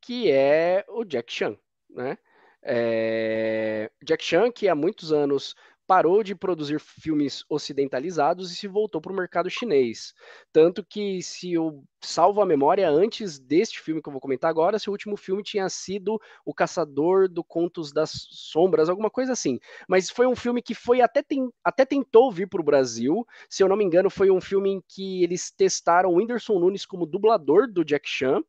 que 0.02 0.30
é 0.32 0.86
o 0.90 1.04
Jack 1.04 1.32
Chan, 1.32 1.58
né? 1.90 2.18
É, 2.64 3.92
Jack 4.04 4.24
Chan, 4.24 4.52
que 4.52 4.68
há 4.68 4.76
muitos 4.76 5.12
anos 5.12 5.56
parou 5.88 6.24
de 6.24 6.34
produzir 6.34 6.80
filmes 6.80 7.44
ocidentalizados 7.50 8.50
e 8.52 8.56
se 8.56 8.66
voltou 8.68 9.02
para 9.02 9.12
o 9.12 9.16
mercado 9.16 9.50
chinês. 9.50 10.14
Tanto 10.54 10.86
que, 10.86 11.22
se 11.22 11.52
eu 11.54 11.84
salvo 12.02 12.40
a 12.42 12.46
memória, 12.46 12.90
antes 12.90 13.40
deste 13.40 13.82
filme 13.82 14.02
que 14.02 14.08
eu 14.08 14.12
vou 14.14 14.22
comentar 14.22 14.50
agora, 14.50 14.80
seu 14.80 14.92
último 14.94 15.18
filme 15.18 15.44
tinha 15.44 15.68
sido 15.68 16.18
O 16.46 16.54
Caçador 16.54 17.28
do 17.28 17.44
Contos 17.44 17.92
das 17.92 18.12
Sombras, 18.32 18.88
alguma 18.88 19.10
coisa 19.10 19.34
assim. 19.34 19.60
Mas 19.88 20.10
foi 20.10 20.26
um 20.28 20.36
filme 20.36 20.62
que 20.62 20.74
foi 20.74 21.02
até, 21.02 21.22
ten- 21.22 21.50
até 21.64 21.84
tentou 21.86 22.32
vir 22.32 22.48
para 22.48 22.62
o 22.62 22.64
Brasil. 22.64 23.26
Se 23.50 23.62
eu 23.64 23.68
não 23.68 23.76
me 23.76 23.84
engano, 23.84 24.10
foi 24.10 24.32
um 24.32 24.40
filme 24.40 24.70
em 24.70 24.82
que 24.88 25.24
eles 25.24 25.52
testaram 25.52 26.12
o 26.12 26.16
Whindersson 26.16 26.58
Nunes 26.60 26.86
como 26.86 27.06
dublador 27.06 27.68
do 27.70 27.84
Jack 27.84 28.08
Chan. 28.08 28.42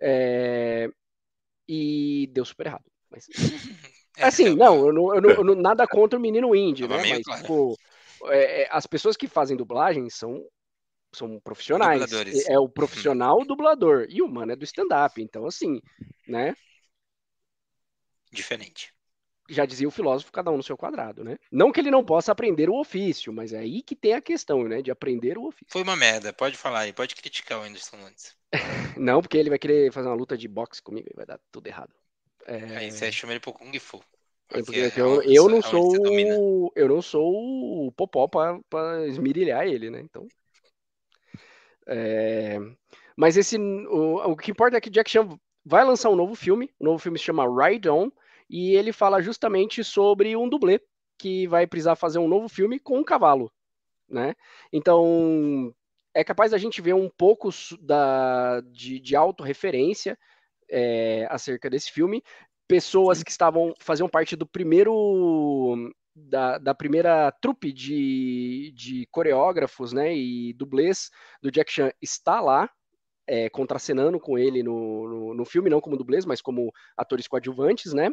É, 0.00 0.88
E 1.68 2.28
deu 2.32 2.44
super 2.44 2.66
errado. 2.66 2.84
Mas 3.10 3.26
É, 4.16 4.24
Assim, 4.26 4.50
então, 4.50 4.56
não, 4.56 4.86
eu 4.86 4.92
não, 4.92 5.14
eu 5.14 5.20
não- 5.22 5.30
eu 5.30 5.44
não- 5.44 5.54
nada 5.54 5.86
contra 5.86 6.18
o 6.18 6.22
menino 6.22 6.54
indie, 6.54 6.86
Tava 6.86 6.98
né? 6.98 7.10
Mas, 7.10 7.22
claro. 7.24 7.42
tipo, 7.42 7.78
é, 8.26 8.62
é, 8.64 8.68
as 8.70 8.86
pessoas 8.86 9.16
que 9.16 9.26
fazem 9.28 9.56
dublagem 9.56 10.10
são, 10.10 10.44
são 11.14 11.40
profissionais. 11.40 12.02
Dubladores. 12.02 12.48
É 12.48 12.58
o 12.58 12.68
profissional 12.68 13.44
dublador. 13.44 14.06
E 14.10 14.22
o 14.22 14.28
mano 14.28 14.52
é 14.52 14.56
do 14.56 14.64
stand-up. 14.64 15.20
Então, 15.22 15.46
assim, 15.46 15.80
né? 16.28 16.54
Diferente. 18.32 18.92
Já 19.50 19.66
dizia 19.66 19.88
o 19.88 19.90
filósofo, 19.90 20.32
cada 20.32 20.50
um 20.50 20.56
no 20.56 20.62
seu 20.62 20.76
quadrado, 20.76 21.24
né? 21.24 21.36
Não 21.50 21.72
que 21.72 21.80
ele 21.80 21.90
não 21.90 22.04
possa 22.04 22.32
aprender 22.32 22.70
o 22.70 22.78
ofício, 22.78 23.32
mas 23.32 23.52
é 23.52 23.58
aí 23.58 23.82
que 23.82 23.96
tem 23.96 24.14
a 24.14 24.20
questão, 24.20 24.64
né? 24.64 24.80
De 24.80 24.90
aprender 24.90 25.36
o 25.36 25.46
ofício. 25.46 25.66
Foi 25.68 25.82
uma 25.82 25.96
merda, 25.96 26.32
pode 26.32 26.56
falar 26.56 26.80
aí, 26.80 26.92
pode 26.92 27.14
criticar 27.16 27.58
o 27.58 27.62
Anderson 27.62 27.96
Nunes. 27.96 28.36
Não, 28.96 29.20
porque 29.20 29.36
ele 29.36 29.50
vai 29.50 29.58
querer 29.58 29.92
fazer 29.92 30.08
uma 30.08 30.14
luta 30.14 30.36
de 30.36 30.48
boxe 30.48 30.80
comigo 30.80 31.08
e 31.10 31.16
vai 31.16 31.26
dar 31.26 31.38
tudo 31.50 31.66
errado. 31.66 31.92
É, 32.46 32.76
Aí 32.76 32.90
você 32.90 33.12
chama 33.12 33.32
ele 33.32 33.40
pro 33.40 33.52
Kung 33.52 33.76
Fu. 33.78 34.02
É 34.50 34.62
Porque 34.62 34.88
porque 34.88 35.00
é 35.00 35.02
eu, 35.02 35.22
eu 35.22 35.48
não 35.48 35.58
é 35.58 35.62
sou 35.62 36.72
eu 36.74 36.88
não 36.88 37.00
sou 37.00 37.86
o 37.86 37.92
popó 37.92 38.26
para 38.26 39.06
esmirilhar 39.06 39.64
ele, 39.64 39.90
né? 39.90 40.00
Então, 40.00 40.26
é, 41.86 42.58
mas 43.16 43.36
esse 43.36 43.56
o, 43.58 44.30
o 44.30 44.36
que 44.36 44.50
importa 44.50 44.76
é 44.76 44.80
que 44.80 44.90
Jack 44.90 45.10
Chan 45.10 45.28
vai 45.64 45.84
lançar 45.84 46.10
um 46.10 46.16
novo 46.16 46.34
filme, 46.34 46.70
o 46.78 46.84
novo 46.84 46.98
filme 46.98 47.18
se 47.18 47.24
chama 47.24 47.44
Ride 47.44 47.88
On 47.88 48.10
e 48.50 48.74
ele 48.74 48.92
fala 48.92 49.22
justamente 49.22 49.84
sobre 49.84 50.36
um 50.36 50.48
dublê 50.48 50.80
que 51.16 51.46
vai 51.46 51.66
precisar 51.66 51.94
fazer 51.94 52.18
um 52.18 52.26
novo 52.26 52.48
filme 52.48 52.80
com 52.80 52.98
um 52.98 53.04
cavalo, 53.04 53.52
né? 54.08 54.34
Então 54.72 55.72
é 56.12 56.24
capaz 56.24 56.50
da 56.50 56.58
gente 56.58 56.82
ver 56.82 56.94
um 56.94 57.08
pouco 57.08 57.50
da, 57.80 58.60
de, 58.62 58.98
de 58.98 59.14
autorreferência 59.14 60.18
é, 60.68 61.28
acerca 61.30 61.70
desse 61.70 61.92
filme. 61.92 62.22
Pessoas 62.66 63.22
que 63.22 63.30
estavam 63.30 63.72
faziam 63.78 64.08
parte 64.08 64.34
do 64.34 64.46
primeiro 64.46 65.92
da, 66.14 66.58
da 66.58 66.74
primeira 66.74 67.30
trupe 67.40 67.72
de, 67.72 68.72
de 68.74 69.06
coreógrafos, 69.12 69.92
né, 69.92 70.14
e 70.16 70.52
dublês 70.54 71.08
do 71.40 71.52
Jack 71.52 71.72
Chan 71.72 71.92
está 72.02 72.40
lá 72.40 72.68
é, 73.30 73.48
contracenando 73.48 74.18
com 74.18 74.36
ele 74.36 74.60
no, 74.60 75.08
no, 75.08 75.34
no 75.34 75.44
filme, 75.44 75.70
não 75.70 75.80
como 75.80 75.96
dublês, 75.96 76.26
mas 76.26 76.42
como 76.42 76.72
atores 76.96 77.28
coadjuvantes, 77.28 77.92
né? 77.92 78.12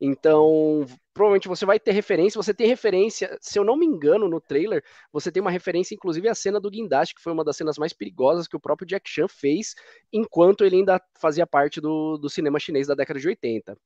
Então, 0.00 0.86
provavelmente 1.12 1.48
você 1.48 1.66
vai 1.66 1.80
ter 1.80 1.90
referência. 1.90 2.40
Você 2.40 2.54
tem 2.54 2.68
referência, 2.68 3.36
se 3.40 3.58
eu 3.58 3.64
não 3.64 3.76
me 3.76 3.84
engano, 3.84 4.28
no 4.28 4.40
trailer, 4.40 4.84
você 5.12 5.32
tem 5.32 5.40
uma 5.40 5.50
referência, 5.50 5.96
inclusive, 5.96 6.28
à 6.28 6.34
cena 6.34 6.60
do 6.60 6.70
guindaste, 6.70 7.16
que 7.16 7.20
foi 7.20 7.32
uma 7.32 7.42
das 7.42 7.56
cenas 7.56 7.76
mais 7.76 7.92
perigosas 7.92 8.46
que 8.46 8.54
o 8.54 8.60
próprio 8.60 8.86
Jack 8.86 9.10
Chan 9.10 9.26
fez 9.26 9.74
enquanto 10.12 10.64
ele 10.64 10.76
ainda 10.76 11.02
fazia 11.20 11.44
parte 11.44 11.80
do, 11.80 12.16
do 12.16 12.30
cinema 12.30 12.60
chinês 12.60 12.86
da 12.86 12.94
década 12.94 13.18
de 13.18 13.26
80. 13.26 13.76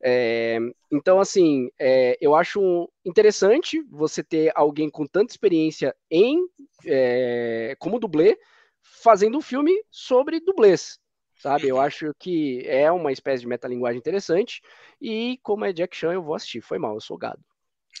É, 0.00 0.58
então, 0.92 1.18
assim, 1.18 1.70
é, 1.76 2.16
eu 2.20 2.36
acho 2.36 2.88
interessante 3.04 3.82
você 3.90 4.22
ter 4.22 4.52
alguém 4.54 4.88
com 4.88 5.06
tanta 5.06 5.32
experiência 5.32 5.92
em 6.08 6.46
é, 6.86 7.74
como 7.80 7.98
dublê 7.98 8.38
fazendo 8.84 9.38
um 9.38 9.40
filme 9.42 9.72
sobre 9.90 10.38
dublês, 10.40 10.98
sabe? 11.36 11.66
Eu 11.66 11.80
acho 11.80 12.12
que 12.18 12.62
é 12.66 12.92
uma 12.92 13.10
espécie 13.10 13.40
de 13.40 13.48
metalinguagem 13.48 13.98
interessante 13.98 14.60
e 15.00 15.38
como 15.42 15.64
é 15.64 15.72
Jack 15.72 15.96
Chan, 15.96 16.12
eu 16.12 16.22
vou 16.22 16.34
assistir. 16.34 16.60
Foi 16.60 16.78
mal, 16.78 16.94
eu 16.94 17.00
sou 17.00 17.16
gado. 17.16 17.42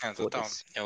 É, 0.02 0.12
total. 0.12 0.46
Eu... 0.74 0.84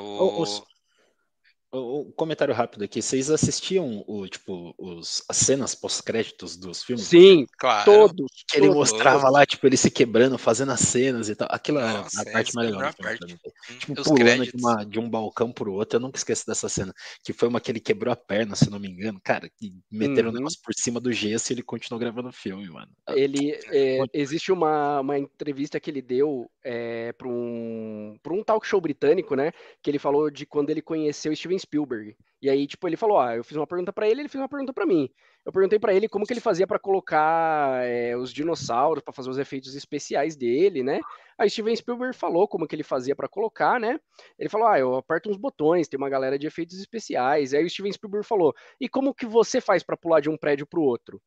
Um 1.71 2.11
comentário 2.17 2.55
rápido 2.55 2.83
aqui. 2.85 3.03
Vocês 3.03 3.29
assistiam 3.31 4.03
o, 4.07 4.27
tipo, 4.27 4.75
os, 4.79 5.23
as 5.29 5.37
cenas 5.37 5.75
pós-créditos 5.75 6.57
dos 6.57 6.83
filmes? 6.83 7.05
Sim, 7.07 7.45
Claro. 7.59 7.85
todos. 7.85 8.45
Que 8.51 8.57
ele 8.59 8.69
todos. 8.69 8.77
mostrava 8.93 9.29
lá, 9.29 9.45
tipo, 9.45 9.67
ele 9.67 9.77
se 9.77 9.91
quebrando, 9.91 10.39
fazendo 10.39 10.73
as 10.73 10.81
cenas 10.81 11.29
e 11.29 11.37
tal. 11.37 11.47
Aquilo 11.51 11.79
Nossa, 11.79 12.23
era 12.23 12.31
a 12.31 12.33
parte 12.33 12.55
mais 12.55 12.69
é 12.69 12.73
a 12.73 12.77
legal. 12.77 12.95
pra 12.95 13.09
parte. 13.11 13.27
mim. 13.27 13.39
Tipo, 13.79 14.01
Os 14.01 14.09
pulando 14.09 14.45
de, 14.47 14.53
uma- 14.57 14.85
de 14.87 14.99
um 14.99 15.11
balcão 15.11 15.53
pro 15.53 15.75
outro, 15.75 15.97
eu 15.97 16.01
nunca 16.01 16.17
esqueço 16.17 16.47
dessa 16.47 16.71
cena. 16.71 16.95
Que 17.23 17.35
foi 17.35 17.49
uma 17.49 17.61
que 17.61 17.71
ele 17.71 17.81
quebrou 17.81 18.11
a 18.13 18.17
perna, 18.17 18.57
se 18.57 18.71
não 18.71 18.79
me 18.79 18.89
engano. 18.89 19.21
Cara, 19.23 19.51
que 19.59 19.75
meteram 19.91 20.29
o 20.29 20.33
Uhum. 20.33 20.39
negócio 20.39 20.59
por 20.65 20.73
cima 20.75 20.99
do 20.99 21.13
gesso 21.13 21.53
e 21.53 21.55
ele 21.55 21.63
continuou 21.63 22.01
gravando 22.01 22.31
o 22.31 22.33
filme, 22.33 22.67
mano. 22.71 22.91
Ele 23.11 23.53
é, 23.67 23.99
Muito. 23.99 24.15
existe 24.15 24.51
uma, 24.51 25.01
uma 25.01 25.19
entrevista 25.19 25.79
que 25.79 25.91
ele 25.91 26.01
deu 26.01 26.51
é, 26.65 27.13
para 27.13 27.29
um, 27.29 28.17
pra 28.23 28.33
um 28.33 28.43
talk 28.43 28.67
show 28.67 28.81
britânico, 28.81 29.35
né? 29.35 29.53
Que 29.83 29.91
ele 29.91 29.99
falou 29.99 30.31
de 30.31 30.47
quando 30.47 30.71
ele 30.71 30.81
conheceu 30.81 31.35
Steven 31.37 31.58
Spielberg. 31.59 32.17
E 32.41 32.49
aí, 32.49 32.67
tipo, 32.67 32.87
ele 32.89 32.97
falou: 32.97 33.19
Ah, 33.21 33.37
eu 33.37 33.45
fiz 33.45 33.57
uma 33.57 33.67
pergunta 33.67 33.93
para 33.93 34.09
ele, 34.09 34.23
ele 34.23 34.29
fez 34.29 34.41
uma 34.41 34.49
pergunta 34.49 34.73
para 34.73 34.87
mim. 34.87 35.09
Eu 35.45 35.53
perguntei 35.53 35.79
para 35.79 35.95
ele 35.95 36.09
como 36.09 36.27
que 36.27 36.33
ele 36.33 36.41
fazia 36.41 36.67
para 36.67 36.79
colocar 36.79 37.83
é, 37.85 38.17
os 38.17 38.33
dinossauros, 38.33 39.03
para 39.03 39.15
fazer 39.15 39.31
os 39.31 39.39
efeitos 39.39 39.75
especiais 39.75 40.37
dele, 40.37 40.83
né? 40.83 41.01
Aí 41.39 41.49
Steven 41.49 41.75
Spielberg 41.75 42.15
falou 42.15 42.47
como 42.47 42.67
que 42.67 42.75
ele 42.75 42.83
fazia 42.83 43.17
para 43.17 43.29
colocar, 43.29 43.81
né? 43.81 43.99
Ele 44.39 44.49
falou: 44.49 44.69
Ah, 44.69 44.79
eu 44.79 44.95
aperto 44.97 45.31
uns 45.31 45.37
botões, 45.37 45.89
tem 45.89 45.99
uma 45.99 46.11
galera 46.11 46.39
de 46.39 46.47
efeitos 46.47 46.79
especiais. 46.79 47.55
Aí 47.55 47.65
o 47.65 47.71
Steven 47.71 47.93
Spielberg 47.93 48.27
falou: 48.27 48.55
E 48.81 48.89
como 48.89 49.15
que 49.15 49.27
você 49.27 49.61
faz 49.61 49.83
para 49.83 49.97
pular 49.97 50.21
de 50.21 50.29
um 50.29 50.37
prédio 50.37 50.67
para 50.67 50.81
o 50.81 50.85
outro? 50.85 51.21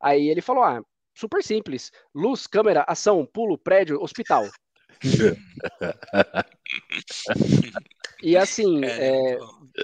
Aí 0.00 0.28
ele 0.28 0.40
falou: 0.40 0.64
ah, 0.64 0.82
super 1.14 1.42
simples. 1.42 1.90
Luz, 2.14 2.46
câmera, 2.46 2.84
ação, 2.88 3.26
pulo, 3.26 3.58
prédio, 3.58 4.02
hospital. 4.02 4.48
E 8.22 8.36
assim, 8.36 8.84
é, 8.84 9.38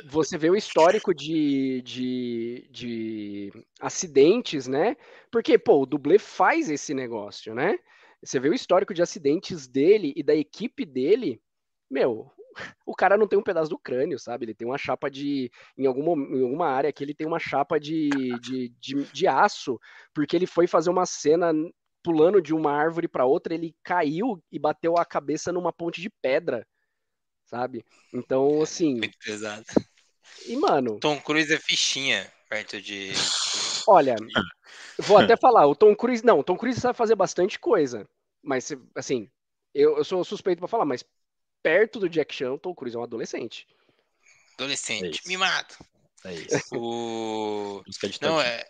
você 0.09 0.37
vê 0.37 0.51
o 0.51 0.57
histórico 0.57 1.15
de, 1.15 1.83
de, 1.83 2.69
de 2.71 3.53
acidentes, 3.81 4.67
né? 4.67 4.97
Porque, 5.31 5.59
pô, 5.59 5.83
o 5.83 5.87
dublê 5.87 6.19
faz 6.19 6.69
esse 6.69 6.93
negócio, 6.93 7.55
né? 7.55 7.79
Você 8.23 8.39
vê 8.39 8.49
o 8.49 8.55
histórico 8.55 8.93
de 8.93 9.03
acidentes 9.03 9.67
dele 9.67 10.13
e 10.17 10.23
da 10.23 10.35
equipe 10.35 10.85
dele, 10.85 11.41
meu, 11.91 12.31
o 12.85 12.95
cara 12.95 13.17
não 13.17 13.27
tem 13.27 13.39
um 13.39 13.43
pedaço 13.43 13.71
do 13.71 13.79
crânio, 13.79 14.19
sabe? 14.19 14.45
Ele 14.45 14.55
tem 14.55 14.67
uma 14.67 14.79
chapa 14.79 15.11
de. 15.11 15.51
Em 15.77 15.87
alguma, 15.87 16.13
em 16.37 16.43
alguma 16.43 16.69
área 16.69 16.91
aqui, 16.91 17.05
ele 17.05 17.15
tem 17.15 17.27
uma 17.27 17.39
chapa 17.39 17.79
de, 17.79 18.09
de, 18.41 18.69
de, 18.81 19.05
de 19.13 19.27
aço, 19.27 19.79
porque 20.15 20.37
ele 20.37 20.47
foi 20.47 20.67
fazer 20.67 20.91
uma 20.91 21.07
cena 21.07 21.53
pulando 22.03 22.41
de 22.41 22.55
uma 22.55 22.71
árvore 22.71 23.09
para 23.09 23.27
outra, 23.27 23.53
ele 23.53 23.75
caiu 23.83 24.41
e 24.53 24.59
bateu 24.59 24.97
a 24.97 25.05
cabeça 25.05 25.53
numa 25.53 25.73
ponte 25.73 26.01
de 26.01 26.09
pedra, 26.23 26.65
sabe? 27.47 27.85
Então, 28.13 28.61
assim. 28.63 28.95
Muito 28.99 29.19
pesado. 29.19 29.65
E, 30.47 30.57
mano. 30.57 30.99
Tom 31.01 31.21
Cruise 31.21 31.53
é 31.53 31.59
fichinha 31.59 32.31
perto 32.49 32.81
de. 32.81 33.13
Olha, 33.87 34.17
vou 34.99 35.19
até 35.19 35.37
falar, 35.39 35.67
o 35.67 35.75
Tom 35.75 35.95
Cruise. 35.95 36.25
Não, 36.25 36.41
o 36.41 36.45
Tom 36.45 36.57
Cruise 36.57 36.81
sabe 36.81 36.97
fazer 36.97 37.15
bastante 37.15 37.59
coisa. 37.59 38.09
Mas, 38.43 38.71
assim, 38.95 39.29
eu, 39.75 39.97
eu 39.99 40.05
sou 40.05 40.25
suspeito 40.25 40.61
para 40.61 40.69
falar, 40.69 40.85
mas 40.85 41.05
perto 41.63 41.99
do 41.99 42.09
Jack 42.09 42.35
Chan, 42.35 42.53
o 42.53 42.59
Tom 42.59 42.75
Cruise 42.75 42.97
é 42.97 43.01
um 43.01 43.03
adolescente. 43.03 43.67
Adolescente, 44.55 45.21
É 45.25 45.29
mimado. 45.29 45.75
É 46.25 46.35
isso. 46.35 46.67
O... 46.77 47.83
Não, 48.21 48.41
é. 48.41 48.65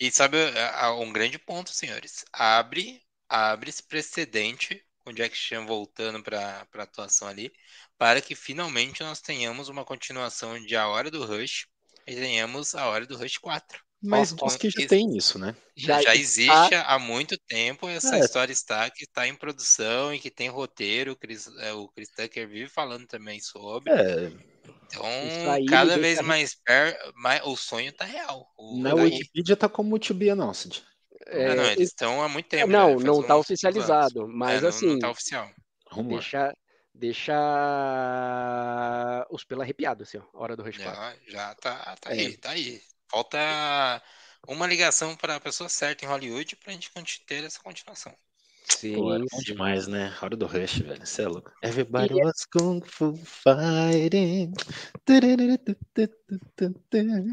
E 0.00 0.10
sabe 0.10 0.38
é, 0.38 0.88
um 0.90 1.12
grande 1.12 1.38
ponto, 1.38 1.70
senhores? 1.70 2.24
Abre, 2.32 3.02
abre 3.28 3.70
esse 3.70 3.82
precedente 3.82 4.82
com 5.04 5.10
o 5.10 5.14
Jack 5.14 5.36
Chan 5.36 5.64
voltando 5.64 6.22
para 6.22 6.66
a 6.74 6.82
atuação 6.82 7.28
ali, 7.28 7.52
para 7.98 8.20
que 8.20 8.34
finalmente 8.34 9.02
nós 9.02 9.20
tenhamos 9.20 9.68
uma 9.68 9.84
continuação 9.84 10.58
de 10.64 10.76
A 10.76 10.88
Hora 10.88 11.10
do 11.10 11.24
Rush 11.24 11.66
e 12.06 12.14
tenhamos 12.14 12.74
A 12.74 12.86
Hora 12.88 13.06
do 13.06 13.16
Rush 13.16 13.38
4. 13.38 13.84
Mas 14.02 14.32
Bom, 14.32 14.46
diz 14.46 14.56
que 14.56 14.68
já 14.70 14.86
tem 14.86 15.16
isso, 15.16 15.38
né? 15.38 15.56
Já, 15.74 16.02
Já 16.02 16.14
existe 16.14 16.50
está- 16.52 16.82
há 16.82 16.98
muito 16.98 17.36
tempo, 17.48 17.88
essa 17.88 18.16
É. 18.16 18.20
história 18.20 18.52
está 18.52 18.88
que 18.90 19.04
está 19.04 19.26
em 19.26 19.34
produção 19.34 20.14
e 20.14 20.18
que 20.20 20.30
tem 20.30 20.48
roteiro. 20.48 21.12
O 21.12 21.16
Chris, 21.16 21.48
é, 21.60 21.72
o 21.72 21.88
Chris 21.88 22.10
Tucker 22.10 22.46
vive 22.46 22.68
falando 22.68 23.06
também 23.06 23.40
sobre. 23.40 23.90
É, 23.92 24.30
Então, 24.86 25.50
aí 25.50 25.64
cada 25.66 25.98
vez 25.98 26.20
mais 26.20 26.54
perto, 26.54 27.12
mais, 27.16 27.42
o 27.44 27.56
sonho 27.56 27.92
tá 27.92 28.04
real. 28.04 28.46
O, 28.56 28.78
na 28.78 28.94
o- 28.94 28.98
Wikipedia 28.98 29.56
tá 29.56 29.68
como 29.68 29.98
To 29.98 30.14
Be 30.14 30.30
Announced. 30.30 30.82
É, 31.26 31.46
Ah, 31.48 31.54
não, 31.56 31.64
eles 31.72 31.88
estão 31.88 32.22
há 32.22 32.28
muito 32.28 32.48
tempo. 32.48 32.70
não, 32.70 32.90
faz 32.92 33.02
não 33.04 33.22
tá 33.22 33.36
uns 33.36 33.40
oficializado, 33.40 34.28
mas 34.28 34.58
É, 34.58 34.60
não- 34.60 34.68
assim, 34.68 34.86
Não 34.86 34.98
tá 34.98 35.10
oficial. 35.10 35.50
Rumor. 35.90 36.20
deixa, 36.20 36.54
deixa 36.98 37.34
os 39.30 39.44
pelos 39.44 39.62
arrepiados, 39.62 40.08
assim, 40.08 40.18
ó, 40.18 40.38
a 40.38 40.42
hora 40.42 40.56
do 40.56 40.62
Rush 40.62 40.78
4. 40.78 41.00
Já, 41.00 41.14
já 41.28 41.54
tá, 41.54 41.96
tá 41.96 42.10
É. 42.10 42.14
aí, 42.14 42.36
tá 42.36 42.50
aí. 42.50 42.80
Falta 43.08 43.38
uma 44.48 44.66
ligação 44.66 45.16
para 45.16 45.36
a 45.36 45.40
pessoa 45.40 45.68
certa 45.68 46.04
em 46.04 46.08
Hollywood 46.08 46.56
pra 46.56 46.72
gente 46.72 46.90
conti- 46.90 47.22
ter 47.26 47.44
essa 47.44 47.60
continuação. 47.60 48.12
Sim, 48.64 48.94
Pô, 48.96 49.10
era 49.12 49.20
bom 49.20 49.38
sim. 49.38 49.44
demais, 49.44 49.86
né? 49.86 50.12
Hora 50.20 50.36
do 50.36 50.46
Rush, 50.46 50.78
velho. 50.80 51.06
Você 51.06 51.22
é 51.22 51.28
louco. 51.28 51.52
Everybody 51.62 52.14
E- 52.14 52.24
was 52.24 52.44
Kung 52.46 52.80
Fu 52.84 53.14
fighting. 53.16 54.52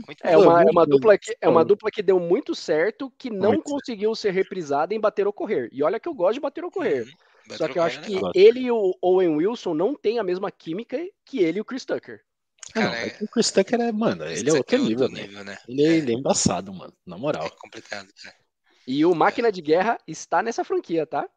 Muito 0.05 0.23
É 0.23 0.37
bom. 0.37 0.43
uma, 0.43 0.61
é 0.61 0.65
uma 0.71 0.85
bom. 0.85 0.91
dupla 0.91 1.17
que 1.17 1.35
é 1.41 1.49
uma 1.49 1.63
Bom. 1.63 1.67
dupla 1.69 1.91
que 1.91 2.03
deu 2.03 2.19
muito 2.19 2.53
certo, 2.53 3.11
que 3.17 3.29
não 3.29 3.53
Muito 3.53 3.63
conseguiu 3.63 4.13
ser 4.15 4.31
reprisada 4.31 4.93
em 4.93 4.99
Bater 4.99 5.25
ou 5.27 5.33
Correr. 5.33 5.69
E 5.71 5.83
olha 5.83 5.99
que 5.99 6.07
eu 6.07 6.13
gosto 6.13 6.35
de 6.35 6.39
Bater 6.39 6.63
ou 6.63 6.71
Correr. 6.71 7.03
Uhum. 7.03 7.11
Só 7.51 7.67
Battle 7.67 7.69
que 7.73 7.79
eu 7.79 7.83
acho 7.83 7.99
é 7.99 8.01
que 8.03 8.09
legal. 8.15 8.31
legal. 8.31 8.31
ele 8.35 8.59
e 8.61 8.71
o 8.71 8.97
Owen 9.01 9.35
Wilson 9.35 9.73
não 9.73 9.95
têm 9.95 10.19
a 10.19 10.23
mesma 10.23 10.51
química 10.51 10.97
que 11.25 11.39
ele 11.39 11.57
e 11.59 11.61
o 11.61 11.65
Chris 11.65 11.85
Tucker. 11.85 12.21
Ah, 12.75 12.79
não, 12.79 12.91
Cara, 12.91 13.05
é 13.05 13.09
que 13.09 13.23
o 13.23 13.27
Chris 13.27 13.51
Tucker 13.51 13.81
é, 13.81 13.91
mano, 13.91 14.23
ele 14.25 14.33
é 14.33 14.33
Isso 14.33 14.57
aqui 14.57 14.75
outro 14.75 14.77
nível, 14.77 15.09
né? 15.09 15.21
nível, 15.23 15.43
né? 15.43 15.57
Ele 15.67 15.83
é, 15.83 15.87
É. 15.87 15.95
ele 15.97 16.11
é 16.11 16.15
embaçado, 16.15 16.73
mano. 16.73 16.93
Na 17.05 17.15
É 17.15 17.19
moral. 17.19 17.49
complicado. 17.57 18.07
cara. 18.21 18.35
E 18.87 19.05
o 19.05 19.13
Máquina 19.13 19.51
de 19.51 19.61
Guerra 19.61 19.97
está 20.07 20.41
nessa 20.41 20.63
franquia, 20.63 21.05
tá? 21.05 21.29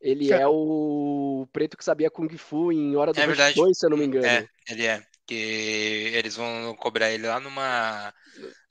Ele 0.00 0.32
é 0.32 0.46
o 0.48 1.46
preto 1.52 1.76
que 1.76 1.84
sabia 1.84 2.10
Kung 2.10 2.28
Fu 2.36 2.72
em 2.72 2.96
Hora 2.96 3.12
do 3.12 3.18
É 3.20 3.24
Rush 3.24 3.28
verdade. 3.36 3.54
2, 3.56 3.78
se 3.78 3.86
eu 3.86 3.90
não 3.90 3.96
me 3.96 4.04
engano. 4.04 4.26
É, 4.26 4.48
ele 4.68 4.84
é. 4.86 5.06
Que 5.32 6.16
eles 6.16 6.36
vão 6.36 6.74
cobrar 6.76 7.10
ele 7.12 7.26
lá 7.26 7.40
numa, 7.40 8.14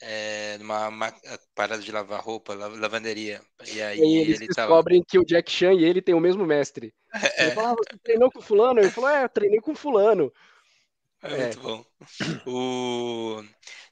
é, 0.01 0.57
numa 0.59 0.91
ma- 0.91 1.13
parada 1.55 1.81
de 1.83 1.91
lavar 1.91 2.21
roupa, 2.23 2.55
la- 2.55 2.67
lavanderia. 2.67 3.41
E 3.67 3.81
aí 3.81 4.01
E 4.01 4.17
eles 4.19 4.37
ele 4.37 4.49
tava. 4.49 4.79
descobrem 4.79 5.03
que 5.03 5.19
o 5.19 5.25
Jack 5.25 5.51
Chan 5.51 5.73
e 5.73 5.83
ele 5.83 6.01
têm 6.01 6.15
o 6.15 6.19
mesmo 6.19 6.45
mestre. 6.45 6.93
É, 7.37 7.47
Ele 7.47 7.51
fala, 7.51 7.71
ah, 7.71 7.75
você 7.75 7.97
treinou 8.03 8.31
com 8.31 8.41
fulano? 8.41 8.79
Ele 8.79 8.91
falou, 8.91 9.09
é, 9.09 9.23
eu 9.23 9.29
treinei 9.29 9.59
com 9.59 9.75
fulano. 9.75 10.31
é 11.21 11.35
É. 11.35 11.35
muito 11.35 11.59
bom. 11.59 11.85
O... 12.47 13.43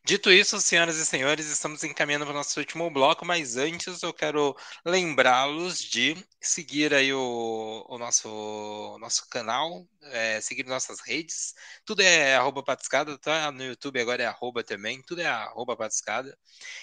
Dito 0.09 0.31
isso, 0.31 0.59
senhoras 0.59 0.97
e 0.97 1.05
senhores, 1.05 1.45
estamos 1.45 1.83
encaminhando 1.83 2.25
para 2.25 2.31
o 2.31 2.37
nosso 2.37 2.59
último 2.59 2.89
bloco, 2.89 3.23
mas 3.23 3.57
antes 3.57 4.01
eu 4.01 4.11
quero 4.11 4.57
lembrá-los 4.83 5.77
de 5.77 6.17
seguir 6.41 6.95
aí 6.95 7.13
o, 7.13 7.85
o 7.87 7.97
nosso, 7.99 8.97
nosso 8.99 9.29
canal, 9.29 9.87
é, 10.01 10.41
seguir 10.41 10.65
nossas 10.65 10.99
redes. 11.01 11.53
Tudo 11.85 12.01
é 12.01 12.35
arroba 12.35 12.63
patiscada, 12.63 13.19
tá? 13.19 13.51
No 13.51 13.63
YouTube 13.63 13.99
agora 13.99 14.23
é 14.23 14.25
arroba 14.25 14.63
também, 14.63 14.99
tudo 15.03 15.21
é 15.21 15.27
arroba 15.27 15.77
patiscada. 15.77 16.35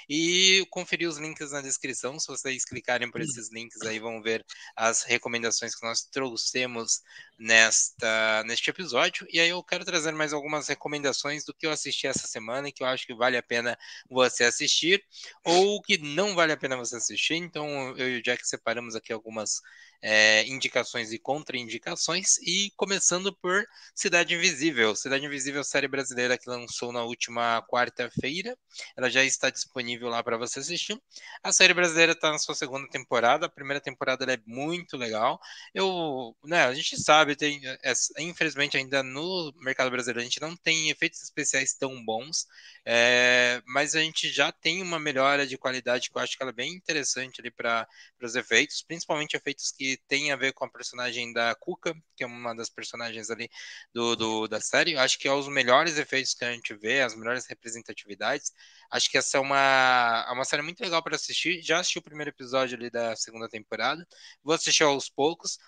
E 0.09 0.65
conferir 0.70 1.09
os 1.09 1.19
links 1.19 1.51
na 1.51 1.61
descrição. 1.61 2.20
Se 2.20 2.28
vocês 2.28 2.65
clicarem 2.65 3.11
por 3.11 3.20
esses 3.20 3.51
links 3.51 3.82
aí, 3.82 3.98
vão 3.98 4.23
ver 4.23 4.44
as 4.77 5.03
recomendações 5.03 5.74
que 5.74 5.85
nós 5.85 6.03
trouxemos 6.03 7.01
nesta, 7.36 8.44
neste 8.44 8.70
episódio. 8.70 9.27
E 9.32 9.40
aí 9.40 9.48
eu 9.48 9.65
quero 9.65 9.85
trazer 9.85 10.12
mais 10.12 10.32
algumas 10.32 10.69
recomendações 10.69 11.44
do 11.44 11.53
que 11.53 11.66
eu 11.66 11.73
assisti 11.73 12.07
essa 12.07 12.28
semana 12.28 12.69
e 12.69 12.73
que 12.73 12.85
eu 12.85 12.86
acho 12.86 13.05
que 13.05 13.15
vale 13.16 13.36
a 13.36 13.43
pena 13.43 13.76
você 14.09 14.44
assistir, 14.44 15.05
ou 15.44 15.80
que 15.82 15.98
não 15.98 16.34
vale 16.34 16.52
a 16.52 16.56
pena 16.56 16.76
você 16.76 16.97
assistir. 16.97 17.34
Então 17.34 17.97
eu 17.97 18.16
e 18.16 18.18
o 18.18 18.22
Jack 18.22 18.47
separamos 18.47 18.94
aqui 18.94 19.12
algumas 19.12 19.60
é, 20.02 20.44
indicações 20.47 21.12
e 21.12 21.18
contraindicações. 21.18 22.39
E 22.39 22.70
começando 22.77 23.35
por 23.36 23.64
Cidade 23.94 24.35
Invisível. 24.35 24.94
Cidade 24.94 25.24
Invisível, 25.24 25.64
série 25.64 25.89
brasileira 25.89 26.39
que 26.39 26.48
lançou 26.48 26.93
na 26.93 27.02
última 27.02 27.62
quarta-feira. 27.68 28.56
Ela 28.97 29.10
já 29.10 29.24
está 29.24 29.51
disponível 29.51 30.09
lá 30.09 30.23
para 30.23 30.36
você 30.36 30.60
assistir. 30.60 31.01
A 31.43 31.52
série 31.52 31.74
brasileira 31.74 32.12
está 32.12 32.31
na 32.31 32.39
sua 32.39 32.55
segunda 32.55 32.89
temporada. 32.89 33.47
A 33.47 33.51
primeira 33.51 33.81
temporada 33.81 34.24
é 34.32 34.39
muito 34.47 34.97
legal. 34.97 35.40
Eu, 35.74 36.36
né, 36.44 36.64
a 36.64 36.74
gente 36.74 37.01
sabe, 37.01 37.36
tem, 37.36 37.60
é, 37.64 37.93
infelizmente 38.18 38.77
ainda 38.77 39.02
no 39.02 39.52
mercado 39.60 39.90
brasileiro 39.90 40.20
a 40.20 40.24
gente 40.24 40.40
não 40.40 40.56
tem 40.56 40.90
efeitos 40.90 41.23
especiais 41.23 41.74
tão 41.74 42.05
bons, 42.05 42.47
é, 42.85 43.62
mas 43.66 43.94
a 43.94 44.01
gente 44.01 44.31
já 44.31 44.51
tem 44.52 44.82
uma 44.82 44.98
melhora 44.98 45.47
de 45.47 45.59
qualidade 45.59 46.10
que 46.10 46.16
eu 46.16 46.23
acho 46.23 46.36
que 46.36 46.43
ela 46.43 46.51
é 46.51 46.55
bem 46.55 46.73
interessante 46.73 47.40
ali 47.40 47.51
para 47.51 47.86
os 48.23 48.35
efeitos, 48.35 48.82
principalmente 48.82 49.36
efeitos 49.36 49.73
que 49.73 49.85
têm 50.08 50.32
a 50.32 50.36
ver 50.36 50.52
com 50.52 50.64
a 50.64 50.70
personagem 50.70 51.32
da 51.32 51.54
Cuca, 51.54 51.94
que 52.16 52.24
é 52.24 52.26
uma 52.26 52.54
das 52.54 52.70
personagens 52.70 53.30
ali 53.30 53.48
do, 53.92 54.16
do 54.16 54.48
da 54.48 54.60
série. 54.60 54.92
Eu 54.92 55.00
acho 55.00 55.18
que 55.18 55.28
é 55.28 55.32
os 55.32 55.48
melhores 55.48 55.98
efeitos 55.98 56.34
que 56.34 56.44
a 56.44 56.52
gente 56.52 56.74
vê, 56.74 57.02
as 57.02 57.14
melhores 57.14 57.46
representatividades. 57.46 58.52
Acho 58.90 59.10
que 59.10 59.18
essa 59.18 59.36
é 59.36 59.40
uma, 59.40 60.26
é 60.28 60.32
uma 60.32 60.44
série 60.44 60.62
muito 60.62 60.80
legal 60.80 61.02
para 61.02 61.16
assistir. 61.16 61.60
Já 61.62 61.80
assisti 61.80 61.98
o 61.98 62.02
primeiro 62.02 62.30
episódio 62.30 62.76
ali 62.76 62.90
da 62.90 63.14
segunda 63.16 63.48
temporada. 63.48 64.06
Vou 64.42 64.54
assistir 64.54 64.84
aos 64.84 65.08
poucos. 65.10 65.58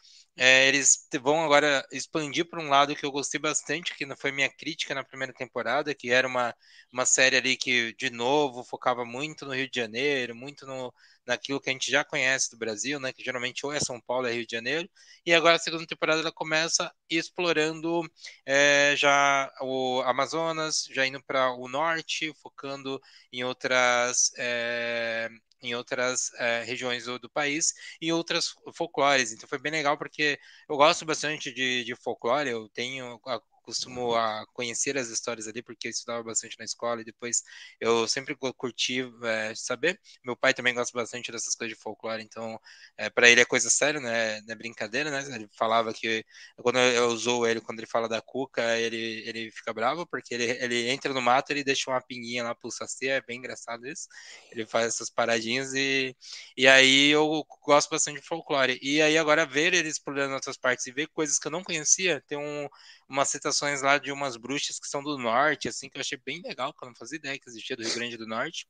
É, 0.41 0.69
eles 0.69 1.09
vão 1.21 1.45
agora 1.45 1.85
expandir 1.91 2.49
para 2.49 2.61
um 2.61 2.69
lado 2.69 2.95
que 2.95 3.05
eu 3.05 3.11
gostei 3.11 3.41
bastante, 3.41 3.95
que 3.97 4.07
não 4.07 4.17
foi 4.17 4.31
minha 4.31 4.49
crítica 4.49 4.95
na 4.95 5.03
primeira 5.05 5.33
temporada, 5.35 5.93
que 5.95 6.11
era 6.11 6.29
uma, 6.29 6.55
uma 6.93 7.05
série 7.05 7.37
ali 7.37 7.57
que, 7.57 7.93
de 7.95 8.09
novo, 8.11 8.63
focava 8.65 9.05
muito 9.05 9.45
no 9.45 9.53
Rio 9.55 9.69
de 9.69 9.81
Janeiro, 9.81 10.37
muito 10.37 10.65
no, 10.65 10.95
naquilo 11.27 11.61
que 11.61 11.69
a 11.71 11.73
gente 11.73 11.91
já 11.91 12.05
conhece 12.05 12.51
do 12.51 12.57
Brasil, 12.59 13.01
né? 13.01 13.13
Que 13.13 13.23
geralmente 13.25 13.67
ou 13.67 13.73
é 13.73 13.81
São 13.81 14.01
Paulo 14.01 14.25
ou 14.27 14.31
é 14.31 14.35
Rio 14.35 14.47
de 14.47 14.53
Janeiro. 14.55 14.89
E 15.27 15.35
agora 15.35 15.57
a 15.57 15.59
segunda 15.59 15.87
temporada 15.87 16.21
ela 16.21 16.33
começa 16.33 16.93
explorando 17.11 18.03
é, 18.47 18.95
já 18.97 19.53
o 19.61 20.03
Amazonas, 20.07 20.85
já 20.93 21.07
indo 21.07 21.23
para 21.25 21.53
o 21.55 21.69
norte, 21.69 22.33
focando 22.43 23.01
em 23.33 23.43
outras. 23.45 24.31
É, 24.39 25.29
em 25.63 25.75
outras 25.75 26.33
é, 26.35 26.63
regiões 26.63 27.05
do, 27.05 27.19
do, 27.19 27.31
país 27.31 27.75
e 28.01 28.13
outras 28.13 28.55
folclores. 28.75 29.33
Então 29.33 29.49
foi 29.49 29.59
bem 29.59 29.73
legal 29.73 29.97
porque 29.99 30.39
eu 30.69 30.77
gosto 30.77 31.05
bastante 31.05 31.53
de, 31.53 31.85
de 31.85 31.95
folclore, 31.97 32.51
eu 32.51 32.69
tenho 32.69 33.21
costumo 33.69 34.15
a 34.15 34.47
conhecer 34.55 34.97
as 34.97 35.09
histórias 35.09 35.47
ali, 35.47 35.63
porque 35.63 35.89
eu 35.89 35.91
estudava 35.91 36.23
bastante 36.23 36.57
na 36.59 36.65
escola 36.65 37.01
e 37.03 37.05
depois 37.05 37.43
eu 37.81 38.07
sempre 38.09 38.35
cu- 38.37 38.53
curti 38.55 39.01
é, 39.25 39.55
saber. 39.55 40.01
Meu 40.25 40.37
pai 40.37 40.55
também 40.55 40.75
gosta 40.75 40.97
bastante 40.99 41.31
dessas 41.31 41.55
coisas 41.55 41.77
de 41.77 41.83
folclore, 41.83 42.23
então 42.23 42.59
é, 42.97 43.11
para 43.11 43.29
ele 43.29 43.41
é 43.41 43.45
coisa 43.45 43.71
séria, 43.71 44.01
né? 44.01 44.41
Não 44.43 44.53
é 44.53 44.57
brincadeira, 44.57 45.11
né? 45.11 45.35
Ele 45.35 45.49
falava 45.59 45.93
que 45.93 46.25
quando 46.57 46.79
eu, 46.79 47.09
usou 47.09 47.47
ele, 47.47 47.61
quando 47.61 47.79
ele 47.81 47.87
fala 47.87 48.09
da 48.09 48.21
cuca, 48.23 48.77
ele, 48.79 48.97
ele 49.29 49.51
fica 49.51 49.73
bravo, 49.73 50.07
porque 50.07 50.35
ele, 50.35 50.45
ele 50.63 50.89
entra 50.91 51.13
no 51.13 51.21
mato, 51.23 51.51
ele 51.51 51.65
deixa 51.65 51.91
uma 51.91 52.01
pinguinha 52.01 52.45
lá 52.45 52.55
pro 52.55 52.71
sacê, 52.71 53.09
é 53.09 53.21
bem 53.23 53.39
engraçado 53.39 53.87
isso. 53.87 54.09
Ele 54.51 54.67
faz 54.67 54.87
essas 54.89 55.11
paradinhas 55.11 55.75
e, 55.75 56.17
e 56.57 56.67
aí 56.67 57.11
eu 57.11 57.45
gosto 57.65 57.91
bastante 57.91 58.21
de 58.21 58.27
folclore. 58.27 58.79
E 58.83 59.01
aí 59.03 59.17
agora 59.19 59.47
ver 59.47 59.75
ele 59.75 59.89
explorando 59.89 60.35
outras 60.35 60.57
partes 60.57 60.87
e 60.87 60.93
ver 60.93 61.09
coisas 61.09 61.39
que 61.39 61.47
eu 61.47 61.53
não 61.53 61.63
conhecia, 61.63 62.23
tem 62.27 62.39
um, 62.39 62.69
umas 63.09 63.29
citações 63.29 63.83
lá 63.83 63.99
de 63.99 64.13
umas 64.13 64.37
bruxas 64.37 64.79
que 64.79 64.89
são 64.89 65.03
do 65.03 65.19
norte, 65.19 65.69
assim, 65.69 65.89
que 65.89 65.97
eu 65.99 66.01
achei 66.01 66.19
bem 66.25 66.41
legal, 66.43 66.73
que 66.75 66.85
eu 66.85 66.89
não 66.89 66.97
fazia 66.97 67.19
ideia 67.19 67.39
que 67.39 67.49
existia 67.49 67.77
do 67.77 67.83
Rio 67.85 67.95
Grande 67.95 68.17
do 68.17 68.27
Norte. 68.27 68.67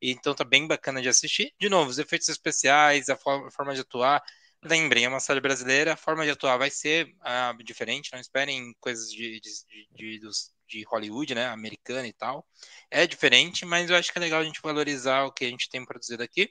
E, 0.00 0.10
então 0.10 0.34
tá 0.34 0.44
bem 0.44 0.66
bacana 0.66 1.02
de 1.02 1.08
assistir. 1.08 1.52
De 1.60 1.68
novo, 1.68 1.90
os 1.90 1.98
efeitos 1.98 2.28
especiais, 2.28 3.08
a 3.08 3.16
forma, 3.16 3.48
a 3.48 3.50
forma 3.50 3.74
de 3.74 3.80
atuar. 3.80 4.22
Lembrem, 4.64 5.04
é 5.04 5.08
uma 5.08 5.20
série 5.20 5.40
brasileira, 5.40 5.92
a 5.94 5.96
forma 5.96 6.24
de 6.24 6.30
atuar 6.30 6.56
vai 6.56 6.70
ser 6.70 7.08
ah, 7.22 7.54
diferente, 7.64 8.10
não 8.12 8.20
esperem 8.20 8.74
coisas 8.80 9.10
de, 9.12 9.40
de, 9.40 9.50
de, 9.94 10.20
dos- 10.20 10.52
de 10.66 10.82
Hollywood, 10.84 11.34
né, 11.34 11.46
americana 11.46 12.06
e 12.08 12.12
tal. 12.12 12.44
É 12.90 13.06
diferente, 13.06 13.64
mas 13.64 13.88
eu 13.90 13.96
acho 13.96 14.10
que 14.12 14.18
é 14.18 14.20
legal 14.20 14.40
a 14.40 14.44
gente 14.44 14.60
valorizar 14.62 15.24
o 15.24 15.32
que 15.32 15.44
a 15.44 15.48
gente 15.50 15.68
tem 15.68 15.84
produzido 15.84 16.22
aqui. 16.22 16.50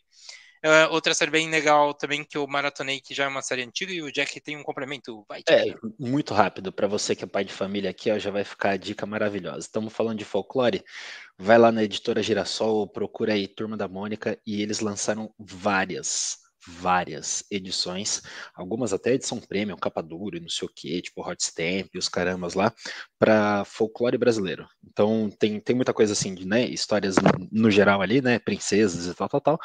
É, 0.66 0.88
outra 0.88 1.14
série 1.14 1.30
bem 1.30 1.48
legal 1.48 1.94
também 1.94 2.24
que 2.24 2.36
eu 2.36 2.48
maratonei, 2.48 3.00
que 3.00 3.14
já 3.14 3.26
é 3.26 3.28
uma 3.28 3.44
série 3.44 3.62
antiga, 3.62 3.94
e 3.94 4.02
o 4.02 4.12
Jack 4.12 4.40
tem 4.40 4.58
um 4.58 4.64
complemento. 4.64 5.24
Vai, 5.30 5.44
Jack. 5.48 5.70
É, 5.70 5.76
muito 6.00 6.34
rápido, 6.34 6.72
para 6.72 6.88
você 6.88 7.16
que 7.16 7.24
é 7.24 7.28
pai 7.28 7.44
de 7.44 7.54
família 7.54 7.92
aqui, 7.92 8.10
ó, 8.10 8.18
já 8.18 8.32
vai 8.32 8.44
ficar 8.44 8.72
a 8.72 8.78
dica 8.78 9.06
maravilhosa. 9.06 9.60
Estamos 9.60 9.94
falando 9.94 10.18
de 10.18 10.26
folclore, 10.26 10.84
vai 11.38 11.60
lá 11.60 11.72
na 11.72 11.84
editora 11.84 12.24
Girassol, 12.24 12.88
procura 12.88 13.34
aí 13.34 13.48
Turma 13.48 13.78
da 13.78 13.88
Mônica, 13.88 14.40
e 14.44 14.60
eles 14.60 14.80
lançaram 14.80 15.32
várias, 15.38 16.40
várias 16.68 17.44
edições, 17.52 18.22
algumas 18.54 18.94
até 18.94 19.14
edição 19.14 19.40
premium, 19.40 19.78
capa 19.78 20.02
dura 20.02 20.38
e 20.38 20.42
não 20.42 20.50
sei 20.50 20.68
o 20.68 20.72
que, 20.74 21.02
tipo 21.02 21.28
Hot 21.28 21.44
Stamp 21.44 21.90
e 21.94 21.98
os 21.98 22.10
carambas 22.10 22.54
lá, 22.54 22.74
para 23.20 23.64
folclore 23.66 24.18
brasileiro. 24.18 24.68
Então 24.84 25.30
tem, 25.40 25.60
tem 25.60 25.76
muita 25.76 25.94
coisa 25.94 26.14
assim, 26.14 26.34
de, 26.34 26.48
né, 26.48 26.66
histórias 26.66 27.16
no, 27.18 27.48
no 27.52 27.72
geral 27.72 28.02
ali, 28.02 28.22
né, 28.22 28.40
princesas 28.40 29.08
e 29.08 29.14
tal, 29.14 29.30
tal, 29.30 29.42
tal, 29.42 29.60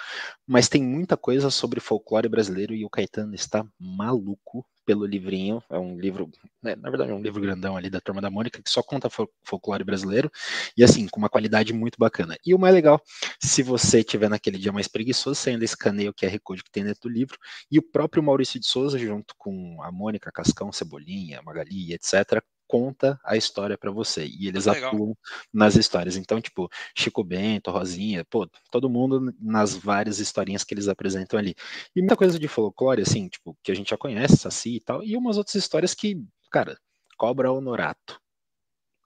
mas 0.47 0.69
tem 0.69 0.83
muita 0.83 1.17
coisa 1.17 1.51
sobre 1.51 1.81
folclore 1.81 2.29
brasileiro 2.29 2.75
e 2.75 2.85
o 2.85 2.91
Caetano 2.91 3.35
está 3.35 3.65
maluco 3.79 4.67
pelo 4.91 5.07
livrinho. 5.07 5.63
É 5.71 5.79
um 5.79 5.97
livro, 5.97 6.29
né, 6.61 6.75
na 6.75 6.91
verdade, 6.91 7.13
é 7.13 7.15
um 7.15 7.23
livro 7.23 7.41
grandão 7.41 7.77
ali 7.77 7.89
da 7.89 8.01
Turma 8.01 8.21
da 8.21 8.29
Mônica 8.29 8.61
que 8.61 8.69
só 8.69 8.83
conta 8.83 9.09
fol- 9.09 9.31
folclore 9.45 9.85
brasileiro 9.85 10.29
e 10.77 10.83
assim, 10.83 11.07
com 11.07 11.21
uma 11.21 11.29
qualidade 11.29 11.73
muito 11.73 11.97
bacana. 11.97 12.37
E 12.45 12.53
o 12.53 12.59
mais 12.59 12.75
legal, 12.75 13.01
se 13.41 13.63
você 13.63 14.03
tiver 14.03 14.29
naquele 14.29 14.59
dia 14.59 14.73
mais 14.73 14.89
preguiçoso, 14.89 15.37
você 15.41 15.51
ainda 15.51 15.65
escaneia 15.65 16.11
o 16.11 16.15
QR 16.15 16.41
Code 16.43 16.65
que 16.65 16.71
tem 16.73 16.83
dentro 16.85 17.03
do 17.03 17.09
livro 17.09 17.39
e 17.71 17.79
o 17.79 17.83
próprio 17.83 18.21
Maurício 18.21 18.59
de 18.59 18.67
Souza, 18.67 18.99
junto 18.99 19.33
com 19.39 19.81
a 19.83 19.93
Mônica, 19.93 20.33
Cascão, 20.33 20.73
Cebolinha, 20.73 21.41
Magali, 21.43 21.93
etc., 21.93 22.43
conta 22.71 23.19
a 23.25 23.37
história 23.37 23.77
para 23.77 23.91
você 23.91 24.25
e 24.25 24.47
eles 24.47 24.67
legal. 24.67 24.93
atuam 24.93 25.17
nas 25.53 25.75
histórias. 25.75 26.17
Então, 26.17 26.41
tipo, 26.41 26.69
Chico 26.97 27.25
Bento, 27.25 27.71
Rosinha, 27.73 28.25
pô, 28.25 28.49
todo 28.71 28.89
mundo 28.89 29.35
nas 29.41 29.75
várias 29.75 30.21
historinhas 30.21 30.63
que 30.63 30.73
eles 30.73 30.87
apresentam 30.87 31.37
ali. 31.37 31.55
E 31.97 32.01
muita 32.01 32.17
coisa 32.17 32.39
de 32.39 32.47
folclore, 32.47 33.03
assim, 33.03 33.29
tipo, 33.29 33.59
que 33.63 33.73
a 33.73 33.75
gente 33.75 33.91
já 33.91 33.97
conhece, 33.97 34.37
Saci 34.37 34.77
e 34.77 34.81
tal, 34.81 35.03
e 35.03 35.17
umas 35.17 35.37
outras 35.37 35.57
histórias 35.57 35.95
que, 35.95 36.23
cara, 36.51 36.79
Cobra 37.19 37.51
Honorato. 37.51 38.21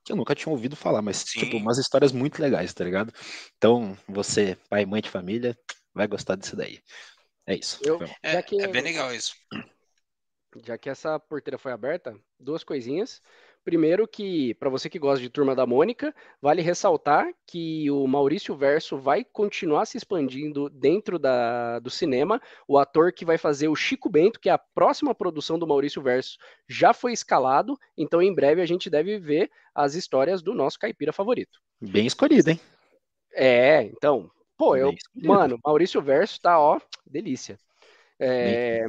Que 0.03 0.11
eu 0.11 0.15
nunca 0.15 0.35
tinha 0.35 0.51
ouvido 0.51 0.75
falar, 0.75 1.01
mas, 1.01 1.17
Sim. 1.17 1.39
tipo, 1.39 1.57
umas 1.57 1.79
histórias 1.79 2.11
muito 2.11 2.39
legais, 2.39 2.71
tá 2.71 2.83
ligado? 2.83 3.11
Então, 3.57 3.97
você, 4.07 4.55
pai 4.69 4.83
e 4.83 4.85
mãe 4.85 5.01
de 5.01 5.09
família, 5.09 5.57
vai 5.91 6.07
gostar 6.07 6.35
disso 6.35 6.55
daí. 6.55 6.79
É 7.47 7.55
isso. 7.55 7.79
Eu- 7.83 7.99
É, 8.21 8.41
que- 8.43 8.61
é 8.61 8.67
bem 8.67 8.83
legal 8.83 9.13
isso. 9.13 9.33
Já 10.63 10.77
que 10.77 10.89
essa 10.89 11.19
porteira 11.19 11.57
foi 11.57 11.71
aberta, 11.73 12.17
duas 12.39 12.63
coisinhas. 12.63 13.21
Primeiro 13.65 14.07
que, 14.07 14.53
para 14.53 14.69
você 14.69 14.87
que 14.87 14.99
gosta 14.99 15.19
de 15.19 15.27
Turma 15.27 15.55
da 15.55 15.65
Mônica, 15.65 16.13
vale 16.39 16.61
ressaltar 16.61 17.33
que 17.47 17.89
o 17.89 18.05
Maurício 18.05 18.55
Verso 18.55 18.95
vai 18.95 19.23
continuar 19.23 19.87
se 19.87 19.97
expandindo 19.97 20.69
dentro 20.69 21.17
da, 21.17 21.79
do 21.79 21.89
cinema. 21.89 22.39
O 22.67 22.77
ator 22.77 23.11
que 23.11 23.25
vai 23.25 23.39
fazer 23.39 23.67
o 23.67 23.75
Chico 23.75 24.07
Bento, 24.07 24.39
que 24.39 24.49
é 24.49 24.51
a 24.51 24.57
próxima 24.59 25.15
produção 25.15 25.57
do 25.57 25.65
Maurício 25.65 25.99
Verso, 25.99 26.37
já 26.69 26.93
foi 26.93 27.11
escalado. 27.11 27.75
Então, 27.97 28.21
em 28.21 28.31
breve, 28.31 28.61
a 28.61 28.67
gente 28.67 28.87
deve 28.87 29.17
ver 29.17 29.49
as 29.73 29.95
histórias 29.95 30.43
do 30.43 30.53
nosso 30.53 30.77
caipira 30.77 31.11
favorito. 31.11 31.59
Bem 31.81 32.05
escolhido, 32.05 32.51
hein? 32.51 32.59
É, 33.33 33.81
então, 33.81 34.29
pô, 34.55 34.75
eu, 34.75 34.93
mano, 35.15 35.59
Maurício 35.65 35.99
Verso 36.03 36.39
tá, 36.39 36.59
ó, 36.59 36.79
delícia. 37.03 37.57
É, 38.19 38.85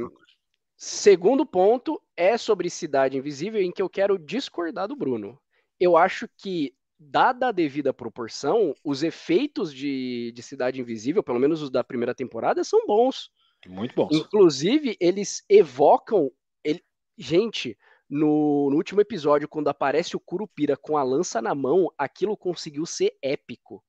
Segundo 0.77 1.43
ponto 1.43 1.99
é 2.15 2.37
sobre 2.37 2.69
Cidade 2.69 3.17
Invisível, 3.17 3.61
em 3.61 3.71
que 3.71 3.81
eu 3.81 3.89
quero 3.89 4.17
discordar 4.17 4.87
do 4.87 4.95
Bruno. 4.95 5.39
Eu 5.79 5.97
acho 5.97 6.29
que, 6.37 6.75
dada 6.99 7.47
a 7.47 7.51
devida 7.51 7.91
proporção, 7.91 8.75
os 8.83 9.01
efeitos 9.01 9.73
de, 9.73 10.31
de 10.35 10.43
Cidade 10.43 10.79
Invisível, 10.79 11.23
pelo 11.23 11.39
menos 11.39 11.63
os 11.63 11.71
da 11.71 11.83
primeira 11.83 12.13
temporada, 12.13 12.63
são 12.63 12.85
bons. 12.85 13.31
Muito 13.67 13.95
bom. 13.95 14.07
Inclusive, 14.11 14.95
eles 14.99 15.43
evocam. 15.49 16.31
ele- 16.63 16.83
Gente, 17.17 17.75
no, 18.07 18.69
no 18.69 18.75
último 18.75 19.01
episódio, 19.01 19.47
quando 19.49 19.69
aparece 19.69 20.15
o 20.15 20.19
Curupira 20.19 20.77
com 20.77 20.95
a 20.95 21.01
lança 21.03 21.41
na 21.41 21.55
mão, 21.55 21.91
aquilo 21.97 22.37
conseguiu 22.37 22.85
ser 22.85 23.17
épico, 23.21 23.83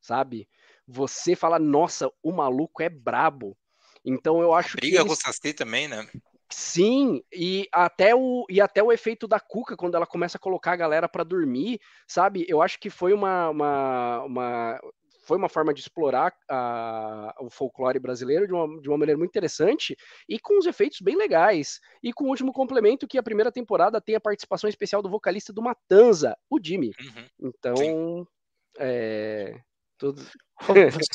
sabe? 0.00 0.48
Você 0.88 1.36
fala, 1.36 1.58
nossa, 1.58 2.10
o 2.22 2.32
maluco 2.32 2.82
é 2.82 2.88
brabo. 2.88 3.56
Então 4.02 4.40
eu 4.40 4.54
acho 4.54 4.70
que 4.70 4.80
Briga 4.80 5.00
com 5.00 5.08
eles- 5.08 5.18
o 5.18 5.22
Saci 5.22 5.52
também, 5.52 5.86
né? 5.86 6.08
Sim, 6.52 7.22
e 7.32 7.68
até 7.72 8.14
o, 8.14 8.44
e 8.48 8.60
até 8.60 8.82
o 8.82 8.90
efeito 8.92 9.28
da 9.28 9.38
Cuca, 9.38 9.76
quando 9.76 9.94
ela 9.94 10.06
começa 10.06 10.36
a 10.36 10.40
colocar 10.40 10.72
a 10.72 10.76
galera 10.76 11.08
pra 11.08 11.22
dormir, 11.24 11.80
sabe? 12.06 12.44
Eu 12.48 12.60
acho 12.60 12.78
que 12.78 12.90
foi 12.90 13.12
uma, 13.12 13.48
uma, 13.50 14.22
uma- 14.24 14.80
foi 15.24 15.36
uma 15.36 15.48
forma 15.48 15.72
de 15.72 15.80
explorar 15.80 16.34
a- 16.48 17.34
o 17.40 17.48
folclore 17.48 18.00
brasileiro 18.00 18.48
de 18.48 18.52
uma, 18.52 18.80
de 18.80 18.88
uma 18.88 18.98
maneira 18.98 19.16
muito 19.16 19.30
interessante 19.30 19.96
e 20.28 20.40
com 20.40 20.58
os 20.58 20.66
efeitos 20.66 21.00
bem 21.00 21.16
legais. 21.16 21.78
E 22.02 22.12
com 22.12 22.24
o 22.24 22.28
último 22.28 22.52
complemento, 22.52 23.06
que 23.06 23.16
a 23.16 23.22
primeira 23.22 23.52
temporada 23.52 24.00
tem 24.00 24.16
a 24.16 24.20
participação 24.20 24.68
especial 24.68 25.00
do 25.02 25.08
vocalista 25.08 25.52
do 25.52 25.62
Matanza, 25.62 26.36
o 26.50 26.58
Jimmy. 26.60 26.90
Uhum. 27.00 27.48
Então, 27.48 28.26
é, 28.78 29.60
tudo... 30.00 30.26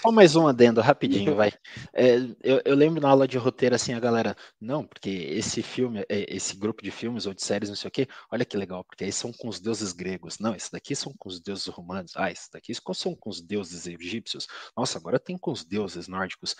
Só- 0.01 0.11
mais 0.11 0.35
um 0.35 0.47
adendo, 0.47 0.79
rapidinho, 0.81 1.35
vai. 1.35 1.51
É, 1.93 2.15
eu, 2.41 2.61
eu 2.63 2.75
lembro 2.75 3.01
na 3.01 3.09
aula 3.09 3.27
de 3.27 3.37
roteiro, 3.37 3.75
assim, 3.75 3.93
a 3.93 3.99
galera, 3.99 4.35
não, 4.59 4.85
porque 4.85 5.09
esse 5.09 5.61
filme, 5.61 6.05
é, 6.09 6.35
esse 6.35 6.55
grupo 6.55 6.83
de 6.83 6.89
filmes 6.91 7.25
ou 7.25 7.33
de 7.33 7.43
séries, 7.43 7.69
não 7.69 7.75
sei 7.75 7.87
o 7.87 7.91
quê, 7.91 8.07
olha 8.31 8.45
que 8.45 8.57
legal, 8.57 8.83
porque 8.83 9.03
aí 9.03 9.11
são 9.11 9.31
com 9.33 9.47
os 9.47 9.59
deuses 9.59 9.91
gregos. 9.91 10.39
Não, 10.39 10.55
esse 10.55 10.71
daqui 10.71 10.95
são 10.95 11.13
com 11.17 11.29
os 11.29 11.39
deuses 11.39 11.67
romanos. 11.67 12.13
Ah, 12.15 12.31
esse 12.31 12.49
daqui 12.51 12.73
são 12.73 13.15
com 13.15 13.29
os 13.29 13.41
deuses 13.41 13.85
egípcios. 13.87 14.47
Nossa, 14.75 14.97
agora 14.97 15.19
tem 15.19 15.37
com 15.37 15.51
os 15.51 15.63
deuses 15.63 16.07
nórdicos. 16.07 16.55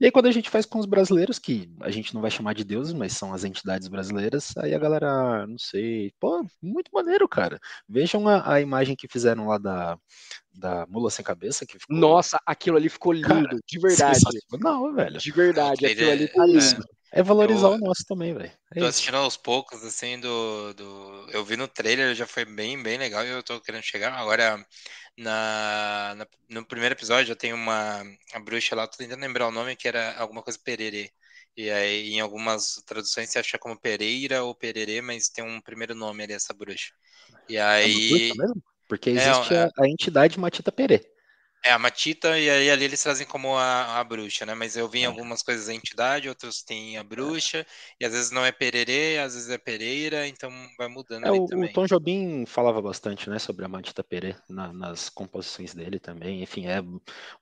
E 0.00 0.06
aí, 0.06 0.10
quando 0.10 0.26
a 0.26 0.32
gente 0.32 0.48
faz 0.48 0.64
com 0.64 0.78
os 0.78 0.86
brasileiros, 0.86 1.38
que 1.38 1.70
a 1.80 1.90
gente 1.90 2.14
não 2.14 2.22
vai 2.22 2.30
chamar 2.30 2.54
de 2.54 2.64
deuses, 2.64 2.94
mas 2.94 3.12
são 3.12 3.34
as 3.34 3.44
entidades 3.44 3.86
brasileiras, 3.86 4.56
aí 4.56 4.74
a 4.74 4.78
galera, 4.78 5.10
ah, 5.10 5.46
não 5.46 5.58
sei, 5.58 6.10
pô, 6.18 6.42
muito 6.62 6.90
maneiro, 6.90 7.28
cara. 7.28 7.60
Vejam 7.86 8.26
a, 8.26 8.54
a 8.54 8.60
imagem 8.62 8.96
que 8.96 9.06
fizeram 9.06 9.48
lá 9.48 9.58
da, 9.58 9.98
da 10.54 10.86
Mula 10.88 11.10
Sem 11.10 11.22
Cabeça, 11.22 11.66
que 11.66 11.78
ficou 11.78 11.94
Nossa, 11.94 12.40
aquilo 12.46 12.78
ali 12.78 12.88
ficou 12.88 13.12
lindo, 13.12 13.28
Cara, 13.28 13.58
de 13.66 13.78
verdade. 13.78 14.20
Sensacional, 14.20 14.90
velho. 14.94 15.18
De 15.18 15.30
verdade, 15.32 15.84
aquilo 15.84 16.10
ali 16.10 16.28
tá 16.28 16.46
lindo. 16.46 16.58
É 16.58 16.99
valorizar 17.22 17.68
Eu- 17.68 17.70
o 17.70 17.78
nosso 17.78 18.04
também, 18.06 18.34
velho. 18.34 18.52
É 18.76 18.80
Tô 18.80 18.86
assistindo 18.86 19.16
aos 19.18 19.36
poucos, 19.36 19.84
assim, 19.84 20.18
do, 20.18 20.72
do. 20.74 21.30
Eu 21.32 21.44
vi 21.44 21.54
no 21.56 21.68
trailer, 21.68 22.14
já 22.14 22.26
foi 22.26 22.46
bem, 22.46 22.82
bem 22.82 22.96
legal 22.96 23.24
e 23.26 23.28
eu 23.28 23.42
tô 23.42 23.60
querendo 23.60 23.82
chegar. 23.82 24.12
Agora, 24.14 24.64
na, 25.18 26.14
na- 26.16 26.26
no 26.48 26.64
primeiro 26.66 26.94
episódio, 26.94 27.26
já 27.28 27.36
tem 27.36 27.52
uma 27.52 28.02
a 28.32 28.40
bruxa 28.40 28.74
lá, 28.74 28.86
tô 28.88 28.96
tentando 28.98 29.20
lembrar 29.20 29.48
o 29.48 29.50
nome, 29.52 29.76
que 29.76 29.86
era 29.88 30.18
alguma 30.18 30.42
coisa 30.42 30.58
Pererê. 30.64 31.10
E 31.56 31.70
aí, 31.70 32.10
em 32.14 32.20
algumas 32.20 32.76
traduções, 32.86 33.28
você 33.30 33.38
acha 33.40 33.58
como 33.58 33.78
Pereira 33.80 34.42
ou 34.44 34.54
Pererê, 34.54 35.02
mas 35.02 35.28
tem 35.28 35.44
um 35.44 35.60
primeiro 35.60 35.94
nome 35.94 36.22
ali, 36.24 36.32
essa 36.32 36.54
bruxa. 36.54 36.92
E 37.48 37.58
É 37.82 37.88
aí. 37.88 38.34
mesmo? 38.34 38.62
Porque 38.88 39.10
É, 39.14 39.20
existe 39.20 39.54
é. 39.54 39.66
a, 39.66 39.68
a 39.78 39.88
entidade 39.88 40.38
Matita 40.38 40.72
Perê. 40.72 41.00
É, 41.62 41.72
a 41.72 41.78
Matita, 41.78 42.38
e 42.38 42.48
aí 42.48 42.70
ali 42.70 42.84
eles 42.84 43.02
trazem 43.02 43.26
como 43.26 43.56
a, 43.56 44.00
a 44.00 44.04
bruxa, 44.04 44.46
né? 44.46 44.54
Mas 44.54 44.76
eu 44.76 44.88
vi 44.88 45.00
em 45.00 45.04
É. 45.04 45.06
algumas 45.06 45.42
coisas 45.42 45.68
a 45.68 45.74
entidade, 45.74 46.28
outros 46.28 46.62
tem 46.62 46.96
a 46.96 47.04
bruxa, 47.04 47.66
e 48.00 48.04
às 48.06 48.12
vezes 48.12 48.30
não 48.30 48.44
é 48.44 48.50
Pererê, 48.52 49.18
às 49.18 49.34
vezes 49.34 49.50
é 49.50 49.58
Pereira, 49.58 50.26
então 50.26 50.50
vai 50.78 50.88
mudando 50.88 51.24
É, 51.24 51.30
ali 51.30 51.42
o, 51.50 51.50
o. 51.52 51.68
Tom 51.68 51.86
Jobim 51.86 52.46
falava 52.46 52.80
bastante, 52.80 53.28
né, 53.28 53.38
sobre 53.38 53.64
a 53.64 53.68
Matita 53.68 54.02
Perê 54.02 54.34
na- 54.48 54.72
nas 54.72 55.10
composições 55.10 55.74
dele 55.74 55.98
também. 56.00 56.42
Enfim, 56.42 56.66
é 56.66 56.80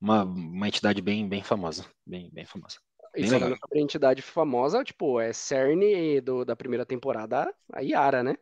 uma, 0.01 0.25
uma 0.25 0.67
entidade 0.69 1.01
bem, 1.01 1.29
bem 1.29 1.43
famosa. 1.45 1.87
Bem, 2.07 2.29
bem 2.33 2.45
famosa. 2.45 2.79
E 3.17 3.25
Bem 3.25 3.31
falando 3.33 3.55
legal. 3.55 3.59
sobre 3.59 3.79
a 3.81 3.83
entidade 3.83 4.23
famosa, 4.23 4.85
tipo, 4.85 5.21
é 5.21 5.33
Cerne 5.33 6.21
do, 6.21 6.45
da 6.45 6.55
primeira 6.57 6.87
temporada, 6.87 7.53
a 7.73 7.81
Yara, 7.81 8.23
né? 8.23 8.35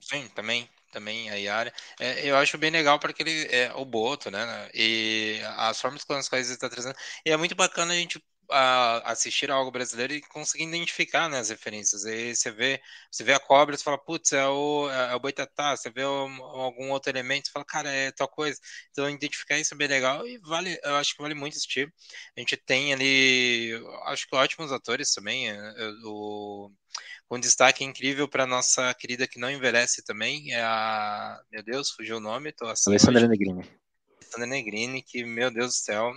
Sim, 0.00 0.28
também. 0.34 0.66
Também, 0.92 1.30
a 1.30 1.34
Yara. 1.34 1.72
É, 2.00 2.28
eu 2.28 2.36
acho 2.36 2.58
bem 2.58 2.70
legal 2.70 2.98
porque 2.98 3.22
ele 3.22 3.46
é 3.50 3.72
o 3.74 3.84
Boto, 3.84 4.30
né? 4.30 4.70
E 4.74 5.40
as 5.56 5.80
formas 5.80 6.04
com 6.04 6.14
as 6.14 6.28
quais 6.28 6.46
ele 6.46 6.54
está 6.54 6.68
trazendo. 6.68 6.96
E 7.24 7.30
é 7.30 7.36
muito 7.36 7.54
bacana 7.54 7.92
a 7.92 7.96
gente 7.96 8.20
a 8.50 9.10
assistir 9.10 9.50
algo 9.50 9.70
brasileiro 9.70 10.12
e 10.12 10.20
conseguir 10.20 10.64
identificar 10.64 11.28
né, 11.28 11.38
as 11.38 11.48
referências. 11.48 12.04
Aí 12.04 12.34
você 12.34 12.50
vê, 12.50 12.80
você 13.10 13.24
vê 13.24 13.32
a 13.32 13.40
cobra, 13.40 13.76
você 13.76 13.82
fala, 13.82 13.98
putz, 13.98 14.32
é 14.32 14.46
o, 14.46 14.90
é 14.90 15.14
o 15.14 15.20
boitatá, 15.20 15.76
você 15.76 15.90
vê 15.90 16.02
algum 16.02 16.90
outro 16.90 17.10
elemento, 17.10 17.46
você 17.46 17.52
fala, 17.52 17.64
cara, 17.64 17.90
é 17.90 18.12
tal 18.12 18.28
coisa. 18.28 18.58
Então, 18.90 19.08
identificar 19.10 19.58
isso 19.58 19.74
é 19.74 19.76
bem 19.76 19.88
legal 19.88 20.26
e 20.26 20.38
vale, 20.38 20.78
eu 20.84 20.96
acho 20.96 21.14
que 21.14 21.22
vale 21.22 21.34
muito 21.34 21.54
assistir. 21.56 21.92
A 22.36 22.40
gente 22.40 22.56
tem 22.56 22.92
ali, 22.92 23.72
acho 24.06 24.26
que 24.28 24.36
ótimos 24.36 24.72
atores 24.72 25.12
também, 25.12 25.50
é, 25.50 25.54
é, 25.54 25.90
o 26.04 26.70
com 27.28 27.40
destaque 27.40 27.84
incrível 27.84 28.28
para 28.28 28.46
nossa 28.46 28.94
querida 28.94 29.26
que 29.26 29.38
não 29.38 29.50
envelhece 29.50 30.04
também, 30.04 30.52
é 30.52 30.62
a. 30.62 31.40
Meu 31.50 31.62
Deus, 31.62 31.90
fugiu 31.90 32.18
o 32.18 32.20
nome, 32.20 32.52
tô 32.52 32.66
assim. 32.66 32.90
Alessandra 32.90 33.26
Negrini. 33.26 33.68
Alessandra 34.20 34.46
Negrini, 34.46 35.02
que, 35.02 35.24
meu 35.24 35.50
Deus 35.50 35.68
do 35.68 35.76
céu, 35.76 36.12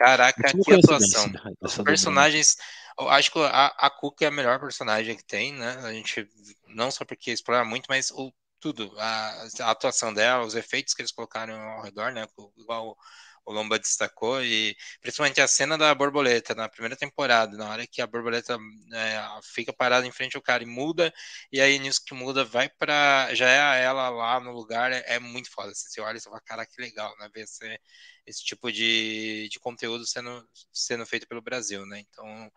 Caraca, 0.00 0.50
que 0.64 0.72
atuação. 0.72 1.30
Os 1.60 1.76
personagens. 1.78 2.56
Acho 2.98 3.32
que 3.32 3.38
a, 3.38 3.66
a 3.66 3.90
Cook 3.90 4.22
é 4.22 4.26
a 4.26 4.30
melhor 4.30 4.58
personagem 4.58 5.14
que 5.14 5.24
tem, 5.24 5.52
né? 5.52 5.78
A 5.82 5.92
gente. 5.92 6.26
Não 6.68 6.90
só 6.90 7.04
porque 7.04 7.30
explora 7.30 7.64
muito, 7.66 7.84
mas 7.86 8.10
o, 8.10 8.32
tudo. 8.58 8.90
A, 8.98 9.46
a 9.60 9.70
atuação 9.70 10.14
dela, 10.14 10.46
os 10.46 10.54
efeitos 10.54 10.94
que 10.94 11.02
eles 11.02 11.12
colocaram 11.12 11.54
ao 11.54 11.82
redor, 11.82 12.12
né? 12.12 12.26
Igual 12.56 12.96
o 13.44 13.52
Lomba 13.52 13.78
destacou, 13.78 14.42
e 14.44 14.76
principalmente 15.00 15.40
a 15.40 15.48
cena 15.48 15.76
da 15.78 15.94
borboleta 15.94 16.54
na 16.54 16.68
primeira 16.68 16.96
temporada, 16.96 17.56
na 17.56 17.68
hora 17.70 17.86
que 17.86 18.00
a 18.02 18.06
borboleta 18.06 18.58
é, 18.92 19.40
fica 19.42 19.72
parada 19.72 20.06
em 20.06 20.12
frente 20.12 20.36
ao 20.36 20.42
cara 20.42 20.62
e 20.62 20.66
muda, 20.66 21.12
e 21.52 21.60
aí 21.60 21.78
nisso 21.78 22.02
que 22.04 22.14
muda 22.14 22.44
vai 22.44 22.68
para 22.68 23.34
já 23.34 23.48
é 23.48 23.82
ela 23.84 24.08
lá 24.10 24.40
no 24.40 24.52
lugar, 24.52 24.92
é, 24.92 25.02
é 25.06 25.18
muito 25.18 25.50
foda. 25.50 25.72
Você 25.74 26.00
olha 26.00 26.18
e 26.18 26.20
fala, 26.20 26.40
cara, 26.40 26.66
que 26.66 26.80
legal, 26.80 27.14
né? 27.18 27.28
Ver 27.34 27.42
esse, 27.42 27.80
esse 28.26 28.44
tipo 28.44 28.70
de, 28.72 29.48
de 29.50 29.58
conteúdo 29.60 30.06
sendo, 30.06 30.46
sendo 30.72 31.06
feito 31.06 31.26
pelo 31.26 31.42
Brasil, 31.42 31.84
né? 31.86 32.00
Então, 32.00 32.50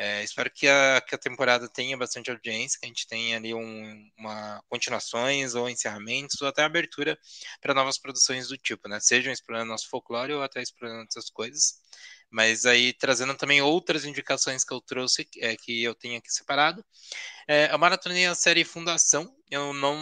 é, 0.00 0.22
espero 0.22 0.48
que 0.48 0.68
a, 0.68 1.00
que 1.00 1.12
a 1.12 1.18
temporada 1.18 1.68
tenha 1.68 1.96
bastante 1.96 2.30
audiência, 2.30 2.78
que 2.78 2.86
a 2.86 2.88
gente 2.88 3.04
tenha 3.08 3.36
ali 3.36 3.52
um, 3.52 4.10
uma 4.16 4.62
continuações 4.68 5.56
ou 5.56 5.68
encerramentos, 5.68 6.40
ou 6.40 6.46
até 6.46 6.62
abertura 6.62 7.18
para 7.60 7.74
novas 7.74 7.98
produções 7.98 8.46
do 8.46 8.56
tipo, 8.56 8.88
né? 8.88 9.00
Sejam 9.00 9.32
explorando 9.32 9.70
nosso 9.70 9.88
folclore 9.90 10.32
ou 10.32 10.42
até 10.42 10.62
explorando 10.62 11.00
outras 11.00 11.28
coisas. 11.28 11.80
Mas 12.30 12.64
aí 12.64 12.92
trazendo 12.92 13.34
também 13.34 13.60
outras 13.60 14.04
indicações 14.04 14.62
que 14.64 14.72
eu 14.72 14.80
trouxe, 14.80 15.28
é, 15.38 15.56
que 15.56 15.82
eu 15.82 15.96
tenho 15.96 16.18
aqui 16.18 16.30
separado. 16.32 16.84
É, 17.50 17.72
eu 17.72 17.78
maratonei 17.78 18.26
a 18.26 18.34
série 18.34 18.62
Fundação. 18.62 19.34
Eu 19.50 19.72
não 19.72 19.96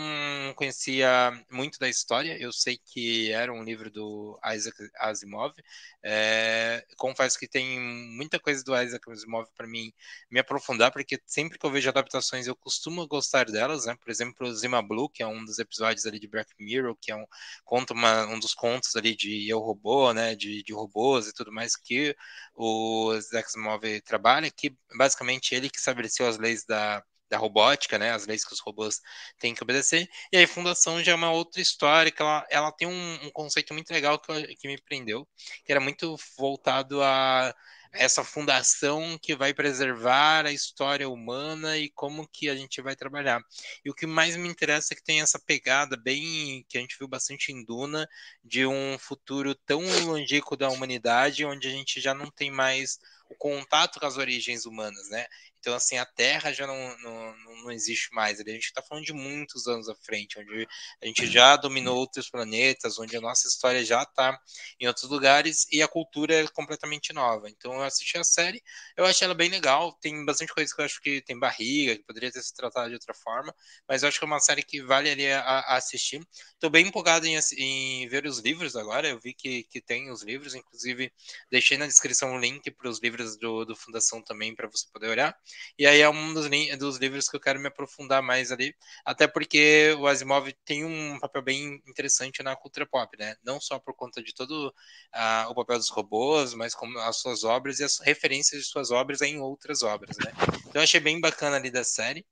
conhecia 0.56 1.30
muito 1.48 1.78
da 1.78 1.88
história. 1.88 2.36
Eu 2.40 2.52
sei 2.52 2.76
que 2.76 3.30
era 3.30 3.52
um 3.52 3.62
livro 3.62 3.88
do 3.88 4.36
Isaac 4.52 4.76
Asimov. 4.96 5.54
É, 6.02 6.84
confesso 6.96 7.38
que 7.38 7.46
tem 7.46 7.78
muita 7.78 8.40
coisa 8.40 8.64
do 8.64 8.76
Isaac 8.76 9.08
Asimov 9.08 9.46
para 9.56 9.68
mim 9.68 9.92
me 10.28 10.40
aprofundar, 10.40 10.90
porque 10.90 11.20
sempre 11.24 11.56
que 11.56 11.64
eu 11.64 11.70
vejo 11.70 11.88
adaptações 11.88 12.48
eu 12.48 12.56
costumo 12.56 13.06
gostar 13.06 13.44
delas, 13.46 13.86
né? 13.86 13.94
Por 14.00 14.10
exemplo, 14.10 14.52
Zima 14.52 14.82
Blue, 14.82 15.08
que 15.08 15.22
é 15.22 15.26
um 15.26 15.44
dos 15.44 15.60
episódios 15.60 16.04
ali 16.04 16.18
de 16.18 16.26
Black 16.26 16.50
Mirror, 16.58 16.96
que 17.00 17.12
é 17.12 17.16
um 17.16 17.26
conta 17.64 17.94
uma, 17.94 18.26
um 18.26 18.40
dos 18.40 18.54
contos 18.54 18.96
ali 18.96 19.14
de 19.14 19.48
Eu 19.48 19.60
Robô, 19.60 20.12
né? 20.12 20.34
De, 20.34 20.64
de 20.64 20.72
robôs 20.72 21.28
e 21.28 21.32
tudo 21.32 21.52
mais 21.52 21.76
que 21.76 22.16
o 22.56 23.14
Isaac 23.14 23.46
Asimov 23.46 24.00
trabalha, 24.00 24.50
que 24.50 24.76
basicamente 24.96 25.54
ele 25.54 25.70
que 25.70 25.78
estabeleceu 25.78 26.26
as 26.26 26.38
leis 26.38 26.64
da 26.64 27.04
da 27.28 27.38
robótica, 27.38 27.98
né, 27.98 28.12
as 28.12 28.26
leis 28.26 28.44
que 28.44 28.52
os 28.52 28.60
robôs 28.60 29.00
têm 29.38 29.54
que 29.54 29.62
obedecer. 29.62 30.08
E 30.32 30.36
aí, 30.36 30.46
Fundação 30.46 31.02
já 31.02 31.12
é 31.12 31.14
uma 31.14 31.32
outra 31.32 31.60
história, 31.60 32.10
que 32.12 32.22
ela, 32.22 32.46
ela 32.50 32.72
tem 32.72 32.86
um, 32.88 33.26
um 33.26 33.30
conceito 33.30 33.74
muito 33.74 33.90
legal 33.92 34.18
que, 34.18 34.56
que 34.56 34.68
me 34.68 34.80
prendeu, 34.80 35.26
que 35.64 35.72
era 35.72 35.80
muito 35.80 36.16
voltado 36.38 37.02
a 37.02 37.54
essa 37.98 38.22
fundação 38.24 39.18
que 39.20 39.34
vai 39.34 39.54
preservar 39.54 40.46
a 40.46 40.52
história 40.52 41.08
humana 41.08 41.76
e 41.76 41.88
como 41.90 42.28
que 42.28 42.48
a 42.48 42.56
gente 42.56 42.80
vai 42.82 42.94
trabalhar. 42.94 43.40
E 43.84 43.90
o 43.90 43.94
que 43.94 44.06
mais 44.06 44.36
me 44.36 44.48
interessa 44.48 44.92
é 44.92 44.96
que 44.96 45.02
tem 45.02 45.20
essa 45.20 45.38
pegada 45.38 45.96
bem 45.96 46.64
que 46.68 46.78
a 46.78 46.80
gente 46.80 46.96
viu 46.98 47.08
bastante 47.08 47.52
em 47.52 47.64
Duna 47.64 48.06
de 48.44 48.66
um 48.66 48.98
futuro 48.98 49.54
tão 49.54 49.82
longínquo 50.04 50.56
da 50.56 50.68
humanidade 50.68 51.44
onde 51.44 51.68
a 51.68 51.70
gente 51.70 52.00
já 52.00 52.14
não 52.14 52.30
tem 52.30 52.50
mais 52.50 52.98
o 53.28 53.34
contato 53.34 53.98
com 53.98 54.06
as 54.06 54.16
origens 54.16 54.66
humanas, 54.66 55.08
né? 55.10 55.26
Então, 55.58 55.74
assim, 55.74 55.96
a 55.98 56.06
Terra 56.06 56.52
já 56.52 56.66
não, 56.66 56.98
não, 56.98 57.36
não 57.62 57.72
existe 57.72 58.12
mais. 58.12 58.40
A 58.40 58.44
gente 58.44 58.66
está 58.66 58.82
falando 58.82 59.04
de 59.04 59.12
muitos 59.12 59.66
anos 59.66 59.88
à 59.88 59.94
frente, 59.94 60.38
onde 60.38 60.66
a 61.02 61.06
gente 61.06 61.26
já 61.26 61.56
dominou 61.56 61.96
outros 61.96 62.30
planetas, 62.30 62.98
onde 62.98 63.16
a 63.16 63.20
nossa 63.20 63.48
história 63.48 63.84
já 63.84 64.02
está 64.02 64.38
em 64.78 64.86
outros 64.86 65.08
lugares 65.10 65.66
e 65.70 65.82
a 65.82 65.88
cultura 65.88 66.34
é 66.34 66.46
completamente 66.48 67.12
nova. 67.12 67.48
Então, 67.48 67.72
eu 67.72 67.82
assisti 67.82 68.16
a 68.18 68.24
série, 68.24 68.62
eu 68.96 69.04
achei 69.04 69.24
ela 69.24 69.34
bem 69.34 69.48
legal. 69.48 69.92
Tem 70.00 70.24
bastante 70.24 70.52
coisa 70.52 70.74
que 70.74 70.80
eu 70.80 70.84
acho 70.84 71.00
que 71.00 71.20
tem 71.22 71.38
barriga, 71.38 71.96
que 71.96 72.04
poderia 72.04 72.30
ter 72.30 72.42
se 72.42 72.54
tratado 72.54 72.88
de 72.88 72.94
outra 72.94 73.14
forma, 73.14 73.54
mas 73.88 74.02
eu 74.02 74.08
acho 74.08 74.18
que 74.18 74.24
é 74.24 74.28
uma 74.28 74.40
série 74.40 74.62
que 74.62 74.82
vale 74.82 75.10
ali 75.10 75.30
a, 75.30 75.40
a 75.40 75.76
assistir. 75.76 76.20
Estou 76.52 76.70
bem 76.70 76.86
empolgado 76.86 77.26
em, 77.26 77.38
em, 77.58 78.08
ver 78.08 78.26
os 78.26 78.38
livros 78.38 78.76
agora. 78.76 79.08
Eu 79.08 79.18
vi 79.18 79.34
que, 79.34 79.64
que 79.64 79.80
tem 79.80 80.10
os 80.10 80.22
livros, 80.22 80.54
inclusive 80.54 81.12
deixei 81.50 81.76
na 81.76 81.86
descrição 81.86 82.34
o 82.34 82.38
link 82.38 82.70
para 82.70 82.88
os 82.88 83.00
livros 83.00 83.36
do, 83.36 83.64
do 83.64 83.76
Fundação 83.76 84.22
também 84.22 84.54
para 84.54 84.68
você 84.68 84.86
poder 84.92 85.08
olhar. 85.08 85.36
E 85.78 85.86
aí 85.86 86.00
é 86.00 86.08
um 86.08 86.34
dos, 86.34 86.48
dos 86.78 86.96
livros 86.98 87.28
que 87.28 87.36
eu 87.36 87.40
quero 87.40 87.60
me 87.60 87.68
aprofundar 87.68 88.22
mais 88.22 88.52
ali, 88.52 88.74
até 89.04 89.26
porque 89.26 89.94
o 89.98 90.06
Asimov 90.06 90.52
tem 90.64 90.84
um 90.84 91.18
papel 91.20 91.42
bem 91.42 91.82
interessante 91.86 92.42
na 92.42 92.56
cultura 92.56 92.86
pop, 92.86 93.16
né? 93.18 93.36
Não 93.44 93.60
só 93.60 93.78
por 93.78 93.94
conta 93.94 94.22
de 94.22 94.34
todo 94.34 94.68
uh, 94.68 95.50
o 95.50 95.54
papel 95.54 95.78
dos 95.78 95.88
robôs, 95.88 96.54
mas 96.54 96.74
como 96.74 96.98
as 97.00 97.16
suas 97.18 97.44
obras 97.44 97.80
e 97.80 97.84
as 97.84 97.98
referências 97.98 98.62
de 98.62 98.68
suas 98.68 98.90
obras 98.90 99.20
em 99.22 99.38
outras 99.38 99.82
obras, 99.82 100.16
né? 100.18 100.32
Então 100.60 100.80
eu 100.80 100.82
achei 100.82 101.00
bem 101.00 101.20
bacana 101.20 101.56
ali 101.56 101.70
da 101.70 101.84
série. 101.84 102.24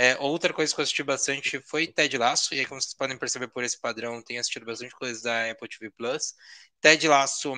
É, 0.00 0.16
outra 0.20 0.54
coisa 0.54 0.72
que 0.72 0.80
eu 0.80 0.84
assisti 0.84 1.02
bastante 1.02 1.60
foi 1.66 1.88
Ted 1.88 2.16
Lasso, 2.16 2.54
e 2.54 2.60
aí, 2.60 2.66
como 2.66 2.80
vocês 2.80 2.94
podem 2.94 3.18
perceber 3.18 3.48
por 3.48 3.64
esse 3.64 3.80
padrão, 3.80 4.22
tenho 4.22 4.38
assistido 4.38 4.64
bastante 4.64 4.94
coisa 4.94 5.20
da 5.24 5.50
Apple 5.50 5.68
TV 5.68 5.90
Plus. 5.90 6.34
Ted 6.80 7.08
Lasso 7.08 7.52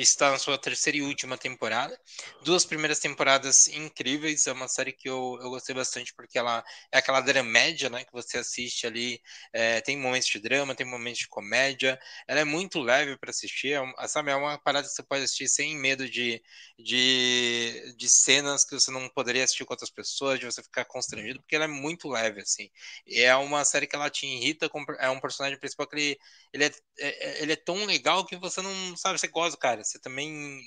está 0.00 0.30
na 0.30 0.38
sua 0.38 0.56
terceira 0.56 0.96
e 0.96 1.02
última 1.02 1.36
temporada. 1.36 1.98
Duas 2.42 2.64
primeiras 2.64 2.98
temporadas 2.98 3.68
incríveis. 3.68 4.46
É 4.46 4.52
uma 4.52 4.66
série 4.66 4.92
que 4.92 5.08
eu, 5.08 5.38
eu 5.42 5.50
gostei 5.50 5.74
bastante 5.74 6.14
porque 6.14 6.38
ela 6.38 6.64
é 6.90 6.98
aquela 6.98 7.20
dramédia, 7.20 7.90
né? 7.90 8.02
Que 8.04 8.12
você 8.12 8.38
assiste 8.38 8.86
ali. 8.86 9.20
É, 9.52 9.82
tem 9.82 9.98
momentos 9.98 10.28
de 10.28 10.38
drama, 10.40 10.74
tem 10.74 10.86
momentos 10.86 11.20
de 11.20 11.28
comédia. 11.28 11.98
Ela 12.26 12.40
é 12.40 12.44
muito 12.44 12.80
leve 12.80 13.18
para 13.18 13.30
assistir. 13.30 13.74
É, 13.98 14.08
sabe, 14.08 14.30
é 14.30 14.34
uma 14.36 14.58
parada 14.58 14.88
que 14.88 14.94
você 14.94 15.02
pode 15.02 15.24
assistir 15.24 15.48
sem 15.48 15.76
medo 15.76 16.08
de, 16.08 16.42
de, 16.78 17.94
de 17.96 18.08
cenas 18.08 18.64
que 18.64 18.74
você 18.74 18.90
não 18.90 19.08
poderia 19.10 19.44
assistir 19.44 19.66
com 19.66 19.74
outras 19.74 19.90
pessoas, 19.90 20.40
de 20.40 20.46
você 20.46 20.62
ficar 20.62 20.86
constrangido, 20.86 21.40
porque 21.42 21.54
ela 21.54 21.66
é 21.66 21.68
muito 21.68 22.08
leve, 22.08 22.40
assim. 22.40 22.70
É 23.06 23.34
uma 23.36 23.62
série 23.64 23.86
que 23.86 23.94
ela 23.94 24.08
te 24.08 24.26
irrita. 24.26 24.70
Com, 24.70 24.82
é 24.98 25.10
um 25.10 25.20
personagem 25.20 25.58
principal 25.58 25.86
que 25.86 25.96
ele, 25.96 26.18
ele, 26.52 26.64
é, 26.64 26.70
é, 26.98 27.42
ele 27.42 27.52
é 27.52 27.56
tão 27.56 27.84
legal 27.84 28.24
que 28.24 28.36
você 28.36 28.62
não 28.62 28.96
sabe, 28.96 29.18
você 29.18 29.28
gosta, 29.28 29.58
cara 29.58 29.81
você 29.84 29.98
também 29.98 30.60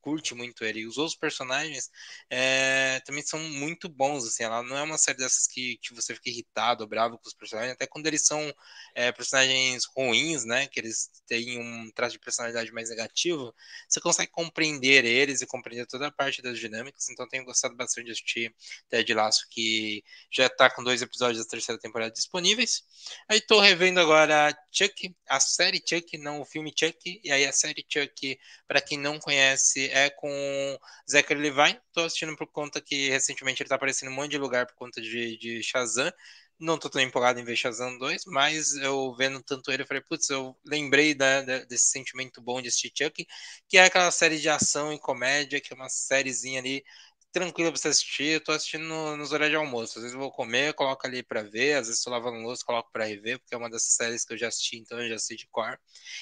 curte 0.00 0.34
muito 0.34 0.64
ele. 0.64 0.86
Os 0.86 0.96
outros 0.96 1.16
personagens 1.16 1.90
é, 2.30 3.00
também 3.00 3.22
são 3.22 3.38
muito 3.38 3.88
bons, 3.88 4.26
assim. 4.26 4.44
Ela 4.44 4.62
não 4.62 4.76
é 4.76 4.82
uma 4.82 4.96
série 4.96 5.18
dessas 5.18 5.46
que, 5.46 5.76
que 5.82 5.94
você 5.94 6.14
fica 6.14 6.30
irritado 6.30 6.86
bravo 6.86 7.18
com 7.18 7.28
os 7.28 7.34
personagens, 7.34 7.74
até 7.74 7.86
quando 7.86 8.06
eles 8.06 8.24
são 8.24 8.52
é, 8.94 9.12
personagens 9.12 9.84
ruins, 9.96 10.44
né? 10.44 10.66
Que 10.66 10.80
eles 10.80 11.10
têm 11.26 11.58
um 11.58 11.90
traço 11.92 12.12
de 12.12 12.20
personalidade 12.20 12.72
mais 12.72 12.88
negativo, 12.88 13.54
você 13.88 14.00
consegue 14.00 14.30
compreender 14.30 15.04
eles 15.04 15.42
e 15.42 15.46
compreender 15.46 15.86
toda 15.86 16.06
a 16.06 16.12
parte 16.12 16.40
das 16.40 16.58
dinâmicas. 16.58 17.08
Então, 17.10 17.28
tenho 17.28 17.44
gostado 17.44 17.76
bastante 17.76 18.06
de 18.06 18.12
assistir 18.12 18.54
Ted 18.88 19.12
Laço, 19.14 19.46
que 19.50 20.02
já 20.30 20.46
está 20.46 20.70
com 20.70 20.82
dois 20.82 21.02
episódios 21.02 21.44
da 21.44 21.50
terceira 21.50 21.80
temporada 21.80 22.12
disponíveis. 22.12 22.82
Aí 23.28 23.40
tô 23.40 23.60
revendo 23.60 24.00
agora 24.00 24.56
Chuck, 24.72 25.14
a 25.28 25.40
série 25.40 25.82
Chuck, 25.86 26.16
não 26.18 26.40
o 26.40 26.44
filme 26.44 26.72
Chuck, 26.76 27.20
e 27.22 27.30
aí 27.30 27.44
a 27.44 27.52
série 27.52 27.84
Chuck 27.88 28.38
para 28.66 28.80
quem 28.80 28.98
não 28.98 29.18
conhece, 29.18 29.88
é 29.90 30.10
com 30.10 30.78
Zachary 31.10 31.40
Levi. 31.40 31.78
Estou 31.88 32.04
assistindo 32.04 32.36
por 32.36 32.46
conta 32.46 32.80
que 32.80 33.08
recentemente 33.10 33.62
ele 33.62 33.66
está 33.66 33.76
aparecendo 33.76 34.10
em 34.10 34.12
um 34.12 34.16
monte 34.16 34.32
de 34.32 34.38
lugar 34.38 34.66
por 34.66 34.74
conta 34.74 35.00
de, 35.00 35.36
de 35.38 35.62
Shazam. 35.62 36.12
Não 36.58 36.76
tô 36.76 36.90
tão 36.90 37.00
empolgado 37.00 37.38
em 37.38 37.44
ver 37.44 37.56
Shazam 37.56 37.96
2, 37.98 38.24
mas 38.26 38.74
eu 38.76 39.14
vendo 39.16 39.40
tanto 39.42 39.70
ele, 39.70 39.82
eu 39.84 39.86
falei, 39.86 40.02
putz, 40.02 40.28
eu 40.28 40.56
lembrei 40.66 41.14
da, 41.14 41.40
da, 41.42 41.58
desse 41.64 41.86
sentimento 41.90 42.42
bom 42.42 42.60
de 42.60 42.68
assistir 42.68 42.92
Chuck, 42.96 43.26
que 43.68 43.78
é 43.78 43.84
aquela 43.84 44.10
série 44.10 44.38
de 44.38 44.48
ação 44.48 44.92
e 44.92 44.98
comédia, 44.98 45.60
que 45.60 45.72
é 45.72 45.76
uma 45.76 45.88
sériezinha 45.88 46.58
ali 46.60 46.84
tranquila 47.32 47.70
pra 47.70 47.80
você 47.80 47.88
assistir. 47.88 48.24
Eu 48.34 48.40
tô 48.44 48.52
assistindo 48.52 48.84
no- 48.84 49.16
nos 49.16 49.32
horários 49.32 49.50
de 49.52 49.56
almoço. 49.56 49.98
Às 49.98 50.02
vezes 50.04 50.14
eu 50.14 50.20
vou 50.20 50.30
comer, 50.32 50.74
coloco 50.74 51.06
ali 51.06 51.22
pra 51.22 51.42
ver. 51.42 51.74
Às 51.74 51.88
vezes 51.88 52.02
tô 52.02 52.10
lavando 52.10 52.38
louça, 52.40 52.64
coloco 52.64 52.90
pra 52.92 53.04
rever, 53.04 53.38
porque 53.38 53.54
é 53.54 53.58
uma 53.58 53.70
dessas 53.70 53.94
séries 53.94 54.24
que 54.24 54.32
eu 54.34 54.38
já 54.38 54.48
assisti, 54.48 54.78
então 54.78 55.00
eu 55.00 55.08
já 55.08 55.18
sei 55.18 55.36
de 55.36 55.46
cor. 55.48 55.78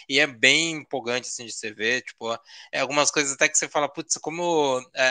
E 0.09 0.21
é 0.21 0.27
bem 0.27 0.73
empolgante, 0.73 1.29
assim, 1.29 1.47
de 1.47 1.53
você 1.53 1.73
ver. 1.73 2.03
Tipo, 2.03 2.39
é 2.73 2.81
algumas 2.81 3.11
coisas 3.11 3.33
até 3.33 3.49
que 3.49 3.57
você 3.59 3.69
fala, 3.69 3.89
putz, 3.89 4.17
como 4.19 4.81
é, 4.95 5.11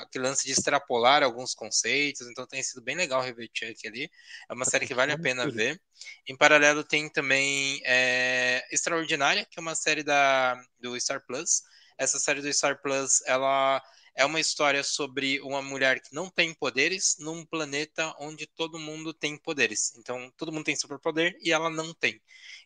aquele 0.00 0.24
lance 0.26 0.44
de 0.46 0.52
extrapolar 0.52 1.22
alguns 1.22 1.54
conceitos. 1.54 2.26
Então 2.28 2.46
tem 2.46 2.62
sido 2.62 2.82
bem 2.82 2.96
legal 2.96 3.20
rever 3.22 3.48
Chuck 3.52 3.86
ali. 3.86 4.10
É 4.48 4.54
uma 4.54 4.64
série 4.64 4.86
que 4.86 4.94
vale 4.94 5.12
a 5.12 5.18
pena 5.18 5.48
ver. 5.48 5.80
Em 6.26 6.36
paralelo 6.36 6.84
tem 6.84 7.08
também 7.10 7.80
é, 7.84 8.64
Extraordinária, 8.70 9.46
que 9.46 9.58
é 9.58 9.62
uma 9.62 9.74
série 9.74 10.02
da, 10.02 10.56
do 10.80 10.98
Star 11.00 11.24
Plus. 11.26 11.62
Essa 11.98 12.18
série 12.18 12.42
do 12.42 12.52
Star 12.52 12.80
Plus, 12.82 13.22
ela 13.26 13.82
é 14.16 14.24
uma 14.24 14.40
história 14.40 14.82
sobre 14.82 15.40
uma 15.42 15.62
mulher 15.62 16.00
que 16.00 16.14
não 16.14 16.30
tem 16.30 16.54
poderes 16.54 17.16
num 17.18 17.44
planeta 17.44 18.14
onde 18.18 18.46
todo 18.46 18.78
mundo 18.78 19.12
tem 19.14 19.38
poderes. 19.38 19.94
Então, 19.96 20.32
todo 20.36 20.52
mundo 20.52 20.64
tem 20.64 20.76
superpoder 20.76 21.36
e 21.42 21.52
ela 21.52 21.70
não 21.70 21.92
tem. 21.94 22.20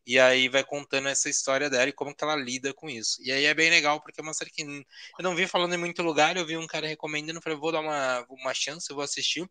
E 0.07 0.19
aí 0.19 0.49
vai 0.49 0.65
contando 0.65 1.09
essa 1.09 1.29
história 1.29 1.69
dela 1.69 1.89
e 1.89 1.93
como 1.93 2.15
que 2.15 2.25
ela 2.25 2.35
lida 2.35 2.73
com 2.73 2.89
isso. 2.89 3.23
E 3.23 3.31
aí 3.31 3.45
é 3.45 3.55
bem 3.55 3.71
legal, 3.71 4.01
porque 4.01 4.21
é 4.21 4.23
uma 4.23 4.35
série 4.35 4.51
que 4.51 4.63
eu 4.63 5.23
não 5.23 5.35
vi 5.35 5.47
falando 5.47 5.75
em 5.75 5.79
muito 5.79 6.03
lugar, 6.03 6.37
eu 6.37 6.47
vi 6.47 6.57
um 6.57 6.67
cara 6.67 6.87
recomendando, 6.87 7.41
falei, 7.41 7.59
vou 7.59 7.71
dar 7.71 7.81
uma, 7.81 8.25
uma 8.29 8.55
chance, 8.55 8.89
eu 8.91 8.97
vou 8.97 9.05
assistir. 9.05 9.49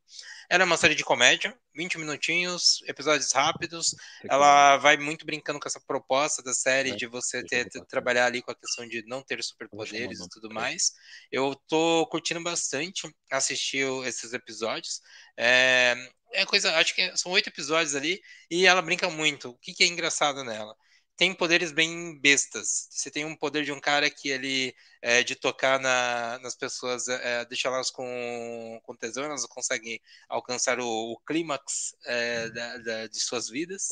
Ela 0.50 0.64
é 0.64 0.66
uma 0.66 0.78
série 0.78 0.96
de 0.96 1.04
comédia, 1.04 1.58
20 1.76 1.98
minutinhos, 1.98 2.82
episódios 2.88 3.32
rápidos. 3.32 3.96
Ela 4.30 4.78
vai 4.78 4.98
muito 4.98 5.26
brincando 5.26 5.60
com 5.60 5.68
essa 5.68 5.80
proposta 5.80 6.42
da 6.42 6.54
série 6.54 6.90
Vai, 6.90 6.98
de 6.98 7.08
você 7.08 7.44
ter, 7.44 7.68
aqui. 7.68 7.86
trabalhar 7.88 8.26
ali 8.26 8.42
com 8.42 8.52
a 8.52 8.56
questão 8.56 8.88
de 8.88 9.04
não 9.06 9.22
ter 9.22 9.44
superpoderes 9.44 10.20
e 10.20 10.30
tudo 10.30 10.54
mais. 10.54 10.92
Eu 11.32 11.56
tô 11.68 12.08
curtindo 12.08 12.42
bastante 12.42 13.10
assistir 13.32 13.86
esses 14.06 14.34
episódios. 14.34 15.02
É, 15.38 15.96
é 16.32 16.46
coisa, 16.46 16.76
acho 16.78 16.96
que 16.96 17.16
são 17.18 17.32
oito 17.32 17.50
episódios 17.50 17.96
ali 17.96 18.22
e 18.50 18.66
ela 18.66 18.82
brinca 18.82 19.10
muito. 19.10 19.50
O 19.52 19.58
que, 19.58 19.74
que 19.74 19.84
é 19.84 19.88
engraçado 19.88 20.44
nela? 20.44 20.76
Tem 21.20 21.34
poderes 21.36 21.74
bem 21.74 22.18
bestas. 22.18 22.88
Você 22.90 23.12
tem 23.12 23.26
um 23.26 23.36
poder 23.36 23.66
de 23.66 23.74
um 23.74 23.80
cara 23.82 24.10
que 24.10 24.30
ele 24.30 24.74
é 25.02 25.22
de 25.22 25.36
tocar 25.36 25.78
na- 25.80 26.40
nas 26.42 26.56
pessoas, 26.56 27.10
é, 27.10 27.44
deixa 27.46 27.68
elas 27.68 27.92
com, 27.92 28.80
com 28.84 28.96
tesão, 28.96 29.26
elas 29.26 29.46
conseguem 29.46 30.00
alcançar 30.30 30.80
o, 30.80 30.88
o 30.88 31.18
clímax 31.28 31.94
é, 32.06 32.50
da- 32.52 32.78
da- 32.78 33.08
de 33.08 33.20
suas 33.20 33.50
vidas. 33.50 33.90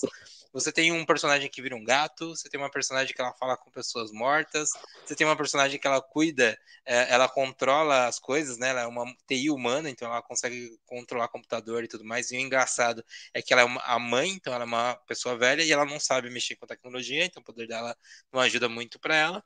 Você 0.53 0.71
tem 0.71 0.91
um 0.93 1.05
personagem 1.05 1.49
que 1.49 1.61
vira 1.61 1.75
um 1.75 1.83
gato, 1.83 2.29
você 2.35 2.49
tem 2.49 2.59
uma 2.59 2.71
personagem 2.71 3.13
que 3.13 3.21
ela 3.21 3.33
fala 3.33 3.57
com 3.57 3.69
pessoas 3.71 4.11
mortas, 4.11 4.69
você 5.05 5.15
tem 5.15 5.27
uma 5.27 5.35
personagem 5.35 5.79
que 5.79 5.85
ela 5.87 6.01
cuida, 6.01 6.57
é, 6.85 7.13
ela 7.13 7.27
controla 7.29 8.07
as 8.07 8.19
coisas, 8.19 8.57
né? 8.57 8.69
Ela 8.69 8.81
é 8.81 8.87
uma 8.87 9.05
TI 9.27 9.49
humana, 9.51 9.89
então 9.89 10.07
ela 10.07 10.21
consegue 10.21 10.77
controlar 10.85 11.27
computador 11.27 11.83
e 11.83 11.87
tudo 11.87 12.05
mais. 12.05 12.31
E 12.31 12.37
o 12.37 12.39
engraçado 12.39 13.03
é 13.33 13.41
que 13.41 13.53
ela 13.53 13.61
é 13.63 13.65
uma, 13.65 13.81
a 13.81 13.99
mãe, 13.99 14.29
então 14.31 14.53
ela 14.53 14.63
é 14.63 14.67
uma 14.67 14.95
pessoa 15.07 15.37
velha 15.37 15.63
e 15.63 15.71
ela 15.71 15.85
não 15.85 15.99
sabe 15.99 16.29
mexer 16.29 16.55
com 16.55 16.65
tecnologia, 16.65 17.16
então 17.25 17.41
o 17.41 17.45
poder 17.45 17.67
dela 17.67 17.95
não 18.31 18.39
ajuda 18.41 18.69
muito 18.69 18.99
para 18.99 19.15
ela. 19.15 19.43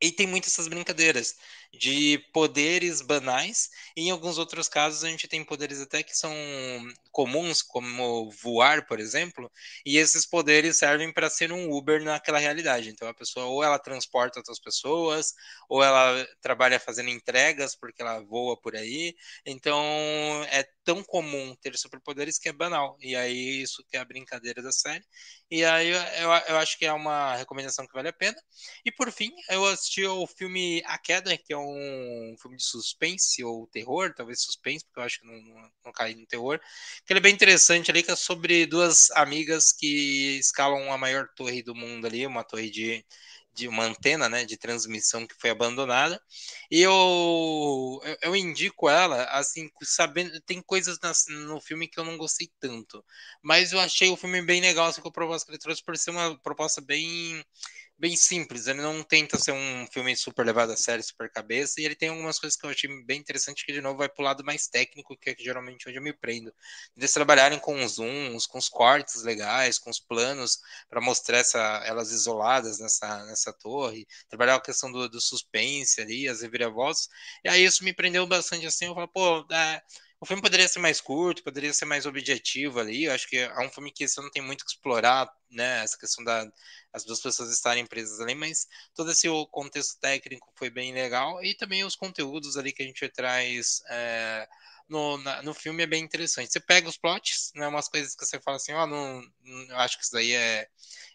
E 0.00 0.12
tem 0.12 0.26
muitas 0.26 0.52
essas 0.52 0.68
brincadeiras 0.68 1.34
de 1.72 2.18
poderes 2.32 3.02
banais. 3.02 3.68
E 3.96 4.02
em 4.08 4.10
alguns 4.10 4.38
outros 4.38 4.68
casos, 4.68 5.04
a 5.04 5.08
gente 5.08 5.28
tem 5.28 5.44
poderes 5.44 5.80
até 5.80 6.02
que 6.02 6.16
são 6.16 6.32
comuns, 7.10 7.62
como 7.62 8.30
voar, 8.30 8.86
por 8.86 9.00
exemplo. 9.00 9.50
E 9.84 9.98
esses 9.98 10.24
poderes 10.24 10.78
servem 10.78 11.12
para 11.12 11.28
ser 11.28 11.52
um 11.52 11.72
Uber 11.72 12.02
naquela 12.02 12.38
realidade. 12.38 12.90
Então 12.90 13.08
a 13.08 13.14
pessoa 13.14 13.46
ou 13.46 13.62
ela 13.62 13.78
transporta 13.78 14.38
outras 14.38 14.60
pessoas, 14.60 15.34
ou 15.68 15.82
ela 15.82 16.26
trabalha 16.40 16.78
fazendo 16.78 17.10
entregas 17.10 17.74
porque 17.74 18.02
ela 18.02 18.20
voa 18.20 18.56
por 18.60 18.76
aí. 18.76 19.14
Então 19.44 19.78
é 20.50 20.64
tão 20.84 21.02
comum 21.02 21.54
ter 21.60 21.76
superpoderes 21.76 22.38
que 22.38 22.48
é 22.48 22.52
banal. 22.52 22.96
E 23.00 23.14
aí 23.16 23.62
isso 23.62 23.84
que 23.90 23.96
é 23.96 24.00
a 24.00 24.04
brincadeira 24.04 24.62
da 24.62 24.72
série. 24.72 25.04
E 25.50 25.64
aí 25.64 25.88
eu, 25.88 26.30
eu, 26.48 26.56
acho 26.58 26.78
que 26.78 26.86
é 26.86 26.92
uma 26.92 27.36
recomendação 27.36 27.86
que 27.86 27.92
vale 27.92 28.08
a 28.08 28.12
pena. 28.12 28.36
E 28.84 28.92
por 28.92 29.10
fim, 29.10 29.30
eu 29.50 29.64
o 30.06 30.26
filme 30.26 30.82
A 30.86 30.98
Queda, 30.98 31.36
que 31.36 31.52
é 31.52 31.56
um 31.56 32.34
filme 32.40 32.56
de 32.56 32.64
suspense 32.64 33.42
ou 33.42 33.66
terror, 33.66 34.12
talvez 34.14 34.42
suspense, 34.42 34.84
porque 34.84 35.00
eu 35.00 35.04
acho 35.04 35.20
que 35.20 35.26
não, 35.26 35.40
não, 35.40 35.70
não 35.86 35.92
cai 35.92 36.14
no 36.14 36.26
terror. 36.26 36.60
Que 37.06 37.12
ele 37.12 37.20
é 37.20 37.22
bem 37.22 37.34
interessante 37.34 37.90
ali, 37.90 38.02
que 38.02 38.10
é 38.10 38.16
sobre 38.16 38.66
duas 38.66 39.10
amigas 39.12 39.72
que 39.72 40.38
escalam 40.38 40.92
a 40.92 40.98
maior 40.98 41.28
torre 41.34 41.62
do 41.62 41.74
mundo 41.74 42.06
ali, 42.06 42.26
uma 42.26 42.44
torre 42.44 42.70
de, 42.70 43.04
de 43.58 43.66
uma 43.66 43.84
antena, 43.84 44.28
né, 44.28 44.44
de 44.44 44.56
transmissão 44.56 45.26
que 45.26 45.34
foi 45.34 45.50
abandonada. 45.50 46.20
E 46.70 46.80
eu, 46.80 48.00
eu, 48.04 48.16
eu 48.22 48.36
indico 48.36 48.88
ela, 48.88 49.24
assim, 49.24 49.68
sabendo, 49.82 50.40
tem 50.42 50.62
coisas 50.62 50.98
nas, 51.00 51.24
no 51.28 51.60
filme 51.60 51.88
que 51.88 51.98
eu 51.98 52.04
não 52.04 52.16
gostei 52.16 52.48
tanto, 52.60 53.04
mas 53.42 53.72
eu 53.72 53.80
achei 53.80 54.10
o 54.10 54.16
filme 54.16 54.40
bem 54.42 54.60
legal, 54.60 54.86
assim, 54.86 55.00
com 55.00 55.08
a 55.08 55.12
proposta 55.12 55.46
que 55.46 55.52
ele 55.52 55.58
trouxe, 55.58 55.82
por 55.84 55.96
ser 55.96 56.10
uma 56.10 56.38
proposta 56.38 56.80
bem 56.80 57.44
bem 57.98 58.14
simples, 58.16 58.66
ele 58.66 58.80
não 58.80 59.02
tenta 59.02 59.36
ser 59.38 59.52
um 59.52 59.86
filme 59.92 60.16
super 60.16 60.46
levado 60.46 60.72
a 60.72 60.76
sério, 60.76 61.02
super 61.02 61.30
cabeça, 61.30 61.80
e 61.80 61.84
ele 61.84 61.96
tem 61.96 62.10
algumas 62.10 62.38
coisas 62.38 62.56
que 62.58 62.64
eu 62.64 62.70
achei 62.70 62.88
bem 63.04 63.18
interessante, 63.18 63.66
que 63.66 63.72
de 63.72 63.80
novo 63.80 63.98
vai 63.98 64.08
pro 64.08 64.22
lado 64.22 64.44
mais 64.44 64.68
técnico, 64.68 65.16
que 65.16 65.30
é 65.30 65.36
geralmente 65.38 65.88
onde 65.88 65.98
eu 65.98 66.02
me 66.02 66.12
prendo. 66.12 66.54
Eles 66.96 67.12
trabalharem 67.12 67.58
com 67.58 67.82
os 67.84 67.94
zooms, 67.94 68.46
com 68.46 68.58
os 68.58 68.68
cortes 68.68 69.22
legais, 69.22 69.78
com 69.78 69.90
os 69.90 69.98
planos, 69.98 70.58
para 70.88 71.00
mostrar 71.00 71.38
essa, 71.38 71.58
elas 71.84 72.12
isoladas 72.12 72.78
nessa, 72.78 73.24
nessa 73.26 73.52
torre, 73.52 74.06
trabalhar 74.28 74.56
a 74.56 74.60
questão 74.60 74.92
do, 74.92 75.08
do 75.08 75.20
suspense 75.20 76.00
ali, 76.00 76.28
as 76.28 76.42
reviravoltas, 76.42 77.08
e 77.44 77.48
aí 77.48 77.64
isso 77.64 77.84
me 77.84 77.92
prendeu 77.92 78.26
bastante 78.26 78.66
assim, 78.66 78.86
eu 78.86 78.94
falo, 78.94 79.08
pô, 79.08 79.46
é, 79.52 79.82
o 80.20 80.26
filme 80.26 80.42
poderia 80.42 80.66
ser 80.66 80.80
mais 80.80 81.00
curto, 81.00 81.44
poderia 81.44 81.72
ser 81.72 81.84
mais 81.84 82.04
objetivo 82.04 82.80
ali. 82.80 83.04
Eu 83.04 83.12
acho 83.12 83.28
que 83.28 83.36
é 83.36 83.60
um 83.60 83.70
filme 83.70 83.92
que 83.92 84.06
você 84.06 84.20
não 84.20 84.30
tem 84.30 84.42
muito 84.42 84.64
que 84.64 84.72
explorar, 84.72 85.28
né? 85.50 85.82
Essa 85.84 85.96
questão 85.96 86.24
da 86.24 86.46
as 86.92 87.04
duas 87.04 87.20
pessoas 87.20 87.52
estarem 87.52 87.86
presas 87.86 88.18
ali, 88.20 88.34
mas 88.34 88.66
todo 88.94 89.12
esse 89.12 89.28
contexto 89.50 89.98
técnico 90.00 90.52
foi 90.56 90.70
bem 90.70 90.92
legal 90.92 91.42
e 91.44 91.54
também 91.54 91.84
os 91.84 91.94
conteúdos 91.94 92.56
ali 92.56 92.72
que 92.72 92.82
a 92.82 92.86
gente 92.86 93.08
traz 93.10 93.80
é, 93.88 94.48
no, 94.88 95.18
na, 95.18 95.42
no 95.42 95.52
filme 95.54 95.82
é 95.82 95.86
bem 95.86 96.02
interessante. 96.02 96.52
Você 96.52 96.60
pega 96.60 96.88
os 96.88 96.96
plots, 96.96 97.52
né? 97.54 97.66
Umas 97.68 97.88
coisas 97.88 98.14
que 98.14 98.24
você 98.24 98.40
fala 98.40 98.56
assim, 98.56 98.72
ó, 98.72 98.84
oh, 98.84 98.86
não, 98.86 99.22
não, 99.42 99.76
acho 99.78 99.98
que 99.98 100.04
isso 100.04 100.12
daí 100.12 100.32
é, 100.32 100.68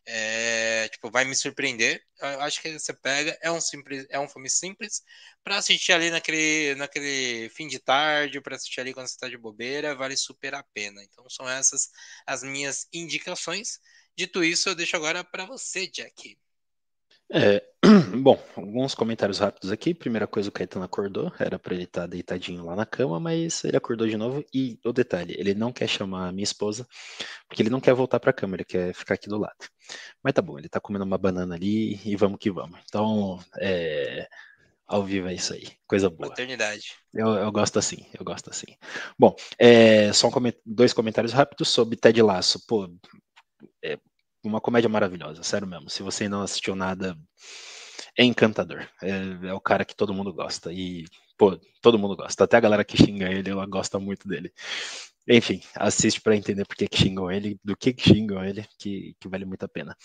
é, 0.05 0.87
tipo, 0.89 1.09
vai 1.09 1.25
me 1.25 1.35
surpreender. 1.35 2.03
Eu 2.19 2.41
acho 2.41 2.61
que 2.61 2.77
você 2.77 2.93
pega, 2.93 3.37
é 3.41 3.51
um 3.51 3.59
simples, 3.59 4.05
é 4.09 4.19
um 4.19 4.27
filme 4.27 4.49
simples 4.49 5.03
para 5.43 5.57
assistir 5.57 5.93
ali 5.93 6.09
naquele, 6.09 6.75
naquele 6.75 7.49
fim 7.49 7.67
de 7.67 7.79
tarde, 7.79 8.41
para 8.41 8.55
assistir 8.55 8.81
ali 8.81 8.93
quando 8.93 9.07
você 9.07 9.15
está 9.15 9.27
de 9.27 9.37
bobeira, 9.37 9.95
vale 9.95 10.15
super 10.15 10.53
a 10.55 10.63
pena. 10.63 11.03
Então 11.03 11.27
são 11.29 11.49
essas 11.49 11.89
as 12.25 12.43
minhas 12.43 12.87
indicações. 12.93 13.79
Dito 14.15 14.43
isso, 14.43 14.69
eu 14.69 14.75
deixo 14.75 14.95
agora 14.95 15.23
para 15.23 15.45
você, 15.45 15.87
Jack. 15.87 16.37
É, 17.31 17.72
bom, 18.23 18.41
alguns 18.55 18.95
comentários 18.95 19.39
rápidos 19.39 19.69
aqui. 19.69 19.93
Primeira 19.93 20.25
coisa, 20.25 20.47
o 20.47 20.51
Caetano 20.51 20.85
acordou, 20.85 21.31
era 21.37 21.59
para 21.59 21.73
ele 21.73 21.83
estar 21.83 22.01
tá 22.01 22.07
deitadinho 22.07 22.63
lá 22.63 22.77
na 22.77 22.85
cama, 22.85 23.19
mas 23.19 23.61
ele 23.65 23.75
acordou 23.75 24.07
de 24.07 24.15
novo. 24.15 24.43
E 24.53 24.79
o 24.85 24.93
detalhe, 24.93 25.35
ele 25.37 25.53
não 25.53 25.73
quer 25.73 25.87
chamar 25.87 26.29
a 26.29 26.31
minha 26.31 26.45
esposa, 26.45 26.87
porque 27.47 27.61
ele 27.61 27.69
não 27.69 27.81
quer 27.81 27.93
voltar 27.93 28.21
para 28.21 28.29
a 28.29 28.33
cama, 28.33 28.55
ele 28.55 28.63
quer 28.63 28.93
ficar 28.93 29.15
aqui 29.15 29.27
do 29.27 29.37
lado. 29.37 29.57
Mas 30.23 30.33
tá 30.33 30.41
bom, 30.41 30.57
ele 30.57 30.69
tá 30.69 30.79
comendo 30.79 31.03
uma 31.03 31.17
banana 31.17 31.55
ali 31.55 31.99
e 32.05 32.15
vamos 32.15 32.39
que 32.39 32.49
vamos. 32.49 32.79
Então, 32.85 33.37
é, 33.59 34.27
ao 34.87 35.03
vivo 35.03 35.27
é 35.27 35.33
isso 35.33 35.53
aí, 35.53 35.67
coisa 35.85 36.09
boa. 36.09 36.29
Maternidade. 36.29 36.93
Eu, 37.13 37.27
eu 37.27 37.51
gosto 37.51 37.79
assim, 37.79 38.05
eu 38.17 38.23
gosto 38.23 38.49
assim. 38.49 38.77
Bom, 39.19 39.35
é, 39.59 40.13
só 40.13 40.27
um 40.27 40.31
coment 40.31 40.53
dois 40.65 40.93
comentários 40.93 41.33
rápidos 41.33 41.67
sobre 41.67 41.97
Ted 41.97 42.21
Lasso. 42.21 42.65
Pô, 42.65 42.89
é 43.83 43.99
uma 44.41 44.61
comédia 44.61 44.89
maravilhosa, 44.89 45.43
sério 45.43 45.67
mesmo. 45.67 45.89
Se 45.89 46.01
você 46.01 46.29
não 46.29 46.41
assistiu 46.41 46.75
nada, 46.75 47.17
é 48.17 48.23
encantador. 48.23 48.87
É, 49.01 49.47
é, 49.47 49.53
o 49.53 49.59
cara 49.59 49.85
que 49.85 49.95
todo 49.95 50.13
mundo 50.13 50.33
gosta. 50.33 50.71
E, 50.71 51.05
pô, 51.37 51.57
todo 51.81 51.99
mundo 51.99 52.15
gosta. 52.15 52.43
Até 52.43 52.57
a 52.57 52.61
galera 52.61 52.85
que 52.85 52.97
xinga 52.97 53.31
ele, 53.31 53.49
ela 53.49 53.65
gosta 53.65 53.99
muito 53.99 54.27
dele. 54.27 54.51
Enfim, 55.27 55.61
assiste 55.75 56.21
para 56.21 56.35
entender 56.35 56.65
por 56.65 56.75
que, 56.75 56.87
que 56.87 56.97
xingam 56.97 57.31
ele, 57.31 57.57
do 57.63 57.77
que, 57.77 57.93
que 57.93 58.09
xingam 58.09 58.43
ele, 58.43 58.65
que, 58.77 59.15
que 59.19 59.27
vale 59.29 59.45
muito 59.45 59.63
a 59.63 59.69
pena. 59.69 59.95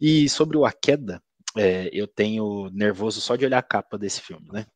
E 0.00 0.28
sobre 0.28 0.56
o 0.56 0.66
A 0.66 0.72
Queda, 0.72 1.22
é, 1.56 1.88
eu 1.92 2.06
tenho 2.06 2.68
nervoso 2.72 3.20
só 3.20 3.36
de 3.36 3.44
olhar 3.44 3.58
a 3.58 3.62
capa 3.62 3.96
desse 3.96 4.20
filme, 4.20 4.48
né? 4.52 4.66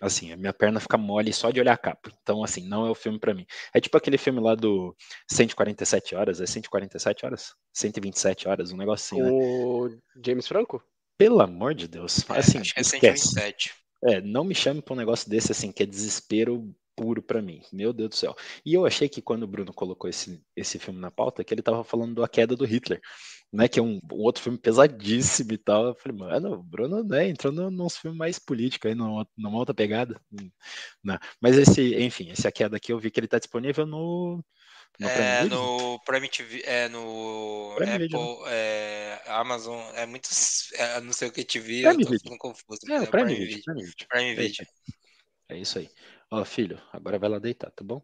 Assim, 0.00 0.32
a 0.32 0.36
minha 0.36 0.52
perna 0.52 0.80
fica 0.80 0.96
mole 0.96 1.30
só 1.30 1.50
de 1.50 1.60
olhar 1.60 1.74
a 1.74 1.78
capa. 1.78 2.10
Então, 2.22 2.42
assim, 2.42 2.66
não 2.66 2.86
é 2.86 2.90
o 2.90 2.94
filme 2.94 3.18
para 3.18 3.34
mim. 3.34 3.44
É 3.74 3.80
tipo 3.80 3.98
aquele 3.98 4.16
filme 4.16 4.40
lá 4.40 4.54
do 4.54 4.96
147 5.30 6.14
horas, 6.14 6.40
é 6.40 6.46
147 6.46 7.26
horas? 7.26 7.54
127 7.74 8.48
horas, 8.48 8.72
um 8.72 8.78
negócio 8.78 9.14
assim, 9.14 9.22
né? 9.22 9.30
O 9.30 9.90
James 10.24 10.48
Franco? 10.48 10.82
Pelo 11.20 11.42
amor 11.42 11.74
de 11.74 11.86
Deus. 11.86 12.24
Assim, 12.30 12.56
é, 12.56 12.60
acho 12.62 12.72
que 12.72 12.78
é 12.78 12.80
esquece. 12.80 13.28
127. 13.28 13.74
É, 14.02 14.22
não 14.22 14.42
me 14.42 14.54
chame 14.54 14.80
pra 14.80 14.94
um 14.94 14.96
negócio 14.96 15.28
desse, 15.28 15.52
assim, 15.52 15.70
que 15.70 15.82
é 15.82 15.86
desespero 15.86 16.74
puro 16.96 17.20
para 17.20 17.42
mim. 17.42 17.60
Meu 17.70 17.92
Deus 17.92 18.08
do 18.08 18.16
céu. 18.16 18.34
E 18.64 18.72
eu 18.72 18.86
achei 18.86 19.06
que 19.06 19.20
quando 19.20 19.42
o 19.42 19.46
Bruno 19.46 19.70
colocou 19.70 20.08
esse, 20.08 20.42
esse 20.56 20.78
filme 20.78 20.98
na 20.98 21.10
pauta, 21.10 21.44
que 21.44 21.52
ele 21.52 21.60
tava 21.60 21.84
falando 21.84 22.22
da 22.22 22.26
queda 22.26 22.56
do 22.56 22.64
Hitler, 22.64 23.02
né? 23.52 23.68
Que 23.68 23.78
é 23.78 23.82
um, 23.82 24.00
um 24.10 24.22
outro 24.22 24.42
filme 24.42 24.56
pesadíssimo 24.56 25.52
e 25.52 25.58
tal. 25.58 25.88
Eu 25.88 25.94
falei, 25.94 26.16
mano, 26.16 26.54
o 26.54 26.62
Bruno 26.62 27.04
né, 27.04 27.28
entrou 27.28 27.52
num, 27.52 27.70
num 27.70 27.90
filme 27.90 28.16
mais 28.16 28.38
político 28.38 28.88
aí, 28.88 28.94
numa, 28.94 29.28
numa 29.36 29.58
outra 29.58 29.74
pegada. 29.74 30.18
Né? 31.04 31.18
Mas 31.38 31.58
esse, 31.58 31.96
enfim, 31.96 32.30
esse 32.30 32.48
A 32.48 32.50
Queda 32.50 32.78
aqui 32.78 32.94
eu 32.94 32.98
vi 32.98 33.10
que 33.10 33.20
ele 33.20 33.28
tá 33.28 33.38
disponível 33.38 33.84
no. 33.84 34.42
No 34.98 35.08
é, 35.08 35.38
Prime 35.38 35.48
no 35.54 35.98
Prime 36.00 36.28
TV, 36.28 36.62
é 36.64 36.88
no 36.88 37.74
Prime 37.76 37.92
Apple, 37.92 38.08
Video, 38.08 38.44
né? 38.44 38.50
é, 38.50 39.22
Amazon, 39.28 39.80
é 39.94 40.04
muitos, 40.04 40.72
é, 40.74 41.00
não 41.00 41.12
sei 41.12 41.28
o 41.28 41.32
que 41.32 41.42
TV, 41.42 41.82
Prime 41.82 42.02
eu 42.02 42.08
tô 42.08 42.12
ficando 42.12 42.38
confuso. 42.38 42.80
É, 42.90 43.00
o 43.00 43.06
Prime, 43.06 43.34
Prime 43.34 43.46
Video. 43.46 43.64
Prime 43.64 43.82
Video. 43.84 44.08
Prime 44.08 44.34
Video. 44.34 44.66
É 45.48 45.56
isso 45.56 45.78
aí. 45.78 45.90
Ó, 46.30 46.44
filho, 46.44 46.80
agora 46.92 47.18
vai 47.18 47.30
lá 47.30 47.38
deitar, 47.38 47.70
tá 47.70 47.82
bom? 47.82 48.02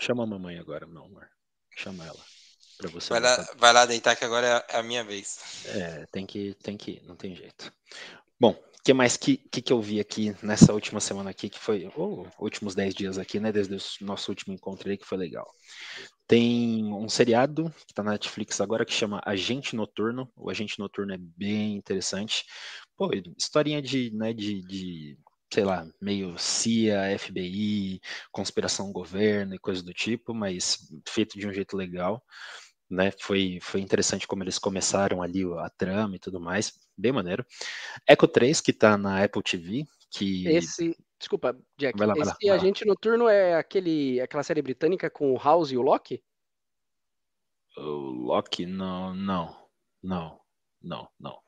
Chama 0.00 0.24
a 0.24 0.26
mamãe 0.26 0.58
agora, 0.58 0.86
meu 0.86 1.04
amor. 1.04 1.28
Chama 1.76 2.06
ela. 2.06 2.24
Pra 2.76 2.88
você 2.90 3.08
vai, 3.10 3.20
lá, 3.20 3.48
vai 3.56 3.72
lá 3.72 3.86
deitar 3.86 4.16
que 4.16 4.24
agora 4.24 4.64
é 4.68 4.76
a 4.76 4.82
minha 4.82 5.04
vez. 5.04 5.64
É, 5.66 6.06
tem 6.12 6.26
que, 6.26 6.54
tem 6.62 6.76
que 6.76 6.92
ir, 6.92 7.02
não 7.04 7.16
tem 7.16 7.34
jeito. 7.34 7.72
Bom, 8.38 8.56
que 8.84 8.92
mais 8.92 9.16
que, 9.16 9.38
que, 9.38 9.62
que 9.62 9.72
eu 9.72 9.80
vi 9.80 9.98
aqui 9.98 10.36
nessa 10.42 10.74
última 10.74 11.00
semana 11.00 11.30
aqui, 11.30 11.48
que 11.48 11.58
foi, 11.58 11.90
oh, 11.96 12.26
últimos 12.38 12.74
10 12.74 12.94
dias 12.94 13.18
aqui, 13.18 13.40
né, 13.40 13.50
desde 13.50 13.74
o 13.74 14.04
nosso 14.04 14.30
último 14.30 14.52
encontro 14.52 14.90
aí, 14.90 14.98
que 14.98 15.06
foi 15.06 15.16
legal. 15.16 15.50
Tem 16.26 16.84
um 16.92 17.08
seriado 17.08 17.72
que 17.86 17.94
tá 17.94 18.02
na 18.02 18.12
Netflix 18.12 18.60
agora 18.60 18.84
que 18.84 18.92
chama 18.92 19.22
Agente 19.24 19.74
Noturno. 19.74 20.30
O 20.36 20.50
Agente 20.50 20.78
Noturno 20.78 21.14
é 21.14 21.18
bem 21.18 21.76
interessante. 21.76 22.44
Pô, 22.94 23.10
historinha 23.38 23.80
de, 23.80 24.10
né, 24.14 24.34
de, 24.34 24.60
de 24.62 25.18
sei 25.50 25.64
lá, 25.64 25.86
meio 26.00 26.36
CIA, 26.38 27.18
FBI, 27.18 28.00
conspiração 28.30 28.92
governo 28.92 29.54
e 29.54 29.58
coisa 29.58 29.82
do 29.82 29.94
tipo, 29.94 30.34
mas 30.34 30.78
feito 31.08 31.38
de 31.38 31.46
um 31.46 31.52
jeito 31.52 31.76
legal, 31.76 32.22
né? 32.94 33.10
Foi, 33.20 33.58
foi 33.60 33.80
interessante 33.80 34.26
como 34.26 34.42
eles 34.42 34.58
começaram 34.58 35.22
ali 35.22 35.42
a 35.58 35.68
trama 35.70 36.16
e 36.16 36.18
tudo 36.18 36.40
mais, 36.40 36.72
bem 36.96 37.12
maneiro. 37.12 37.44
Echo 38.08 38.28
3, 38.28 38.60
que 38.60 38.72
tá 38.72 38.96
na 38.96 39.22
Apple 39.22 39.42
TV, 39.42 39.84
que... 40.10 40.46
Esse, 40.48 40.96
desculpa, 41.18 41.56
Jack, 41.76 41.98
vai 41.98 42.06
lá, 42.06 42.14
esse 42.14 42.24
vai 42.24 42.50
lá, 42.50 42.54
Agente 42.54 42.86
Noturno 42.86 43.28
é 43.28 43.56
aquele, 43.56 44.20
aquela 44.20 44.42
série 44.42 44.62
britânica 44.62 45.10
com 45.10 45.32
o 45.32 45.38
House 45.38 45.72
e 45.72 45.76
o 45.76 45.82
Loki? 45.82 46.22
O 47.76 47.80
Loki, 47.80 48.66
não, 48.66 49.14
não, 49.14 49.56
não, 50.02 50.40
não, 50.82 51.08
não. 51.18 51.38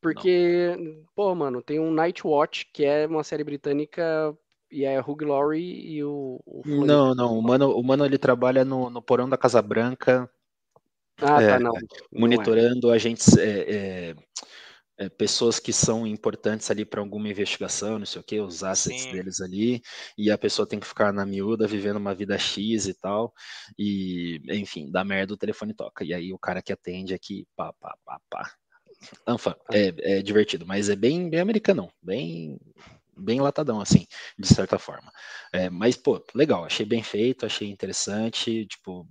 Porque, 0.00 0.76
não. 0.78 1.04
pô, 1.14 1.34
mano, 1.34 1.62
tem 1.62 1.78
um 1.78 1.92
Night 1.92 2.26
Watch, 2.26 2.66
que 2.72 2.84
é 2.84 3.06
uma 3.06 3.22
série 3.22 3.44
britânica 3.44 4.36
e 4.70 4.84
é 4.84 4.98
Hugh 5.00 5.24
Laurie 5.24 5.94
e 5.94 6.04
o. 6.04 6.40
o 6.46 6.62
não, 6.86 7.14
não. 7.14 7.38
O 7.38 7.42
mano, 7.42 7.70
o 7.76 7.82
mano 7.82 8.04
ele 8.04 8.16
trabalha 8.16 8.64
no, 8.64 8.88
no 8.88 9.02
porão 9.02 9.28
da 9.28 9.36
Casa 9.36 9.60
Branca. 9.60 10.30
Ah, 11.22 11.42
é, 11.42 11.48
tá, 11.48 11.58
não. 11.58 11.72
Monitorando 12.12 12.88
não 12.88 12.92
é. 12.92 12.96
agentes. 12.96 13.36
É, 13.36 13.60
é, 13.60 14.14
é, 15.00 15.08
pessoas 15.08 15.58
que 15.58 15.72
são 15.72 16.06
importantes 16.06 16.70
ali 16.70 16.84
para 16.84 17.00
alguma 17.00 17.26
investigação, 17.26 17.98
não 17.98 18.04
sei 18.04 18.20
o 18.20 18.24
que, 18.24 18.38
os 18.38 18.62
assets 18.62 19.04
Sim. 19.04 19.12
deles 19.12 19.40
ali, 19.40 19.80
e 20.16 20.30
a 20.30 20.36
pessoa 20.36 20.68
tem 20.68 20.78
que 20.78 20.86
ficar 20.86 21.10
na 21.10 21.24
miúda 21.24 21.66
vivendo 21.66 21.96
uma 21.96 22.14
vida 22.14 22.36
X 22.38 22.86
e 22.86 22.92
tal, 22.92 23.32
e 23.78 24.42
enfim, 24.50 24.90
dá 24.90 25.02
merda, 25.02 25.32
o 25.32 25.38
telefone 25.38 25.72
toca, 25.72 26.04
e 26.04 26.12
aí 26.12 26.34
o 26.34 26.38
cara 26.38 26.60
que 26.60 26.70
atende 26.70 27.14
aqui, 27.14 27.46
pá, 27.56 27.72
pá, 27.80 27.96
pá, 28.04 28.20
pá, 28.28 28.52
Anfa, 29.26 29.56
é, 29.72 30.18
é 30.18 30.22
divertido, 30.22 30.66
mas 30.66 30.90
é 30.90 30.96
bem, 30.96 31.30
bem 31.30 31.40
americanão, 31.40 31.90
bem 32.02 32.60
bem 33.16 33.40
latadão, 33.40 33.80
assim, 33.80 34.06
de 34.38 34.46
certa 34.48 34.78
forma. 34.78 35.10
É, 35.52 35.68
mas, 35.70 35.96
pô, 35.96 36.24
legal, 36.34 36.64
achei 36.64 36.84
bem 36.86 37.02
feito, 37.02 37.46
achei 37.46 37.68
interessante, 37.70 38.66
tipo, 38.66 39.06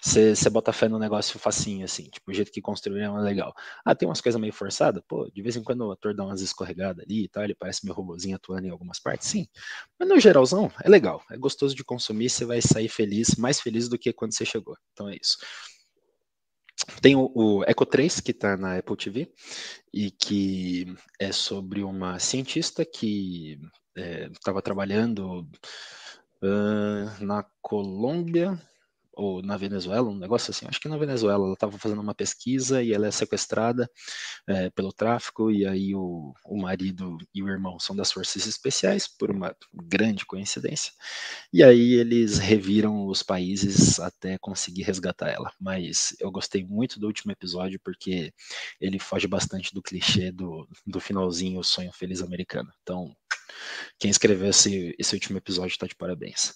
você 0.00 0.50
bota 0.50 0.72
fé 0.72 0.88
no 0.88 0.98
negócio 0.98 1.38
facinho, 1.38 1.84
assim, 1.84 2.04
tipo, 2.04 2.30
o 2.30 2.34
jeito 2.34 2.50
que 2.52 2.60
construíram 2.60 3.18
é 3.18 3.22
legal. 3.22 3.54
Ah, 3.84 3.94
tem 3.94 4.08
umas 4.08 4.20
coisas 4.20 4.40
meio 4.40 4.52
forçadas, 4.52 5.02
pô, 5.06 5.30
de 5.32 5.42
vez 5.42 5.56
em 5.56 5.62
quando 5.62 5.82
o 5.86 5.92
ator 5.92 6.14
dá 6.14 6.24
umas 6.24 6.40
escorregadas 6.40 7.04
ali 7.04 7.24
e 7.24 7.28
tal, 7.28 7.44
ele 7.44 7.54
parece 7.54 7.84
meu 7.84 7.94
robozinho 7.94 8.36
atuando 8.36 8.66
em 8.66 8.70
algumas 8.70 8.98
partes, 9.00 9.28
sim. 9.28 9.46
Mas 9.98 10.08
no 10.08 10.18
geralzão, 10.20 10.70
é 10.82 10.88
legal, 10.88 11.22
é 11.30 11.36
gostoso 11.36 11.74
de 11.74 11.84
consumir, 11.84 12.30
você 12.30 12.44
vai 12.44 12.60
sair 12.60 12.88
feliz, 12.88 13.36
mais 13.36 13.60
feliz 13.60 13.88
do 13.88 13.98
que 13.98 14.12
quando 14.12 14.34
você 14.34 14.44
chegou. 14.44 14.76
Então 14.92 15.08
é 15.08 15.16
isso. 15.16 15.36
Tem 17.00 17.14
o, 17.14 17.30
o 17.34 17.64
Echo 17.64 17.86
3, 17.86 18.20
que 18.20 18.30
está 18.32 18.56
na 18.56 18.76
Apple 18.76 18.96
TV, 18.96 19.32
e 19.92 20.10
que 20.10 20.86
é 21.18 21.32
sobre 21.32 21.82
uma 21.82 22.18
cientista 22.18 22.84
que 22.84 23.58
estava 23.94 24.58
é, 24.58 24.62
trabalhando 24.62 25.46
uh, 26.42 27.24
na 27.24 27.44
Colômbia, 27.60 28.58
ou 29.12 29.42
na 29.42 29.56
Venezuela, 29.56 30.08
um 30.08 30.18
negócio 30.18 30.50
assim, 30.50 30.66
acho 30.68 30.80
que 30.80 30.88
na 30.88 30.96
Venezuela, 30.96 31.44
ela 31.44 31.54
estava 31.54 31.78
fazendo 31.78 32.00
uma 32.00 32.14
pesquisa 32.14 32.82
e 32.82 32.92
ela 32.92 33.06
é 33.06 33.10
sequestrada 33.10 33.90
é, 34.46 34.70
pelo 34.70 34.92
tráfico, 34.92 35.50
e 35.50 35.66
aí 35.66 35.94
o, 35.94 36.32
o 36.44 36.60
marido 36.60 37.18
e 37.34 37.42
o 37.42 37.48
irmão 37.48 37.78
são 37.78 37.94
das 37.94 38.10
forças 38.10 38.46
especiais, 38.46 39.06
por 39.06 39.30
uma 39.30 39.54
grande 39.72 40.24
coincidência, 40.24 40.92
e 41.52 41.62
aí 41.62 41.94
eles 41.94 42.38
reviram 42.38 43.06
os 43.06 43.22
países 43.22 44.00
até 44.00 44.38
conseguir 44.38 44.82
resgatar 44.82 45.28
ela. 45.28 45.52
Mas 45.60 46.14
eu 46.18 46.30
gostei 46.30 46.64
muito 46.64 46.98
do 46.98 47.06
último 47.06 47.32
episódio 47.32 47.80
porque 47.82 48.32
ele 48.80 48.98
foge 48.98 49.26
bastante 49.26 49.74
do 49.74 49.82
clichê 49.82 50.32
do, 50.32 50.68
do 50.86 51.00
finalzinho, 51.00 51.60
o 51.60 51.64
sonho 51.64 51.92
feliz 51.92 52.22
americano. 52.22 52.70
Então, 52.82 53.14
quem 53.98 54.10
escreveu 54.10 54.50
esse, 54.50 54.94
esse 54.98 55.14
último 55.14 55.38
episódio 55.38 55.72
está 55.72 55.86
de 55.86 55.94
parabéns. 55.94 56.54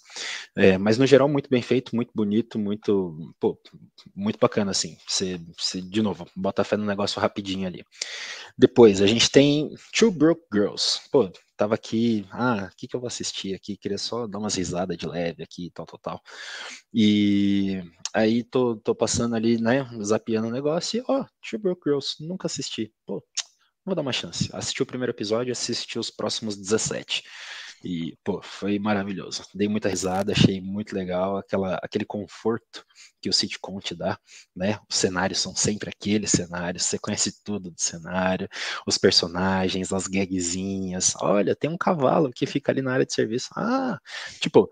É, 0.57 0.79
mas 0.79 0.99
no 0.99 1.07
geral, 1.07 1.29
muito 1.29 1.49
bem 1.49 1.63
feito, 1.63 1.95
muito 1.95 2.11
bonito, 2.15 2.59
muito, 2.59 3.35
pô, 3.39 3.59
muito 4.15 4.39
bacana, 4.39 4.71
assim. 4.71 4.97
Você, 5.07 5.41
você, 5.59 5.81
de 5.81 6.03
novo, 6.03 6.27
bota 6.35 6.65
fé 6.65 6.77
no 6.77 6.85
negócio 6.85 7.21
rapidinho 7.21 7.67
ali. 7.67 7.85
Depois, 8.59 9.01
a 9.01 9.07
gente 9.07 9.31
tem 9.31 9.71
Two 9.97 10.11
Broke 10.11 10.43
Girls. 10.53 11.01
Pô, 11.11 11.31
tava 11.57 11.75
aqui, 11.75 12.27
ah, 12.31 12.69
o 12.73 12.77
que, 12.77 12.87
que 12.87 12.97
eu 12.97 13.01
vou 13.01 13.09
assistir 13.09 13.55
aqui? 13.55 13.77
Queria 13.77 13.99
só 13.99 14.27
dar 14.27 14.39
umas 14.39 14.55
risadas 14.55 14.97
de 14.97 15.07
leve 15.07 15.43
aqui, 15.43 15.71
tal, 15.75 15.87
tal, 15.87 15.99
tal. 15.99 16.23
E 16.93 17.83
aí 18.15 18.45
tô, 18.45 18.77
tô 18.77 18.95
passando 18.95 19.35
ali, 19.35 19.61
né, 19.61 19.89
zapeando 20.03 20.49
o 20.49 20.53
negócio 20.53 20.99
e, 20.99 21.05
ó, 21.09 21.21
oh, 21.23 21.27
Two 21.49 21.59
Broke 21.59 21.83
Girls, 21.85 22.17
nunca 22.21 22.47
assisti. 22.47 22.93
Pô, 23.07 23.23
vou 23.87 23.95
dar 23.95 24.03
uma 24.03 24.13
chance. 24.13 24.51
Assisti 24.53 24.83
o 24.83 24.87
primeiro 24.87 25.13
episódio, 25.13 25.53
assisti 25.53 25.99
os 25.99 26.11
próximos 26.11 26.57
17. 26.57 27.23
E, 27.85 28.17
pô, 28.25 28.41
foi 28.43 28.79
maravilhoso. 28.79 29.45
Dei 29.55 29.69
muita 29.69 29.89
risada, 29.89 30.33
achei 30.33 30.61
muito 30.61 30.95
legal 30.95 31.37
aquela, 31.37 31.77
aquele 31.83 32.05
conforto 32.05 32.85
que 33.21 33.29
o 33.29 33.33
sitcom 33.33 33.79
te 33.79 33.95
dá, 33.95 34.19
né? 34.55 34.79
Os 34.91 34.97
cenários 34.97 35.39
são 35.41 35.55
sempre 35.55 35.91
aqueles 35.91 36.31
cenários, 36.33 36.85
você 36.85 36.99
conhece 36.99 37.43
tudo 37.45 37.71
do 37.71 37.81
cenário, 37.81 38.49
os 38.87 38.99
personagens, 38.99 39.93
as 39.93 40.09
gagzinhas. 40.09 41.15
Olha, 41.21 41.55
tem 41.55 41.71
um 41.71 41.79
cavalo 41.79 42.33
que 42.33 42.47
fica 42.47 42.73
ali 42.73 42.83
na 42.83 42.93
área 42.93 43.07
de 43.07 43.15
serviço. 43.15 43.51
Ah, 43.57 44.01
tipo, 44.41 44.69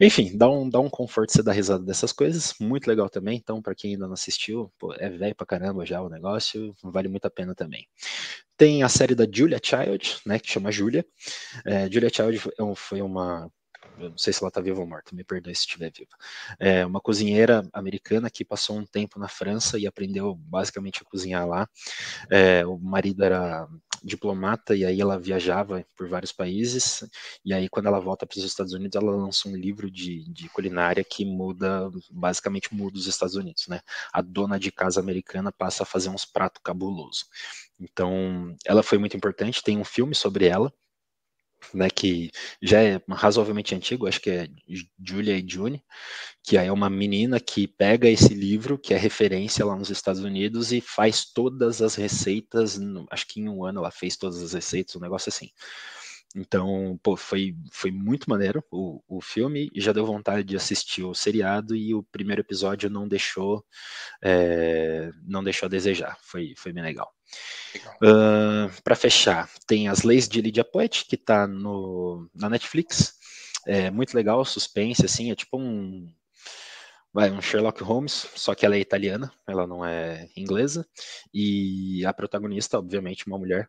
enfim, 0.00 0.36
dá 0.36 0.48
um, 0.48 0.68
dá 0.68 0.80
um 0.80 0.88
conforto 0.88 1.32
você 1.32 1.42
dar 1.42 1.52
risada 1.52 1.84
dessas 1.84 2.12
coisas, 2.12 2.54
muito 2.60 2.86
legal 2.86 3.08
também. 3.10 3.36
Então, 3.36 3.60
para 3.60 3.74
quem 3.74 3.92
ainda 3.92 4.06
não 4.06 4.14
assistiu, 4.14 4.72
pô, 4.78 4.94
é 4.94 5.10
velho 5.10 5.34
pra 5.34 5.46
caramba 5.46 5.84
já 5.84 6.00
o 6.00 6.08
negócio, 6.08 6.74
vale 6.82 7.08
muito 7.08 7.26
a 7.26 7.30
pena 7.30 7.54
também. 7.54 7.86
Tem 8.56 8.82
a 8.82 8.88
série 8.88 9.14
da 9.14 9.26
Julia 9.30 9.60
Child, 9.62 10.18
né, 10.26 10.38
que 10.38 10.50
chama 10.50 10.72
Julia. 10.72 11.04
É, 11.66 11.90
Julia 11.90 12.10
Child 12.10 12.38
é 12.38 12.74
foi 12.74 13.02
uma 13.02 13.50
eu 13.98 14.10
não 14.10 14.18
sei 14.18 14.32
se 14.32 14.42
ela 14.42 14.48
está 14.48 14.60
viva 14.60 14.80
ou 14.80 14.86
morta, 14.86 15.14
me 15.14 15.22
perdoe 15.22 15.54
se 15.54 15.62
estiver 15.62 15.92
viva. 15.92 16.10
É 16.58 16.84
uma 16.86 17.00
cozinheira 17.00 17.68
americana 17.72 18.30
que 18.30 18.44
passou 18.44 18.76
um 18.78 18.86
tempo 18.86 19.18
na 19.18 19.28
França 19.28 19.78
e 19.78 19.86
aprendeu 19.86 20.34
basicamente 20.34 21.02
a 21.02 21.04
cozinhar 21.04 21.46
lá. 21.46 21.68
É, 22.30 22.64
o 22.66 22.78
marido 22.78 23.22
era 23.22 23.68
diplomata 24.02 24.74
e 24.74 24.84
aí 24.84 25.00
ela 25.00 25.18
viajava 25.18 25.84
por 25.96 26.08
vários 26.08 26.32
países 26.32 27.04
e 27.44 27.52
aí 27.52 27.68
quando 27.68 27.86
ela 27.86 28.00
volta 28.00 28.26
para 28.26 28.38
os 28.38 28.44
Estados 28.44 28.72
Unidos 28.72 28.96
ela 28.96 29.14
lança 29.14 29.48
um 29.48 29.56
livro 29.56 29.90
de, 29.90 30.24
de 30.30 30.48
culinária 30.48 31.04
que 31.04 31.24
muda 31.24 31.90
basicamente 32.10 32.74
muda 32.74 32.98
os 32.98 33.06
Estados 33.06 33.34
Unidos, 33.34 33.66
né? 33.68 33.80
A 34.12 34.20
dona 34.22 34.58
de 34.58 34.70
casa 34.72 35.00
americana 35.00 35.52
passa 35.52 35.82
a 35.82 35.86
fazer 35.86 36.08
uns 36.08 36.24
pratos 36.24 36.60
cabuloso. 36.62 37.26
Então 37.78 38.54
ela 38.64 38.82
foi 38.82 38.98
muito 38.98 39.16
importante. 39.16 39.62
Tem 39.62 39.78
um 39.78 39.84
filme 39.84 40.14
sobre 40.14 40.46
ela 40.46 40.72
né, 41.74 41.88
que 41.90 42.30
já 42.62 42.82
é 42.82 43.00
razoavelmente 43.08 43.74
antigo, 43.74 44.06
acho 44.06 44.20
que 44.20 44.30
é 44.30 44.48
Julia 45.02 45.36
e 45.36 45.44
June, 45.46 45.82
que 46.42 46.56
é 46.56 46.72
uma 46.72 46.90
menina 46.90 47.38
que 47.38 47.68
pega 47.68 48.08
esse 48.08 48.34
livro, 48.34 48.78
que 48.78 48.94
é 48.94 48.96
referência 48.96 49.64
lá 49.64 49.76
nos 49.76 49.90
Estados 49.90 50.22
Unidos, 50.22 50.72
e 50.72 50.80
faz 50.80 51.24
todas 51.24 51.82
as 51.82 51.94
receitas, 51.94 52.78
acho 53.10 53.26
que 53.26 53.40
em 53.40 53.48
um 53.48 53.64
ano 53.64 53.80
ela 53.80 53.90
fez 53.90 54.16
todas 54.16 54.42
as 54.42 54.52
receitas, 54.52 54.96
um 54.96 55.00
negócio 55.00 55.28
assim. 55.28 55.50
Então, 56.34 56.98
pô, 57.02 57.16
foi, 57.16 57.56
foi 57.72 57.90
muito 57.90 58.30
maneiro 58.30 58.62
o, 58.70 59.02
o 59.08 59.20
filme, 59.20 59.68
e 59.74 59.80
já 59.80 59.92
deu 59.92 60.06
vontade 60.06 60.44
de 60.44 60.56
assistir 60.56 61.02
o 61.02 61.14
seriado, 61.14 61.74
e 61.74 61.92
o 61.92 62.04
primeiro 62.04 62.40
episódio 62.40 62.88
não 62.88 63.08
deixou, 63.08 63.64
é, 64.22 65.10
não 65.26 65.42
deixou 65.42 65.66
a 65.66 65.70
desejar, 65.70 66.16
foi, 66.22 66.54
foi 66.56 66.72
bem 66.72 66.84
legal. 66.84 67.12
Uh, 68.02 68.70
para 68.82 68.96
fechar, 68.96 69.48
tem 69.66 69.88
As 69.88 70.02
Leis 70.02 70.28
de 70.28 70.40
Lydia 70.40 70.64
Poet, 70.64 71.04
que 71.06 71.16
está 71.16 71.46
na 71.46 72.48
Netflix. 72.48 73.14
É 73.66 73.90
muito 73.90 74.14
legal, 74.14 74.44
suspense, 74.44 75.04
assim, 75.04 75.30
é 75.30 75.34
tipo 75.34 75.58
um. 75.58 76.12
Vai, 77.12 77.30
um 77.30 77.42
Sherlock 77.42 77.82
Holmes, 77.82 78.28
só 78.36 78.54
que 78.54 78.64
ela 78.64 78.76
é 78.76 78.80
italiana, 78.80 79.32
ela 79.46 79.66
não 79.66 79.84
é 79.84 80.28
inglesa, 80.36 80.86
e 81.34 82.06
a 82.06 82.12
protagonista, 82.12 82.78
obviamente, 82.78 83.26
uma 83.26 83.36
mulher 83.36 83.68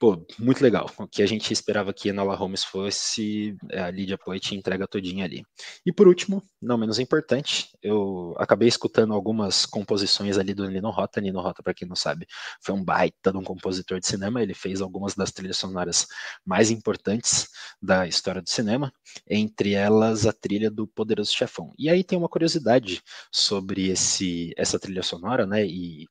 pô, 0.00 0.26
muito 0.38 0.62
legal. 0.62 0.90
O 0.98 1.06
que 1.06 1.22
a 1.22 1.26
gente 1.26 1.52
esperava 1.52 1.92
que 1.92 2.08
Enola 2.08 2.34
Holmes 2.34 2.64
fosse, 2.64 3.54
é, 3.70 3.80
a 3.82 3.90
Lydia 3.90 4.16
Poit 4.16 4.54
entrega 4.54 4.88
todinha 4.88 5.26
ali. 5.26 5.44
E 5.84 5.92
por 5.92 6.08
último, 6.08 6.42
não 6.60 6.78
menos 6.78 6.98
importante, 6.98 7.68
eu 7.82 8.34
acabei 8.38 8.66
escutando 8.66 9.12
algumas 9.12 9.66
composições 9.66 10.38
ali 10.38 10.54
do 10.54 10.68
Nino 10.70 10.90
Rota. 10.90 11.20
Nino 11.20 11.40
Rota, 11.42 11.62
para 11.62 11.74
quem 11.74 11.86
não 11.86 11.94
sabe, 11.94 12.26
foi 12.62 12.74
um 12.74 12.82
baita 12.82 13.30
de 13.30 13.36
um 13.36 13.44
compositor 13.44 14.00
de 14.00 14.06
cinema. 14.06 14.42
Ele 14.42 14.54
fez 14.54 14.80
algumas 14.80 15.14
das 15.14 15.32
trilhas 15.32 15.58
sonoras 15.58 16.06
mais 16.46 16.70
importantes 16.70 17.48
da 17.80 18.06
história 18.06 18.40
do 18.40 18.48
cinema, 18.48 18.90
entre 19.28 19.74
elas 19.74 20.26
a 20.26 20.32
trilha 20.32 20.70
do 20.70 20.86
Poderoso 20.86 21.32
Chefão. 21.36 21.74
E 21.78 21.90
aí 21.90 22.02
tem 22.02 22.18
uma 22.18 22.28
curiosidade 22.28 23.02
sobre 23.30 23.90
esse 23.90 24.54
essa 24.56 24.78
trilha 24.78 25.02
sonora, 25.02 25.46
né? 25.46 25.66
E 25.66 26.06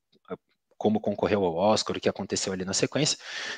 como 0.79 0.99
concorreu 0.99 1.43
ao 1.43 1.55
Oscar, 1.55 1.97
o 1.97 1.99
que 1.99 2.07
aconteceu 2.07 2.53
ali 2.53 2.63
na 2.63 2.73
sequência, 2.73 3.17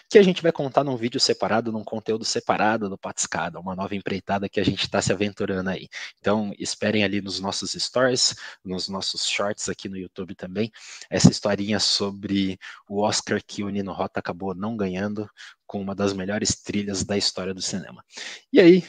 que 0.09 0.17
a 0.17 0.23
gente 0.23 0.41
vai 0.41 0.51
contar 0.51 0.83
num 0.83 0.97
vídeo 0.97 1.19
separado, 1.19 1.71
num 1.71 1.83
conteúdo 1.83 2.25
separado 2.25 2.89
do 2.89 2.97
Patiscada, 2.97 3.59
uma 3.59 3.75
nova 3.75 3.95
empreitada 3.95 4.49
que 4.49 4.59
a 4.59 4.65
gente 4.65 4.81
está 4.81 5.01
se 5.01 5.13
aventurando 5.13 5.69
aí. 5.69 5.87
Então, 6.19 6.51
esperem 6.57 7.03
ali 7.03 7.21
nos 7.21 7.39
nossos 7.39 7.73
stories, 7.73 8.35
nos 8.65 8.89
nossos 8.89 9.25
shorts 9.27 9.69
aqui 9.69 9.87
no 9.87 9.97
YouTube 9.97 10.33
também, 10.33 10.71
essa 11.09 11.29
historinha 11.29 11.79
sobre 11.79 12.57
o 12.89 13.01
Oscar 13.03 13.39
que 13.45 13.63
o 13.63 13.69
Nino 13.69 13.93
Rota 13.93 14.19
acabou 14.19 14.55
não 14.55 14.75
ganhando, 14.75 15.29
com 15.67 15.79
uma 15.79 15.95
das 15.95 16.11
melhores 16.11 16.61
trilhas 16.61 17.03
da 17.05 17.15
história 17.15 17.53
do 17.53 17.61
cinema. 17.61 18.03
E 18.51 18.59
aí, 18.59 18.83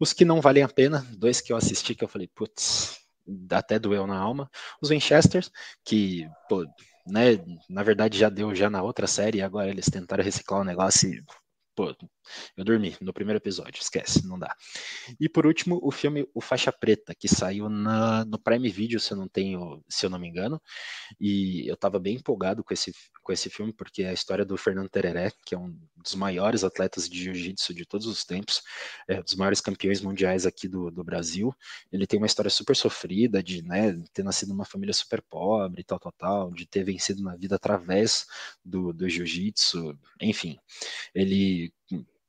os 0.00 0.12
que 0.12 0.24
não 0.24 0.40
valem 0.40 0.64
a 0.64 0.68
pena, 0.68 1.06
dois 1.16 1.40
que 1.40 1.52
eu 1.52 1.56
assisti 1.56 1.94
que 1.94 2.02
eu 2.02 2.08
falei, 2.08 2.28
putz, 2.34 2.98
até 3.50 3.78
doeu 3.78 4.04
na 4.06 4.18
alma, 4.18 4.50
os 4.82 4.88
Winchesters, 4.88 5.50
que, 5.84 6.28
pô, 6.48 6.66
né? 7.06 7.36
Na 7.68 7.82
verdade 7.82 8.18
já 8.18 8.28
deu 8.28 8.54
já 8.54 8.68
na 8.70 8.82
outra 8.82 9.06
série, 9.06 9.42
agora 9.42 9.68
eles 9.70 9.86
tentaram 9.86 10.24
reciclar 10.24 10.60
o 10.60 10.64
negócio 10.64 11.08
e 11.12 11.22
Pô, 11.74 11.94
eu 12.56 12.64
dormi 12.64 12.96
no 13.00 13.12
primeiro 13.12 13.38
episódio, 13.38 13.80
esquece, 13.80 14.26
não 14.26 14.38
dá. 14.38 14.54
E 15.18 15.28
por 15.28 15.44
último, 15.44 15.80
o 15.82 15.90
filme 15.90 16.28
O 16.32 16.40
Faixa 16.40 16.70
Preta, 16.72 17.14
que 17.14 17.28
saiu 17.28 17.68
na, 17.68 18.24
no 18.24 18.38
Prime 18.38 18.68
Video, 18.68 19.00
se 19.00 19.12
eu 19.12 19.16
não 19.16 19.28
tenho, 19.28 19.82
se 19.88 20.06
eu 20.06 20.10
não 20.10 20.18
me 20.18 20.28
engano. 20.28 20.60
E 21.20 21.68
eu 21.68 21.74
estava 21.74 21.98
bem 21.98 22.16
empolgado 22.16 22.62
com 22.62 22.72
esse, 22.72 22.92
com 23.22 23.32
esse 23.32 23.50
filme, 23.50 23.72
porque 23.72 24.02
é 24.02 24.10
a 24.10 24.12
história 24.12 24.44
do 24.44 24.56
Fernando 24.56 24.88
Tereré, 24.88 25.32
que 25.44 25.54
é 25.54 25.58
um 25.58 25.76
dos 25.96 26.14
maiores 26.14 26.62
atletas 26.62 27.08
de 27.08 27.24
jiu-jitsu 27.24 27.74
de 27.74 27.84
todos 27.84 28.06
os 28.06 28.24
tempos, 28.24 28.62
é 29.08 29.18
um 29.18 29.22
dos 29.22 29.34
maiores 29.34 29.60
campeões 29.60 30.00
mundiais 30.00 30.46
aqui 30.46 30.68
do, 30.68 30.90
do 30.90 31.02
Brasil. 31.02 31.52
Ele 31.90 32.06
tem 32.06 32.18
uma 32.18 32.26
história 32.26 32.50
super 32.50 32.76
sofrida 32.76 33.42
de 33.42 33.62
né, 33.62 34.00
ter 34.12 34.22
nascido 34.22 34.50
numa 34.50 34.64
família 34.64 34.94
super 34.94 35.22
pobre, 35.22 35.82
tal, 35.82 35.98
tal, 35.98 36.12
tal, 36.12 36.52
de 36.52 36.66
ter 36.66 36.84
vencido 36.84 37.22
na 37.22 37.34
vida 37.34 37.56
através 37.56 38.26
do, 38.64 38.92
do 38.92 39.08
jiu-jitsu, 39.08 39.98
enfim. 40.20 40.58
Ele 41.14 41.63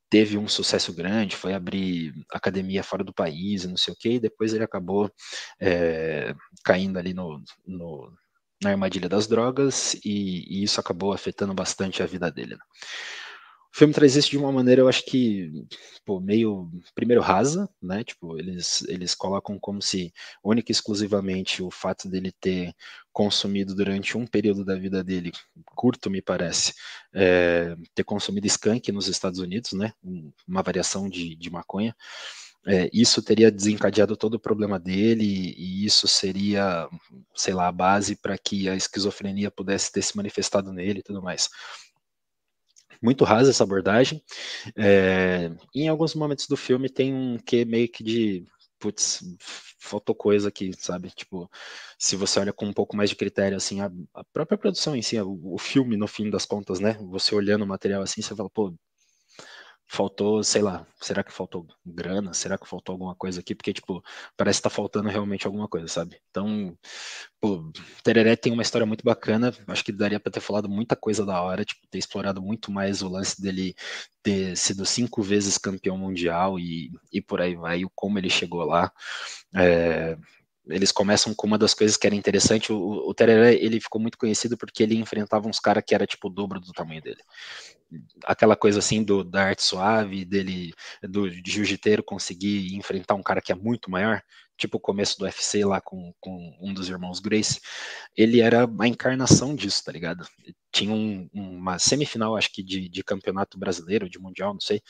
teve 0.08 0.38
um 0.38 0.48
sucesso 0.48 0.92
grande, 0.92 1.36
foi 1.36 1.54
abrir 1.54 2.12
academia 2.32 2.82
fora 2.82 3.02
do 3.02 3.12
país, 3.12 3.64
não 3.64 3.76
sei 3.76 3.92
o 3.92 3.96
que, 3.96 4.10
e 4.12 4.20
depois 4.20 4.52
ele 4.52 4.64
acabou 4.64 5.10
é, 5.60 6.34
caindo 6.64 6.98
ali 6.98 7.12
no, 7.12 7.42
no, 7.66 8.12
na 8.62 8.70
armadilha 8.70 9.08
das 9.08 9.26
drogas, 9.26 9.94
e, 10.04 10.60
e, 10.60 10.62
isso 10.62 10.80
acabou 10.80 11.12
afetando 11.12 11.54
bastante 11.54 12.02
a 12.02 12.06
vida 12.06 12.30
dele. 12.30 12.54
Né? 12.54 12.62
O 13.76 13.78
filme 13.78 13.92
traz 13.92 14.16
isso 14.16 14.30
de 14.30 14.38
uma 14.38 14.50
maneira, 14.50 14.80
eu 14.80 14.88
acho 14.88 15.04
que, 15.04 15.52
meio, 16.22 16.70
primeiro, 16.94 17.20
rasa, 17.20 17.68
né? 17.82 18.02
Tipo, 18.02 18.38
eles, 18.38 18.80
eles 18.88 19.14
colocam 19.14 19.58
como 19.58 19.82
se 19.82 20.14
única 20.42 20.70
e 20.70 20.72
exclusivamente 20.72 21.62
o 21.62 21.70
fato 21.70 22.08
dele 22.08 22.32
ter 22.40 22.74
consumido 23.12 23.74
durante 23.74 24.16
um 24.16 24.26
período 24.26 24.64
da 24.64 24.76
vida 24.76 25.04
dele, 25.04 25.30
curto 25.74 26.08
me 26.08 26.22
parece, 26.22 26.72
é, 27.12 27.76
ter 27.94 28.02
consumido 28.02 28.46
skunk 28.46 28.90
nos 28.92 29.08
Estados 29.08 29.40
Unidos, 29.40 29.74
né? 29.74 29.92
Uma 30.48 30.62
variação 30.62 31.06
de, 31.06 31.36
de 31.36 31.50
maconha. 31.50 31.94
É, 32.66 32.88
isso 32.94 33.22
teria 33.22 33.50
desencadeado 33.50 34.16
todo 34.16 34.34
o 34.34 34.40
problema 34.40 34.80
dele 34.80 35.54
e 35.54 35.84
isso 35.84 36.08
seria, 36.08 36.88
sei 37.34 37.52
lá, 37.52 37.68
a 37.68 37.72
base 37.72 38.16
para 38.16 38.38
que 38.38 38.70
a 38.70 38.74
esquizofrenia 38.74 39.50
pudesse 39.50 39.92
ter 39.92 40.00
se 40.00 40.16
manifestado 40.16 40.72
nele 40.72 41.00
e 41.00 41.02
tudo 41.02 41.22
mais 41.22 41.50
muito 43.02 43.24
rasa 43.24 43.50
essa 43.50 43.64
abordagem. 43.64 44.22
É, 44.76 45.50
em 45.74 45.88
alguns 45.88 46.14
momentos 46.14 46.46
do 46.46 46.56
filme 46.56 46.88
tem 46.88 47.14
um 47.14 47.38
que 47.38 47.64
meio 47.64 47.88
que 47.88 48.02
de 48.04 48.46
putz, 48.78 49.20
faltou 49.80 50.14
coisa 50.14 50.48
aqui, 50.48 50.72
sabe? 50.78 51.10
Tipo, 51.10 51.50
se 51.98 52.16
você 52.16 52.40
olha 52.40 52.52
com 52.52 52.66
um 52.66 52.72
pouco 52.72 52.96
mais 52.96 53.10
de 53.10 53.16
critério, 53.16 53.56
assim, 53.56 53.80
a, 53.80 53.90
a 54.14 54.24
própria 54.24 54.58
produção 54.58 54.94
em 54.96 55.02
si, 55.02 55.18
o, 55.20 55.38
o, 55.54 55.58
filme, 55.58 55.96
no 55.96 56.06
fim 56.06 56.30
das 56.30 56.44
contas, 56.46 56.80
né? 56.80 56.94
Você 57.10 57.34
olhando 57.34 57.62
o 57.64 57.66
material 57.66 58.02
assim, 58.02 58.22
você 58.22 58.34
fala, 58.34 58.50
pô, 58.50 58.74
faltou, 59.88 60.42
sei 60.42 60.62
lá, 60.62 60.86
será 61.00 61.22
que 61.22 61.32
faltou 61.32 61.66
grana? 61.84 62.34
Será 62.34 62.58
que 62.58 62.68
faltou 62.68 62.92
alguma 62.92 63.14
coisa 63.14 63.40
aqui? 63.40 63.54
Porque, 63.54 63.72
tipo, 63.72 64.02
parece 64.36 64.58
que 64.58 64.64
tá 64.64 64.70
faltando 64.70 65.08
realmente 65.08 65.46
alguma 65.46 65.68
coisa, 65.68 65.88
sabe? 65.88 66.20
Então, 66.30 66.76
pô, 67.40 67.70
Tereré 68.02 68.36
tem 68.36 68.52
uma 68.52 68.62
história 68.62 68.86
muito 68.86 69.04
bacana, 69.04 69.54
acho 69.68 69.84
que 69.84 69.92
daria 69.92 70.20
para 70.20 70.32
ter 70.32 70.40
falado 70.40 70.68
muita 70.68 70.96
coisa 70.96 71.24
da 71.24 71.40
hora, 71.40 71.64
tipo, 71.64 71.86
ter 71.88 71.98
explorado 71.98 72.42
muito 72.42 72.70
mais 72.72 73.02
o 73.02 73.08
lance 73.08 73.40
dele 73.40 73.74
ter 74.22 74.56
sido 74.56 74.84
cinco 74.84 75.22
vezes 75.22 75.58
campeão 75.58 75.96
mundial 75.96 76.58
e, 76.58 76.90
e 77.12 77.20
por 77.22 77.40
aí 77.40 77.54
vai, 77.54 77.84
o 77.84 77.90
como 77.94 78.18
ele 78.18 78.30
chegou 78.30 78.64
lá. 78.64 78.92
É, 79.54 80.16
eles 80.68 80.92
começam 80.92 81.34
com 81.34 81.46
uma 81.46 81.58
das 81.58 81.74
coisas 81.74 81.96
que 81.96 82.06
era 82.06 82.16
interessante, 82.16 82.72
o, 82.72 82.78
o 82.78 83.14
Tereré, 83.14 83.54
ele 83.54 83.80
ficou 83.80 84.00
muito 84.00 84.18
conhecido 84.18 84.56
porque 84.56 84.82
ele 84.82 84.96
enfrentava 84.96 85.48
uns 85.48 85.60
caras 85.60 85.84
que 85.86 85.94
era 85.94 86.06
tipo 86.06 86.28
o 86.28 86.30
dobro 86.30 86.60
do 86.60 86.72
tamanho 86.72 87.02
dele 87.02 87.22
aquela 88.24 88.56
coisa 88.56 88.78
assim 88.78 89.02
do, 89.02 89.22
da 89.22 89.44
arte 89.44 89.62
suave, 89.62 90.24
dele, 90.24 90.72
do 91.02 91.30
de 91.30 91.50
jiu-jiteiro 91.50 92.02
conseguir 92.02 92.74
enfrentar 92.74 93.14
um 93.14 93.22
cara 93.22 93.40
que 93.40 93.52
é 93.52 93.54
muito 93.54 93.90
maior, 93.90 94.22
tipo 94.56 94.78
o 94.78 94.80
começo 94.80 95.18
do 95.18 95.24
UFC 95.24 95.64
lá 95.64 95.80
com, 95.80 96.12
com 96.20 96.56
um 96.60 96.72
dos 96.72 96.88
irmãos 96.88 97.20
Grace, 97.20 97.60
ele 98.16 98.40
era 98.40 98.66
a 98.80 98.88
encarnação 98.88 99.54
disso, 99.54 99.84
tá 99.84 99.92
ligado? 99.92 100.26
Tinha 100.72 100.92
um, 100.92 101.28
uma 101.32 101.78
semifinal, 101.78 102.36
acho 102.36 102.52
que 102.52 102.62
de, 102.62 102.88
de 102.88 103.04
campeonato 103.04 103.58
brasileiro, 103.58 104.08
de 104.08 104.18
mundial, 104.18 104.52
não 104.52 104.60
sei, 104.60 104.82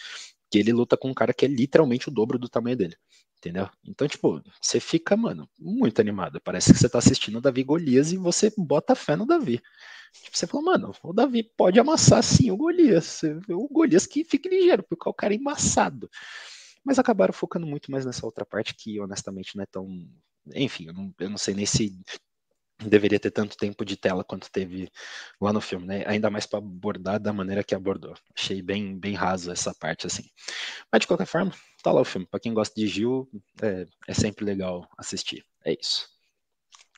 que 0.51 0.59
ele 0.59 0.73
luta 0.73 0.97
com 0.97 1.11
um 1.11 1.15
cara 1.15 1.35
que 1.35 1.44
é 1.44 1.48
literalmente 1.48 2.09
o 2.09 2.12
dobro 2.12 2.39
do 2.39 2.48
tamanho 2.48 2.77
dele. 2.77 2.97
Entendeu? 3.47 3.70
Então, 3.85 4.09
tipo, 4.09 4.43
você 4.60 4.81
fica, 4.81 5.16
mano, 5.16 5.48
muito 5.56 6.01
animado. 6.01 6.40
Parece 6.40 6.73
que 6.73 6.78
você 6.81 6.89
tá 6.89 6.98
assistindo 6.98 7.39
o 7.39 7.40
Davi 7.40 7.62
Golias 7.62 8.10
e 8.10 8.16
você 8.16 8.52
bota 8.59 8.97
fé 8.97 9.14
no 9.14 9.24
Davi. 9.24 9.62
Tipo, 10.12 10.36
você 10.36 10.48
falou, 10.48 10.66
mano, 10.66 10.93
o 11.01 11.12
Davi 11.12 11.44
pode 11.44 11.78
amassar 11.78 12.24
sim 12.24 12.51
o 12.51 12.56
Golias. 12.56 13.20
O 13.48 13.68
Golias 13.68 14.05
que 14.05 14.24
fique 14.24 14.48
ligeiro, 14.48 14.82
porque 14.82 15.09
é 15.09 15.10
o 15.10 15.14
cara 15.14 15.32
é 15.32 15.36
embaçado. 15.36 16.10
Mas 16.85 16.98
acabaram 16.98 17.32
focando 17.32 17.68
muito 17.68 17.89
mais 17.89 18.05
nessa 18.05 18.27
outra 18.27 18.44
parte 18.44 18.74
que, 18.74 18.98
honestamente, 18.98 19.55
não 19.55 19.62
é 19.62 19.66
tão. 19.66 19.86
Enfim, 20.52 20.86
eu 20.89 20.93
não, 20.93 21.14
eu 21.20 21.31
não 21.31 21.39
sei 21.39 21.55
nem 21.55 21.66
se 21.66 21.97
deveria 22.78 23.19
ter 23.19 23.31
tanto 23.31 23.57
tempo 23.57 23.85
de 23.85 23.97
tela 23.97 24.23
quanto 24.23 24.51
teve 24.51 24.90
lá 25.40 25.53
no 25.53 25.61
filme, 25.61 25.86
né? 25.86 26.05
Ainda 26.07 26.31
mais 26.31 26.47
para 26.47 26.59
abordar 26.59 27.19
da 27.19 27.32
maneira 27.32 27.65
que 27.65 27.74
abordou. 27.74 28.15
Achei 28.36 28.61
bem, 28.61 28.98
bem 28.98 29.15
raso 29.15 29.51
essa 29.51 29.74
parte, 29.74 30.07
assim. 30.07 30.24
Mas 30.93 31.01
de 31.01 31.07
qualquer 31.07 31.27
forma, 31.27 31.53
tá 31.82 31.90
lá 31.90 32.01
o 32.01 32.05
filme. 32.05 32.27
Para 32.27 32.40
quem 32.40 32.53
gosta 32.53 32.74
de 32.74 32.86
Gil, 32.86 33.28
é, 33.62 33.86
é 34.07 34.15
sempre 34.15 34.44
legal 34.44 34.89
assistir. 34.98 35.44
É 35.65 35.73
isso. 35.73 36.09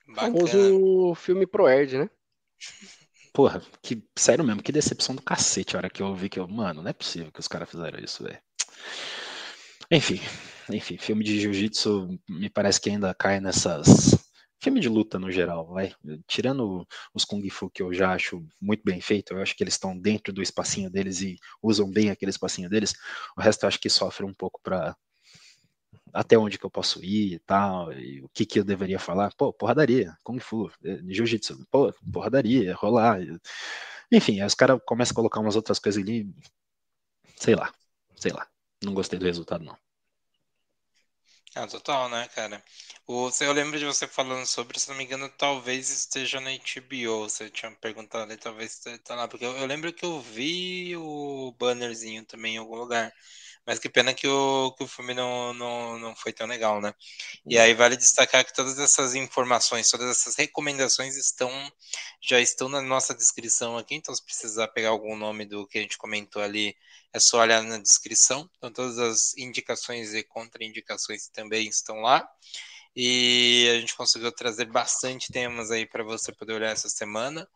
Bacana. 0.09 0.46
Famoso 0.46 1.14
filme 1.14 1.46
pro 1.46 1.68
Erd, 1.68 1.98
né? 1.98 2.10
Porra, 3.32 3.62
que 3.82 4.02
sério 4.16 4.44
mesmo, 4.44 4.62
que 4.62 4.72
decepção 4.72 5.14
do 5.14 5.22
cacete 5.22 5.76
a 5.76 5.78
hora 5.78 5.90
que 5.90 6.02
eu 6.02 6.09
ouvi 6.09 6.28
que 6.28 6.40
eu, 6.40 6.48
mano, 6.48 6.82
não 6.82 6.90
é 6.90 6.92
possível 6.92 7.30
que 7.30 7.38
os 7.38 7.46
caras 7.46 7.70
fizeram 7.70 8.00
isso, 8.00 8.24
velho. 8.24 8.40
Enfim, 9.90 10.20
enfim, 10.70 10.98
filme 10.98 11.22
de 11.22 11.40
jiu-jitsu 11.40 12.18
me 12.28 12.50
parece 12.50 12.80
que 12.80 12.90
ainda 12.90 13.14
cai 13.14 13.40
nessas 13.40 14.27
filme 14.60 14.80
de 14.80 14.89
luta 14.89 15.18
no 15.18 15.30
geral, 15.30 15.66
vai. 15.68 15.93
Tirando 16.26 16.86
os 17.14 17.24
Kung 17.24 17.48
Fu 17.51 17.70
que 17.70 17.82
eu 17.82 17.93
já 17.93 18.12
acho 18.12 18.44
muito 18.60 18.82
bem 18.85 19.01
feito, 19.01 19.32
eu 19.35 19.43
acho 19.43 19.56
que 19.56 19.62
eles 19.62 19.74
estão 19.74 19.98
dentro 19.98 20.32
do 20.32 20.43
espacinho 20.43 20.90
deles 20.90 21.20
e 21.22 21.36
usam 21.62 21.90
bem 21.90 22.10
aquele 22.10 22.30
espacinho 22.30 22.68
deles. 22.68 22.94
O 23.36 23.40
resto 23.40 23.64
eu 23.64 23.68
acho 23.68 23.80
que 23.80 23.89
sofre 23.90 24.24
um 24.24 24.35
pouco 24.35 24.60
para 24.62 24.97
até 26.12 26.36
onde 26.39 26.59
que 26.59 26.64
eu 26.66 26.70
posso 26.70 27.05
ir 27.05 27.35
e 27.35 27.39
tal, 27.40 27.93
e 27.93 28.22
o 28.22 28.28
que 28.30 28.47
que 28.47 28.59
eu 28.59 28.64
deveria 28.64 28.98
falar. 28.98 29.32
Pô, 29.36 29.52
porradaria, 29.52 30.16
Kung 30.24 30.40
Fu, 30.40 30.70
eh, 30.85 31.01
Jiu-Jitsu, 31.09 31.66
pô, 31.70 31.93
porradaria, 32.12 32.74
rolar. 32.74 33.20
Enfim, 34.10 34.40
aí 34.40 34.47
os 34.47 34.55
caras 34.55 34.80
começam 34.86 35.12
a 35.12 35.16
colocar 35.16 35.40
umas 35.40 35.56
outras 35.56 35.78
coisas 35.78 36.02
ali, 36.02 36.26
sei 37.36 37.55
lá, 37.55 37.72
sei 38.16 38.32
lá. 38.32 38.47
Não 38.85 38.94
gostei 38.94 39.18
do 39.18 39.26
resultado, 39.26 39.64
não. 39.64 39.76
Ah, 41.60 41.66
total, 41.66 42.09
né, 42.09 42.28
cara? 42.28 42.62
O, 43.06 43.30
eu 43.40 43.52
lembro 43.52 43.78
de 43.78 43.85
você 43.85 44.06
falando 44.06 44.47
sobre, 44.47 44.78
se 44.78 44.89
não 44.89 44.97
me 44.97 45.02
engano, 45.05 45.28
talvez 45.28 45.90
esteja 45.90 46.40
na 46.40 46.51
HBO. 46.51 47.22
Você 47.28 47.51
tinha 47.51 47.70
perguntado 47.72 48.30
aí, 48.30 48.39
talvez 48.39 48.72
esteja 48.74 49.14
lá. 49.16 49.26
Porque 49.26 49.44
eu, 49.44 49.56
eu 49.56 49.66
lembro 49.66 49.93
que 49.93 50.05
eu 50.05 50.20
vi 50.20 50.97
o 50.97 51.52
bannerzinho 51.59 52.24
também 52.24 52.55
em 52.55 52.59
algum 52.59 52.76
lugar. 52.76 53.12
Mas 53.69 53.78
que 53.78 53.90
pena 53.90 54.15
que 54.15 54.27
o, 54.27 54.73
que 54.73 54.82
o 54.82 54.89
filme 54.89 55.12
não, 55.12 55.53
não, 55.53 55.99
não 55.99 56.16
foi 56.16 56.32
tão 56.32 56.47
legal, 56.47 56.81
né? 56.81 56.95
E 57.47 57.59
aí 57.59 57.74
vale 57.74 57.99
destacar 57.99 58.43
que 58.43 58.55
todas 58.55 58.78
essas 58.78 59.15
informações, 59.15 59.90
todas 59.90 60.09
essas 60.09 60.36
recomendações 60.36 61.19
estão 61.19 61.51
já 62.19 62.40
estão 62.40 62.70
na 62.70 62.81
nossa 62.81 63.15
descrição 63.15 63.77
aqui, 63.77 63.95
então 63.95 64.15
se 64.15 64.24
precisar 64.24 64.69
pegar 64.69 64.89
algum 64.89 65.15
nome 65.15 65.45
do 65.45 65.66
que 65.66 65.77
a 65.77 65.82
gente 65.82 65.99
comentou 65.99 66.40
ali, 66.40 66.74
é 67.12 67.20
só 67.20 67.40
olhar 67.40 67.62
na 67.62 67.77
descrição. 67.77 68.49
Então 68.57 68.73
todas 68.73 68.99
as 68.99 69.36
indicações 69.36 70.15
e 70.15 70.23
contraindicações 70.24 71.28
também 71.28 71.69
estão 71.69 72.01
lá. 72.01 72.27
E 72.97 73.69
a 73.70 73.81
gente 73.81 73.95
conseguiu 73.95 74.32
trazer 74.32 74.65
bastante 74.65 75.31
temas 75.31 75.70
aí 75.70 75.85
para 75.85 76.03
você 76.03 76.32
poder 76.32 76.55
olhar 76.55 76.70
essa 76.70 76.89
semana. 76.89 77.47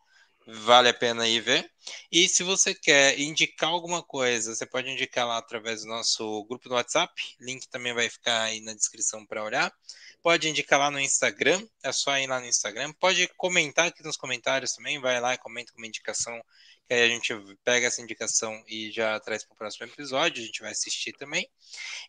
Vale 0.45 0.89
a 0.89 0.93
pena 0.93 1.27
ir 1.27 1.39
ver. 1.39 1.71
E 2.11 2.27
se 2.27 2.43
você 2.43 2.75
quer 2.75 3.17
indicar 3.17 3.69
alguma 3.69 4.03
coisa, 4.03 4.53
você 4.53 4.65
pode 4.65 4.89
indicar 4.89 5.25
lá 5.25 5.37
através 5.37 5.81
do 5.81 5.87
nosso 5.87 6.43
grupo 6.45 6.67
no 6.67 6.75
WhatsApp. 6.75 7.13
Link 7.39 7.67
também 7.69 7.93
vai 7.93 8.09
ficar 8.09 8.43
aí 8.43 8.59
na 8.59 8.73
descrição 8.73 9.25
para 9.25 9.43
olhar. 9.43 9.73
Pode 10.21 10.47
indicar 10.49 10.79
lá 10.79 10.91
no 10.91 10.99
Instagram, 10.99 11.65
é 11.83 11.91
só 11.91 12.17
ir 12.17 12.27
lá 12.27 12.39
no 12.39 12.45
Instagram. 12.45 12.93
Pode 12.93 13.27
comentar 13.37 13.87
aqui 13.87 14.03
nos 14.03 14.17
comentários 14.17 14.73
também, 14.73 14.99
vai 14.99 15.19
lá 15.19 15.33
e 15.33 15.37
comenta 15.37 15.71
com 15.73 15.79
uma 15.79 15.87
indicação, 15.87 16.41
que 16.87 16.93
aí 16.93 17.03
a 17.03 17.07
gente 17.07 17.33
pega 17.63 17.87
essa 17.87 18.01
indicação 18.01 18.63
e 18.67 18.89
já 18.91 19.19
traz 19.19 19.43
para 19.43 19.53
o 19.53 19.57
próximo 19.57 19.85
episódio, 19.85 20.41
a 20.41 20.45
gente 20.45 20.61
vai 20.61 20.71
assistir 20.71 21.13
também. 21.13 21.49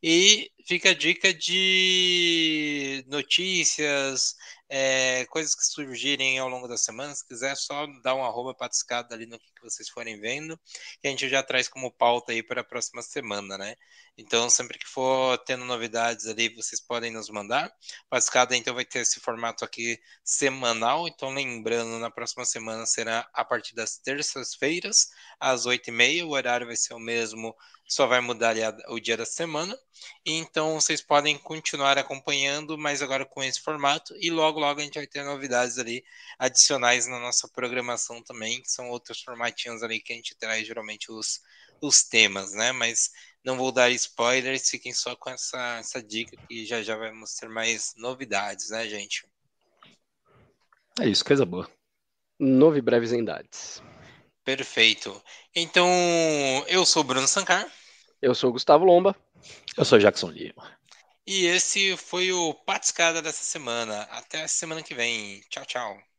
E 0.03 0.51
fica 0.65 0.91
a 0.91 0.95
dica 0.95 1.35
de 1.35 3.05
notícias, 3.09 4.37
é, 4.69 5.27
coisas 5.27 5.55
que 5.55 5.65
surgirem 5.65 6.39
ao 6.39 6.49
longo 6.49 6.67
da 6.67 6.77
semana. 6.77 7.15
Se 7.15 7.27
quiser, 7.27 7.57
só 7.57 7.87
dar 8.03 8.15
um 8.15 8.25
arroba 8.25 8.55
patiscado 8.55 9.13
ali 9.15 9.27
no 9.27 9.39
que 9.39 9.63
vocês 9.63 9.89
forem 9.89 10.21
vendo, 10.21 10.59
que 11.01 11.09
a 11.09 11.11
gente 11.11 11.29
já 11.29 11.43
traz 11.43 11.69
como 11.69 11.93
pauta 11.93 12.33
aí 12.33 12.43
para 12.43 12.61
a 12.61 12.65
próxima 12.65 13.03
semana, 13.03 13.59
né? 13.59 13.77
Então, 14.17 14.49
sempre 14.49 14.79
que 14.79 14.87
for 14.87 15.37
tendo 15.39 15.65
novidades 15.65 16.27
ali, 16.27 16.49
vocês 16.49 16.81
podem 16.81 17.11
nos 17.11 17.29
mandar. 17.29 17.73
Patiscada, 18.09 18.57
então, 18.57 18.75
vai 18.75 18.85
ter 18.85 19.01
esse 19.01 19.21
formato 19.21 19.65
aqui 19.65 19.99
semanal. 20.23 21.09
Então, 21.09 21.31
lembrando, 21.31 21.99
na 21.99 22.11
próxima 22.11 22.45
semana 22.45 22.87
será 22.87 23.29
a 23.33 23.45
partir 23.45 23.75
das 23.75 23.97
terças-feiras, 23.99 25.09
às 25.41 25.67
oito 25.67 25.89
e 25.89 25.93
meia. 25.93 26.25
O 26.27 26.31
horário 26.31 26.67
vai 26.67 26.77
ser 26.77 26.95
o 26.95 26.99
mesmo 27.01 27.55
só 27.87 28.07
vai 28.07 28.21
mudar 28.21 28.57
o 28.89 28.99
dia 28.99 29.17
da 29.17 29.27
semana. 29.27 29.79
Então 30.25 30.81
vocês 30.81 31.03
podem 31.03 31.39
continuar 31.39 31.99
acompanhando, 31.99 32.79
mas 32.79 33.03
agora 33.03 33.25
com 33.25 33.43
esse 33.43 33.61
formato. 33.61 34.15
E 34.19 34.31
logo, 34.31 34.59
logo 34.59 34.81
a 34.81 34.83
gente 34.83 34.95
vai 34.99 35.07
ter 35.07 35.23
novidades 35.25 35.79
ali 35.79 36.05
adicionais 36.39 37.07
na 37.07 37.19
nossa 37.19 37.49
programação 37.49 38.23
também, 38.23 38.61
que 38.63 38.71
são 38.71 38.89
outros 38.91 39.23
formatinhos 39.23 39.83
ali 39.83 40.01
que 40.01 40.13
a 40.13 40.17
gente 40.17 40.35
traz 40.37 40.67
geralmente 40.67 41.13
os, 41.13 41.41
os 41.81 42.03
temas, 42.03 42.53
né? 42.53 42.73
Mas 42.73 43.11
não 43.45 43.57
vou 43.57 43.71
dar 43.71 43.91
spoilers, 43.91 44.71
fiquem 44.71 44.93
só 44.93 45.15
com 45.15 45.31
essa, 45.31 45.77
essa 45.79 46.03
dica 46.03 46.37
que 46.49 46.65
já 46.65 46.83
já 46.83 46.97
vamos 46.97 47.35
ter 47.35 47.49
mais 47.49 47.93
novidades, 47.97 48.71
né, 48.71 48.89
gente? 48.89 49.27
É 51.01 51.07
isso, 51.07 51.25
coisa 51.25 51.45
boa. 51.45 51.69
Novo 52.39 52.77
e 52.77 52.81
breves 52.81 53.13
endades. 53.13 53.83
Perfeito. 54.45 55.23
Então, 55.55 55.89
eu 56.69 56.85
sou 56.85 57.03
Bruno 57.03 57.27
Sancar. 57.27 57.67
Eu 58.21 58.35
sou 58.35 58.53
Gustavo 58.53 58.85
Lomba. 58.85 59.17
Eu 59.77 59.85
sou 59.85 59.99
Jackson 59.99 60.31
Lima. 60.31 60.79
E 61.27 61.47
esse 61.47 61.97
foi 61.97 62.33
o 62.33 62.53
Patiscada 62.53 63.23
dessa 63.23 63.43
semana. 63.43 64.03
Até 64.11 64.43
a 64.43 64.49
semana 64.49 64.83
que 64.83 64.95
vem. 64.95 65.41
Tchau, 65.49 65.65
tchau. 65.65 66.14